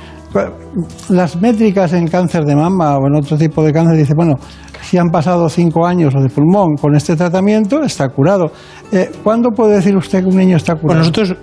las 1.08 1.40
métricas 1.40 1.92
en 1.92 2.06
cáncer 2.08 2.44
de 2.44 2.54
mama 2.54 2.98
o 2.98 3.06
en 3.06 3.14
otro 3.14 3.36
tipo 3.36 3.62
de 3.64 3.72
cáncer, 3.72 3.96
dice, 3.96 4.12
bueno, 4.14 4.34
si 4.82 4.98
han 4.98 5.08
pasado 5.08 5.48
cinco 5.48 5.86
años 5.86 6.14
o 6.14 6.20
de 6.20 6.28
pulmón 6.28 6.76
con 6.76 6.94
este 6.94 7.16
tratamiento, 7.16 7.82
está 7.82 8.08
curado. 8.08 8.52
Eh, 8.92 9.10
¿Cuándo 9.22 9.50
puede 9.50 9.76
decir 9.76 9.96
usted 9.96 10.20
que 10.20 10.26
un 10.26 10.36
niño 10.36 10.56
está 10.56 10.74
curado? 10.74 10.98
nosotros, 10.98 11.34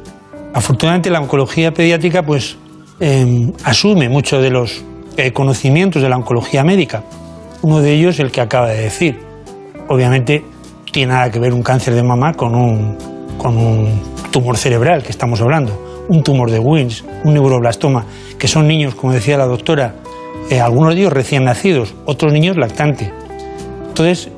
afortunadamente, 0.54 1.10
la 1.10 1.20
oncología 1.22 1.72
pediátrica 1.72 2.24
pues 2.24 2.58
em, 3.00 3.52
asume 3.64 4.10
muchos 4.10 4.42
de 4.42 4.52
los 4.52 4.84
conocimientos 5.34 6.02
de 6.02 6.10
la 6.10 6.18
oncología 6.18 6.64
médica. 6.64 7.04
Uno 7.62 7.80
de 7.80 7.94
ellos, 7.94 8.20
el 8.20 8.32
que 8.32 8.42
acaba 8.42 8.70
de 8.70 8.82
decir. 8.82 9.31
Obviamente, 9.92 10.42
tiene 10.90 11.12
nada 11.12 11.30
que 11.30 11.38
ver 11.38 11.54
un 11.54 11.62
cáncer 11.62 11.94
de 11.94 12.02
mama 12.02 12.34
con 12.34 12.56
un, 12.56 12.96
tumor 14.32 14.56
cerebral 14.56 15.04
que 15.04 15.10
estamos 15.10 15.42
hablando, 15.42 16.06
un 16.08 16.24
tumor 16.24 16.50
de 16.50 16.60
Wins, 16.60 17.04
un 17.26 17.34
neuroblastoma, 17.34 18.06
que 18.40 18.48
son 18.48 18.70
niños, 18.70 18.96
como 18.96 19.12
decía 19.12 19.38
la 19.38 19.46
doctora, 19.46 19.96
eh, 20.50 20.62
algunos 20.62 20.96
de 20.96 21.02
ellos 21.02 21.12
recién 21.12 21.44
nacidos, 21.44 21.94
otros 22.06 22.32
niños 22.32 22.56
lactantes. 22.56 23.12
Entonces, 23.90 24.30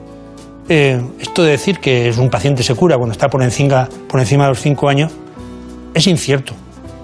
eh, 0.70 1.00
esto 1.20 1.44
de 1.44 1.52
decir 1.52 1.78
que 1.78 2.10
es 2.10 2.18
un 2.18 2.32
paciente 2.32 2.64
se 2.64 2.74
cura 2.74 2.98
cuando 2.98 3.12
está 3.12 3.30
por 3.30 3.44
encima, 3.44 3.88
por 4.08 4.20
encima 4.20 4.46
de 4.46 4.50
los 4.50 4.60
5 4.60 4.90
años 4.90 5.12
es 5.94 6.08
incierto. 6.08 6.56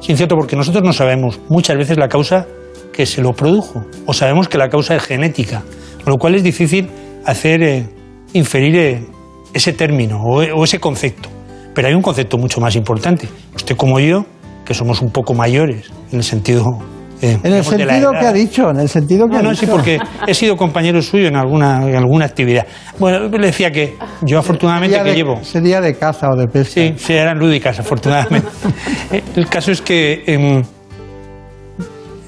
Es 0.02 0.10
incierto 0.10 0.36
porque 0.36 0.56
nosotros 0.56 0.84
no 0.84 0.94
sabemos 0.94 1.40
muchas 1.50 1.78
veces 1.78 2.00
la 2.00 2.08
causa 2.08 2.48
que 2.92 3.06
se 3.06 3.22
lo 3.22 3.34
produjo 3.34 3.86
o 4.08 4.14
sabemos 4.16 4.50
que 4.50 4.58
la 4.58 4.70
causa 4.70 4.96
es 4.96 5.04
genética, 5.04 5.62
con 6.04 6.14
lo 6.14 6.18
cual 6.18 6.34
es 6.34 6.42
difícil 6.42 6.90
hacer 7.26 7.62
eh, 7.62 7.99
inferir 8.34 8.76
eh, 8.76 9.06
ese 9.54 9.74
término 9.74 10.22
o, 10.22 10.64
ese 10.64 10.80
concepto. 10.80 11.30
Pero 11.74 11.88
hay 11.88 11.94
un 11.94 12.02
concepto 12.02 12.38
mucho 12.38 12.60
más 12.60 12.76
importante. 12.76 13.28
Usted 13.56 13.76
como 13.76 14.00
yo, 14.00 14.26
que 14.66 14.74
somos 14.74 15.02
un 15.02 15.12
poco 15.12 15.34
mayores, 15.34 15.92
en 16.12 16.18
el 16.20 16.24
sentido 16.24 16.66
eh, 17.22 17.38
en 17.44 17.54
el 17.54 17.66
sentido 17.66 18.12
que 18.12 18.26
ha 18.26 18.32
dicho, 18.32 18.70
en 18.70 18.80
el 18.80 18.88
sentido 18.88 19.28
que 19.28 19.34
No, 19.34 19.40
ha 19.40 19.44
no, 19.44 19.50
dicho. 19.50 19.66
sí, 19.66 19.68
porque 19.70 20.00
he 20.26 20.34
sido 20.34 20.56
compañero 20.56 21.02
suyo 21.02 21.28
en 21.28 21.36
alguna, 21.36 21.86
en 21.86 21.96
alguna 21.98 22.24
actividad. 22.26 22.66
Bueno, 22.98 23.28
le 23.28 23.48
decía 23.48 23.72
que 23.72 23.96
yo 24.22 24.40
afortunadamente 24.40 24.96
Sería 24.96 25.04
que 25.04 25.10
de- 25.12 25.16
llevo... 25.18 25.44
Sería 25.44 25.82
de 25.82 25.96
caza 25.98 26.30
o 26.30 26.38
de 26.38 26.48
pesca. 26.48 26.74
Sí, 26.82 26.94
sí, 26.98 27.14
eran 27.14 27.38
lúdicas, 27.38 27.78
afortunadamente. 27.80 28.48
Eh, 29.12 29.24
El 29.36 29.48
caso 29.50 29.72
es 29.72 29.82
que 29.82 30.24
em, 30.28 30.62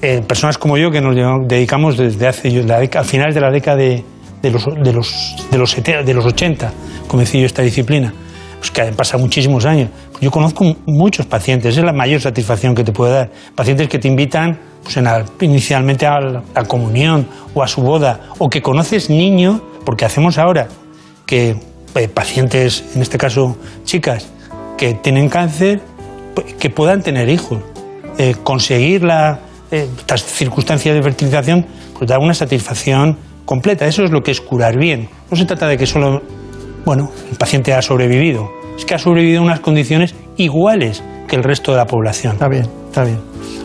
eh, 0.02 0.20
personas 0.26 0.58
como 0.58 0.76
yo 0.76 0.90
que 0.90 1.00
nos 1.00 1.14
dedicamos 1.48 1.96
desde 1.96 2.26
hace 2.26 2.50
yo, 2.50 2.62
la 2.64 2.78
a 2.78 3.04
finales 3.04 3.34
de 3.34 3.40
la 3.40 3.50
década 3.50 3.76
de, 3.76 4.04
de 4.42 4.50
los, 4.50 4.64
de, 4.64 4.92
los, 4.92 5.46
de, 5.50 5.58
los, 5.58 5.76
de 5.76 6.14
los 6.14 6.26
80, 6.26 6.72
comencé 7.06 7.38
yo 7.38 7.46
esta 7.46 7.62
disciplina, 7.62 8.12
pues 8.58 8.70
que 8.70 8.82
han 8.82 8.94
pasado 8.94 9.22
muchísimos 9.22 9.64
años. 9.64 9.90
Yo 10.20 10.30
conozco 10.30 10.64
muchos 10.86 11.26
pacientes, 11.26 11.76
es 11.76 11.84
la 11.84 11.92
mayor 11.92 12.20
satisfacción 12.20 12.74
que 12.74 12.84
te 12.84 12.92
puede 12.92 13.12
dar. 13.12 13.30
Pacientes 13.54 13.88
que 13.88 13.98
te 13.98 14.08
invitan 14.08 14.58
pues, 14.82 14.96
en 14.96 15.06
inicialmente 15.40 16.06
a 16.06 16.20
la, 16.20 16.64
comunión 16.66 17.26
o 17.54 17.62
a 17.62 17.68
su 17.68 17.82
boda, 17.82 18.20
o 18.38 18.50
que 18.50 18.60
conoces 18.62 19.10
niños, 19.10 19.60
porque 19.84 20.04
hacemos 20.04 20.38
ahora 20.38 20.68
que 21.26 21.56
eh, 21.94 22.08
pacientes, 22.08 22.84
en 22.94 23.02
este 23.02 23.18
caso 23.18 23.56
chicas, 23.84 24.28
que 24.76 24.94
tienen 24.94 25.28
cáncer, 25.28 25.80
pues, 26.34 26.54
que 26.54 26.70
puedan 26.70 27.02
tener 27.02 27.28
hijos. 27.28 27.58
Eh, 28.18 28.34
conseguir 28.42 29.04
la, 29.04 29.40
eh, 29.70 29.88
estas 29.98 30.22
circunstancias 30.22 30.94
de 30.94 31.02
fertilización 31.02 31.66
pues 31.98 32.06
da 32.06 32.18
una 32.18 32.34
satisfacción 32.34 33.16
completa. 33.44 33.86
Eso 33.86 34.04
es 34.04 34.10
lo 34.10 34.22
que 34.22 34.30
es 34.30 34.40
curar 34.40 34.76
bien. 34.76 35.08
No 35.30 35.36
se 35.36 35.44
trata 35.44 35.68
de 35.68 35.76
que 35.76 35.86
solo, 35.86 36.22
bueno, 36.84 37.10
el 37.30 37.36
paciente 37.36 37.72
ha 37.72 37.82
sobrevivido. 37.82 38.50
Es 38.76 38.84
que 38.84 38.94
ha 38.94 38.98
sobrevivido 38.98 39.40
en 39.40 39.46
unas 39.46 39.60
condiciones 39.60 40.14
iguales 40.36 41.02
que 41.28 41.36
el 41.36 41.42
resto 41.42 41.72
de 41.72 41.78
la 41.78 41.86
población. 41.86 42.34
Está 42.34 42.48
bien, 42.48 42.66
está 42.86 43.04
bien. 43.04 43.20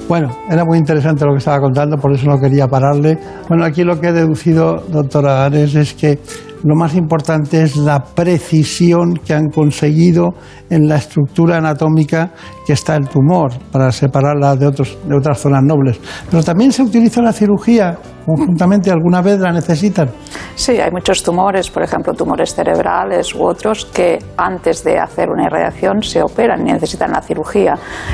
Bueno, 0.07 0.29
era 0.49 0.63
muy 0.63 0.77
interesante 0.77 1.25
lo 1.25 1.33
que 1.33 1.39
estaba 1.39 1.59
contando, 1.59 1.97
por 1.97 2.13
eso 2.13 2.27
no 2.27 2.39
quería 2.39 2.67
pararle. 2.67 3.17
Bueno, 3.49 3.65
aquí 3.65 3.83
lo 3.83 3.99
que 3.99 4.07
he 4.07 4.13
deducido, 4.13 4.83
doctora 4.87 5.43
Ares, 5.43 5.75
es 5.75 5.93
que 5.93 6.19
lo 6.63 6.75
más 6.75 6.95
importante 6.95 7.61
es 7.61 7.75
la 7.75 8.03
precisión 8.03 9.13
que 9.25 9.33
han 9.33 9.49
conseguido 9.49 10.29
en 10.69 10.87
la 10.87 10.95
estructura 10.95 11.57
anatómica 11.57 12.31
que 12.65 12.73
está 12.73 12.95
el 12.95 13.07
tumor, 13.07 13.51
para 13.71 13.91
separarla 13.91 14.55
de, 14.55 14.67
otros, 14.67 14.97
de 15.07 15.15
otras 15.15 15.39
zonas 15.39 15.63
nobles. 15.63 15.99
Pero 16.29 16.43
también 16.43 16.71
se 16.71 16.83
utiliza 16.83 17.21
la 17.21 17.31
cirugía 17.31 17.97
conjuntamente, 18.25 18.91
alguna 18.91 19.21
vez 19.21 19.39
la 19.39 19.51
necesitan. 19.51 20.09
Sí, 20.55 20.73
hay 20.77 20.91
muchos 20.91 21.23
tumores, 21.23 21.69
por 21.69 21.83
ejemplo, 21.83 22.13
tumores 22.13 22.53
cerebrales 22.53 23.33
u 23.33 23.43
otros, 23.43 23.85
que 23.85 24.19
antes 24.35 24.83
de 24.83 24.99
hacer 24.99 25.29
una 25.29 25.45
irradiación 25.45 26.01
se 26.01 26.21
operan 26.21 26.67
y 26.67 26.73
necesitan 26.73 27.11
la 27.11 27.21
cirugía. 27.21 27.46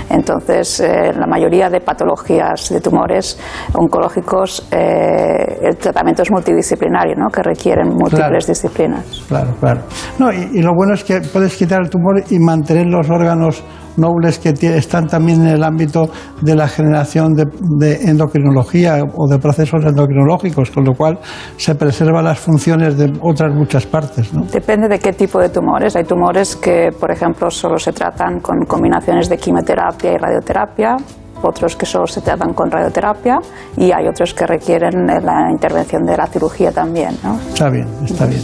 Entonces, 0.09 0.79
eh, 0.79 1.11
la 1.17 1.25
mayoría 1.27 1.69
de 1.69 1.81
patologías 1.81 2.69
de 2.69 2.79
tumores 2.81 3.39
oncológicos, 3.73 4.67
eh, 4.71 5.59
el 5.61 5.77
tratamiento 5.77 6.21
es 6.23 6.31
multidisciplinario, 6.31 7.15
¿no? 7.17 7.29
que 7.29 7.41
requieren 7.41 7.89
múltiples 7.89 8.13
Claro. 8.19 8.45
disciplinas. 8.47 9.23
Claro, 9.27 9.55
claro. 9.59 9.81
No, 10.19 10.31
y, 10.31 10.49
y 10.53 10.61
lo 10.61 10.73
bueno 10.75 10.93
es 10.93 11.03
que 11.03 11.21
puedes 11.21 11.55
quitar 11.55 11.81
el 11.81 11.89
tumor 11.89 12.21
y 12.29 12.39
mantener 12.39 12.87
los 12.87 13.09
órganos 13.09 13.63
nobles 13.97 14.39
que 14.39 14.53
están 14.75 15.07
también 15.07 15.41
en 15.41 15.47
el 15.47 15.63
ámbito 15.63 16.09
de 16.41 16.55
la 16.55 16.67
generación 16.67 17.33
de, 17.33 17.45
de 17.77 18.09
endocrinología 18.09 19.03
o 19.15 19.27
de 19.27 19.39
procesos 19.39 19.83
endocrinológicos, 19.85 20.71
con 20.71 20.83
lo 20.83 20.93
cual 20.93 21.19
se 21.57 21.75
preservan 21.75 22.25
las 22.25 22.39
funciones 22.39 22.97
de 22.97 23.13
otras 23.21 23.53
muchas 23.53 23.85
partes. 23.85 24.33
¿no? 24.33 24.43
Depende 24.45 24.87
de 24.87 24.99
qué 24.99 25.13
tipo 25.13 25.39
de 25.39 25.49
tumores. 25.49 25.95
Hay 25.95 26.03
tumores 26.03 26.55
que, 26.55 26.89
por 26.99 27.11
ejemplo, 27.11 27.49
solo 27.49 27.77
se 27.77 27.91
tratan 27.91 28.39
con 28.39 28.65
combinaciones 28.65 29.29
de 29.29 29.37
quimioterapia 29.37 30.13
y 30.13 30.17
radioterapia, 30.17 30.95
otros 31.41 31.75
que 31.75 31.85
solo 31.85 32.07
se 32.07 32.21
tratan 32.21 32.53
con 32.53 32.71
radioterapia 32.71 33.37
y 33.77 33.91
hay 33.91 34.07
otros 34.07 34.33
que 34.33 34.45
requieren 34.45 35.05
la 35.05 35.51
intervención 35.51 36.03
de 36.03 36.17
la 36.17 36.27
cirugía 36.27 36.71
también. 36.71 37.17
¿no? 37.23 37.37
Está 37.39 37.69
bien, 37.69 37.87
está 38.05 38.25
bien. 38.25 38.41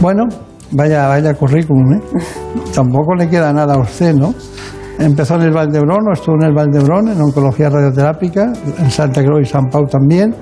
Bueno, 0.00 0.24
vaya, 0.72 1.06
vaya 1.08 1.34
currículum, 1.34 1.94
¿eh? 1.94 2.00
Tampoco 2.74 3.14
le 3.14 3.28
queda 3.28 3.52
nada 3.52 3.74
a 3.74 3.78
usted, 3.78 4.14
¿no? 4.14 4.34
Empezó 5.02 5.34
en 5.34 5.42
el 5.42 5.52
Valdebrón, 5.52 6.06
o 6.08 6.12
estuvo 6.12 6.36
en 6.36 6.44
el 6.44 6.54
Valdebrón, 6.54 7.08
en 7.08 7.20
oncología 7.20 7.68
radioterápica, 7.68 8.52
en 8.78 8.88
Santa 8.88 9.24
Cruz 9.24 9.40
y 9.42 9.44
San 9.46 9.68
Pau 9.68 9.84
también, 9.86 10.32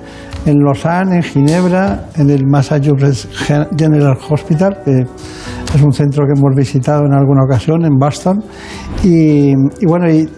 en 0.45 0.59
Lausanne, 0.59 1.17
en 1.17 1.23
Ginebra, 1.23 2.09
en 2.17 2.29
el 2.29 2.47
Massachusetts 2.47 3.27
General 3.75 4.19
Hospital, 4.29 4.83
que 4.85 5.01
es 5.01 5.83
un 5.83 5.93
centro 5.95 6.27
que 6.27 6.39
hemos 6.39 6.55
visitado 6.55 7.07
en 7.07 7.15
alguna 7.15 7.45
ocasión, 7.45 7.87
en 7.87 7.97
Boston. 7.99 8.43
Y, 9.03 9.55
bueno, 9.87 10.11
y 10.11 10.29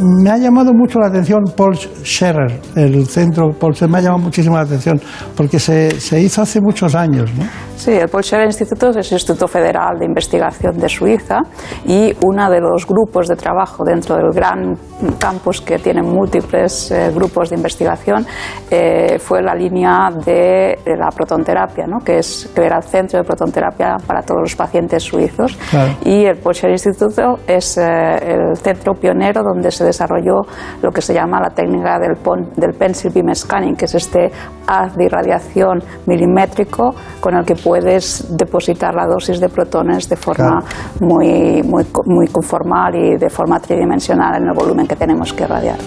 me 0.00 0.30
ha 0.30 0.38
llamado 0.38 0.72
mucho 0.72 1.00
la 1.00 1.08
atención 1.08 1.40
Paul 1.56 1.74
Scherer, 1.76 2.60
el 2.76 3.04
centro 3.06 3.50
Paul 3.50 3.74
Scherer, 3.74 3.90
me 3.90 3.98
ha 3.98 4.02
llamado 4.02 4.22
muchísimo 4.22 4.54
la 4.54 4.62
atención, 4.62 5.00
porque 5.36 5.58
se, 5.58 5.90
se 6.00 6.20
hizo 6.20 6.42
hace 6.42 6.60
muchos 6.60 6.94
años, 6.94 7.32
¿no? 7.36 7.71
Sí, 7.82 7.90
el 7.90 8.08
Paul 8.08 8.22
Scherrer 8.22 8.46
Instituto 8.46 8.90
es 8.90 9.08
el 9.10 9.16
Instituto 9.16 9.48
Federal 9.48 9.98
de 9.98 10.04
Investigación 10.04 10.76
de 10.78 10.88
Suiza 10.88 11.40
y 11.84 12.14
uno 12.24 12.48
de 12.48 12.60
los 12.60 12.86
grupos 12.86 13.26
de 13.26 13.34
trabajo 13.34 13.82
dentro 13.82 14.14
del 14.14 14.30
gran 14.32 14.76
campus 15.18 15.60
que 15.60 15.80
tiene 15.80 16.00
múltiples 16.00 16.92
eh, 16.92 17.10
grupos 17.12 17.50
de 17.50 17.56
investigación 17.56 18.24
eh, 18.70 19.18
fue 19.18 19.42
la 19.42 19.52
línea 19.56 20.10
de, 20.24 20.78
de 20.84 20.96
la 20.96 21.08
protonterapia, 21.08 21.88
¿no? 21.88 21.98
que, 22.04 22.18
es, 22.18 22.48
que 22.54 22.64
era 22.64 22.76
el 22.76 22.84
centro 22.84 23.18
de 23.18 23.24
protonterapia 23.24 23.96
para 24.06 24.22
todos 24.22 24.42
los 24.42 24.54
pacientes 24.54 25.02
suizos. 25.02 25.58
Claro. 25.68 25.90
Y 26.04 26.24
el 26.24 26.36
Paul 26.38 26.54
Scherrer 26.54 26.74
Instituto 26.74 27.40
es 27.48 27.78
eh, 27.78 27.82
el 27.82 28.56
centro 28.58 28.94
pionero 28.94 29.42
donde 29.42 29.72
se 29.72 29.84
desarrolló 29.84 30.42
lo 30.82 30.92
que 30.92 31.02
se 31.02 31.14
llama 31.14 31.40
la 31.40 31.50
técnica 31.50 31.98
del, 31.98 32.14
pon- 32.14 32.52
del 32.54 32.74
pencil 32.74 33.10
beam 33.12 33.34
scanning, 33.34 33.74
que 33.74 33.86
es 33.86 33.94
este 33.96 34.30
haz 34.68 34.94
de 34.94 35.06
irradiación 35.06 35.82
milimétrico 36.06 36.94
con 37.20 37.34
el 37.34 37.44
que 37.44 37.56
puedes 37.72 38.26
depositar 38.36 38.94
la 38.94 39.06
dosis 39.06 39.40
de 39.40 39.48
protones 39.48 40.06
de 40.06 40.16
forma 40.16 40.62
muy, 41.00 41.62
muy, 41.62 41.86
muy 42.04 42.26
conformal 42.26 42.94
y 42.94 43.16
de 43.16 43.30
forma 43.30 43.58
tridimensional 43.60 44.36
en 44.36 44.46
el 44.46 44.52
volumen 44.54 44.86
que 44.86 44.94
tenemos 44.94 45.32
que 45.32 45.44
irradiar. 45.44 45.78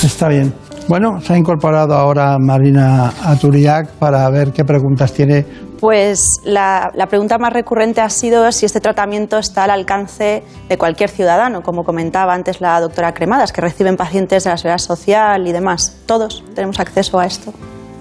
Está 0.00 0.28
bien. 0.28 0.54
Bueno, 0.86 1.20
se 1.20 1.32
ha 1.32 1.36
incorporado 1.36 1.94
ahora 1.94 2.36
Marina 2.38 3.12
Aturiac 3.24 3.88
para 3.98 4.30
ver 4.30 4.52
qué 4.52 4.64
preguntas 4.64 5.12
tiene. 5.12 5.44
Pues 5.80 6.40
la, 6.44 6.88
la 6.94 7.08
pregunta 7.08 7.36
más 7.36 7.52
recurrente 7.52 8.00
ha 8.00 8.10
sido 8.10 8.52
si 8.52 8.64
este 8.64 8.80
tratamiento 8.80 9.38
está 9.38 9.64
al 9.64 9.70
alcance 9.70 10.44
de 10.68 10.78
cualquier 10.78 11.10
ciudadano, 11.10 11.62
como 11.62 11.82
comentaba 11.82 12.32
antes 12.32 12.60
la 12.60 12.80
doctora 12.80 13.12
Cremadas, 13.12 13.52
que 13.52 13.60
reciben 13.60 13.96
pacientes 13.96 14.44
de 14.44 14.50
la 14.50 14.56
seguridad 14.56 14.78
social 14.78 15.48
y 15.48 15.50
demás. 15.50 15.96
Todos 16.06 16.44
tenemos 16.54 16.78
acceso 16.78 17.18
a 17.18 17.26
esto. 17.26 17.52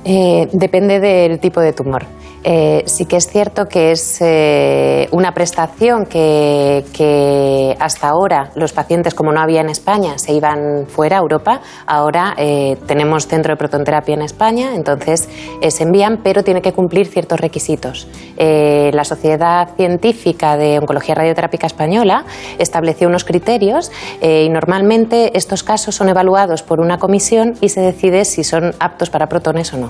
Eh, 0.06 0.48
depende 0.54 1.00
del 1.00 1.40
tipo 1.40 1.60
de 1.60 1.74
tumor. 1.74 2.06
Eh, 2.44 2.84
sí 2.86 3.06
que 3.06 3.18
es 3.18 3.28
cierto 3.28 3.66
que 3.66 3.92
es 3.92 4.20
eh, 4.22 5.08
una 5.12 5.34
prestación 5.34 6.06
que, 6.06 7.76
hasta 7.80 8.08
ahora 8.08 8.52
los 8.56 8.74
pacientes, 8.74 9.14
como 9.14 9.32
no 9.32 9.42
había 9.42 9.62
en 9.62 9.70
España, 9.70 10.18
se 10.18 10.34
iban 10.34 10.86
fuera 10.88 11.18
a 11.18 11.20
Europa. 11.20 11.62
Ahora 11.86 12.34
eh, 12.38 12.78
tenemos 12.86 13.28
centro 13.28 13.54
de 13.54 13.58
protonterapia 13.58 14.16
en 14.16 14.22
España, 14.22 14.76
entonces 14.76 15.28
se 15.68 15.84
envían, 15.84 16.22
pero 16.24 16.44
tiene 16.44 16.62
que 16.62 16.74
cumplir 16.74 17.08
ciertos 17.08 17.40
requisitos. 17.40 18.08
La 18.38 19.04
Sociedad 19.04 19.76
Científica 19.76 20.58
de 20.58 20.80
Oncología 20.80 21.16
Radioterápica 21.16 21.68
Española 21.68 22.26
estableció 22.60 23.08
unos 23.08 23.24
criterios 23.24 23.92
y 24.22 24.50
normalmente 24.50 25.38
estos 25.38 25.64
casos 25.64 25.96
son 25.96 26.10
evaluados 26.10 26.64
por 26.64 26.80
una 26.80 26.98
comisión 26.98 27.56
y 27.62 27.70
se 27.70 27.82
decide 27.82 28.26
si 28.26 28.44
son 28.44 28.74
aptos 28.80 29.10
para 29.10 29.28
protones 29.28 29.74
o 29.74 29.78
no. 29.78 29.90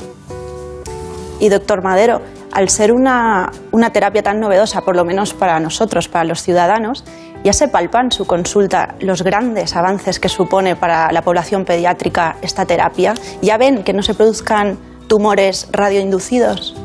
Y 1.40 1.50
doctor 1.50 1.84
Madero, 1.84 2.22
al 2.52 2.70
ser 2.70 2.92
una, 2.92 3.52
una 3.72 3.92
terapia 3.92 4.24
tan 4.24 4.40
novedosa, 4.40 4.82
por 4.82 4.96
lo 4.96 5.06
menos 5.06 5.34
para 5.34 5.60
nosotros, 5.60 6.08
para 6.08 6.26
los 6.26 6.42
ciudadanos, 6.42 7.04
ya 7.44 7.54
se 7.54 7.68
palpan 7.68 8.12
su 8.12 8.26
consulta 8.26 8.96
los 9.00 9.22
grandes 9.22 9.76
avances 9.76 10.20
que 10.20 10.30
supone 10.30 10.76
para 10.76 11.12
la 11.12 11.22
población 11.22 11.66
pediátrica 11.66 12.38
esta 12.42 12.66
terapia. 12.66 13.14
Ya 13.42 13.58
ven 13.58 13.84
que 13.84 13.94
no 13.94 14.02
se 14.02 14.14
produzcan 14.14 14.78
tumores 15.08 15.68
radioinducidos. 15.72 16.76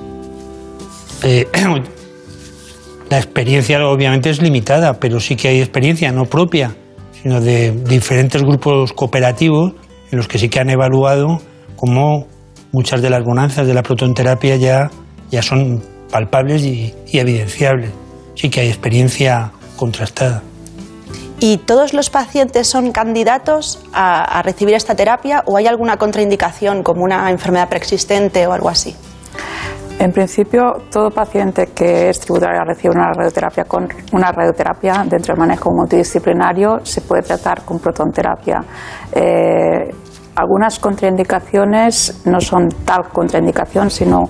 Eh, 1.23 1.49
la 3.11 3.17
experiencia 3.19 3.85
obviamente 3.87 4.31
es 4.31 4.41
limitada, 4.41 4.95
pero 4.95 5.21
sí 5.21 5.37
que 5.37 5.49
hay 5.49 5.61
experiencia 5.61 6.13
no 6.13 6.27
propia, 6.27 6.77
sino 7.23 7.41
de 7.41 7.73
diferentes 7.73 8.43
grupos 8.43 8.93
cooperativos 8.93 9.73
en 10.11 10.19
los 10.19 10.29
que 10.29 10.39
sí 10.39 10.49
que 10.49 10.61
han 10.61 10.71
evaluado 10.71 11.41
cómo 11.77 12.27
muchas 12.73 13.03
de 13.03 13.11
las 13.11 13.25
bonanzas 13.25 13.67
de 13.67 13.75
la 13.75 13.83
protonterapia 13.83 14.57
ya, 14.57 14.91
ya 15.33 15.43
son 15.43 15.83
palpables 16.11 16.63
y, 16.63 16.95
evidenciables. 17.13 17.91
Sí 18.37 18.51
que 18.51 18.61
hay 18.61 18.69
experiencia 18.69 19.51
contrastada. 19.77 20.43
¿Y 21.41 21.57
todos 21.57 21.93
los 21.93 22.09
pacientes 22.09 22.69
son 22.69 22.93
candidatos 22.93 23.83
a, 23.93 24.41
recibir 24.43 24.75
esta 24.75 24.95
terapia 24.95 25.43
o 25.47 25.57
hay 25.57 25.67
alguna 25.67 25.97
contraindicación 25.97 26.85
como 26.85 27.03
una 27.03 27.31
enfermedad 27.31 27.69
preexistente 27.69 28.47
o 28.47 28.53
algo 28.53 28.69
así? 28.69 28.95
En 29.99 30.13
principio, 30.13 30.63
todo 30.91 31.11
paciente 31.11 31.69
que 31.75 32.11
es 32.11 32.21
tributario 32.21 32.61
a 32.61 32.65
recibir 32.65 32.97
una 32.97 33.13
radioterapia 33.13 33.65
con 33.65 33.89
una 34.13 34.33
radioterapia 34.33 35.05
dentro 35.09 35.35
del 35.35 35.41
manejo 35.41 35.71
multidisciplinario 35.73 36.81
se 36.85 37.01
puede 37.01 37.23
tratar 37.23 37.65
con 37.65 37.79
protonterapia. 37.79 38.61
Eh, 39.13 39.91
algunas 40.35 40.79
contraindicaciones 40.79 42.23
no 42.27 42.41
son 42.41 42.69
tal 42.85 43.09
contraindicación, 43.13 43.91
sino 43.91 44.25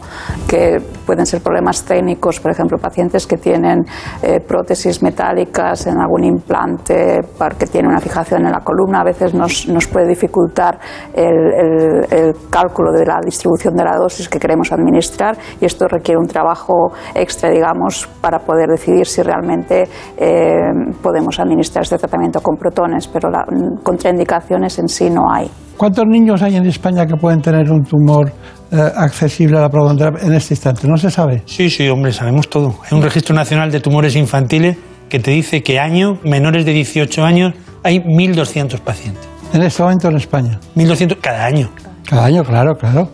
que 0.48 0.78
pueden 1.06 1.26
ser 1.26 1.42
problemas 1.42 1.84
técnicos, 1.84 2.40
por 2.40 2.50
ejemplo, 2.50 2.78
pacientes 2.78 3.26
que 3.26 3.36
tienen 3.36 3.84
eh, 4.22 4.40
prótesis 4.40 5.02
metálicas 5.02 5.86
en 5.86 6.00
algún 6.00 6.24
implante 6.24 7.20
porque 7.38 7.66
tiene 7.66 7.88
una 7.88 8.00
fijación 8.00 8.46
en 8.46 8.52
la 8.52 8.60
columna, 8.60 9.00
a 9.00 9.04
veces 9.04 9.34
nos, 9.34 9.68
nos 9.68 9.86
puede 9.86 10.08
dificultar 10.08 10.78
el, 11.14 12.04
el, 12.10 12.32
cálculo 12.50 12.92
de 12.92 13.06
la 13.06 13.18
distribución 13.24 13.74
de 13.74 13.84
la 13.84 13.96
dosis 13.96 14.28
que 14.28 14.38
queremos 14.38 14.72
administrar 14.72 15.36
y 15.60 15.64
esto 15.64 15.86
requiere 15.86 16.18
un 16.18 16.26
trabajo 16.26 16.92
extra, 17.14 17.50
digamos, 17.50 18.08
para 18.20 18.40
poder 18.40 18.68
decidir 18.68 19.06
si 19.06 19.22
realmente 19.22 19.88
eh, 20.16 20.70
podemos 21.02 21.38
administrar 21.38 21.82
este 21.82 21.98
tratamiento 21.98 22.40
con 22.40 22.56
protones, 22.56 23.08
pero 23.08 23.30
la, 23.30 23.44
contraindicaciones 23.82 24.78
en 24.78 24.88
sí 24.88 25.10
no 25.10 25.30
hay. 25.32 25.50
¿Cuántos 25.76 26.06
niños 26.06 26.42
hay 26.42 26.56
en 26.56 26.66
España 26.66 27.06
que 27.06 27.16
pueden 27.16 27.40
tener 27.40 27.70
un 27.70 27.84
tumor 27.84 28.32
eh, 28.70 28.76
accesible 28.96 29.58
a 29.58 29.62
la 29.62 29.68
protonterapia 29.68 30.26
en 30.26 30.34
este 30.34 30.54
instante? 30.54 30.86
¿No 30.86 30.96
se 30.96 31.10
sabe? 31.10 31.42
Sí, 31.46 31.70
sí, 31.70 31.88
hombre, 31.88 32.12
sabemos 32.12 32.48
todo. 32.48 32.76
Hay 32.84 32.96
un 32.96 33.02
registro 33.02 33.34
nacional 33.34 33.70
de 33.70 33.80
tumores 33.80 34.14
infantiles 34.16 34.76
que 35.08 35.18
te 35.18 35.30
dice 35.30 35.62
que 35.62 35.78
año, 35.78 36.18
menores 36.24 36.64
de 36.64 36.72
18 36.72 37.24
años, 37.24 37.54
hay 37.82 37.98
1.200 37.98 38.78
pacientes. 38.80 39.28
En 39.52 39.62
este 39.62 39.82
momento 39.82 40.08
en 40.08 40.16
España. 40.16 40.58
1.200 40.76 41.18
cada 41.20 41.44
año. 41.44 41.70
Cada 42.08 42.24
año, 42.24 42.44
claro, 42.44 42.76
claro. 42.76 43.10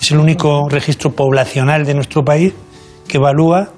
Es 0.00 0.10
el 0.10 0.18
único 0.18 0.68
registro 0.68 1.12
poblacional 1.12 1.84
de 1.84 1.94
nuestro 1.94 2.24
país 2.24 2.54
que 3.06 3.18
evalúa 3.18 3.68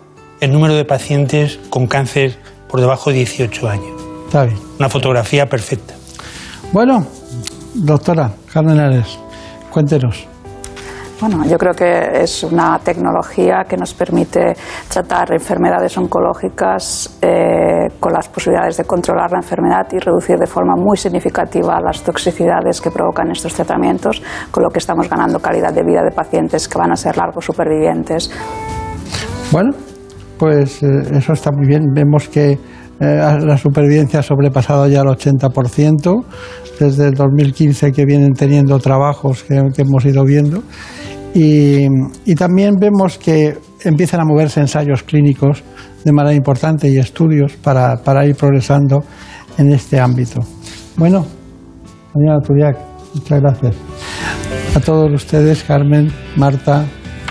el 0.41 0.53
número 0.53 0.75
de 0.75 0.85
pacientes 0.85 1.59
con 1.69 1.87
cáncer 1.87 2.39
por 2.69 2.81
debajo 2.81 3.11
de 3.11 3.17
18 3.17 3.69
años. 3.69 4.03
Está 4.27 4.45
bien. 4.45 4.59
Una 4.79 4.89
fotografía 4.89 5.47
perfecta. 5.47 5.95
Bueno, 6.73 7.07
Doctora 7.75 8.31
Carmen 8.53 8.79
Ares, 8.79 9.19
cuéntenos. 9.71 10.29
Bueno, 11.23 11.45
yo 11.47 11.57
creo 11.57 11.73
que 11.73 12.21
es 12.21 12.43
una 12.43 12.81
tecnología 12.81 13.63
que 13.69 13.77
nos 13.77 13.95
permite 13.95 14.55
tratar 14.89 15.33
enfermedades 15.33 15.97
oncológicas 15.97 17.17
eh, 17.23 17.89
con 18.01 18.13
las 18.13 18.29
posibilidades 18.29 18.77
de 18.79 18.85
controlar 18.85 19.31
la 19.31 19.39
enfermedad 19.39 19.87
y 19.93 20.01
reducir 20.01 20.37
de 20.37 20.49
forma 20.49 20.75
muy 20.75 20.97
significativa 20.97 21.81
las 21.81 22.03
toxicidades 22.03 22.81
que 22.81 22.91
provocan 22.91 23.31
estos 23.31 23.55
tratamientos, 23.55 24.21
con 24.51 24.65
lo 24.65 24.71
que 24.71 24.81
estamos 24.81 25.09
ganando 25.09 25.39
calidad 25.39 25.73
de 25.73 25.85
vida 25.85 26.03
de 26.03 26.11
pacientes 26.11 26.67
que 26.67 26.77
van 26.77 26.91
a 26.91 26.97
ser 26.97 27.17
largos 27.17 27.45
supervivientes. 27.45 28.29
Bueno, 29.53 29.71
pues 30.39 30.83
eh, 30.83 30.89
eso 31.13 31.35
está 31.35 31.53
muy 31.53 31.69
bien. 31.69 31.93
Vemos 31.95 32.29
que 32.29 32.59
eh, 33.01 33.39
la 33.41 33.57
supervivencia 33.57 34.21
ha 34.21 34.23
sobrepasado 34.23 34.87
ya 34.87 35.01
el 35.01 35.09
80%, 35.09 36.25
desde 36.79 37.09
el 37.09 37.15
2015 37.15 37.93
que 37.93 38.05
vienen 38.05 38.33
teniendo 38.35 38.79
trabajos 38.79 39.45
que, 39.45 39.61
hemos 39.77 40.05
ido 40.05 40.25
viendo. 40.25 40.63
Y, 41.35 41.87
también 42.37 42.75
vemos 42.79 43.19
que 43.19 43.57
empiezan 43.85 44.21
a 44.21 44.25
moverse 44.25 44.61
ensayos 44.61 45.03
clínicos 45.03 45.63
de 46.05 46.13
manera 46.13 46.35
importante 46.35 46.89
y 46.89 46.99
estudios 46.99 47.55
para, 47.55 47.97
para 48.03 48.27
ir 48.27 48.37
progresando 48.37 49.03
en 49.59 49.73
este 49.73 49.99
ámbito. 49.99 50.41
Bueno, 50.97 51.25
señora 52.13 52.41
Turiac, 52.41 52.77
muchas 53.15 53.41
gracias. 53.41 53.77
A 54.75 54.81
todos 54.81 55.11
ustedes, 55.13 55.65
Carmen, 55.65 56.13
Marta, 56.37 56.85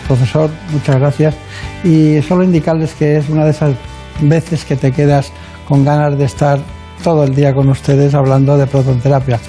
profesor, 0.08 0.50
muchas 0.72 0.96
gracias. 0.98 1.36
Y 1.84 2.22
solo 2.22 2.44
indicarles 2.44 2.94
que 2.94 3.18
es 3.18 3.30
una 3.30 3.46
de 3.46 3.52
esas 3.52 3.76
veces 4.22 4.66
que 4.66 4.76
te 4.76 4.92
quedas 4.92 5.32
con 5.72 5.86
ganas 5.86 6.18
de 6.18 6.26
estar 6.26 6.60
todo 7.02 7.24
el 7.24 7.34
día 7.34 7.54
con 7.56 7.70
ustedes 7.70 8.14
hablando 8.14 8.58
de 8.58 8.68
prototerapia. 8.68 9.40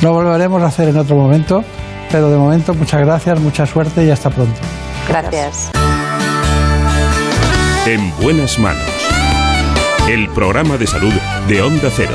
Lo 0.00 0.14
volveremos 0.14 0.62
a 0.62 0.68
hacer 0.68 0.88
en 0.88 0.96
otro 0.96 1.16
momento, 1.16 1.62
pero 2.10 2.30
de 2.30 2.38
momento 2.38 2.72
muchas 2.72 3.02
gracias, 3.02 3.38
mucha 3.38 3.66
suerte 3.66 4.02
y 4.02 4.10
hasta 4.10 4.30
pronto. 4.30 4.58
Gracias. 5.06 5.70
En 7.84 8.10
buenas 8.22 8.58
manos. 8.58 8.88
El 10.08 10.30
programa 10.30 10.78
de 10.78 10.86
salud 10.86 11.12
de 11.46 11.60
Onda 11.60 11.90
Cero. 11.94 12.14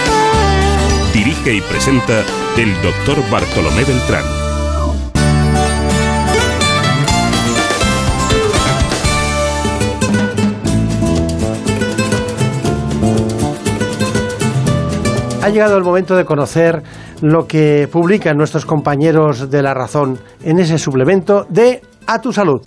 Dirige 1.13 1.53
y 1.53 1.61
presenta 1.61 2.23
el 2.57 2.73
doctor 2.81 3.17
Bartolomé 3.29 3.83
Beltrán. 3.83 4.23
Ha 15.43 15.49
llegado 15.49 15.75
el 15.75 15.83
momento 15.83 16.15
de 16.15 16.23
conocer 16.23 16.83
lo 17.21 17.47
que 17.47 17.89
publican 17.91 18.37
nuestros 18.37 18.65
compañeros 18.65 19.49
de 19.49 19.61
La 19.61 19.73
Razón 19.73 20.19
en 20.43 20.59
ese 20.59 20.77
suplemento 20.77 21.45
de 21.49 21.81
A 22.07 22.21
tu 22.21 22.31
Salud. 22.31 22.61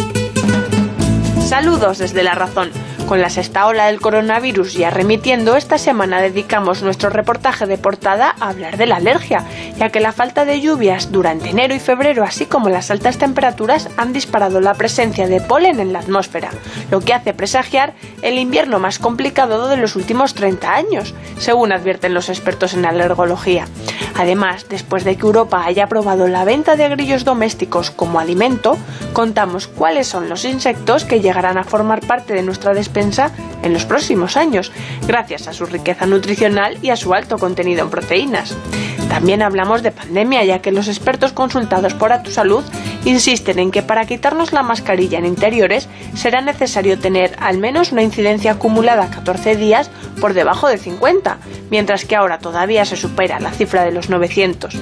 Saludos 1.46 1.98
desde 1.98 2.22
La 2.22 2.34
Razón. 2.34 2.70
Con 3.06 3.20
la 3.20 3.28
sexta 3.28 3.66
ola 3.66 3.86
del 3.86 4.00
coronavirus 4.00 4.72
ya 4.72 4.88
remitiendo, 4.88 5.56
esta 5.56 5.76
semana 5.76 6.22
dedicamos 6.22 6.82
nuestro 6.82 7.10
reportaje 7.10 7.66
de 7.66 7.76
portada 7.76 8.34
a 8.40 8.48
hablar 8.48 8.78
de 8.78 8.86
la 8.86 8.96
alergia, 8.96 9.44
ya 9.76 9.90
que 9.90 10.00
la 10.00 10.12
falta 10.12 10.46
de 10.46 10.62
lluvias 10.62 11.12
durante 11.12 11.50
enero 11.50 11.74
y 11.74 11.80
febrero, 11.80 12.24
así 12.24 12.46
como 12.46 12.70
las 12.70 12.90
altas 12.90 13.18
temperaturas, 13.18 13.90
han 13.98 14.14
disparado 14.14 14.62
la 14.62 14.72
presencia 14.72 15.26
de 15.28 15.42
polen 15.42 15.80
en 15.80 15.92
la 15.92 15.98
atmósfera, 15.98 16.50
lo 16.90 17.00
que 17.00 17.12
hace 17.12 17.34
presagiar 17.34 17.92
el 18.22 18.38
invierno 18.38 18.78
más 18.78 18.98
complicado 18.98 19.68
de 19.68 19.76
los 19.76 19.96
últimos 19.96 20.32
30 20.32 20.74
años, 20.74 21.14
según 21.38 21.72
advierten 21.72 22.14
los 22.14 22.30
expertos 22.30 22.72
en 22.72 22.86
alergología. 22.86 23.66
Además, 24.16 24.66
después 24.70 25.04
de 25.04 25.16
que 25.16 25.26
Europa 25.26 25.64
haya 25.66 25.84
aprobado 25.84 26.26
la 26.28 26.44
venta 26.44 26.76
de 26.76 26.88
grillos 26.88 27.24
domésticos 27.24 27.90
como 27.90 28.20
alimento, 28.20 28.78
contamos 29.12 29.66
cuáles 29.66 30.06
son 30.06 30.28
los 30.28 30.44
insectos 30.44 31.04
que 31.04 31.20
llegarán 31.20 31.58
a 31.58 31.64
formar 31.64 32.00
parte 32.00 32.32
de 32.32 32.42
nuestra 32.42 32.72
despensa 32.72 32.93
en 33.62 33.72
los 33.72 33.84
próximos 33.84 34.36
años, 34.36 34.72
gracias 35.06 35.48
a 35.48 35.52
su 35.52 35.66
riqueza 35.66 36.06
nutricional 36.06 36.78
y 36.80 36.90
a 36.90 36.96
su 36.96 37.12
alto 37.12 37.38
contenido 37.38 37.82
en 37.82 37.90
proteínas. 37.90 38.56
También 39.08 39.42
hablamos 39.42 39.82
de 39.82 39.92
pandemia, 39.92 40.44
ya 40.44 40.60
que 40.60 40.72
los 40.72 40.88
expertos 40.88 41.32
consultados 41.32 41.94
por 41.94 42.12
A 42.12 42.22
Tu 42.22 42.30
Salud 42.30 42.64
insisten 43.04 43.58
en 43.58 43.70
que 43.70 43.82
para 43.82 44.06
quitarnos 44.06 44.52
la 44.52 44.62
mascarilla 44.62 45.18
en 45.18 45.26
interiores 45.26 45.88
será 46.14 46.40
necesario 46.40 46.98
tener 46.98 47.36
al 47.40 47.58
menos 47.58 47.92
una 47.92 48.02
incidencia 48.02 48.52
acumulada 48.52 49.10
14 49.10 49.56
días 49.56 49.90
por 50.20 50.34
debajo 50.34 50.68
de 50.68 50.78
50, 50.78 51.38
mientras 51.70 52.04
que 52.04 52.16
ahora 52.16 52.38
todavía 52.38 52.84
se 52.84 52.96
supera 52.96 53.40
la 53.40 53.50
cifra 53.50 53.84
de 53.84 53.92
los 53.92 54.08
900. 54.08 54.74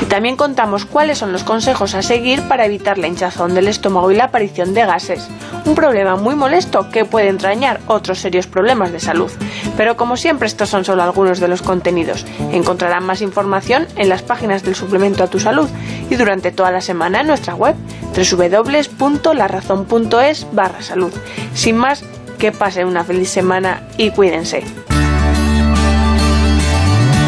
Y 0.00 0.04
también 0.06 0.36
contamos 0.36 0.84
cuáles 0.84 1.18
son 1.18 1.32
los 1.32 1.42
consejos 1.42 1.94
a 1.94 2.02
seguir 2.02 2.42
para 2.42 2.66
evitar 2.66 2.98
la 2.98 3.08
hinchazón 3.08 3.54
del 3.54 3.68
estómago 3.68 4.10
y 4.10 4.16
la 4.16 4.24
aparición 4.24 4.74
de 4.74 4.84
gases, 4.84 5.26
un 5.64 5.74
problema 5.74 6.16
muy 6.16 6.34
molesto 6.34 6.90
que 6.90 7.04
puede 7.04 7.28
entrañar 7.28 7.80
otros 7.86 8.18
serios 8.20 8.46
problemas 8.46 8.92
de 8.92 9.00
salud. 9.00 9.30
Pero 9.76 9.96
como 9.96 10.16
siempre 10.16 10.46
estos 10.46 10.68
son 10.68 10.84
solo 10.84 11.02
algunos 11.02 11.40
de 11.40 11.48
los 11.48 11.62
contenidos. 11.62 12.26
Encontrarán 12.52 13.04
más 13.04 13.22
información 13.22 13.55
en 13.96 14.08
las 14.08 14.22
páginas 14.22 14.62
del 14.62 14.74
suplemento 14.74 15.22
a 15.24 15.28
tu 15.28 15.38
salud 15.40 15.68
y 16.10 16.16
durante 16.16 16.52
toda 16.52 16.70
la 16.70 16.80
semana 16.80 17.22
en 17.22 17.26
nuestra 17.26 17.54
web 17.54 17.74
www.larazón.es 18.14 20.46
barra 20.52 20.80
salud. 20.82 21.12
Sin 21.54 21.76
más, 21.76 22.04
que 22.38 22.52
pasen 22.52 22.86
una 22.86 23.02
feliz 23.04 23.28
semana 23.30 23.82
y 23.96 24.10
cuídense. 24.10 24.62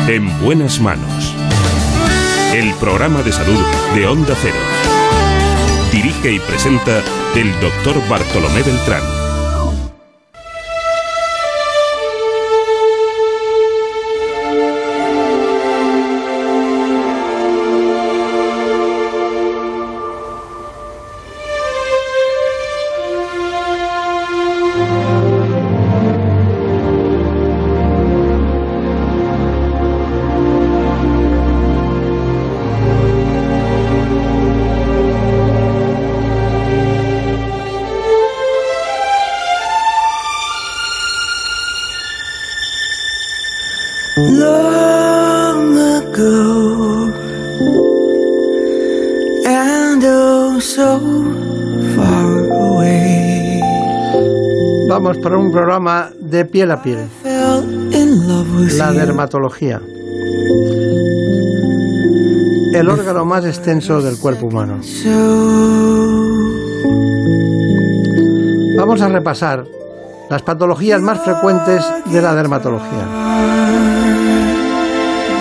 En 0.06 0.40
buenas 0.42 0.78
manos. 0.80 1.34
El 2.54 2.74
programa 2.74 3.22
de 3.22 3.32
salud 3.32 3.64
de 3.94 4.06
Onda 4.06 4.34
Cero. 4.40 4.58
Dirige 5.92 6.32
y 6.32 6.38
presenta 6.40 7.02
el 7.34 7.52
doctor 7.60 7.96
Bartolomé 8.08 8.62
Beltrán. 8.62 9.17
Programa 55.52 56.10
de 56.20 56.44
piel 56.44 56.70
a 56.70 56.82
piel. 56.82 57.08
La 58.76 58.92
dermatología. 58.92 59.80
El 62.74 62.88
órgano 62.88 63.24
más 63.24 63.44
extenso 63.44 64.00
del 64.00 64.18
cuerpo 64.18 64.46
humano. 64.46 64.80
Vamos 68.76 69.00
a 69.00 69.08
repasar 69.08 69.64
las 70.30 70.42
patologías 70.42 71.00
más 71.00 71.20
frecuentes 71.20 71.84
de 72.06 72.22
la 72.22 72.34
dermatología. 72.34 73.06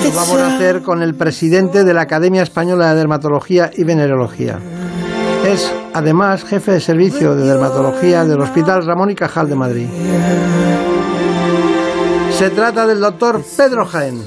Lo 0.03 0.11
vamos 0.11 0.37
a 0.37 0.55
hacer 0.55 0.81
con 0.81 1.01
el 1.01 1.15
presidente 1.15 1.83
de 1.83 1.93
la 1.93 2.01
Academia 2.01 2.43
Española 2.43 2.89
de 2.89 2.95
Dermatología 2.95 3.71
y 3.75 3.83
Venerología. 3.83 4.59
Es 5.45 5.71
además 5.97 6.43
jefe 6.43 6.73
de 6.73 6.79
servicio 6.79 7.35
de 7.35 7.43
dermatología 7.43 8.23
del 8.23 8.39
Hospital 8.39 8.85
Ramón 8.85 9.09
y 9.09 9.15
Cajal 9.15 9.49
de 9.49 9.55
Madrid. 9.55 9.87
Se 12.31 12.51
trata 12.51 12.85
del 12.85 12.99
doctor 12.99 13.41
Pedro 13.57 13.85
Jaén. 13.85 14.21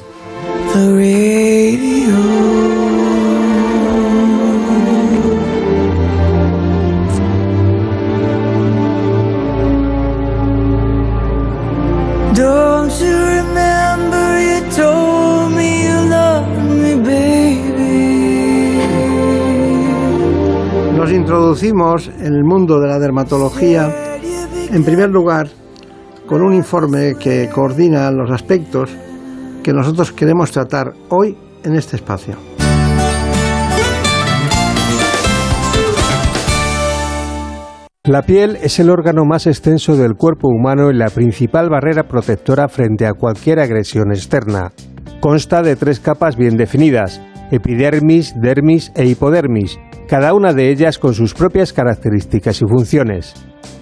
Introducimos 21.31 22.11
en 22.19 22.35
el 22.35 22.43
mundo 22.43 22.81
de 22.81 22.89
la 22.89 22.98
dermatología, 22.98 23.89
en 24.73 24.82
primer 24.82 25.11
lugar, 25.11 25.47
con 26.27 26.43
un 26.43 26.52
informe 26.52 27.15
que 27.20 27.48
coordina 27.48 28.11
los 28.11 28.32
aspectos 28.32 28.90
que 29.62 29.73
nosotros 29.73 30.11
queremos 30.11 30.51
tratar 30.51 30.93
hoy 31.09 31.39
en 31.62 31.77
este 31.77 31.94
espacio. 31.94 32.35
La 38.02 38.23
piel 38.23 38.59
es 38.61 38.81
el 38.81 38.90
órgano 38.90 39.24
más 39.24 39.47
extenso 39.47 39.97
del 39.97 40.15
cuerpo 40.15 40.48
humano 40.48 40.90
y 40.90 40.97
la 40.97 41.11
principal 41.11 41.70
barrera 41.70 42.09
protectora 42.09 42.66
frente 42.66 43.07
a 43.07 43.12
cualquier 43.12 43.61
agresión 43.61 44.11
externa. 44.11 44.73
Consta 45.20 45.62
de 45.62 45.77
tres 45.77 46.01
capas 46.01 46.35
bien 46.35 46.57
definidas, 46.57 47.20
epidermis, 47.52 48.35
dermis 48.43 48.90
e 48.97 49.07
hipodermis, 49.07 49.78
cada 50.11 50.35
una 50.35 50.53
de 50.53 50.70
ellas 50.70 50.99
con 50.99 51.15
sus 51.15 51.35
propias 51.35 51.73
características 51.73 52.61
y 52.61 52.66
funciones. 52.66 53.32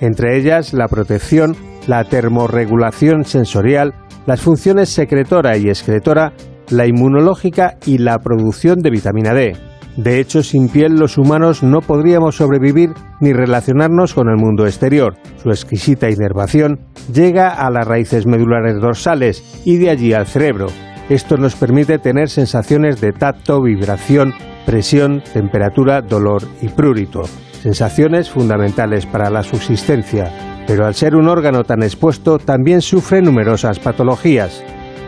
Entre 0.02 0.36
ellas 0.36 0.74
la 0.74 0.86
protección, 0.86 1.56
la 1.86 2.04
termorregulación 2.04 3.24
sensorial, 3.24 3.94
las 4.26 4.42
funciones 4.42 4.90
secretora 4.90 5.56
y 5.56 5.68
excretora, 5.68 6.34
la 6.68 6.86
inmunológica 6.86 7.78
y 7.86 7.96
la 7.96 8.18
producción 8.18 8.80
de 8.80 8.90
vitamina 8.90 9.32
D. 9.32 9.56
De 9.96 10.20
hecho, 10.20 10.42
sin 10.42 10.68
piel 10.68 10.96
los 10.96 11.16
humanos 11.16 11.62
no 11.62 11.80
podríamos 11.80 12.36
sobrevivir 12.36 12.90
ni 13.22 13.32
relacionarnos 13.32 14.12
con 14.12 14.28
el 14.28 14.36
mundo 14.36 14.66
exterior. 14.66 15.14
Su 15.42 15.48
exquisita 15.48 16.10
inervación 16.10 16.78
llega 17.10 17.48
a 17.48 17.70
las 17.70 17.88
raíces 17.88 18.26
medulares 18.26 18.78
dorsales 18.82 19.62
y 19.64 19.78
de 19.78 19.88
allí 19.88 20.12
al 20.12 20.26
cerebro. 20.26 20.66
Esto 21.08 21.38
nos 21.38 21.56
permite 21.56 21.98
tener 21.98 22.28
sensaciones 22.28 23.00
de 23.00 23.12
tacto, 23.12 23.62
vibración, 23.62 24.34
presión, 24.66 25.22
temperatura, 25.32 26.02
dolor 26.02 26.42
y 26.60 26.68
prurito. 26.68 27.22
Sensaciones 27.62 28.28
fundamentales 28.28 29.06
para 29.06 29.30
la 29.30 29.42
subsistencia, 29.42 30.30
pero 30.66 30.84
al 30.84 30.94
ser 30.94 31.16
un 31.16 31.28
órgano 31.28 31.64
tan 31.64 31.82
expuesto 31.82 32.36
también 32.38 32.82
sufre 32.82 33.22
numerosas 33.22 33.78
patologías. 33.78 34.62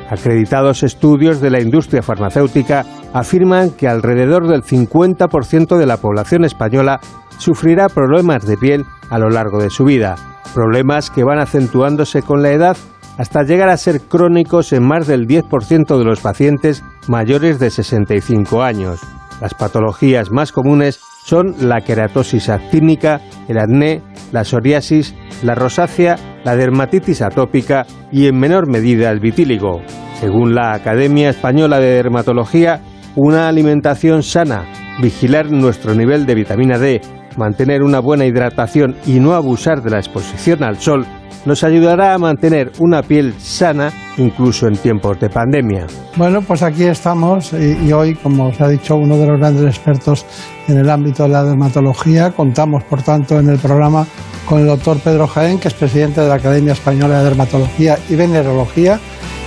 Acreditados 0.09 0.83
estudios 0.83 1.43
de 1.43 1.51
la 1.51 1.61
industria 1.61 2.03
farmacéutica 2.03 2.87
afirman 3.13 3.71
que 3.71 3.87
alrededor 3.87 4.49
del 4.49 4.63
50% 4.63 5.77
de 5.77 5.87
la 5.87 5.99
población 5.99 6.47
española 6.47 6.99
sufrirá 7.37 7.91
problemas 7.91 8.47
de 8.47 8.57
piel 8.57 8.85
a 9.11 9.19
lo 9.19 9.29
largo 9.29 9.63
de 9.63 9.69
su 9.69 9.85
vida, 9.85 10.17
problemas 10.55 11.11
que 11.11 11.25
van 11.25 11.39
acentuándose 11.39 12.23
con 12.23 12.43
la 12.43 12.53
edad 12.53 12.77
hasta 13.21 13.43
llegar 13.43 13.69
a 13.69 13.77
ser 13.77 14.01
crónicos 14.01 14.73
en 14.73 14.83
más 14.83 15.07
del 15.07 15.27
10% 15.27 15.99
de 15.99 16.05
los 16.07 16.21
pacientes 16.21 16.83
mayores 17.07 17.59
de 17.59 17.69
65 17.69 18.63
años. 18.63 18.99
Las 19.43 19.53
patologías 19.53 20.31
más 20.31 20.53
comunes 20.53 21.01
son 21.27 21.55
la 21.61 21.83
queratosis 21.83 22.49
actínica, 22.49 23.21
el 23.47 23.59
acné, 23.59 24.01
la 24.33 24.43
psoriasis, 24.43 25.15
la 25.43 25.55
rosácea, 25.55 26.17
la 26.45 26.57
dermatitis 26.57 27.21
atópica 27.21 27.85
y 28.11 28.27
en 28.27 28.39
menor 28.39 28.71
medida 28.71 29.11
el 29.11 29.21
vitíligo. 29.21 29.83
Según 30.19 30.55
la 30.55 30.73
Academia 30.73 31.29
Española 31.29 31.79
de 31.79 31.97
Dermatología, 31.97 32.81
una 33.17 33.49
alimentación 33.49 34.23
sana, 34.23 34.65
vigilar 35.03 35.53
nuestro 35.53 35.95
nivel 35.95 36.25
de 36.25 36.37
vitamina 36.37 36.79
D, 36.79 37.03
mantener 37.37 37.83
una 37.83 38.01
buena 38.01 38.25
hidratación 38.25 38.97
y 39.05 39.21
no 39.21 39.35
abusar 39.35 39.83
de 39.83 39.91
la 39.91 39.99
exposición 39.99 40.65
al 40.65 40.79
sol 40.79 41.05
nos 41.45 41.65
ayudará 41.65 42.15
a 42.15 42.19
mantener 42.19 42.73
una 42.79 43.03
piel 43.03 43.35
sana 43.39 43.93
incluso 44.17 44.67
en 44.67 44.77
tiempos 44.77 45.19
de 45.21 45.31
pandemia. 45.31 45.87
Bueno, 46.17 46.43
pues 46.43 46.62
aquí 46.62 46.85
estamos 46.85 47.53
y, 47.53 47.93
hoy, 47.93 48.15
como 48.15 48.49
os 48.49 48.61
ha 48.61 48.69
dicho 48.69 48.97
uno 48.97 49.17
de 49.17 49.27
los 49.27 49.39
grandes 49.39 49.65
expertos 49.65 50.27
en 50.69 50.79
el 50.79 50.91
ámbito 50.91 51.23
de 51.25 51.31
la 51.31 51.45
dermatología, 51.45 52.31
contamos 52.31 52.85
por 52.85 53.03
tanto 53.03 53.39
en 53.39 53.49
el 53.49 53.59
programa 53.59 54.07
con 54.47 54.61
el 54.61 54.67
doctor 54.67 54.99
Pedro 54.99 55.27
Jaén, 55.27 55.59
que 55.59 55.69
es 55.69 55.75
presidente 55.75 56.21
de 56.21 56.29
la 56.29 56.35
Academia 56.35 56.73
Española 56.73 57.19
de 57.19 57.25
Dermatología 57.25 57.99
y 58.09 58.17
Venerología 58.17 58.99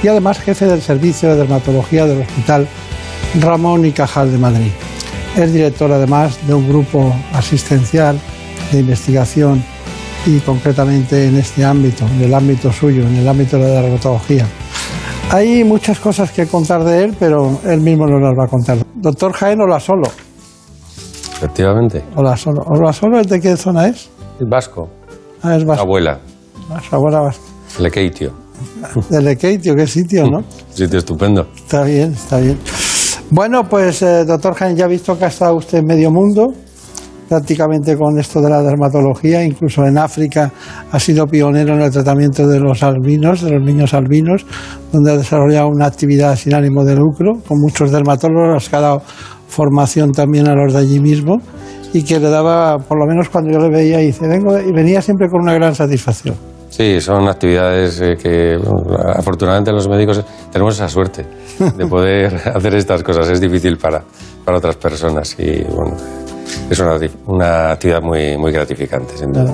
y 0.01 0.07
además 0.07 0.39
jefe 0.39 0.65
del 0.65 0.81
Servicio 0.81 1.29
de 1.29 1.35
Dermatología 1.35 2.05
del 2.05 2.21
Hospital 2.21 2.67
Ramón 3.39 3.85
y 3.85 3.91
Cajal 3.91 4.31
de 4.31 4.37
Madrid. 4.37 4.71
Es 5.35 5.51
director 5.51 5.91
además 5.91 6.45
de 6.45 6.53
un 6.53 6.67
grupo 6.67 7.13
asistencial 7.33 8.19
de 8.71 8.79
investigación 8.79 9.63
y 10.25 10.39
concretamente 10.39 11.27
en 11.27 11.37
este 11.37 11.65
ámbito, 11.65 12.05
en 12.07 12.21
el 12.21 12.33
ámbito 12.33 12.71
suyo, 12.71 13.05
en 13.07 13.15
el 13.17 13.27
ámbito 13.27 13.57
de 13.57 13.63
la 13.63 13.81
dermatología. 13.81 14.45
Hay 15.29 15.63
muchas 15.63 15.99
cosas 15.99 16.31
que 16.31 16.45
contar 16.47 16.83
de 16.83 17.03
él, 17.03 17.15
pero 17.19 17.59
él 17.65 17.81
mismo 17.81 18.05
nos 18.05 18.21
las 18.21 18.33
va 18.37 18.45
a 18.45 18.47
contar. 18.47 18.77
Doctor 18.95 19.33
Jaén, 19.33 19.59
hola 19.61 19.79
solo. 19.79 20.09
Efectivamente. 21.37 22.03
Hola 22.15 22.37
solo. 22.37 22.61
Hola 22.67 22.93
solo, 22.93 23.19
¿el 23.19 23.25
de 23.25 23.39
qué 23.39 23.57
zona 23.57 23.87
es? 23.87 24.09
El 24.39 24.47
vasco. 24.47 24.89
Ah, 25.41 25.55
es 25.55 25.65
vasco. 25.65 25.83
Abuela. 25.83 26.19
Ah, 26.69 26.79
su 26.87 26.95
abuela 26.95 27.19
vasca. 27.21 27.43
Lequeitio. 27.79 28.31
De 29.09 29.21
Lequeitio, 29.21 29.75
qué 29.75 29.87
sitio, 29.87 30.29
¿no? 30.29 30.43
Sitio 30.73 30.99
estupendo. 30.99 31.47
Está 31.55 31.83
bien, 31.83 32.13
está 32.13 32.39
bien. 32.39 32.57
Bueno, 33.29 33.67
pues 33.67 34.01
eh, 34.03 34.23
doctor 34.25 34.53
Jaén, 34.53 34.77
ya 34.77 34.85
ha 34.85 34.87
visto 34.87 35.17
que 35.17 35.25
ha 35.25 35.29
estado 35.29 35.55
usted 35.55 35.79
en 35.79 35.85
medio 35.85 36.11
mundo, 36.11 36.53
prácticamente 37.33 37.97
con 37.97 38.19
esto 38.19 38.39
de 38.41 38.49
la 38.51 38.61
dermatología, 38.61 39.43
incluso 39.43 39.83
en 39.85 39.97
África 39.97 40.51
ha 40.91 40.99
sido 40.99 41.25
pionero 41.25 41.73
en 41.73 41.81
el 41.81 41.89
tratamiento 41.89 42.47
de 42.47 42.59
los 42.59 42.83
albinos, 42.83 43.41
de 43.41 43.53
los 43.53 43.63
niños 43.63 43.95
albinos, 43.95 44.45
donde 44.91 45.11
ha 45.11 45.17
desarrollado 45.17 45.69
una 45.69 45.87
actividad 45.87 46.35
sin 46.35 46.53
ánimo 46.53 46.85
de 46.85 46.95
lucro, 46.95 47.31
con 47.47 47.59
muchos 47.59 47.89
dermatólogos, 47.89 48.69
que 48.69 48.75
ha 48.75 48.81
dado 48.81 49.01
formación 49.47 50.11
también 50.11 50.47
a 50.47 50.53
los 50.53 50.73
de 50.73 50.79
allí 50.79 50.99
mismo 50.99 51.37
y 51.91 52.03
que 52.03 52.19
le 52.19 52.29
daba, 52.29 52.77
por 52.77 52.99
lo 52.99 53.07
menos 53.07 53.29
cuando 53.29 53.51
yo 53.51 53.57
le 53.57 53.69
veía, 53.69 53.99
y, 53.99 54.07
dice, 54.07 54.27
vengo, 54.27 54.59
y 54.59 54.71
venía 54.71 55.01
siempre 55.01 55.27
con 55.27 55.41
una 55.41 55.55
gran 55.55 55.73
satisfacción. 55.73 56.35
Sí, 56.69 57.01
son 57.01 57.27
actividades 57.27 57.99
eh, 57.99 58.15
que 58.15 58.57
afortunadamente 59.15 59.71
los 59.71 59.87
médicos 59.87 60.23
tenemos 60.51 60.75
esa 60.75 60.87
suerte 60.87 61.25
de 61.77 61.87
poder 61.87 62.35
hacer 62.55 62.75
estas 62.75 63.01
cosas. 63.01 63.27
Es 63.29 63.41
difícil 63.41 63.77
para, 63.77 64.03
para 64.45 64.57
otras 64.59 64.75
personas 64.75 65.35
y 65.39 65.63
bueno, 65.63 65.95
es 66.69 66.79
una, 66.79 66.97
una 67.27 67.71
actividad 67.71 68.01
muy, 68.01 68.37
muy 68.37 68.51
gratificante, 68.51 69.17
sin 69.17 69.31
duda. 69.31 69.53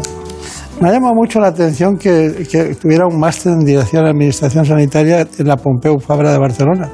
Me 0.79 0.89
ha 0.89 0.93
llamado 0.93 1.13
mucho 1.13 1.39
la 1.41 1.47
atención 1.47 1.97
que, 1.97 2.47
que 2.49 2.75
tuviera 2.75 3.05
un 3.05 3.19
máster 3.19 3.51
en 3.51 3.59
Dirección 3.59 4.05
de 4.05 4.11
Administración 4.11 4.65
Sanitaria 4.65 5.27
en 5.37 5.47
la 5.47 5.57
Pompeu 5.57 5.99
Fabra 5.99 6.31
de 6.31 6.39
Barcelona. 6.39 6.89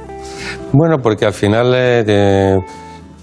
Bueno, 0.73 0.98
porque 0.98 1.26
al 1.26 1.34
final 1.34 1.72
eh, 1.76 2.57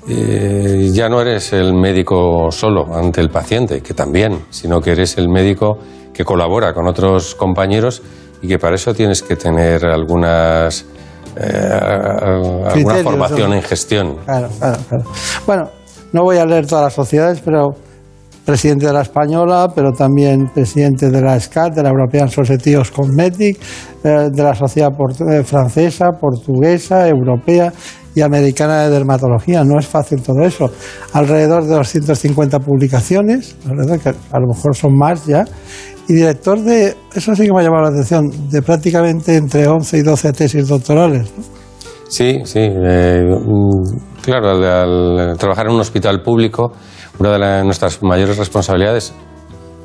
eh, 0.08 0.90
ya 0.92 1.08
no 1.08 1.20
eres 1.20 1.52
el 1.52 1.74
médico 1.74 2.50
solo 2.50 2.94
ante 2.94 3.20
el 3.20 3.28
paciente, 3.30 3.80
que 3.80 3.92
también, 3.92 4.44
sino 4.50 4.80
que 4.80 4.92
eres 4.92 5.18
el 5.18 5.28
médico 5.28 5.78
que 6.14 6.24
colabora 6.24 6.72
con 6.72 6.86
otros 6.86 7.34
compañeros 7.34 8.02
y 8.40 8.48
que 8.48 8.58
para 8.58 8.76
eso 8.76 8.94
tienes 8.94 9.22
que 9.22 9.34
tener 9.36 9.84
algunas 9.86 10.86
eh, 11.36 11.80
alguna 12.66 12.96
formación 12.96 13.50
¿no? 13.50 13.56
en 13.56 13.62
gestión. 13.62 14.16
Claro, 14.24 14.48
claro, 14.58 14.78
claro. 14.88 15.04
Bueno, 15.46 15.70
no 16.12 16.22
voy 16.22 16.38
a 16.38 16.46
leer 16.46 16.66
todas 16.66 16.84
las 16.84 16.94
sociedades, 16.94 17.40
pero 17.40 17.70
presidente 18.44 18.86
de 18.86 18.92
la 18.92 19.02
Española, 19.02 19.70
pero 19.74 19.92
también 19.92 20.50
presidente 20.52 21.10
de 21.10 21.20
la 21.20 21.38
SCAT, 21.38 21.74
de 21.74 21.82
la 21.82 21.90
European 21.90 22.28
Society 22.28 22.74
of 22.74 22.90
Cosmetic, 22.90 23.58
eh, 24.02 24.28
de 24.32 24.42
la 24.42 24.54
Sociedad 24.54 24.90
eh, 25.30 25.42
Francesa, 25.44 26.10
Portuguesa, 26.20 27.08
Europea 27.08 27.72
y 28.14 28.20
Americana 28.20 28.82
de 28.82 28.90
Dermatología. 28.90 29.64
No 29.64 29.78
es 29.78 29.86
fácil 29.86 30.22
todo 30.22 30.42
eso. 30.42 30.70
Alrededor 31.12 31.64
de 31.64 31.76
250 31.76 32.58
publicaciones, 32.58 33.56
que 34.02 34.08
a 34.08 34.40
lo 34.40 34.48
mejor 34.48 34.74
son 34.74 34.96
más 34.96 35.24
ya, 35.26 35.44
y 36.08 36.14
director 36.14 36.60
de, 36.60 36.96
eso 37.14 37.34
sí 37.36 37.46
que 37.46 37.52
me 37.52 37.60
ha 37.60 37.62
llamado 37.62 37.84
la 37.84 37.90
atención, 37.90 38.28
de 38.50 38.60
prácticamente 38.60 39.36
entre 39.36 39.68
11 39.68 39.98
y 39.98 40.02
12 40.02 40.32
tesis 40.32 40.66
doctorales. 40.66 41.32
Sí, 42.08 42.40
sí. 42.44 42.58
eh, 42.60 43.22
mm, 43.22 44.11
claro, 44.22 44.50
al, 44.50 44.64
al 45.30 45.38
trabajar 45.38 45.66
en 45.66 45.72
un 45.74 45.80
hospital 45.80 46.22
público, 46.22 46.72
una 47.18 47.32
de 47.32 47.64
nuestras 47.64 48.02
mayores 48.02 48.38
responsabilidades, 48.38 49.12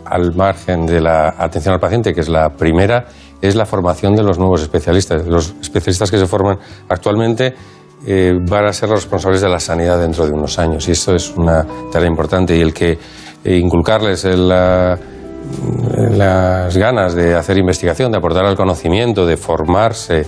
al 0.06 0.34
margen 0.36 0.86
de 0.86 1.02
la 1.02 1.36
atención 1.38 1.74
al 1.74 1.80
paciente, 1.82 2.14
que 2.14 2.22
es 2.22 2.30
la 2.30 2.50
primera, 2.50 3.08
es 3.42 3.56
la 3.56 3.66
formación 3.66 4.16
de 4.16 4.24
los 4.24 4.40
nuevos 4.40 4.62
especialistas. 4.62 5.28
Los 5.28 5.54
especialistas 5.62 6.10
que 6.10 6.18
se 6.18 6.26
forman 6.28 6.58
actualmente 6.88 7.54
eh, 8.06 8.34
van 8.50 8.66
a 8.66 8.74
ser 8.74 8.90
los 8.90 9.02
responsables 9.04 9.42
de 9.42 9.50
la 9.50 9.60
sanidad 9.60 10.00
dentro 10.00 10.26
de 10.26 10.32
unos 10.32 10.58
años. 10.60 10.88
Y 10.88 10.92
esto 10.92 11.14
es 11.14 11.36
una 11.36 11.66
tarea 11.92 12.08
importante. 12.08 12.56
Y 12.56 12.62
el 12.62 12.74
que 12.74 12.98
eh, 13.44 13.58
inculcarles 13.58 14.24
el, 14.26 14.48
la- 14.48 14.98
las 16.18 16.76
ganas 16.76 17.14
de 17.16 17.36
hacer 17.36 17.58
investigación, 17.58 18.12
de 18.12 18.18
aportar 18.18 18.46
al 18.46 18.56
conocimiento, 18.56 19.26
de 19.26 19.38
formarse, 19.38 20.26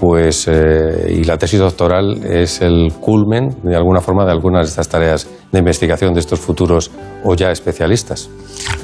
pues 0.00 0.48
eh, 0.48 1.12
y 1.18 1.24
la 1.24 1.36
tesis 1.36 1.60
doctoral 1.60 2.24
es 2.24 2.62
el 2.62 2.92
culmen 3.00 3.48
de 3.62 3.76
alguna 3.76 4.00
forma 4.00 4.24
de 4.24 4.32
algunas 4.32 4.66
de 4.66 4.70
estas 4.70 4.88
tareas 4.88 5.28
de 5.52 5.58
investigación 5.58 6.14
de 6.14 6.20
estos 6.20 6.40
futuros 6.40 6.90
o 7.22 7.34
ya 7.34 7.50
especialistas. 7.50 8.30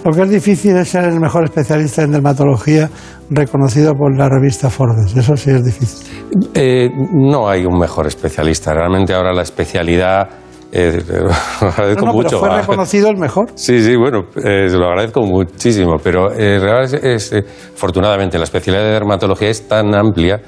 Lo 0.04 0.12
que 0.12 0.22
es 0.22 0.30
difícil 0.30 0.76
es 0.76 0.90
ser 0.90 1.04
el 1.04 1.18
mejor 1.18 1.44
especialista 1.44 2.02
en 2.02 2.12
dermatología 2.12 2.90
reconocido 3.30 3.94
por 3.94 4.16
la 4.16 4.28
revista 4.28 4.68
Forbes. 4.68 5.16
Eso 5.16 5.36
sí 5.36 5.50
es 5.50 5.64
difícil. 5.64 6.06
Eh, 6.54 6.90
no 7.14 7.48
hay 7.48 7.64
un 7.64 7.78
mejor 7.78 8.06
especialista. 8.06 8.74
Realmente 8.74 9.14
ahora 9.14 9.32
la 9.32 9.42
especialidad 9.42 10.28
eh, 10.72 11.00
lo 11.60 11.68
agradezco 11.68 12.04
No, 12.04 12.06
no, 12.08 12.12
mucho. 12.12 12.40
pero 12.40 12.52
fue 12.52 12.60
reconocido 12.60 13.08
el 13.08 13.16
mejor. 13.16 13.50
Sí, 13.54 13.80
sí, 13.82 13.96
bueno, 13.96 14.26
eh, 14.36 14.68
se 14.68 14.76
lo 14.76 14.86
agradezco 14.88 15.22
muchísimo, 15.22 15.96
pero 16.02 16.32
eh, 16.32 16.58
realmente 16.58 17.14
es, 17.14 17.32
eh, 17.32 17.44
afortunadamente 17.74 18.36
la 18.36 18.44
especialidad 18.44 18.84
de 18.84 18.90
dermatología 18.92 19.48
es 19.48 19.66
tan 19.68 19.94
amplia 19.94 20.40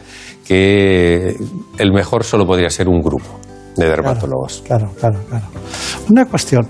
que 0.48 1.36
el 1.76 1.92
mejor 1.92 2.24
solo 2.24 2.46
podría 2.46 2.70
ser 2.70 2.88
un 2.88 3.02
grupo 3.02 3.38
de 3.76 3.86
dermatólogos. 3.86 4.62
Claro, 4.66 4.90
claro, 4.98 5.20
claro. 5.28 5.44
Una 6.08 6.24
cuestión. 6.24 6.66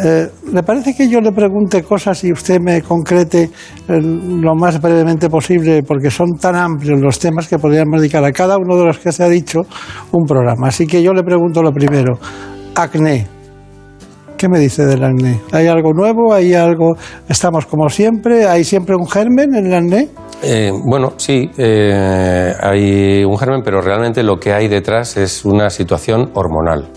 Eh, 0.00 0.28
¿Le 0.52 0.62
parece 0.62 0.94
que 0.94 1.08
yo 1.08 1.20
le 1.20 1.32
pregunte 1.32 1.82
cosas 1.82 2.22
y 2.22 2.30
usted 2.30 2.60
me 2.60 2.80
concrete 2.82 3.50
eh, 3.88 4.00
lo 4.00 4.54
más 4.54 4.80
brevemente 4.80 5.28
posible? 5.28 5.82
Porque 5.82 6.12
son 6.12 6.38
tan 6.40 6.54
amplios 6.54 7.00
los 7.00 7.18
temas 7.18 7.48
que 7.48 7.58
podríamos 7.58 8.00
dedicar 8.00 8.24
a 8.24 8.30
cada 8.30 8.56
uno 8.56 8.76
de 8.76 8.84
los 8.84 8.98
que 8.98 9.10
se 9.10 9.24
ha 9.24 9.28
dicho 9.28 9.62
un 10.12 10.24
programa. 10.24 10.68
Así 10.68 10.86
que 10.86 11.02
yo 11.02 11.12
le 11.12 11.24
pregunto 11.24 11.60
lo 11.60 11.72
primero. 11.72 12.20
Acné. 12.76 13.37
¿Qué 14.38 14.48
me 14.48 14.60
dice 14.60 14.86
del 14.86 15.02
acné? 15.02 15.40
¿Hay 15.50 15.66
algo 15.66 15.92
nuevo? 15.92 16.32
¿Hay 16.32 16.54
algo? 16.54 16.94
¿Estamos 17.28 17.66
como 17.66 17.88
siempre? 17.88 18.46
¿Hay 18.46 18.62
siempre 18.62 18.94
un 18.94 19.08
germen 19.08 19.52
en 19.56 19.66
el 19.66 19.74
acné? 19.74 20.08
Eh, 20.44 20.70
bueno, 20.86 21.14
sí, 21.16 21.50
eh, 21.58 22.54
hay 22.60 23.24
un 23.24 23.36
germen, 23.36 23.62
pero 23.64 23.80
realmente 23.80 24.22
lo 24.22 24.36
que 24.38 24.52
hay 24.52 24.68
detrás 24.68 25.16
es 25.16 25.44
una 25.44 25.70
situación 25.70 26.30
hormonal. 26.34 26.88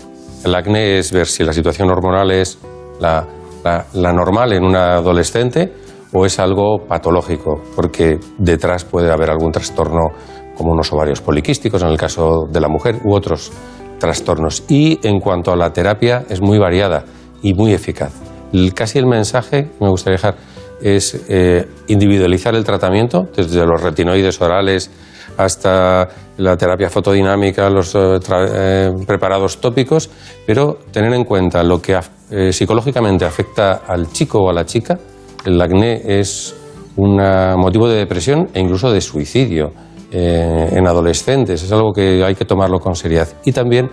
El 0.44 0.54
acné 0.54 0.98
es 0.98 1.10
ver 1.12 1.26
si 1.26 1.42
la 1.42 1.52
situación 1.52 1.90
hormonal 1.90 2.30
es 2.30 2.60
la, 3.00 3.26
la- 3.64 3.86
la 3.94 4.12
normal 4.12 4.52
en 4.52 4.62
una 4.62 4.94
adolescente 4.94 5.72
o 6.12 6.24
es 6.24 6.38
algo 6.38 6.86
patológico, 6.86 7.60
porque 7.74 8.18
detrás 8.38 8.84
puede 8.84 9.10
haber 9.10 9.30
algún 9.30 9.50
trastorno 9.50 10.10
como 10.56 10.72
unos 10.72 10.92
ovarios 10.92 11.20
poliquísticos 11.20 11.82
en 11.82 11.88
el 11.88 11.96
caso 11.96 12.44
de 12.48 12.60
la 12.60 12.68
mujer 12.68 13.00
u 13.04 13.12
otros 13.14 13.50
trastornos. 13.98 14.62
Y 14.68 15.00
en 15.02 15.18
cuanto 15.18 15.50
a 15.52 15.56
la 15.56 15.72
terapia 15.72 16.22
es 16.28 16.40
muy 16.40 16.58
variada 16.58 17.04
y 17.42 17.54
muy 17.54 17.72
eficaz. 17.72 18.12
El- 18.52 18.72
casi 18.74 18.98
el 18.98 19.06
mensaje 19.06 19.64
que 19.64 19.84
me 19.84 19.90
gustaría 19.90 20.16
dejar 20.16 20.36
es 20.80 21.24
eh, 21.28 21.66
individualizar 21.88 22.54
el 22.54 22.64
tratamiento, 22.64 23.28
desde 23.36 23.64
los 23.64 23.80
retinoides 23.80 24.40
orales 24.40 24.90
hasta 25.36 26.08
la 26.38 26.56
terapia 26.56 26.90
fotodinámica, 26.90 27.70
los 27.70 27.94
eh, 27.94 28.18
eh, 28.28 28.90
preparados 29.06 29.60
tópicos, 29.60 30.10
pero 30.46 30.78
tener 30.90 31.12
en 31.14 31.24
cuenta 31.24 31.62
lo 31.62 31.80
que 31.80 31.98
psicológicamente 32.50 33.24
afecta 33.24 33.82
al 33.86 34.10
chico 34.10 34.40
o 34.40 34.50
a 34.50 34.52
la 34.52 34.64
chica. 34.64 34.98
El 35.44 35.60
acné 35.60 36.00
es 36.04 36.54
un 36.96 37.16
motivo 37.56 37.88
de 37.88 37.96
depresión 37.96 38.48
e 38.54 38.60
incluso 38.60 38.90
de 38.90 39.00
suicidio 39.00 39.72
en 40.10 40.86
adolescentes. 40.86 41.62
Es 41.62 41.72
algo 41.72 41.92
que 41.92 42.22
hay 42.24 42.34
que 42.34 42.44
tomarlo 42.44 42.78
con 42.80 42.94
seriedad. 42.94 43.28
Y 43.44 43.52
también 43.52 43.90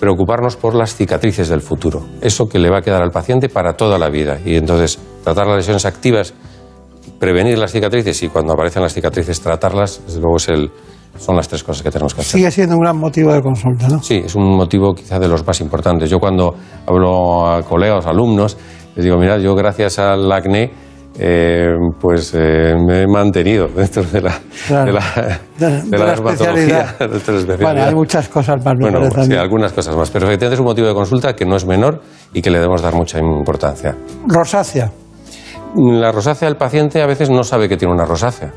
preocuparnos 0.00 0.56
por 0.56 0.74
las 0.74 0.96
cicatrices 0.96 1.50
del 1.50 1.60
futuro, 1.60 2.02
eso 2.22 2.48
que 2.48 2.58
le 2.58 2.70
va 2.70 2.78
a 2.78 2.82
quedar 2.82 3.02
al 3.02 3.10
paciente 3.10 3.50
para 3.50 3.74
toda 3.74 3.98
la 3.98 4.08
vida. 4.08 4.38
Y 4.44 4.56
entonces 4.56 4.98
tratar 5.22 5.46
las 5.46 5.58
lesiones 5.58 5.84
activas, 5.84 6.32
prevenir 7.18 7.58
las 7.58 7.70
cicatrices 7.70 8.22
y 8.22 8.28
cuando 8.28 8.54
aparecen 8.54 8.82
las 8.82 8.94
cicatrices 8.94 9.40
tratarlas, 9.42 10.00
desde 10.06 10.20
luego 10.20 10.38
es 10.38 10.48
el, 10.48 10.70
son 11.18 11.36
las 11.36 11.48
tres 11.48 11.62
cosas 11.62 11.82
que 11.82 11.90
tenemos 11.90 12.14
que 12.14 12.22
hacer. 12.22 12.32
Sigue 12.32 12.50
siendo 12.50 12.76
un 12.76 12.80
gran 12.80 12.96
motivo 12.96 13.30
de 13.32 13.42
consulta, 13.42 13.88
¿no? 13.88 14.02
Sí, 14.02 14.22
es 14.24 14.34
un 14.34 14.56
motivo 14.56 14.94
quizá 14.94 15.18
de 15.18 15.28
los 15.28 15.46
más 15.46 15.60
importantes. 15.60 16.08
Yo 16.08 16.18
cuando 16.18 16.54
hablo 16.86 17.46
a 17.46 17.62
colegas, 17.62 18.06
alumnos, 18.06 18.56
les 18.96 19.04
digo, 19.04 19.18
mira, 19.18 19.38
yo 19.38 19.54
gracias 19.54 19.98
al 19.98 20.32
acné, 20.32 20.72
eh, 21.18 21.74
pues 22.00 22.32
eh, 22.34 22.74
me 22.86 23.02
he 23.02 23.06
mantenido 23.06 23.68
dentro 23.76 24.02
de 24.04 24.20
la, 24.22 24.38
Claro. 24.66 24.86
de 24.86 24.92
la, 24.92 25.40
De- 25.58 25.98
la 25.98 26.04
la 26.06 26.12
especialidad. 26.14 26.96
Bueno, 27.60 27.82
hay 27.84 27.94
muchas 27.94 28.28
cosas 28.28 28.64
más, 28.64 28.74
Bueno, 28.78 29.00
sí, 29.24 29.34
algunas 29.34 29.72
cosas 29.72 29.96
más, 29.96 30.10
pero 30.10 30.26
efectivamente 30.26 30.54
es 30.54 30.60
un 30.60 30.66
motivo 30.66 30.86
de 30.88 30.94
consulta 30.94 31.34
que 31.34 31.44
no 31.44 31.56
es 31.56 31.66
menor 31.66 32.00
y 32.32 32.40
que 32.42 32.50
le 32.50 32.58
debemos 32.58 32.82
dar 32.82 32.94
mucha 32.94 33.18
importancia. 33.18 33.94
Rosácea. 34.26 34.90
La 35.76 36.10
rosácea 36.10 36.48
del 36.48 36.56
paciente 36.56 37.00
a 37.02 37.06
veces 37.06 37.30
no 37.30 37.44
sabe 37.44 37.68
que 37.68 37.76
tiene 37.76 37.94
una 37.94 38.04
rosácea 38.04 38.52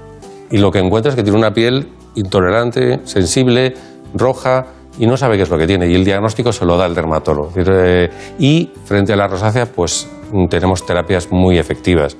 y 0.49 0.57
lo 0.57 0.71
que 0.71 0.79
encuentra 0.79 1.09
es 1.11 1.15
que 1.15 1.23
tiene 1.23 1.37
una 1.37 1.51
piel 1.51 1.87
intolerante, 2.15 2.99
sensible, 3.03 3.73
roja 4.15 4.65
y 4.99 5.05
no 5.07 5.17
sabe 5.17 5.37
qué 5.37 5.43
es 5.43 5.49
lo 5.49 5.57
que 5.57 5.65
tiene 5.67 5.87
y 5.87 5.95
el 5.95 6.05
diagnóstico 6.05 6.51
se 6.51 6.65
lo 6.65 6.77
da 6.77 6.85
el 6.85 6.93
dermatólogo. 6.95 7.51
Eh, 7.55 8.09
Y 8.39 8.71
frente 8.85 9.13
a 9.13 9.15
la 9.15 9.27
rosácea 9.27 9.65
pues 9.67 10.07
tenemos 10.49 10.85
terapias 10.85 11.31
muy 11.31 11.57
efectivas. 11.57 12.17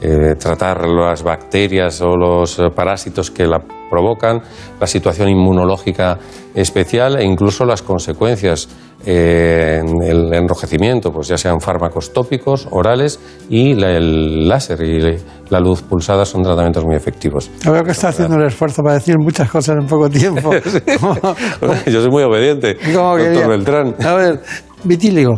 Eh, 0.00 0.34
tratar 0.38 0.86
las 0.88 1.22
bacterias 1.22 2.00
o 2.02 2.16
los 2.16 2.58
eh, 2.58 2.70
parásitos 2.74 3.30
que 3.30 3.46
la 3.46 3.60
provocan, 3.90 4.40
la 4.80 4.86
situación 4.86 5.28
inmunológica 5.28 6.18
especial 6.54 7.16
e 7.20 7.24
incluso 7.24 7.64
las 7.64 7.82
consecuencias 7.82 8.68
eh, 9.04 9.80
en 9.82 10.02
el 10.02 10.32
enrojecimiento, 10.32 11.10
pues 11.12 11.28
ya 11.28 11.36
sean 11.36 11.60
fármacos 11.60 12.12
tópicos, 12.12 12.68
orales 12.70 13.18
y 13.50 13.74
la- 13.74 13.90
el 13.96 14.48
láser 14.48 14.80
y 14.82 15.18
la 15.50 15.58
luz 15.60 15.82
pulsada 15.82 16.24
son 16.24 16.42
tratamientos 16.42 16.84
muy 16.84 16.94
efectivos. 16.96 17.50
Yo 17.64 17.72
veo 17.72 17.82
que 17.82 17.90
está 17.90 18.08
haciendo 18.08 18.36
un 18.36 18.44
esfuerzo 18.46 18.82
para 18.82 18.94
decir 18.94 19.16
muchas 19.18 19.50
cosas 19.50 19.76
en 19.80 19.86
poco 19.86 20.08
tiempo. 20.08 20.50
Yo 21.86 22.00
soy 22.00 22.10
muy 22.10 22.22
obediente, 22.22 22.76
¿Cómo 22.94 23.18
doctor? 23.18 23.48
Beltrán. 23.48 23.94
A 24.04 24.14
ver, 24.14 24.40
vitíligo. 24.84 25.34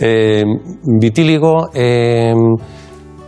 Eh, 0.00 0.44
vitíligo 0.82 1.70
eh, 1.74 2.34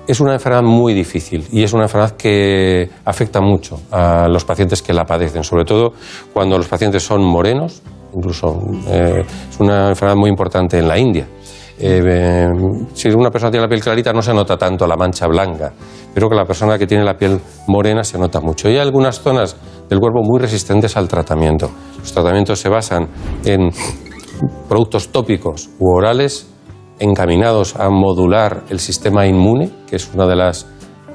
es 0.06 0.20
una 0.20 0.34
enfermedad 0.34 0.62
muy 0.62 0.92
difícil 0.92 1.46
y 1.50 1.62
es 1.62 1.72
una 1.72 1.84
enfermedad 1.84 2.16
que 2.16 2.88
afecta 3.04 3.40
mucho 3.40 3.80
a 3.90 4.28
los 4.28 4.44
pacientes 4.44 4.82
que 4.82 4.92
la 4.92 5.04
padecen, 5.04 5.44
sobre 5.44 5.64
todo 5.64 5.92
cuando 6.32 6.58
los 6.58 6.68
pacientes 6.68 7.02
son 7.02 7.24
morenos, 7.24 7.82
incluso 8.14 8.60
eh, 8.88 9.24
es 9.50 9.60
una 9.60 9.88
enfermedad 9.90 10.16
muy 10.16 10.30
importante 10.30 10.78
en 10.78 10.88
la 10.88 10.98
India. 10.98 11.26
Eh, 11.76 12.46
si 12.92 13.08
una 13.08 13.30
persona 13.30 13.50
tiene 13.50 13.64
la 13.64 13.68
piel 13.68 13.80
clarita 13.80 14.12
no 14.12 14.22
se 14.22 14.32
nota 14.32 14.56
tanto 14.56 14.86
la 14.86 14.96
mancha 14.96 15.26
blanca, 15.26 15.72
pero 16.12 16.28
que 16.28 16.36
la 16.36 16.44
persona 16.44 16.78
que 16.78 16.86
tiene 16.86 17.02
la 17.02 17.16
piel 17.16 17.40
morena 17.66 18.04
se 18.04 18.18
nota 18.18 18.40
mucho. 18.40 18.68
Y 18.68 18.72
hay 18.72 18.78
algunas 18.78 19.20
zonas 19.20 19.56
del 19.88 19.98
cuerpo 19.98 20.20
muy 20.22 20.38
resistentes 20.38 20.96
al 20.96 21.08
tratamiento. 21.08 21.70
Los 21.98 22.12
tratamientos 22.12 22.60
se 22.60 22.68
basan 22.68 23.08
en 23.44 23.70
productos 24.68 25.08
tópicos 25.08 25.70
u 25.78 25.96
orales 25.96 26.53
encaminados 26.98 27.76
a 27.76 27.90
modular 27.90 28.62
el 28.70 28.80
sistema 28.80 29.26
inmune, 29.26 29.70
que 29.86 29.96
es 29.96 30.12
una 30.14 30.26
de 30.26 30.36
las 30.36 30.66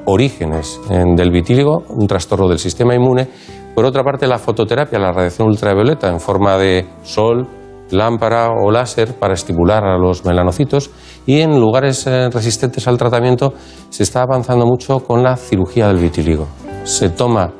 orígenes 0.06 0.80
eh, 0.90 1.04
del 1.16 1.32
vitíligo, 1.32 1.84
un 1.90 2.08
trastorno 2.08 2.48
del 2.48 2.60
sistema 2.60 2.96
inmune. 2.96 3.28
Por 3.76 3.86
otra 3.86 4.04
parte, 4.04 4.28
la 4.28 4.40
fototerapia, 4.40 5.00
la 5.00 5.12
radiación 5.12 5.48
ultravioleta 5.48 6.10
en 6.10 6.20
forma 6.20 6.58
de 6.58 6.86
sol, 7.04 7.48
lámpara 7.92 8.50
o 8.50 8.72
láser 8.72 9.14
para 9.16 9.34
estimular 9.34 9.84
a 9.84 9.98
los 9.98 10.26
melanocitos 10.26 10.92
y 11.26 11.42
en 11.42 11.60
lugares 11.60 12.06
eh, 12.08 12.30
resistentes 12.30 12.88
al 12.88 12.98
tratamiento 12.98 13.54
se 13.90 14.04
está 14.04 14.22
avanzando 14.22 14.66
mucho 14.66 15.00
con 15.00 15.24
la 15.24 15.36
cirugía 15.36 15.88
del 15.88 15.98
vitíligo. 15.98 16.48
Se 16.84 17.10
toma 17.10 17.52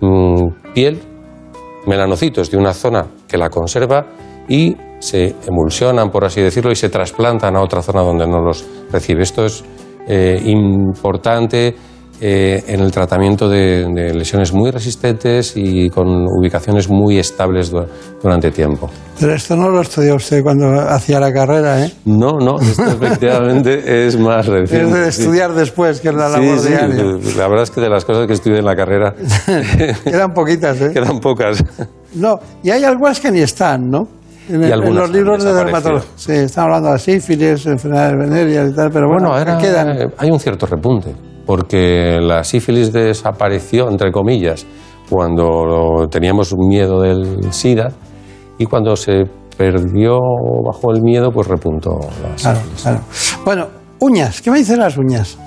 mm, 0.00 0.72
piel, 0.74 1.00
melanocitos 1.86 2.50
de 2.50 2.56
una 2.56 2.72
zona 2.72 3.06
que 3.26 3.38
la 3.38 3.50
conserva 3.50 4.06
y 4.48 4.76
se 4.98 5.36
emulsionan, 5.46 6.10
por 6.10 6.24
así 6.24 6.40
decirlo, 6.40 6.70
y 6.70 6.76
se 6.76 6.88
trasplantan 6.88 7.56
a 7.56 7.62
otra 7.62 7.82
zona 7.82 8.02
donde 8.02 8.26
no 8.26 8.40
los 8.40 8.64
recibe. 8.90 9.22
Esto 9.22 9.44
es 9.44 9.64
eh, 10.06 10.40
importante 10.44 11.74
eh, 12.20 12.64
en 12.66 12.80
el 12.80 12.90
tratamiento 12.90 13.48
de, 13.48 13.86
de, 13.94 14.12
lesiones 14.12 14.52
muy 14.52 14.72
resistentes 14.72 15.52
y 15.54 15.88
con 15.88 16.26
ubicaciones 16.26 16.88
muy 16.88 17.16
estables 17.16 17.70
du 17.70 17.84
durante 18.20 18.50
tiempo. 18.50 18.90
Pero 19.20 19.34
esto 19.34 19.54
no 19.54 19.68
lo 19.68 19.80
estudió 19.80 20.16
usted 20.16 20.42
cuando 20.42 20.80
hacía 20.80 21.20
la 21.20 21.32
carrera, 21.32 21.84
¿eh? 21.84 21.92
No, 22.06 22.32
no, 22.40 22.58
esto 22.58 22.82
efectivamente 23.00 24.06
es 24.06 24.18
más 24.18 24.46
reciente. 24.46 24.88
Es 24.88 24.94
de 24.94 25.08
estudiar 25.08 25.52
sí. 25.52 25.58
después, 25.58 26.00
que 26.00 26.08
es 26.08 26.14
la 26.14 26.28
labor 26.28 26.58
sí, 26.58 26.68
diaria. 26.68 27.04
Sí, 27.22 27.34
la 27.36 27.46
verdad 27.46 27.62
es 27.62 27.70
que 27.70 27.80
de 27.80 27.88
las 27.88 28.04
cosas 28.04 28.26
que 28.26 28.32
estudié 28.32 28.58
en 28.58 28.64
la 28.64 28.74
carrera... 28.74 29.14
Quedan 30.04 30.34
poquitas, 30.34 30.80
¿eh? 30.80 30.90
Quedan 30.94 31.20
pocas. 31.20 31.62
No, 32.14 32.40
y 32.64 32.70
hay 32.70 32.82
algunas 32.82 33.20
que 33.20 33.30
ni 33.30 33.42
están, 33.42 33.88
¿no? 33.88 34.08
En, 34.48 34.62
y 34.62 34.66
el, 34.66 34.82
en 34.82 34.94
los 34.94 35.10
libros 35.10 35.44
de 35.44 35.52
dermatología. 35.52 36.08
Sí, 36.16 36.32
están 36.32 36.64
hablando 36.64 36.92
de 36.92 36.98
sífilis, 36.98 37.66
enfermedades 37.66 38.16
venéreas 38.18 38.70
y 38.70 38.74
tal, 38.74 38.90
pero 38.90 39.06
bueno, 39.08 39.30
bueno 39.30 39.40
era, 39.40 39.58
quedan. 39.58 40.12
hay 40.16 40.30
un 40.30 40.40
cierto 40.40 40.66
repunte, 40.66 41.14
porque 41.46 42.18
la 42.20 42.42
sífilis 42.44 42.92
desapareció, 42.92 43.88
entre 43.88 44.10
comillas, 44.10 44.66
cuando 45.08 46.06
teníamos 46.10 46.54
miedo 46.56 47.00
del 47.00 47.52
SIDA 47.52 47.88
y 48.58 48.66
cuando 48.66 48.96
se 48.96 49.24
perdió 49.56 50.18
bajo 50.64 50.92
el 50.92 51.02
miedo, 51.02 51.30
pues 51.30 51.48
repuntó 51.48 51.98
la 52.22 52.38
sífilis. 52.38 52.82
Claro. 52.82 53.00
Bueno, 53.44 53.66
uñas, 54.00 54.40
¿qué 54.40 54.50
me 54.50 54.58
dicen 54.58 54.78
las 54.78 54.96
uñas? 54.96 55.38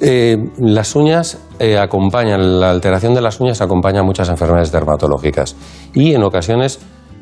Eh, 0.00 0.36
las 0.58 0.94
uñas 0.94 1.38
eh, 1.58 1.78
acompañan, 1.78 2.60
la 2.60 2.70
alteración 2.70 3.14
de 3.14 3.22
las 3.22 3.40
uñas 3.40 3.62
acompaña 3.62 4.00
a 4.00 4.02
muchas 4.02 4.28
enfermedades 4.28 4.70
dermatológicas 4.70 5.56
y 5.94 6.12
en 6.12 6.22
ocasiones 6.22 6.80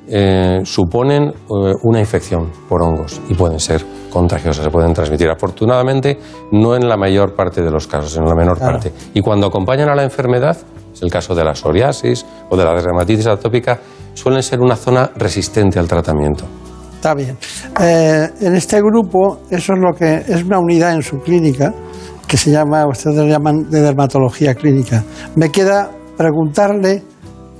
eh, 0.08 0.60
suponen 0.64 1.24
eh, 1.24 1.32
una 1.82 2.00
infección 2.00 2.50
por 2.68 2.82
hongos 2.82 3.20
y 3.28 3.34
pueden 3.34 3.58
ser 3.58 3.84
contagiosas, 4.10 4.64
se 4.64 4.70
pueden 4.70 4.92
transmitir. 4.92 5.28
Afortunadamente, 5.28 6.18
no 6.52 6.76
en 6.76 6.88
la 6.88 6.96
mayor 6.96 7.34
parte 7.34 7.62
de 7.62 7.70
los 7.70 7.86
casos, 7.86 8.16
en 8.16 8.24
la 8.24 8.34
menor 8.34 8.58
Claro. 8.58 8.72
parte. 8.74 8.92
Y 9.14 9.20
cuando 9.20 9.46
acompañan 9.46 9.88
a 9.88 9.94
la 9.94 10.04
enfermedad, 10.04 10.56
es 10.92 11.02
el 11.02 11.10
caso 11.10 11.34
de 11.34 11.44
la 11.44 11.54
psoriasis 11.54 12.24
o 12.50 12.56
de 12.56 12.64
la 12.64 12.74
dermatitis 12.74 13.26
atópica, 13.26 13.78
suelen 14.14 14.42
ser 14.42 14.60
una 14.60 14.76
zona 14.76 15.10
resistente 15.16 15.78
al 15.78 15.88
tratamiento. 15.88 16.44
Está 16.94 17.14
bien. 17.14 17.36
Eh, 17.80 18.28
en 18.40 18.54
este 18.54 18.80
grupo, 18.80 19.40
eso 19.50 19.72
es 19.74 19.78
lo 19.78 19.92
que 19.92 20.14
es 20.32 20.44
una 20.44 20.58
unidad 20.58 20.94
en 20.94 21.02
su 21.02 21.18
clínica 21.18 21.72
que 22.26 22.36
se 22.36 22.50
llama, 22.50 22.86
ustedes 22.86 23.16
le 23.16 23.28
llaman 23.28 23.68
de 23.68 23.80
dermatología 23.80 24.54
clínica. 24.54 25.04
Me 25.36 25.50
queda 25.50 25.90
preguntarle 26.16 27.02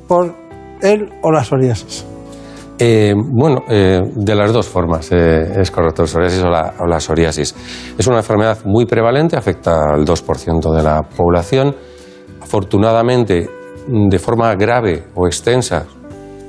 por 0.09 0.35
él 0.81 1.11
o 1.23 1.31
la 1.31 1.43
psoriasis. 1.45 2.07
Eh, 2.79 3.15
bueno, 3.17 3.63
eh, 3.69 4.01
de 4.17 4.35
las 4.35 4.53
dos 4.53 4.67
formas 4.67 5.11
eh, 5.13 5.61
es 5.61 5.71
correcto, 5.71 6.03
el 6.03 6.09
psoriasis 6.09 6.43
o 6.43 6.49
la, 6.49 6.75
o 6.81 6.87
la 6.87 6.99
psoriasis. 6.99 7.55
Es 7.97 8.07
una 8.07 8.19
enfermedad 8.19 8.59
muy 8.65 8.85
prevalente, 8.87 9.37
afecta 9.37 9.95
al 9.95 10.05
2% 10.05 10.75
de 10.75 10.83
la 10.83 11.03
población. 11.03 11.75
Afortunadamente, 12.41 13.49
de 13.87 14.19
forma 14.19 14.55
grave 14.57 15.05
o 15.15 15.27
extensa, 15.27 15.87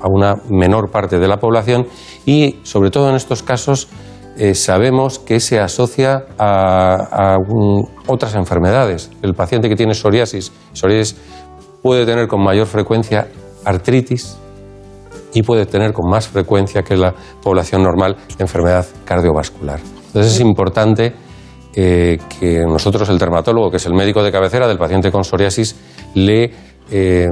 a 0.02 0.08
una 0.08 0.36
menor 0.50 0.92
parte 0.92 1.18
de 1.18 1.28
la 1.28 1.38
población 1.38 1.88
y, 2.26 2.60
sobre 2.64 2.92
todo 2.92 3.10
en 3.10 3.16
estos 3.16 3.42
casos, 3.42 3.88
eh, 4.38 4.54
sabemos 4.54 5.18
que 5.18 5.40
se 5.40 5.60
asocia 5.60 6.26
a, 6.38 7.38
otras 8.08 8.36
enfermedades. 8.36 9.10
El 9.22 9.34
paciente 9.34 9.68
que 9.68 9.76
tiene 9.76 9.94
psoriasis, 9.94 10.52
psoriasis 10.74 11.18
puede 11.82 12.06
tener 12.06 12.28
con 12.28 12.44
mayor 12.44 12.68
frecuencia 12.68 13.28
artritis 13.64 14.38
y 15.36 15.44
puede 15.44 15.66
tener 15.66 15.94
con 15.94 16.10
más 16.10 16.28
frecuencia 16.28 16.82
que 16.82 16.96
la 16.96 17.14
población 17.44 17.84
normal 17.84 18.16
enfermedad 18.40 18.86
cardiovascular. 19.04 19.80
Entonces 20.08 20.34
es 20.34 20.40
importante 20.40 21.14
eh, 21.76 22.18
que 22.40 22.62
nosotros, 22.66 23.10
el 23.10 23.18
dermatólogo, 23.18 23.70
que 23.70 23.78
es 23.78 23.86
el 23.86 23.94
médico 23.94 24.24
de 24.24 24.32
cabecera 24.32 24.66
del 24.68 24.78
paciente 24.78 25.12
con 25.12 25.26
psoriasis, 25.26 25.76
le 26.16 26.52
eh, 26.90 27.28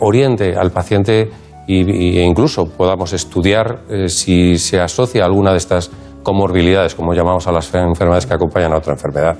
oriente 0.00 0.56
al 0.56 0.72
paciente 0.72 1.30
y, 1.68 2.18
e 2.18 2.24
incluso 2.24 2.66
podamos 2.66 3.12
estudiar 3.12 3.84
eh, 3.88 4.08
si 4.08 4.58
se 4.58 4.80
asocia 4.80 5.22
a 5.22 5.26
alguna 5.26 5.52
de 5.52 5.58
estas 5.58 5.92
comorbilidades, 6.24 6.96
como 6.96 7.14
llamamos 7.14 7.46
a 7.46 7.52
las 7.52 7.72
enfermedades 7.72 8.26
que 8.26 8.34
acompañan 8.34 8.72
a 8.72 8.78
otra 8.78 8.94
enfermedad. 8.94 9.36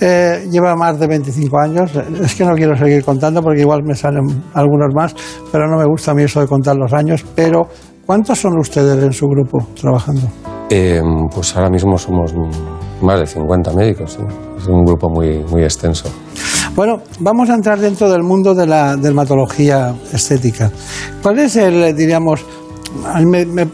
Eh, 0.00 0.46
lleva 0.50 0.76
más 0.76 0.98
de 1.00 1.06
25 1.08 1.58
años. 1.58 1.90
Es 2.22 2.34
que 2.34 2.44
no 2.44 2.54
quiero 2.54 2.76
seguir 2.76 3.04
contando 3.04 3.42
porque 3.42 3.60
igual 3.62 3.82
me 3.84 3.94
salen 3.94 4.24
algunos 4.54 4.94
más, 4.94 5.14
pero 5.50 5.66
no 5.68 5.76
me 5.76 5.84
gusta 5.86 6.12
a 6.12 6.14
mí 6.14 6.22
eso 6.22 6.40
de 6.40 6.46
contar 6.46 6.76
los 6.76 6.92
años. 6.92 7.24
Pero, 7.34 7.66
¿cuántos 8.06 8.38
son 8.38 8.56
ustedes 8.58 9.02
en 9.02 9.12
su 9.12 9.26
grupo 9.26 9.66
trabajando? 9.80 10.22
Eh, 10.70 11.00
pues 11.34 11.56
ahora 11.56 11.70
mismo 11.70 11.96
somos 11.98 12.32
más 13.02 13.20
de 13.20 13.26
50 13.26 13.72
médicos, 13.74 14.12
sí. 14.12 14.22
es 14.58 14.66
un 14.68 14.84
grupo 14.84 15.08
muy, 15.08 15.42
muy 15.50 15.62
extenso. 15.62 16.08
Bueno, 16.76 16.98
vamos 17.20 17.48
a 17.50 17.54
entrar 17.54 17.78
dentro 17.80 18.08
del 18.10 18.22
mundo 18.22 18.54
de 18.54 18.66
la 18.66 18.94
dermatología 18.96 19.94
estética. 20.12 20.70
¿Cuál 21.22 21.38
es 21.40 21.56
el, 21.56 21.96
diríamos, 21.96 22.44
me- 23.26 23.46
me- 23.46 23.68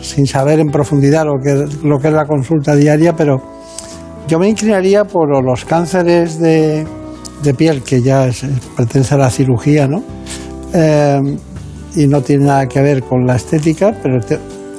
sin 0.00 0.26
saber 0.26 0.60
en 0.60 0.68
profundidad 0.68 1.24
lo 1.26 1.34
que, 1.42 1.66
lo 1.86 1.98
que 1.98 2.08
es 2.08 2.14
la 2.14 2.24
consulta 2.26 2.74
diaria, 2.74 3.14
pero 3.14 3.36
yo 4.30 4.38
me 4.38 4.48
inclinaría 4.48 5.04
por 5.04 5.44
los 5.44 5.64
cánceres 5.64 6.38
de, 6.38 6.86
de 7.42 7.54
piel, 7.54 7.82
que 7.82 8.00
ya 8.00 8.30
pertenece 8.76 9.16
a 9.16 9.18
la 9.18 9.28
cirugía, 9.28 9.88
¿no? 9.88 10.04
Eh, 10.72 11.36
y 11.96 12.06
no 12.06 12.22
tiene 12.22 12.44
nada 12.44 12.66
que 12.66 12.80
ver 12.80 13.02
con 13.02 13.26
la 13.26 13.34
estética, 13.34 13.92
pero 14.00 14.20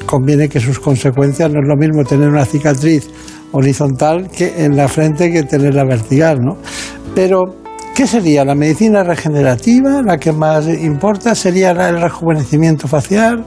conviene 0.06 0.48
que 0.48 0.62
sus 0.62 0.80
consecuencias 0.80 1.52
no 1.52 1.60
es 1.60 1.68
lo 1.68 1.76
mismo 1.76 2.06
tener 2.06 2.30
una 2.30 2.46
cicatriz 2.46 3.10
horizontal 3.52 4.30
que 4.30 4.64
en 4.64 4.78
la 4.78 4.88
frente 4.88 5.30
que 5.30 5.44
tenerla 5.44 5.84
vertical, 5.84 6.38
¿no? 6.40 6.56
Pero, 7.14 7.42
¿qué 7.94 8.08
sería? 8.08 8.46
¿La 8.46 8.56
medicina 8.56 9.04
regenerativa? 9.04 10.02
¿La 10.02 10.18
que 10.18 10.32
más 10.32 10.66
importa? 10.70 11.36
¿Sería 11.36 11.72
el 11.72 12.02
rejuvenecimiento 12.02 12.88
facial? 12.88 13.44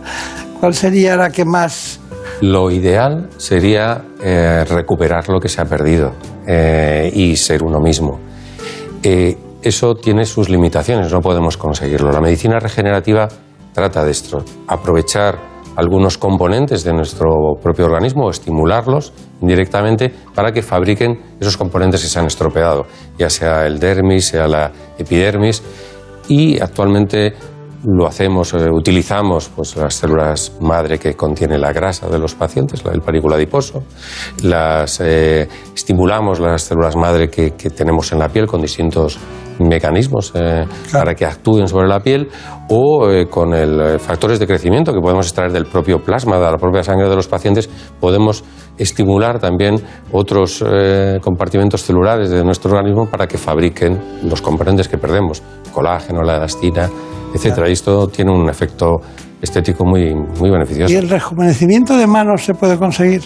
¿Cuál 0.61 0.75
sería 0.75 1.17
la 1.17 1.31
que 1.31 1.47
más... 1.47 1.99
Lo 2.41 2.71
ideal 2.71 3.29
sería 3.37 4.05
eh, 4.23 4.65
recuperar 4.65 5.29
lo 5.29 5.41
que 5.41 5.49
se 5.49 5.61
ha 5.61 5.65
perdido 5.65 6.13
eh, 6.47 7.11
y 7.15 7.37
ser 7.37 7.63
uno 7.63 7.81
mismo. 7.81 8.21
Eh, 9.03 9.37
eso 9.63 9.95
tiene 9.95 10.25
sus 10.25 10.49
limitaciones, 10.49 11.13
no 11.13 11.21
podemos 11.21 11.57
conseguirlo. 11.57 12.11
La 12.13 12.21
medicina 12.21 12.59
regenerativa 12.59 13.29
trata 13.73 14.05
de 14.05 14.11
esto, 14.11 14.45
aprovechar 14.69 15.39
algunos 15.77 16.19
componentes 16.19 16.85
de 16.85 16.93
nuestro 16.93 17.57
propio 17.63 17.87
organismo 17.87 18.27
o 18.27 18.31
estimularlos 18.31 19.13
indirectamente 19.41 20.13
para 20.35 20.53
que 20.53 20.63
fabriquen 20.63 21.19
esos 21.41 21.57
componentes 21.57 22.03
que 22.03 22.09
se 22.09 22.19
han 22.19 22.27
estropeado, 22.27 22.87
ya 23.19 23.29
sea 23.29 23.67
el 23.67 23.79
dermis, 23.79 24.27
sea 24.27 24.47
la 24.47 24.71
epidermis, 24.99 25.63
y 26.29 26.61
actualmente 26.61 27.35
lo 27.85 28.07
hacemos, 28.07 28.55
eh, 28.55 28.69
utilizamos 28.71 29.51
pues, 29.55 29.77
las 29.77 29.95
células 29.95 30.53
madre 30.61 30.99
que 30.99 31.15
contienen 31.15 31.61
la 31.61 31.73
grasa 31.73 32.09
de 32.09 32.19
los 32.19 32.35
pacientes, 32.35 32.85
la- 32.85 32.93
el 32.93 33.01
panículo 33.03 33.35
adiposo, 33.35 33.83
las, 34.43 35.01
eh, 35.01 35.47
estimulamos 35.75 36.41
las 36.41 36.63
células 36.63 36.97
madre 36.97 37.29
que, 37.29 37.53
que 37.53 37.71
tenemos 37.71 38.11
en 38.13 38.19
la 38.21 38.29
piel 38.29 38.47
con 38.47 38.63
distintos 38.63 39.19
mecanismos 39.59 40.33
eh, 40.35 40.65
para 40.93 41.15
que 41.15 41.25
actúen 41.27 41.69
sobre 41.69 41.87
la 41.87 42.01
piel 42.01 42.29
o 42.71 43.07
con 43.31 43.55
el, 43.55 44.01
factores 44.01 44.39
de 44.41 44.47
crecimiento 44.47 44.93
que 44.93 45.01
podemos 45.01 45.27
extraer 45.27 45.53
del 45.53 45.67
propio 45.67 46.03
plasma, 46.03 46.37
de 46.39 46.51
la 46.51 46.57
propia 46.57 46.83
sangre 46.83 47.09
de 47.09 47.15
los 47.15 47.29
pacientes, 47.29 47.69
podemos 48.01 48.43
estimular 48.79 49.39
también 49.39 49.77
otros 50.11 50.65
compartimentos 51.21 51.85
celulares 51.85 52.31
de 52.31 52.43
nuestro 52.43 52.73
organismo 52.73 53.07
para 53.09 53.29
que 53.29 53.39
fabriquen 53.39 54.01
los 54.25 54.41
componentes 54.43 54.89
que 54.89 54.99
perdemos, 54.99 55.43
colágeno, 55.73 56.23
la 56.23 56.37
elastina, 56.39 56.91
etcétera. 57.35 57.69
Y 57.69 57.73
esto 57.73 58.09
tiene 58.09 58.33
un 58.33 58.49
efecto 58.49 59.01
estético 59.43 59.85
muy, 59.85 60.15
muy 60.15 60.51
beneficioso. 60.51 60.93
¿Y 60.93 60.97
el 60.97 61.09
rejuvenecimiento 61.09 61.97
de 61.97 62.07
manos 62.07 62.45
se 62.45 62.55
puede 62.55 62.79
conseguir? 62.79 63.23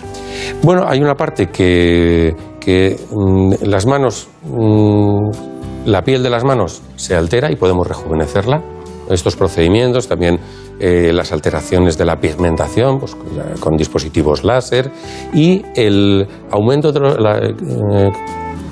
Bueno, 0.62 0.84
hay 0.86 1.00
una 1.00 1.14
parte 1.14 1.48
que, 1.48 2.34
que 2.60 2.96
mm, 3.10 3.64
las 3.66 3.86
manos, 3.86 4.28
mm, 4.44 5.86
la 5.86 6.02
piel 6.02 6.22
de 6.22 6.30
las 6.30 6.44
manos 6.44 6.82
se 6.96 7.14
altera 7.14 7.50
y 7.50 7.56
podemos 7.56 7.86
rejuvenecerla 7.86 8.62
estos 9.10 9.36
procedimientos, 9.36 10.06
también 10.06 10.38
eh, 10.80 11.12
las 11.12 11.32
alteraciones 11.32 11.96
de 11.96 12.04
la 12.04 12.16
pigmentación 12.16 12.98
pues, 12.98 13.16
con 13.58 13.76
dispositivos 13.76 14.44
láser 14.44 14.90
y 15.32 15.62
el 15.74 16.26
aumento 16.50 16.92
de 16.92 17.00
la, 17.00 17.38
eh, 17.38 18.10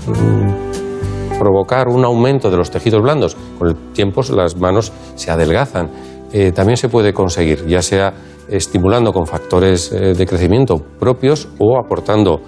mm, 0.06 0.85
provocar 1.38 1.88
un 1.88 2.04
aumento 2.04 2.50
de 2.50 2.56
los 2.56 2.70
tejidos 2.70 3.02
blandos. 3.02 3.36
Con 3.58 3.68
el 3.68 3.76
tiempo 3.92 4.22
las 4.34 4.56
manos 4.56 4.92
se 5.14 5.30
adelgazan. 5.30 5.90
Eh, 6.32 6.52
también 6.52 6.76
se 6.76 6.88
puede 6.88 7.12
conseguir, 7.12 7.66
ya 7.66 7.82
sea 7.82 8.12
estimulando 8.48 9.12
con 9.12 9.26
factores 9.26 9.92
eh, 9.92 10.14
de 10.14 10.26
crecimiento 10.26 10.80
propios 10.98 11.48
o 11.58 11.78
aportando 11.78 12.40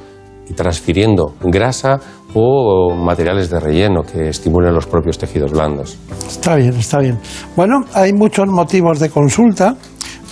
y 0.48 0.55
transfiriendo 0.55 1.35
grasa 1.43 2.01
o 2.35 2.94
materiales 2.94 3.51
de 3.51 3.60
relleno 3.60 4.02
que 4.02 4.28
estimulen 4.28 4.74
los 4.74 4.86
propios 4.86 5.19
tejidos 5.19 5.52
blandos. 5.52 5.98
Está 6.27 6.56
bien, 6.56 6.74
está 6.74 6.98
bien. 6.98 7.19
Bueno, 7.56 7.85
hay 7.94 8.12
muchos 8.12 8.47
motivos 8.48 8.98
de 8.98 9.10
consulta, 9.10 9.77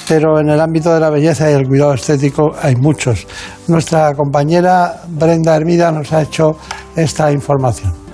pero 0.09 0.39
en 0.41 0.51
el 0.51 0.61
ámbito 0.61 0.93
de 0.93 1.01
la 1.01 1.11
belleza 1.11 1.51
y 1.51 1.55
el 1.55 1.67
cuidado 1.67 1.95
estético 1.95 2.53
hay 2.63 2.77
muchos. 2.77 3.27
Nuestra 3.69 4.15
compañera 4.15 5.03
Brenda 5.09 5.57
Hermida 5.57 5.91
nos 5.93 6.13
ha 6.13 6.23
hecho 6.23 6.57
esta 6.95 7.31
información. 7.33 8.06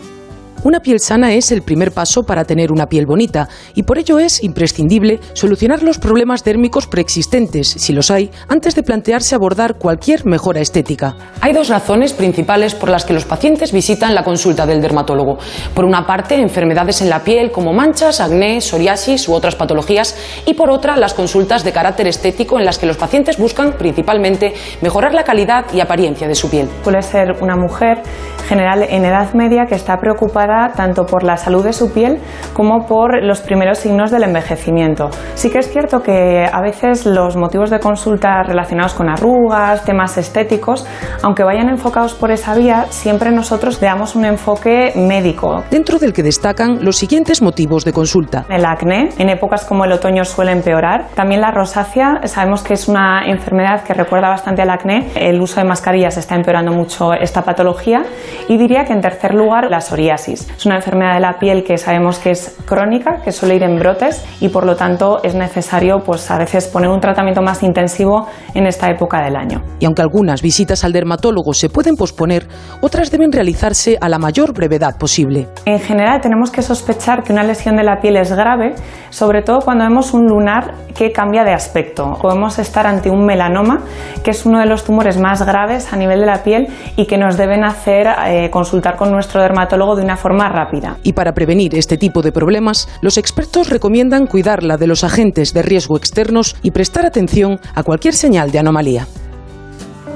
Una 0.65 0.79
piel 0.79 1.01
sana 1.01 1.33
es 1.33 1.51
el 1.51 1.63
primer 1.63 1.91
paso 1.91 2.23
para 2.23 2.45
tener 2.45 2.71
una 2.71 2.87
piel 2.87 3.05
bonita 3.05 3.49
y 3.75 3.83
por 3.83 3.99
ello 3.99 4.21
es 4.21 4.45
imprescindible 4.45 5.19
solucionar 5.33 5.83
los 5.83 5.99
problemas 5.99 6.45
dérmicos 6.45 6.87
preexistentes, 6.87 7.67
si 7.67 7.93
los 7.93 8.13
hay, 8.13 8.31
antes 8.49 8.77
de 8.77 8.85
plantearse 8.85 9.35
abordar 9.35 9.75
cualquier 9.75 10.25
mejora 10.25 10.61
estética. 10.61 11.17
Hay 11.41 11.53
dos 11.53 11.69
razones 11.69 12.13
principales 12.13 12.77
por 12.77 12.91
las 12.91 13.05
que 13.05 13.13
los 13.13 13.25
pacientes 13.25 13.73
visitan 13.73 14.15
la 14.15 14.23
consulta 14.23 14.65
del 14.65 14.81
dermatólogo. 14.81 15.39
Por 15.75 15.85
una 15.85 16.07
parte, 16.07 16.37
enfermedades 16.37 17.03
en 17.03 17.11
la 17.11 17.25
piel 17.25 17.51
como 17.51 17.73
manchas, 17.73 18.21
acné, 18.21 18.61
psoriasis 18.61 19.29
u 19.29 19.35
otras 19.35 19.57
patologías 19.57 20.17
y 20.47 20.55
por 20.55 20.71
otra, 20.71 20.97
las 20.97 21.13
consultas 21.13 21.65
de 21.65 21.73
carácter 21.73 22.07
estético 22.07 22.61
en 22.61 22.67
las 22.67 22.79
que 22.79 22.87
los 22.87 22.97
pacientes 22.97 23.37
buscan 23.37 23.73
principalmente 23.73 24.55
mejorar 24.81 25.13
la 25.13 25.25
calidad 25.25 25.65
y 25.75 25.81
apariencia 25.81 26.29
de 26.29 26.37
su 26.37 26.49
piel. 26.49 26.69
Suele 26.85 27.03
ser 27.03 27.33
una 27.41 27.57
mujer 27.57 28.01
general 28.49 28.85
en 28.89 29.05
edad 29.05 29.35
media 29.35 29.67
que 29.67 29.75
está 29.75 29.97
preocupada 29.99 30.52
tanto 30.75 31.07
por 31.07 31.23
la 31.23 31.37
salud 31.37 31.65
de 31.65 31.73
su 31.73 31.93
piel 31.93 32.19
como 32.53 32.87
por 32.87 33.23
los 33.23 33.41
primeros 33.41 33.79
signos 33.79 34.11
del 34.11 34.25
envejecimiento. 34.25 35.11
Sí 35.35 35.51
que 35.51 35.59
es 35.59 35.71
cierto 35.71 36.03
que 36.03 36.47
a 36.51 36.61
veces 36.61 37.07
los 37.07 37.37
motivos 37.37 37.71
de 37.71 37.81
consulta 37.81 38.43
relacionados 38.43 38.95
con 38.95 39.09
arrugas, 39.09 39.85
temas 39.85 40.17
estéticos, 40.19 40.87
aunque 41.23 41.45
vayan 41.45 41.69
enfocados 41.69 42.15
por 42.15 42.31
esa 42.31 42.55
vía, 42.55 42.87
siempre 42.91 43.31
nosotros 43.31 43.81
le 43.81 43.87
damos 43.87 44.15
un 44.15 44.25
enfoque 44.25 44.93
médico. 44.97 45.65
Dentro 45.71 45.99
del 45.99 46.13
que 46.13 46.23
destacan 46.23 46.85
los 46.85 46.97
siguientes 46.97 47.43
motivos 47.43 47.85
de 47.85 47.93
consulta. 47.93 48.45
El 48.49 48.65
acné, 48.65 49.11
en 49.19 49.29
épocas 49.29 49.65
como 49.65 49.85
el 49.85 49.93
otoño 49.93 50.25
suele 50.25 50.53
empeorar. 50.53 51.09
También 51.15 51.41
la 51.41 51.51
rosácea, 51.51 52.21
sabemos 52.25 52.63
que 52.63 52.75
es 52.75 52.89
una 52.89 53.27
enfermedad 53.27 53.83
que 53.85 53.95
recuerda 53.95 54.29
bastante 54.29 54.63
al 54.63 54.71
acné. 54.71 55.11
El 55.15 55.41
uso 55.41 55.61
de 55.61 55.67
mascarillas 55.67 56.17
está 56.17 56.35
empeorando 56.35 56.73
mucho 56.73 57.13
esta 57.13 57.43
patología. 57.43 58.05
Y 58.49 58.57
diría 58.57 58.85
que 58.85 58.93
en 58.93 59.01
tercer 59.01 59.35
lugar, 59.35 59.71
la 59.71 59.81
psoriasis. 59.81 60.42
Es 60.57 60.67
una 60.67 60.77
enfermedad 60.77 61.15
de 61.15 61.21
la 61.21 61.39
piel 61.39 61.65
que 61.65 61.79
sabemos 61.79 62.19
que 62.19 62.31
es 62.31 62.57
crónica, 62.65 63.21
que 63.25 63.33
suele 63.33 63.57
ir 63.57 63.63
en 63.63 63.79
brotes 63.79 64.25
y 64.41 64.49
por 64.49 64.65
lo 64.65 64.77
tanto 64.77 65.21
es 65.23 65.35
necesario 65.35 66.01
pues 66.05 66.31
a 66.31 66.39
veces 66.39 66.69
poner 66.69 66.91
un 66.91 67.01
tratamiento 67.01 67.43
más 67.43 67.63
intensivo 67.63 68.27
en 68.55 68.67
esta 68.67 68.91
época 68.91 69.23
del 69.23 69.37
año. 69.37 69.63
Y 69.79 69.87
aunque 69.87 70.03
algunas 70.03 70.43
visitas 70.43 70.85
al 70.85 70.93
dermatólogo 70.93 71.55
se 71.55 71.69
pueden 71.69 71.97
posponer, 71.97 72.47
otras 72.81 73.11
deben 73.11 73.33
realizarse 73.33 73.99
a 74.01 74.09
la 74.09 74.19
mayor 74.19 74.53
brevedad 74.53 74.97
posible. 74.99 75.49
En 75.65 75.79
general 75.79 76.21
tenemos 76.21 76.51
que 76.51 76.63
sospechar 76.63 77.23
que 77.23 77.33
una 77.33 77.43
lesión 77.43 77.77
de 77.77 77.85
la 77.85 78.01
piel 78.01 78.17
es 78.17 78.33
grave, 78.33 78.75
sobre 79.11 79.43
todo 79.43 79.61
cuando 79.61 79.85
vemos 79.85 80.15
un 80.15 80.27
lunar 80.27 80.75
que 80.95 81.13
cambia 81.13 81.45
de 81.45 81.53
aspecto. 81.53 82.19
Podemos 82.21 82.59
estar 82.59 82.87
ante 82.87 83.11
un 83.11 83.25
melanoma, 83.25 83.81
que 84.23 84.31
es 84.31 84.47
uno 84.47 84.59
de 84.59 84.67
los 84.67 84.85
tumores 84.85 85.19
más 85.19 85.45
graves 85.45 85.93
a 85.93 85.97
nivel 85.97 86.21
de 86.21 86.27
la 86.27 86.43
piel 86.43 86.69
y 86.97 87.07
que 87.07 87.19
nos 87.19 87.37
deben 87.37 87.65
hacer 87.65 88.09
eh, 88.27 88.51
consultar 88.51 88.97
con 88.97 89.11
nuestro 89.11 89.41
dermatólogo 89.43 89.97
de 89.97 90.03
una 90.03 90.17
forma 90.17 90.32
rápida. 90.39 90.99
Y 91.03 91.13
para 91.13 91.33
prevenir 91.33 91.75
este 91.75 91.97
tipo 91.97 92.23
de 92.23 92.33
problemas, 92.33 92.89
los 93.01 93.19
expertos 93.19 93.71
recomiendan 93.71 94.27
cuidarla 94.27 94.77
de 94.77 94.87
los 94.87 95.05
agentes 95.05 95.53
de 95.55 95.63
riesgo 95.63 95.97
externos 95.97 96.57
y 96.63 96.71
prestar 96.71 97.07
atención 97.07 97.59
a 97.75 97.83
cualquier 97.83 98.15
señal 98.15 98.51
de 98.51 98.59
anomalía. 98.59 99.07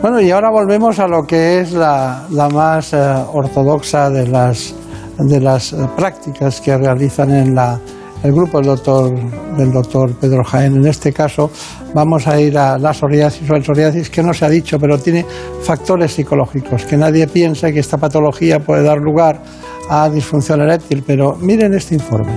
Bueno, 0.02 0.20
y 0.20 0.30
ahora 0.30 0.50
volvemos 0.50 0.98
a 0.98 1.08
lo 1.08 1.24
que 1.24 1.60
es 1.60 1.72
la, 1.72 2.26
la 2.30 2.48
más 2.48 2.92
eh, 2.92 2.98
ortodoxa 3.32 4.10
de 4.10 4.28
las, 4.28 4.74
de 5.18 5.40
las 5.40 5.72
eh, 5.72 5.76
prácticas 5.96 6.60
que 6.60 6.76
realizan 6.76 7.30
en 7.30 7.54
la, 7.54 7.80
el 8.22 8.32
grupo 8.32 8.58
del 8.58 8.66
doctor, 8.66 9.14
del 9.56 9.72
doctor 9.72 10.14
Pedro 10.14 10.44
Jaén. 10.44 10.76
En 10.76 10.86
este 10.86 11.12
caso 11.12 11.50
vamos 11.94 12.26
a 12.26 12.40
ir 12.40 12.56
a 12.58 12.78
la 12.78 12.92
psoriasis 12.92 13.48
o 13.50 13.54
el 13.54 13.64
psoriasis, 13.64 14.10
que 14.10 14.22
no 14.22 14.32
se 14.32 14.44
ha 14.44 14.48
dicho, 14.48 14.78
pero 14.78 14.98
tiene 14.98 15.24
factores 15.62 16.12
psicológicos, 16.12 16.84
que 16.84 16.96
nadie 16.96 17.26
piense 17.26 17.72
que 17.72 17.80
esta 17.80 17.98
patología 17.98 18.60
puede 18.60 18.82
dar 18.82 18.98
lugar 18.98 19.40
a 19.88 20.08
disfunción 20.08 20.60
eréctil, 20.60 21.04
pero 21.06 21.36
miren 21.36 21.74
este 21.74 21.94
informe. 21.94 22.32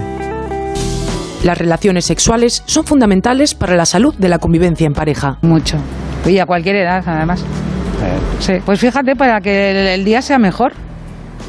Las 1.44 1.58
relaciones 1.58 2.06
sexuales 2.06 2.64
son 2.66 2.84
fundamentales 2.84 3.56
para 3.56 3.76
la 3.76 3.86
salud 3.86 4.14
de 4.16 4.28
la 4.28 4.40
convivencia 4.40 4.86
en 4.86 4.94
pareja. 4.94 5.38
Mucho. 5.42 5.78
Y 6.26 6.38
a 6.38 6.46
cualquier 6.46 6.76
edad, 6.76 7.02
además. 7.06 7.44
Sí, 8.40 8.54
pues 8.66 8.80
fíjate, 8.80 9.16
para 9.16 9.40
que 9.42 9.72
el, 9.72 9.88
el 10.00 10.06
día 10.06 10.22
sea 10.22 10.38
mejor. 10.38 10.74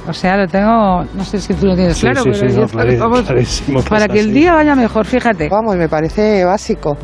O 0.08 0.12
sea, 0.12 0.36
lo 0.36 0.46
tengo, 0.48 1.04
no 1.14 1.24
sé 1.24 1.40
si 1.40 1.54
tú 1.54 1.66
lo 1.66 1.74
tienes 1.76 1.96
Sí, 1.96 2.02
claro, 2.06 2.22
sí, 2.22 2.30
pero 2.32 2.50
sí, 2.50 2.56
no, 2.58 2.66
clari- 2.68 2.98
vamos, 2.98 3.22
clarísimo 3.22 3.82
que 3.82 3.90
para 3.90 4.08
que 4.08 4.20
el 4.20 4.26
así. 4.26 4.34
día 4.34 4.54
vaya 4.54 4.74
mejor, 4.74 5.04
fíjate. 5.06 5.48
Vamos, 5.48 5.76
me 5.76 5.88
parece 5.88 6.44
básico. 6.44 6.96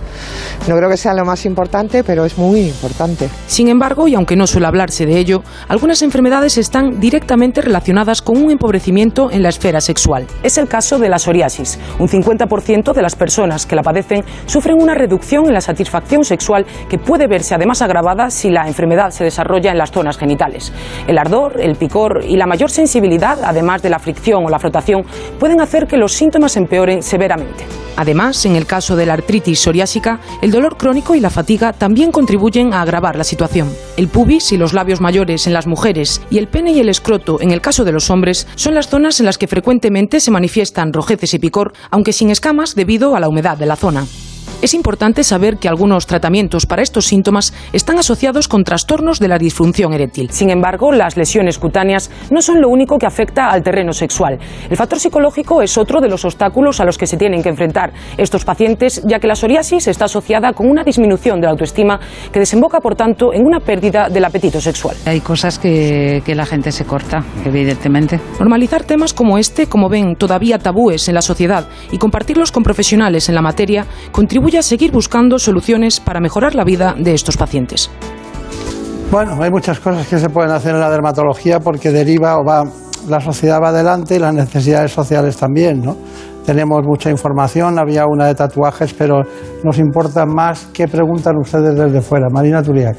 No 0.69 0.77
creo 0.77 0.89
que 0.89 0.97
sea 0.97 1.15
lo 1.15 1.25
más 1.25 1.45
importante, 1.47 2.03
pero 2.03 2.25
es 2.25 2.37
muy 2.39 2.61
importante. 2.63 3.29
Sin 3.47 3.69
embargo, 3.69 4.09
y 4.09 4.15
aunque 4.15 4.35
no 4.37 4.47
suele 4.47 4.67
hablarse 4.67 5.07
de 5.07 5.19
ello, 5.19 5.43
algunas 5.69 6.03
enfermedades 6.03 6.59
están 6.59 6.99
directamente 6.99 7.61
relacionadas 7.61 8.23
con 8.23 8.39
un 8.43 8.51
empobrecimiento 8.51 9.31
en 9.31 9.43
la 9.43 9.51
esfera 9.51 9.81
sexual. 9.81 10.27
Es 10.43 10.59
el 10.59 10.67
caso 10.67 10.99
de 10.99 11.09
la 11.09 11.19
psoriasis. 11.19 11.79
Un 11.99 12.09
50% 12.09 12.93
de 12.93 13.03
las 13.03 13.15
personas 13.15 13.67
que 13.67 13.77
la 13.77 13.83
padecen 13.83 14.25
sufren 14.47 14.81
una 14.81 14.95
reducción 14.95 15.47
en 15.47 15.53
la 15.55 15.61
satisfacción 15.61 16.25
sexual 16.25 16.65
que 16.89 16.99
puede 16.99 17.27
verse 17.29 17.55
además 17.55 17.83
agravada 17.83 18.31
si 18.31 18.51
la 18.51 18.67
enfermedad 18.67 19.11
se 19.11 19.25
desarrolla 19.25 19.71
en 19.71 19.79
las 19.79 19.91
zonas 19.93 20.17
genitales. 20.19 20.73
El 21.07 21.19
ardor, 21.19 21.61
el 21.61 21.77
picor 21.77 22.25
y 22.27 22.37
la 22.37 22.47
mayor 22.47 22.71
sensibilidad, 22.71 22.86
además 23.43 23.83
de 23.83 23.91
la 23.91 23.99
fricción 23.99 24.45
o 24.45 24.49
la 24.49 24.59
frotación, 24.59 25.05
pueden 25.39 25.61
hacer 25.61 25.87
que 25.87 25.97
los 25.97 26.13
síntomas 26.13 26.57
empeoren 26.57 27.03
severamente. 27.03 27.65
Además, 27.97 28.45
en 28.45 28.57
el 28.57 28.67
caso 28.67 28.95
de 28.95 29.07
la 29.07 29.15
artritis 29.15 29.61
psoriásica, 29.61 30.21
el 30.43 30.51
dolor 30.51 30.77
crónico 30.77 31.15
y 31.15 31.21
la 31.21 31.31
fatiga 31.31 31.73
también 31.73 32.13
contribuyen 32.13 32.75
a 32.75 32.83
agravar 32.83 33.17
la 33.17 33.25
situación. 33.25 33.73
El 33.97 34.09
pubis 34.09 34.53
y 34.53 34.59
los 34.59 34.75
labios 34.75 35.01
mayores 35.01 35.47
en 35.47 35.55
las 35.55 35.67
mujeres 35.67 36.21
y 36.31 36.39
el 36.39 36.49
pene 36.49 36.73
y 36.73 36.81
el 36.81 36.91
escroto 36.91 37.41
en 37.41 37.53
el 37.53 37.63
caso 37.63 37.85
de 37.85 37.93
los 37.93 38.11
hombres 38.11 38.47
son 38.55 38.75
las 38.75 38.89
zonas 38.89 39.21
en 39.21 39.27
las 39.27 39.39
que 39.39 39.49
frecuentemente 39.49 40.21
se 40.21 40.31
manifiestan 40.31 40.93
rojeces 40.93 41.33
y 41.35 41.39
picor, 41.39 41.73
aunque 41.91 42.13
sin 42.13 42.31
escamas 42.31 42.75
debido 42.75 43.17
a 43.17 43.21
la 43.21 43.29
humedad 43.29 43.57
de 43.57 43.67
la 43.67 43.77
zona. 43.77 44.07
Es 44.63 44.73
importante 44.73 45.23
saber 45.23 45.59
que 45.59 45.69
algunos 45.69 46.07
tratamientos 46.07 46.65
para 46.65 46.81
estos 46.81 47.05
síntomas 47.05 47.53
están 47.75 47.99
asociados 47.99 48.49
con 48.49 48.65
trastornos 48.65 49.21
de 49.21 49.29
la 49.29 49.37
disfunción 49.37 49.93
eréctil. 49.93 50.31
Sin 50.31 50.49
embargo, 50.49 50.93
las 50.93 51.19
lesiones 51.19 51.59
cutáneas 51.59 52.11
no 52.31 52.41
son 52.41 52.63
lo 52.63 52.71
único 52.71 52.97
que 52.97 53.05
afecta 53.05 53.51
al 53.51 53.63
terreno 53.63 53.93
sexual. 53.93 54.39
El 54.71 54.77
factor 54.77 54.99
psicológico 54.99 55.61
es 55.61 55.77
otro 55.77 56.01
de 56.01 56.09
los 56.09 56.25
obstáculos 56.25 56.81
a 56.81 56.85
los 56.85 56.97
que 56.97 57.07
se 57.07 57.19
tienen 57.19 57.43
que 57.43 57.51
enfrentar 57.51 57.93
estos 58.17 58.47
pacientes, 58.47 59.03
ya 59.07 59.19
que 59.19 59.27
la 59.27 59.35
psoriasis 59.35 59.89
está 59.89 60.07
asociada 60.07 60.55
con 60.55 60.71
una 60.71 60.85
disminución 60.85 61.39
de 61.39 61.47
la 61.47 61.51
autoestima 61.51 62.01
que 62.33 62.41
desemboca, 62.41 62.81
por 62.81 62.95
tanto, 62.95 63.35
en 63.35 63.45
una 63.45 63.61
pérdida 63.61 64.09
del 64.09 64.25
apetito 64.25 64.59
sexual. 64.59 64.97
Hay 65.05 65.21
cosas 65.21 65.59
que, 65.59 66.23
que 66.25 66.35
la 66.35 66.47
gente 66.47 66.73
se 66.73 66.87
corta, 66.87 67.23
evidentemente. 67.45 68.19
Normalizar 68.41 68.85
temas 68.85 69.13
como 69.13 69.37
este, 69.37 69.67
como 69.67 69.91
ven, 69.91 70.17
todavía 70.17 70.59
tabúes 70.59 71.09
en 71.09 71.15
la 71.15 71.23
sociedad 71.23 71.69
y 71.93 71.99
compartirlos 71.99 72.53
con 72.53 72.63
profesionales 72.63 73.29
en 73.29 73.35
la 73.35 73.43
materia 73.43 73.85
contribuye 74.13 74.46
a 74.55 74.63
seguir 74.63 74.93
buscando 74.93 75.39
soluciones 75.39 75.99
para 75.99 76.21
mejorar 76.21 76.55
la 76.55 76.63
vida 76.63 76.95
de 76.97 77.15
estos 77.15 77.37
pacientes. 77.37 77.91
Bueno, 79.11 79.37
hay 79.43 79.51
muchas 79.51 79.81
cosas 79.81 80.07
que 80.07 80.19
se 80.19 80.29
pueden 80.29 80.51
hacer 80.51 80.75
en 80.75 80.81
la 80.81 80.91
dermatología 80.91 81.59
porque 81.59 81.91
deriva 81.91 82.39
o 82.39 82.45
va, 82.45 82.65
la 83.09 83.21
sociedad 83.21 83.61
va 83.63 83.71
adelante 83.71 84.17
y 84.17 84.19
las 84.19 84.35
necesidades 84.35 84.93
sociales 84.93 85.37
también, 85.37 85.81
¿no? 85.81 85.97
Tenemos 86.45 86.83
mucha 86.85 87.11
información, 87.11 87.79
había 87.79 88.05
una 88.07 88.27
de 88.27 88.35
tatuajes, 88.35 88.95
pero 88.95 89.23
nos 89.65 89.79
importa 89.79 90.27
más 90.27 90.69
qué 90.73 90.87
preguntan 90.87 91.37
ustedes 91.39 91.77
desde 91.77 92.01
fuera. 92.01 92.27
Marina 92.31 92.63
Turiak. 92.63 92.97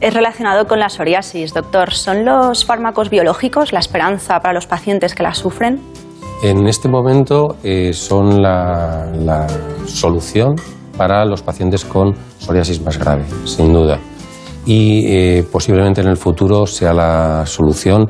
Es 0.00 0.14
relacionado 0.14 0.66
con 0.66 0.80
la 0.80 0.88
psoriasis, 0.88 1.54
doctor. 1.54 1.92
¿Son 1.92 2.24
los 2.24 2.64
fármacos 2.64 3.10
biológicos 3.10 3.72
la 3.72 3.80
esperanza 3.80 4.40
para 4.40 4.54
los 4.54 4.66
pacientes 4.66 5.14
que 5.14 5.22
la 5.22 5.34
sufren? 5.34 5.80
En 6.42 6.66
este 6.66 6.88
momento 6.88 7.56
eh, 7.62 7.92
son 7.92 8.42
la, 8.42 9.10
la 9.12 9.46
solución 9.86 10.56
para 11.00 11.24
los 11.24 11.40
pacientes 11.40 11.86
con 11.86 12.14
psoriasis 12.38 12.82
más 12.82 12.98
grave, 12.98 13.24
sin 13.46 13.72
duda. 13.72 13.98
Y 14.66 15.06
eh, 15.06 15.46
posiblemente 15.50 16.02
en 16.02 16.08
el 16.08 16.18
futuro 16.18 16.66
sea 16.66 16.92
la 16.92 17.46
solución 17.46 18.06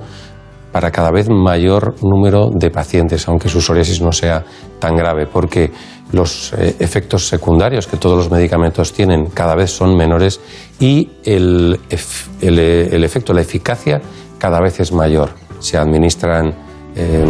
para 0.73 0.91
cada 0.91 1.13
vez 1.13 1.29
mayor 1.31 1.95
número 2.03 2.51
de 2.53 2.69
pacientes, 2.69 3.29
aunque 3.29 3.49
su 3.49 3.61
psoriasis 3.61 4.03
no 4.03 4.11
sea 4.11 4.45
tan 4.81 4.97
grave, 4.97 5.29
porque 5.29 5.71
los 6.11 6.53
eh, 6.55 6.75
efectos 6.81 7.29
secundarios 7.29 7.87
que 7.87 7.97
todos 7.97 8.17
los 8.17 8.29
medicamentos 8.29 8.93
tienen 8.93 9.27
cada 9.27 9.55
vez 9.55 9.71
son 9.71 9.97
menores 9.97 10.41
y 10.81 11.11
el, 11.25 11.79
eh, 11.91 12.89
el 12.91 13.05
efecto, 13.05 13.33
la 13.33 13.43
eficacia 13.43 14.01
cada 14.37 14.61
vez 14.61 14.81
es 14.81 14.91
mayor. 14.91 15.31
Se 15.61 15.79
administran 15.79 16.53
eh, 16.97 17.25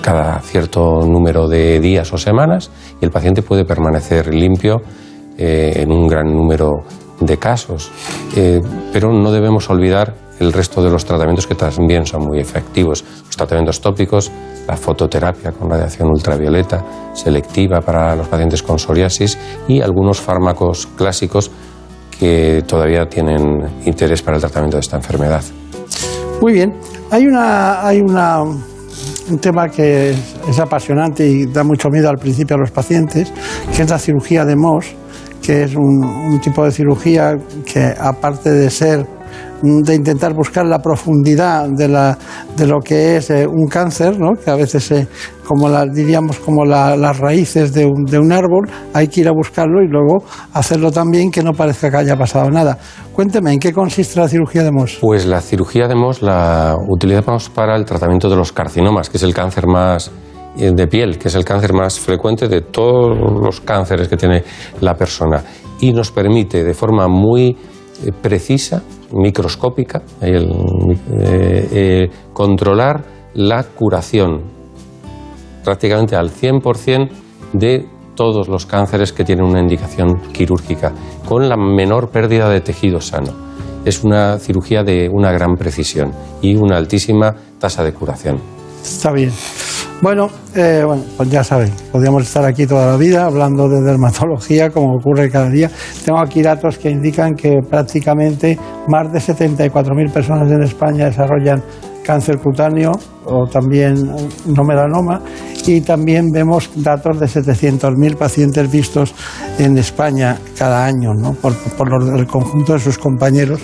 cada 0.00 0.40
cierto 0.40 1.00
número 1.06 1.48
de 1.48 1.80
días 1.80 2.12
o 2.12 2.18
semanas 2.18 2.70
y 3.00 3.04
el 3.04 3.10
paciente 3.10 3.42
puede 3.42 3.64
permanecer 3.64 4.34
limpio 4.34 4.82
eh, 5.36 5.72
en 5.76 5.92
un 5.92 6.06
gran 6.06 6.26
número 6.26 6.82
de 7.20 7.38
casos. 7.38 7.90
Eh, 8.36 8.60
pero 8.92 9.12
no 9.12 9.30
debemos 9.30 9.68
olvidar 9.70 10.14
el 10.38 10.52
resto 10.52 10.82
de 10.82 10.90
los 10.90 11.04
tratamientos 11.04 11.46
que 11.46 11.54
también 11.54 12.06
son 12.06 12.24
muy 12.24 12.40
efectivos. 12.40 13.04
Los 13.26 13.36
tratamientos 13.36 13.80
tópicos, 13.80 14.30
la 14.66 14.76
fototerapia 14.76 15.52
con 15.52 15.68
radiación 15.68 16.08
ultravioleta, 16.08 16.82
selectiva 17.12 17.80
para 17.80 18.16
los 18.16 18.26
pacientes 18.26 18.62
con 18.62 18.78
psoriasis 18.78 19.38
y 19.68 19.82
algunos 19.82 20.20
fármacos 20.20 20.88
clásicos 20.96 21.50
que 22.18 22.64
todavía 22.66 23.06
tienen 23.06 23.82
interés 23.84 24.22
para 24.22 24.36
el 24.36 24.40
tratamiento 24.40 24.76
de 24.76 24.80
esta 24.80 24.96
enfermedad. 24.96 25.42
Muy 26.40 26.54
bien. 26.54 26.74
Hay 27.10 27.26
una, 27.26 27.86
hay 27.86 28.00
una, 28.00 28.44
un 29.30 29.38
tema 29.38 29.68
que 29.68 30.10
es, 30.10 30.58
apasionante 30.58 31.26
y 31.26 31.46
da 31.46 31.64
mucho 31.64 31.88
miedo 31.88 32.08
al 32.08 32.18
principio 32.18 32.56
a 32.56 32.58
los 32.58 32.70
pacientes, 32.70 33.32
que 33.74 33.82
es 33.82 33.90
la 33.90 33.98
cirugía 33.98 34.44
de 34.44 34.56
Mohs, 34.56 34.94
que 35.42 35.64
es 35.64 35.74
un, 35.74 36.40
tipo 36.40 36.64
de 36.64 36.70
cirugía 36.70 37.36
que 37.64 37.94
aparte 37.98 38.50
de 38.50 38.70
ser 38.70 39.06
de 39.62 39.94
intentar 39.94 40.32
buscar 40.34 40.64
la 40.66 40.78
profundidad 40.78 41.68
de, 41.68 41.88
la, 41.88 42.16
de 42.56 42.66
lo 42.66 42.78
que 42.80 43.16
es 43.16 43.30
eh, 43.30 43.46
un 43.46 43.66
cáncer, 43.68 44.18
¿no? 44.18 44.30
que 44.42 44.50
a 44.50 44.56
veces 44.56 44.90
eh, 44.90 45.06
como 45.46 45.68
la, 45.68 45.84
diríamos 45.86 46.38
como 46.38 46.64
la- 46.64 46.96
las 46.96 47.18
raíces 47.18 47.72
de 47.72 47.84
un, 47.84 48.04
de 48.04 48.18
un 48.18 48.32
árbol, 48.32 48.68
hay 48.94 49.08
que 49.08 49.20
ir 49.20 49.28
a 49.28 49.32
buscarlo 49.32 49.82
y 49.82 49.88
luego 49.88 50.24
hacerlo 50.54 50.90
también 50.90 51.30
que 51.30 51.42
no 51.42 51.52
parezca 51.52 51.90
que 51.90 51.96
haya 51.98 52.16
pasado 52.16 52.50
nada. 52.50 52.78
Cuénteme, 53.12 53.52
¿en 53.52 53.58
qué 53.58 53.72
consiste 53.72 54.18
la 54.18 54.28
cirugía 54.28 54.62
de 54.62 54.70
Mohs? 54.72 54.98
Pues 55.00 55.26
la 55.26 55.40
cirugía 55.40 55.88
de 55.88 55.94
Mohs 55.94 56.22
la 56.22 56.76
utilizamos 56.88 57.50
para 57.50 57.76
el 57.76 57.84
tratamiento 57.84 58.30
de 58.30 58.36
los 58.36 58.52
carcinomas, 58.52 59.10
que 59.10 59.18
es 59.18 59.22
el 59.22 59.34
cáncer 59.34 59.66
más 59.66 60.10
eh, 60.56 60.72
de 60.74 60.86
piel, 60.86 61.18
que 61.18 61.28
es 61.28 61.34
el 61.34 61.44
cáncer 61.44 61.74
más 61.74 61.98
frecuente 62.00 62.48
de 62.48 62.62
todos 62.62 63.10
los 63.42 63.60
cánceres 63.60 64.08
que 64.08 64.16
tiene 64.16 64.42
la 64.80 64.94
persona. 64.94 65.42
Y 65.80 65.92
nos 65.92 66.10
permite 66.10 66.64
de 66.64 66.72
forma 66.74 67.08
muy 67.08 67.56
eh, 68.04 68.12
precisa, 68.22 68.82
microscópica, 69.12 70.02
el, 70.20 70.50
eh, 71.12 71.68
eh, 71.72 72.10
controlar 72.32 73.04
la 73.34 73.62
curación 73.62 74.42
prácticamente 75.64 76.16
al 76.16 76.30
100% 76.30 77.10
de 77.52 77.86
todos 78.14 78.48
los 78.48 78.66
cánceres 78.66 79.12
que 79.12 79.24
tienen 79.24 79.44
una 79.44 79.60
indicación 79.60 80.20
quirúrgica, 80.32 80.92
con 81.26 81.48
la 81.48 81.56
menor 81.56 82.10
pérdida 82.10 82.48
de 82.48 82.60
tejido 82.60 83.00
sano. 83.00 83.32
Es 83.84 84.04
una 84.04 84.38
cirugía 84.38 84.82
de 84.82 85.08
una 85.08 85.32
gran 85.32 85.56
precisión 85.56 86.12
y 86.42 86.54
una 86.54 86.76
altísima 86.76 87.34
tasa 87.58 87.82
de 87.82 87.92
curación. 87.94 88.38
Está 88.82 89.12
bien. 89.12 89.32
Bueno, 90.02 90.28
eh, 90.56 90.82
bueno, 90.86 91.02
pues 91.18 91.28
ya 91.30 91.44
saben, 91.44 91.70
podríamos 91.92 92.22
estar 92.22 92.42
aquí 92.46 92.66
toda 92.66 92.86
la 92.92 92.96
vida 92.96 93.26
hablando 93.26 93.68
de 93.68 93.82
dermatología, 93.82 94.70
como 94.70 94.94
ocurre 94.96 95.30
cada 95.30 95.50
día. 95.50 95.70
Tengo 96.06 96.18
aquí 96.20 96.40
datos 96.42 96.78
que 96.78 96.88
indican 96.90 97.34
que 97.34 97.58
prácticamente 97.68 98.58
más 98.88 99.12
de 99.12 99.18
74.000 99.18 100.10
personas 100.10 100.50
en 100.50 100.62
España 100.62 101.04
desarrollan 101.06 101.62
cáncer 102.02 102.38
cutáneo 102.38 102.92
o 103.26 103.46
también 103.46 103.94
no 104.46 104.64
melanoma 104.64 105.20
y 105.66 105.82
también 105.82 106.30
vemos 106.32 106.70
datos 106.76 107.20
de 107.20 107.26
700.000 107.26 108.16
pacientes 108.16 108.70
vistos 108.72 109.14
en 109.58 109.76
España 109.76 110.38
cada 110.58 110.86
año, 110.86 111.12
¿no? 111.12 111.34
por, 111.34 111.54
por 111.76 111.90
los- 111.90 112.18
el 112.18 112.26
conjunto 112.26 112.72
de 112.72 112.78
sus 112.78 112.96
compañeros 112.96 113.60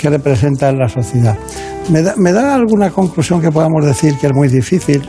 que 0.00 0.08
representan 0.08 0.78
la 0.78 0.88
sociedad. 0.88 1.36
¿Me 1.90 2.32
da, 2.32 2.54
alguna 2.54 2.90
conclusión 2.90 3.40
que 3.40 3.50
podamos 3.50 3.84
decir 3.84 4.16
que 4.18 4.28
es 4.28 4.32
muy 4.34 4.48
difícil 4.48 5.02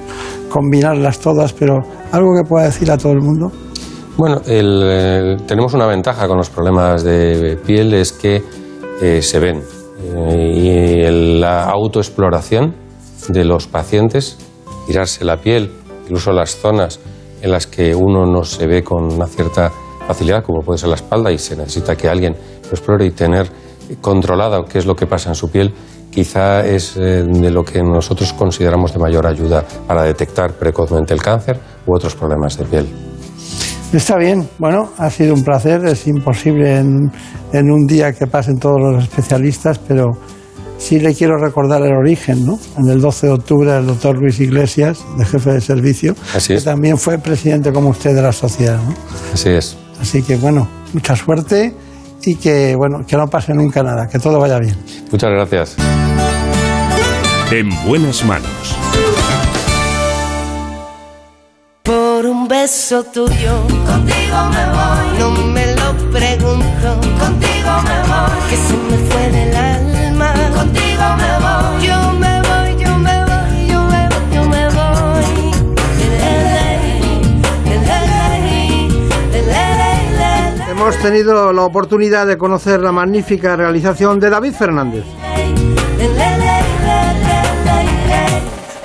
combinarlas 0.50 1.20
todas, 1.20 1.54
pero 1.54 1.80
algo 2.12 2.30
que 2.36 2.48
pueda 2.48 2.66
decir 2.66 2.92
a 2.92 2.98
todo 2.98 3.14
el 3.14 3.22
mundo? 3.22 3.52
Bueno, 4.18 4.42
eh, 4.46 5.38
tenemos 5.48 5.74
una 5.74 5.88
ventaja 5.88 6.28
con 6.28 6.38
los 6.38 6.50
problemas 6.50 7.04
de 7.04 7.58
piel, 7.66 7.94
es 7.94 8.12
que 8.12 8.44
eh, 9.02 9.22
se 9.22 9.40
ven. 9.40 9.62
Eh, 10.04 10.54
y 10.56 11.40
la 11.40 11.66
autoexploración 11.66 12.76
de 13.30 13.46
los 13.46 13.68
pacientes, 13.68 14.38
tirarse 14.88 15.24
la 15.24 15.38
piel, 15.38 15.72
incluso 16.04 16.32
las 16.32 16.56
zonas 16.58 17.00
en 17.42 17.52
las 17.52 17.68
que 17.68 17.96
uno 17.96 18.26
no 18.26 18.44
se 18.44 18.68
ve 18.68 18.84
con 18.84 19.14
una 19.14 19.28
cierta 19.28 19.72
facilidad, 20.08 20.44
como 20.44 20.62
puede 20.62 20.80
ser 20.80 20.90
la 20.90 20.96
espalda, 20.96 21.32
y 21.32 21.38
se 21.38 21.56
necesita 21.56 21.96
que 21.96 22.10
alguien 22.10 22.36
lo 22.64 22.70
explore 22.72 23.06
y 23.06 23.12
tener 23.12 23.48
controlada 24.00 24.64
qué 24.70 24.78
es 24.80 24.86
lo 24.86 24.96
que 24.96 25.08
pasa 25.08 25.30
en 25.30 25.36
su 25.36 25.50
piel, 25.50 25.74
quizá 26.10 26.66
es 26.66 26.96
eh, 26.98 27.24
de 27.28 27.52
lo 27.52 27.64
que 27.64 27.82
nosotros 27.82 28.34
consideramos 28.34 28.94
de 28.94 29.00
mayor 29.00 29.26
ayuda 29.28 29.66
para 29.88 30.04
detectar 30.04 30.54
precozmente 30.54 31.14
el 31.14 31.22
cáncer 31.22 31.60
u 31.86 31.96
otros 31.96 32.16
problemas 32.16 32.58
de 32.58 32.66
piel. 32.66 32.88
Está 33.94 34.18
bien, 34.18 34.48
bueno, 34.58 34.90
ha 34.98 35.10
sido 35.10 35.34
un 35.34 35.44
placer, 35.44 35.84
es 35.86 36.08
imposible 36.08 36.78
en, 36.78 37.12
en 37.52 37.72
un 37.72 37.86
día 37.86 38.14
que 38.14 38.26
pasen 38.26 38.58
todos 38.58 38.80
los 38.80 39.04
especialistas, 39.04 39.80
pero 39.80 40.12
sí 40.78 41.00
le 41.00 41.14
quiero 41.14 41.38
recordar 41.38 41.82
el 41.84 41.94
origen, 41.94 42.46
¿no? 42.46 42.58
En 42.78 42.90
el 42.90 43.02
12 43.02 43.28
de 43.28 43.34
octubre 43.34 43.78
el 43.78 43.86
doctor 43.86 44.18
Luis 44.18 44.40
Iglesias, 44.40 45.04
de 45.18 45.26
jefe 45.26 45.52
de 45.52 45.62
servicio, 45.62 46.16
Así 46.34 46.54
es. 46.54 46.60
que 46.64 46.70
también 46.70 46.98
fue 46.98 47.18
presidente 47.20 47.74
como 47.74 47.90
usted 47.90 48.16
de 48.16 48.22
la 48.22 48.32
sociedad, 48.32 48.78
¿no? 48.78 48.94
Así 49.34 49.50
es. 49.50 49.78
Así 50.02 50.24
que 50.24 50.38
bueno, 50.38 50.68
mucha 50.94 51.16
suerte 51.16 51.76
y 52.26 52.36
que 52.36 52.76
bueno, 52.76 53.06
que 53.06 53.16
no 53.18 53.28
pase 53.28 53.54
nunca 53.54 53.84
nada, 53.84 54.08
que 54.08 54.20
todo 54.20 54.40
vaya 54.40 54.60
bien. 54.60 54.76
Muchas 55.12 55.30
gracias. 55.30 55.76
En 57.52 57.70
buenas 57.86 58.24
manos. 58.26 58.78
Por 61.84 62.26
un 62.26 62.48
beso 62.48 63.04
tuyo, 63.04 63.62
contigo 63.86 64.38
me 64.52 64.66
voy. 64.70 65.11
Tenido 81.02 81.52
la 81.52 81.64
oportunidad 81.64 82.28
de 82.28 82.38
conocer 82.38 82.80
la 82.80 82.92
magnífica 82.92 83.56
realización 83.56 84.20
de 84.20 84.30
David 84.30 84.54
Fernández. 84.54 85.04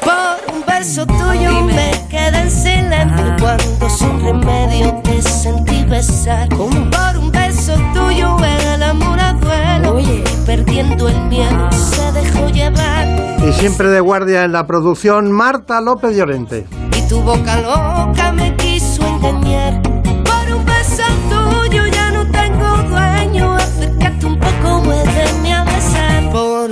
Por 0.02 0.54
un 0.54 0.64
beso 0.66 1.06
tuyo 1.06 1.60
me 1.62 1.90
quedé 2.08 2.40
en 2.40 2.50
silencio 2.50 3.36
cuando 3.38 3.90
sin 3.90 4.20
remedio 4.24 4.94
te 5.04 5.20
sentí 5.20 5.84
besar. 5.84 6.48
Por 6.48 7.18
un 7.18 7.30
beso 7.30 7.74
tuyo 7.92 8.36
el 8.42 8.82
amor 8.82 9.20
a 9.20 9.34
duelo 9.34 10.00
y 10.00 10.24
perdiendo 10.46 11.08
el 11.08 11.20
miedo 11.26 11.70
se 11.72 12.12
dejó 12.12 12.48
llevar. 12.48 13.06
Y 13.46 13.52
siempre 13.52 13.88
de 13.88 14.00
guardia 14.00 14.44
en 14.44 14.52
la 14.52 14.66
producción, 14.66 15.30
Marta 15.32 15.82
López 15.82 16.16
Llorente. 16.16 16.66
Y 16.96 17.08
tu 17.08 17.20
boca 17.20 17.60
loca 17.60 18.32
me 18.32 18.56
quiso 18.56 19.06
engañar. 19.06 19.82
Por 19.82 20.56
un 20.56 20.64
beso 20.64 21.02
tuyo 21.28 21.86
ya 21.86 22.05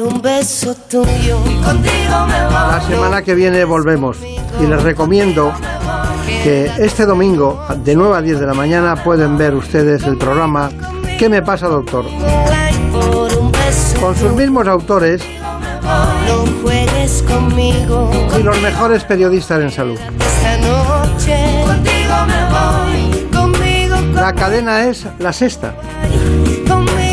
un 0.04 0.20
beso 0.22 0.74
tuyo, 0.88 1.38
contigo 1.64 2.26
me 2.26 2.44
voy. 2.44 2.52
La 2.52 2.80
semana 2.86 3.22
que 3.22 3.34
viene 3.34 3.64
volvemos 3.64 4.18
y 4.60 4.66
les 4.66 4.82
recomiendo 4.82 5.52
que 6.42 6.70
este 6.78 7.06
domingo 7.06 7.64
de 7.84 7.94
9 7.96 8.16
a 8.16 8.20
10 8.22 8.40
de 8.40 8.46
la 8.46 8.54
mañana 8.54 9.02
pueden 9.02 9.36
ver 9.38 9.54
ustedes 9.54 10.02
el 10.04 10.16
programa 10.18 10.70
¿Qué 11.18 11.28
me 11.28 11.42
pasa, 11.42 11.68
doctor? 11.68 12.04
Con 14.00 14.16
sus 14.16 14.32
mismos 14.32 14.66
autores 14.66 15.22
no 15.82 16.44
juegues 16.62 17.22
conmigo. 17.22 18.10
y 18.38 18.42
los 18.42 18.60
mejores 18.60 19.04
periodistas 19.04 19.60
en 19.60 19.70
salud. 19.70 19.98
Esta 19.98 20.56
noche 20.58 21.62
contigo 21.66 22.14
me 22.26 22.44
voy. 22.50 23.28
Conmigo, 23.32 23.96
La 24.14 24.32
cadena 24.32 24.84
es 24.84 25.06
la 25.18 25.32
sexta. 25.32 25.74
conmigo. 26.68 27.03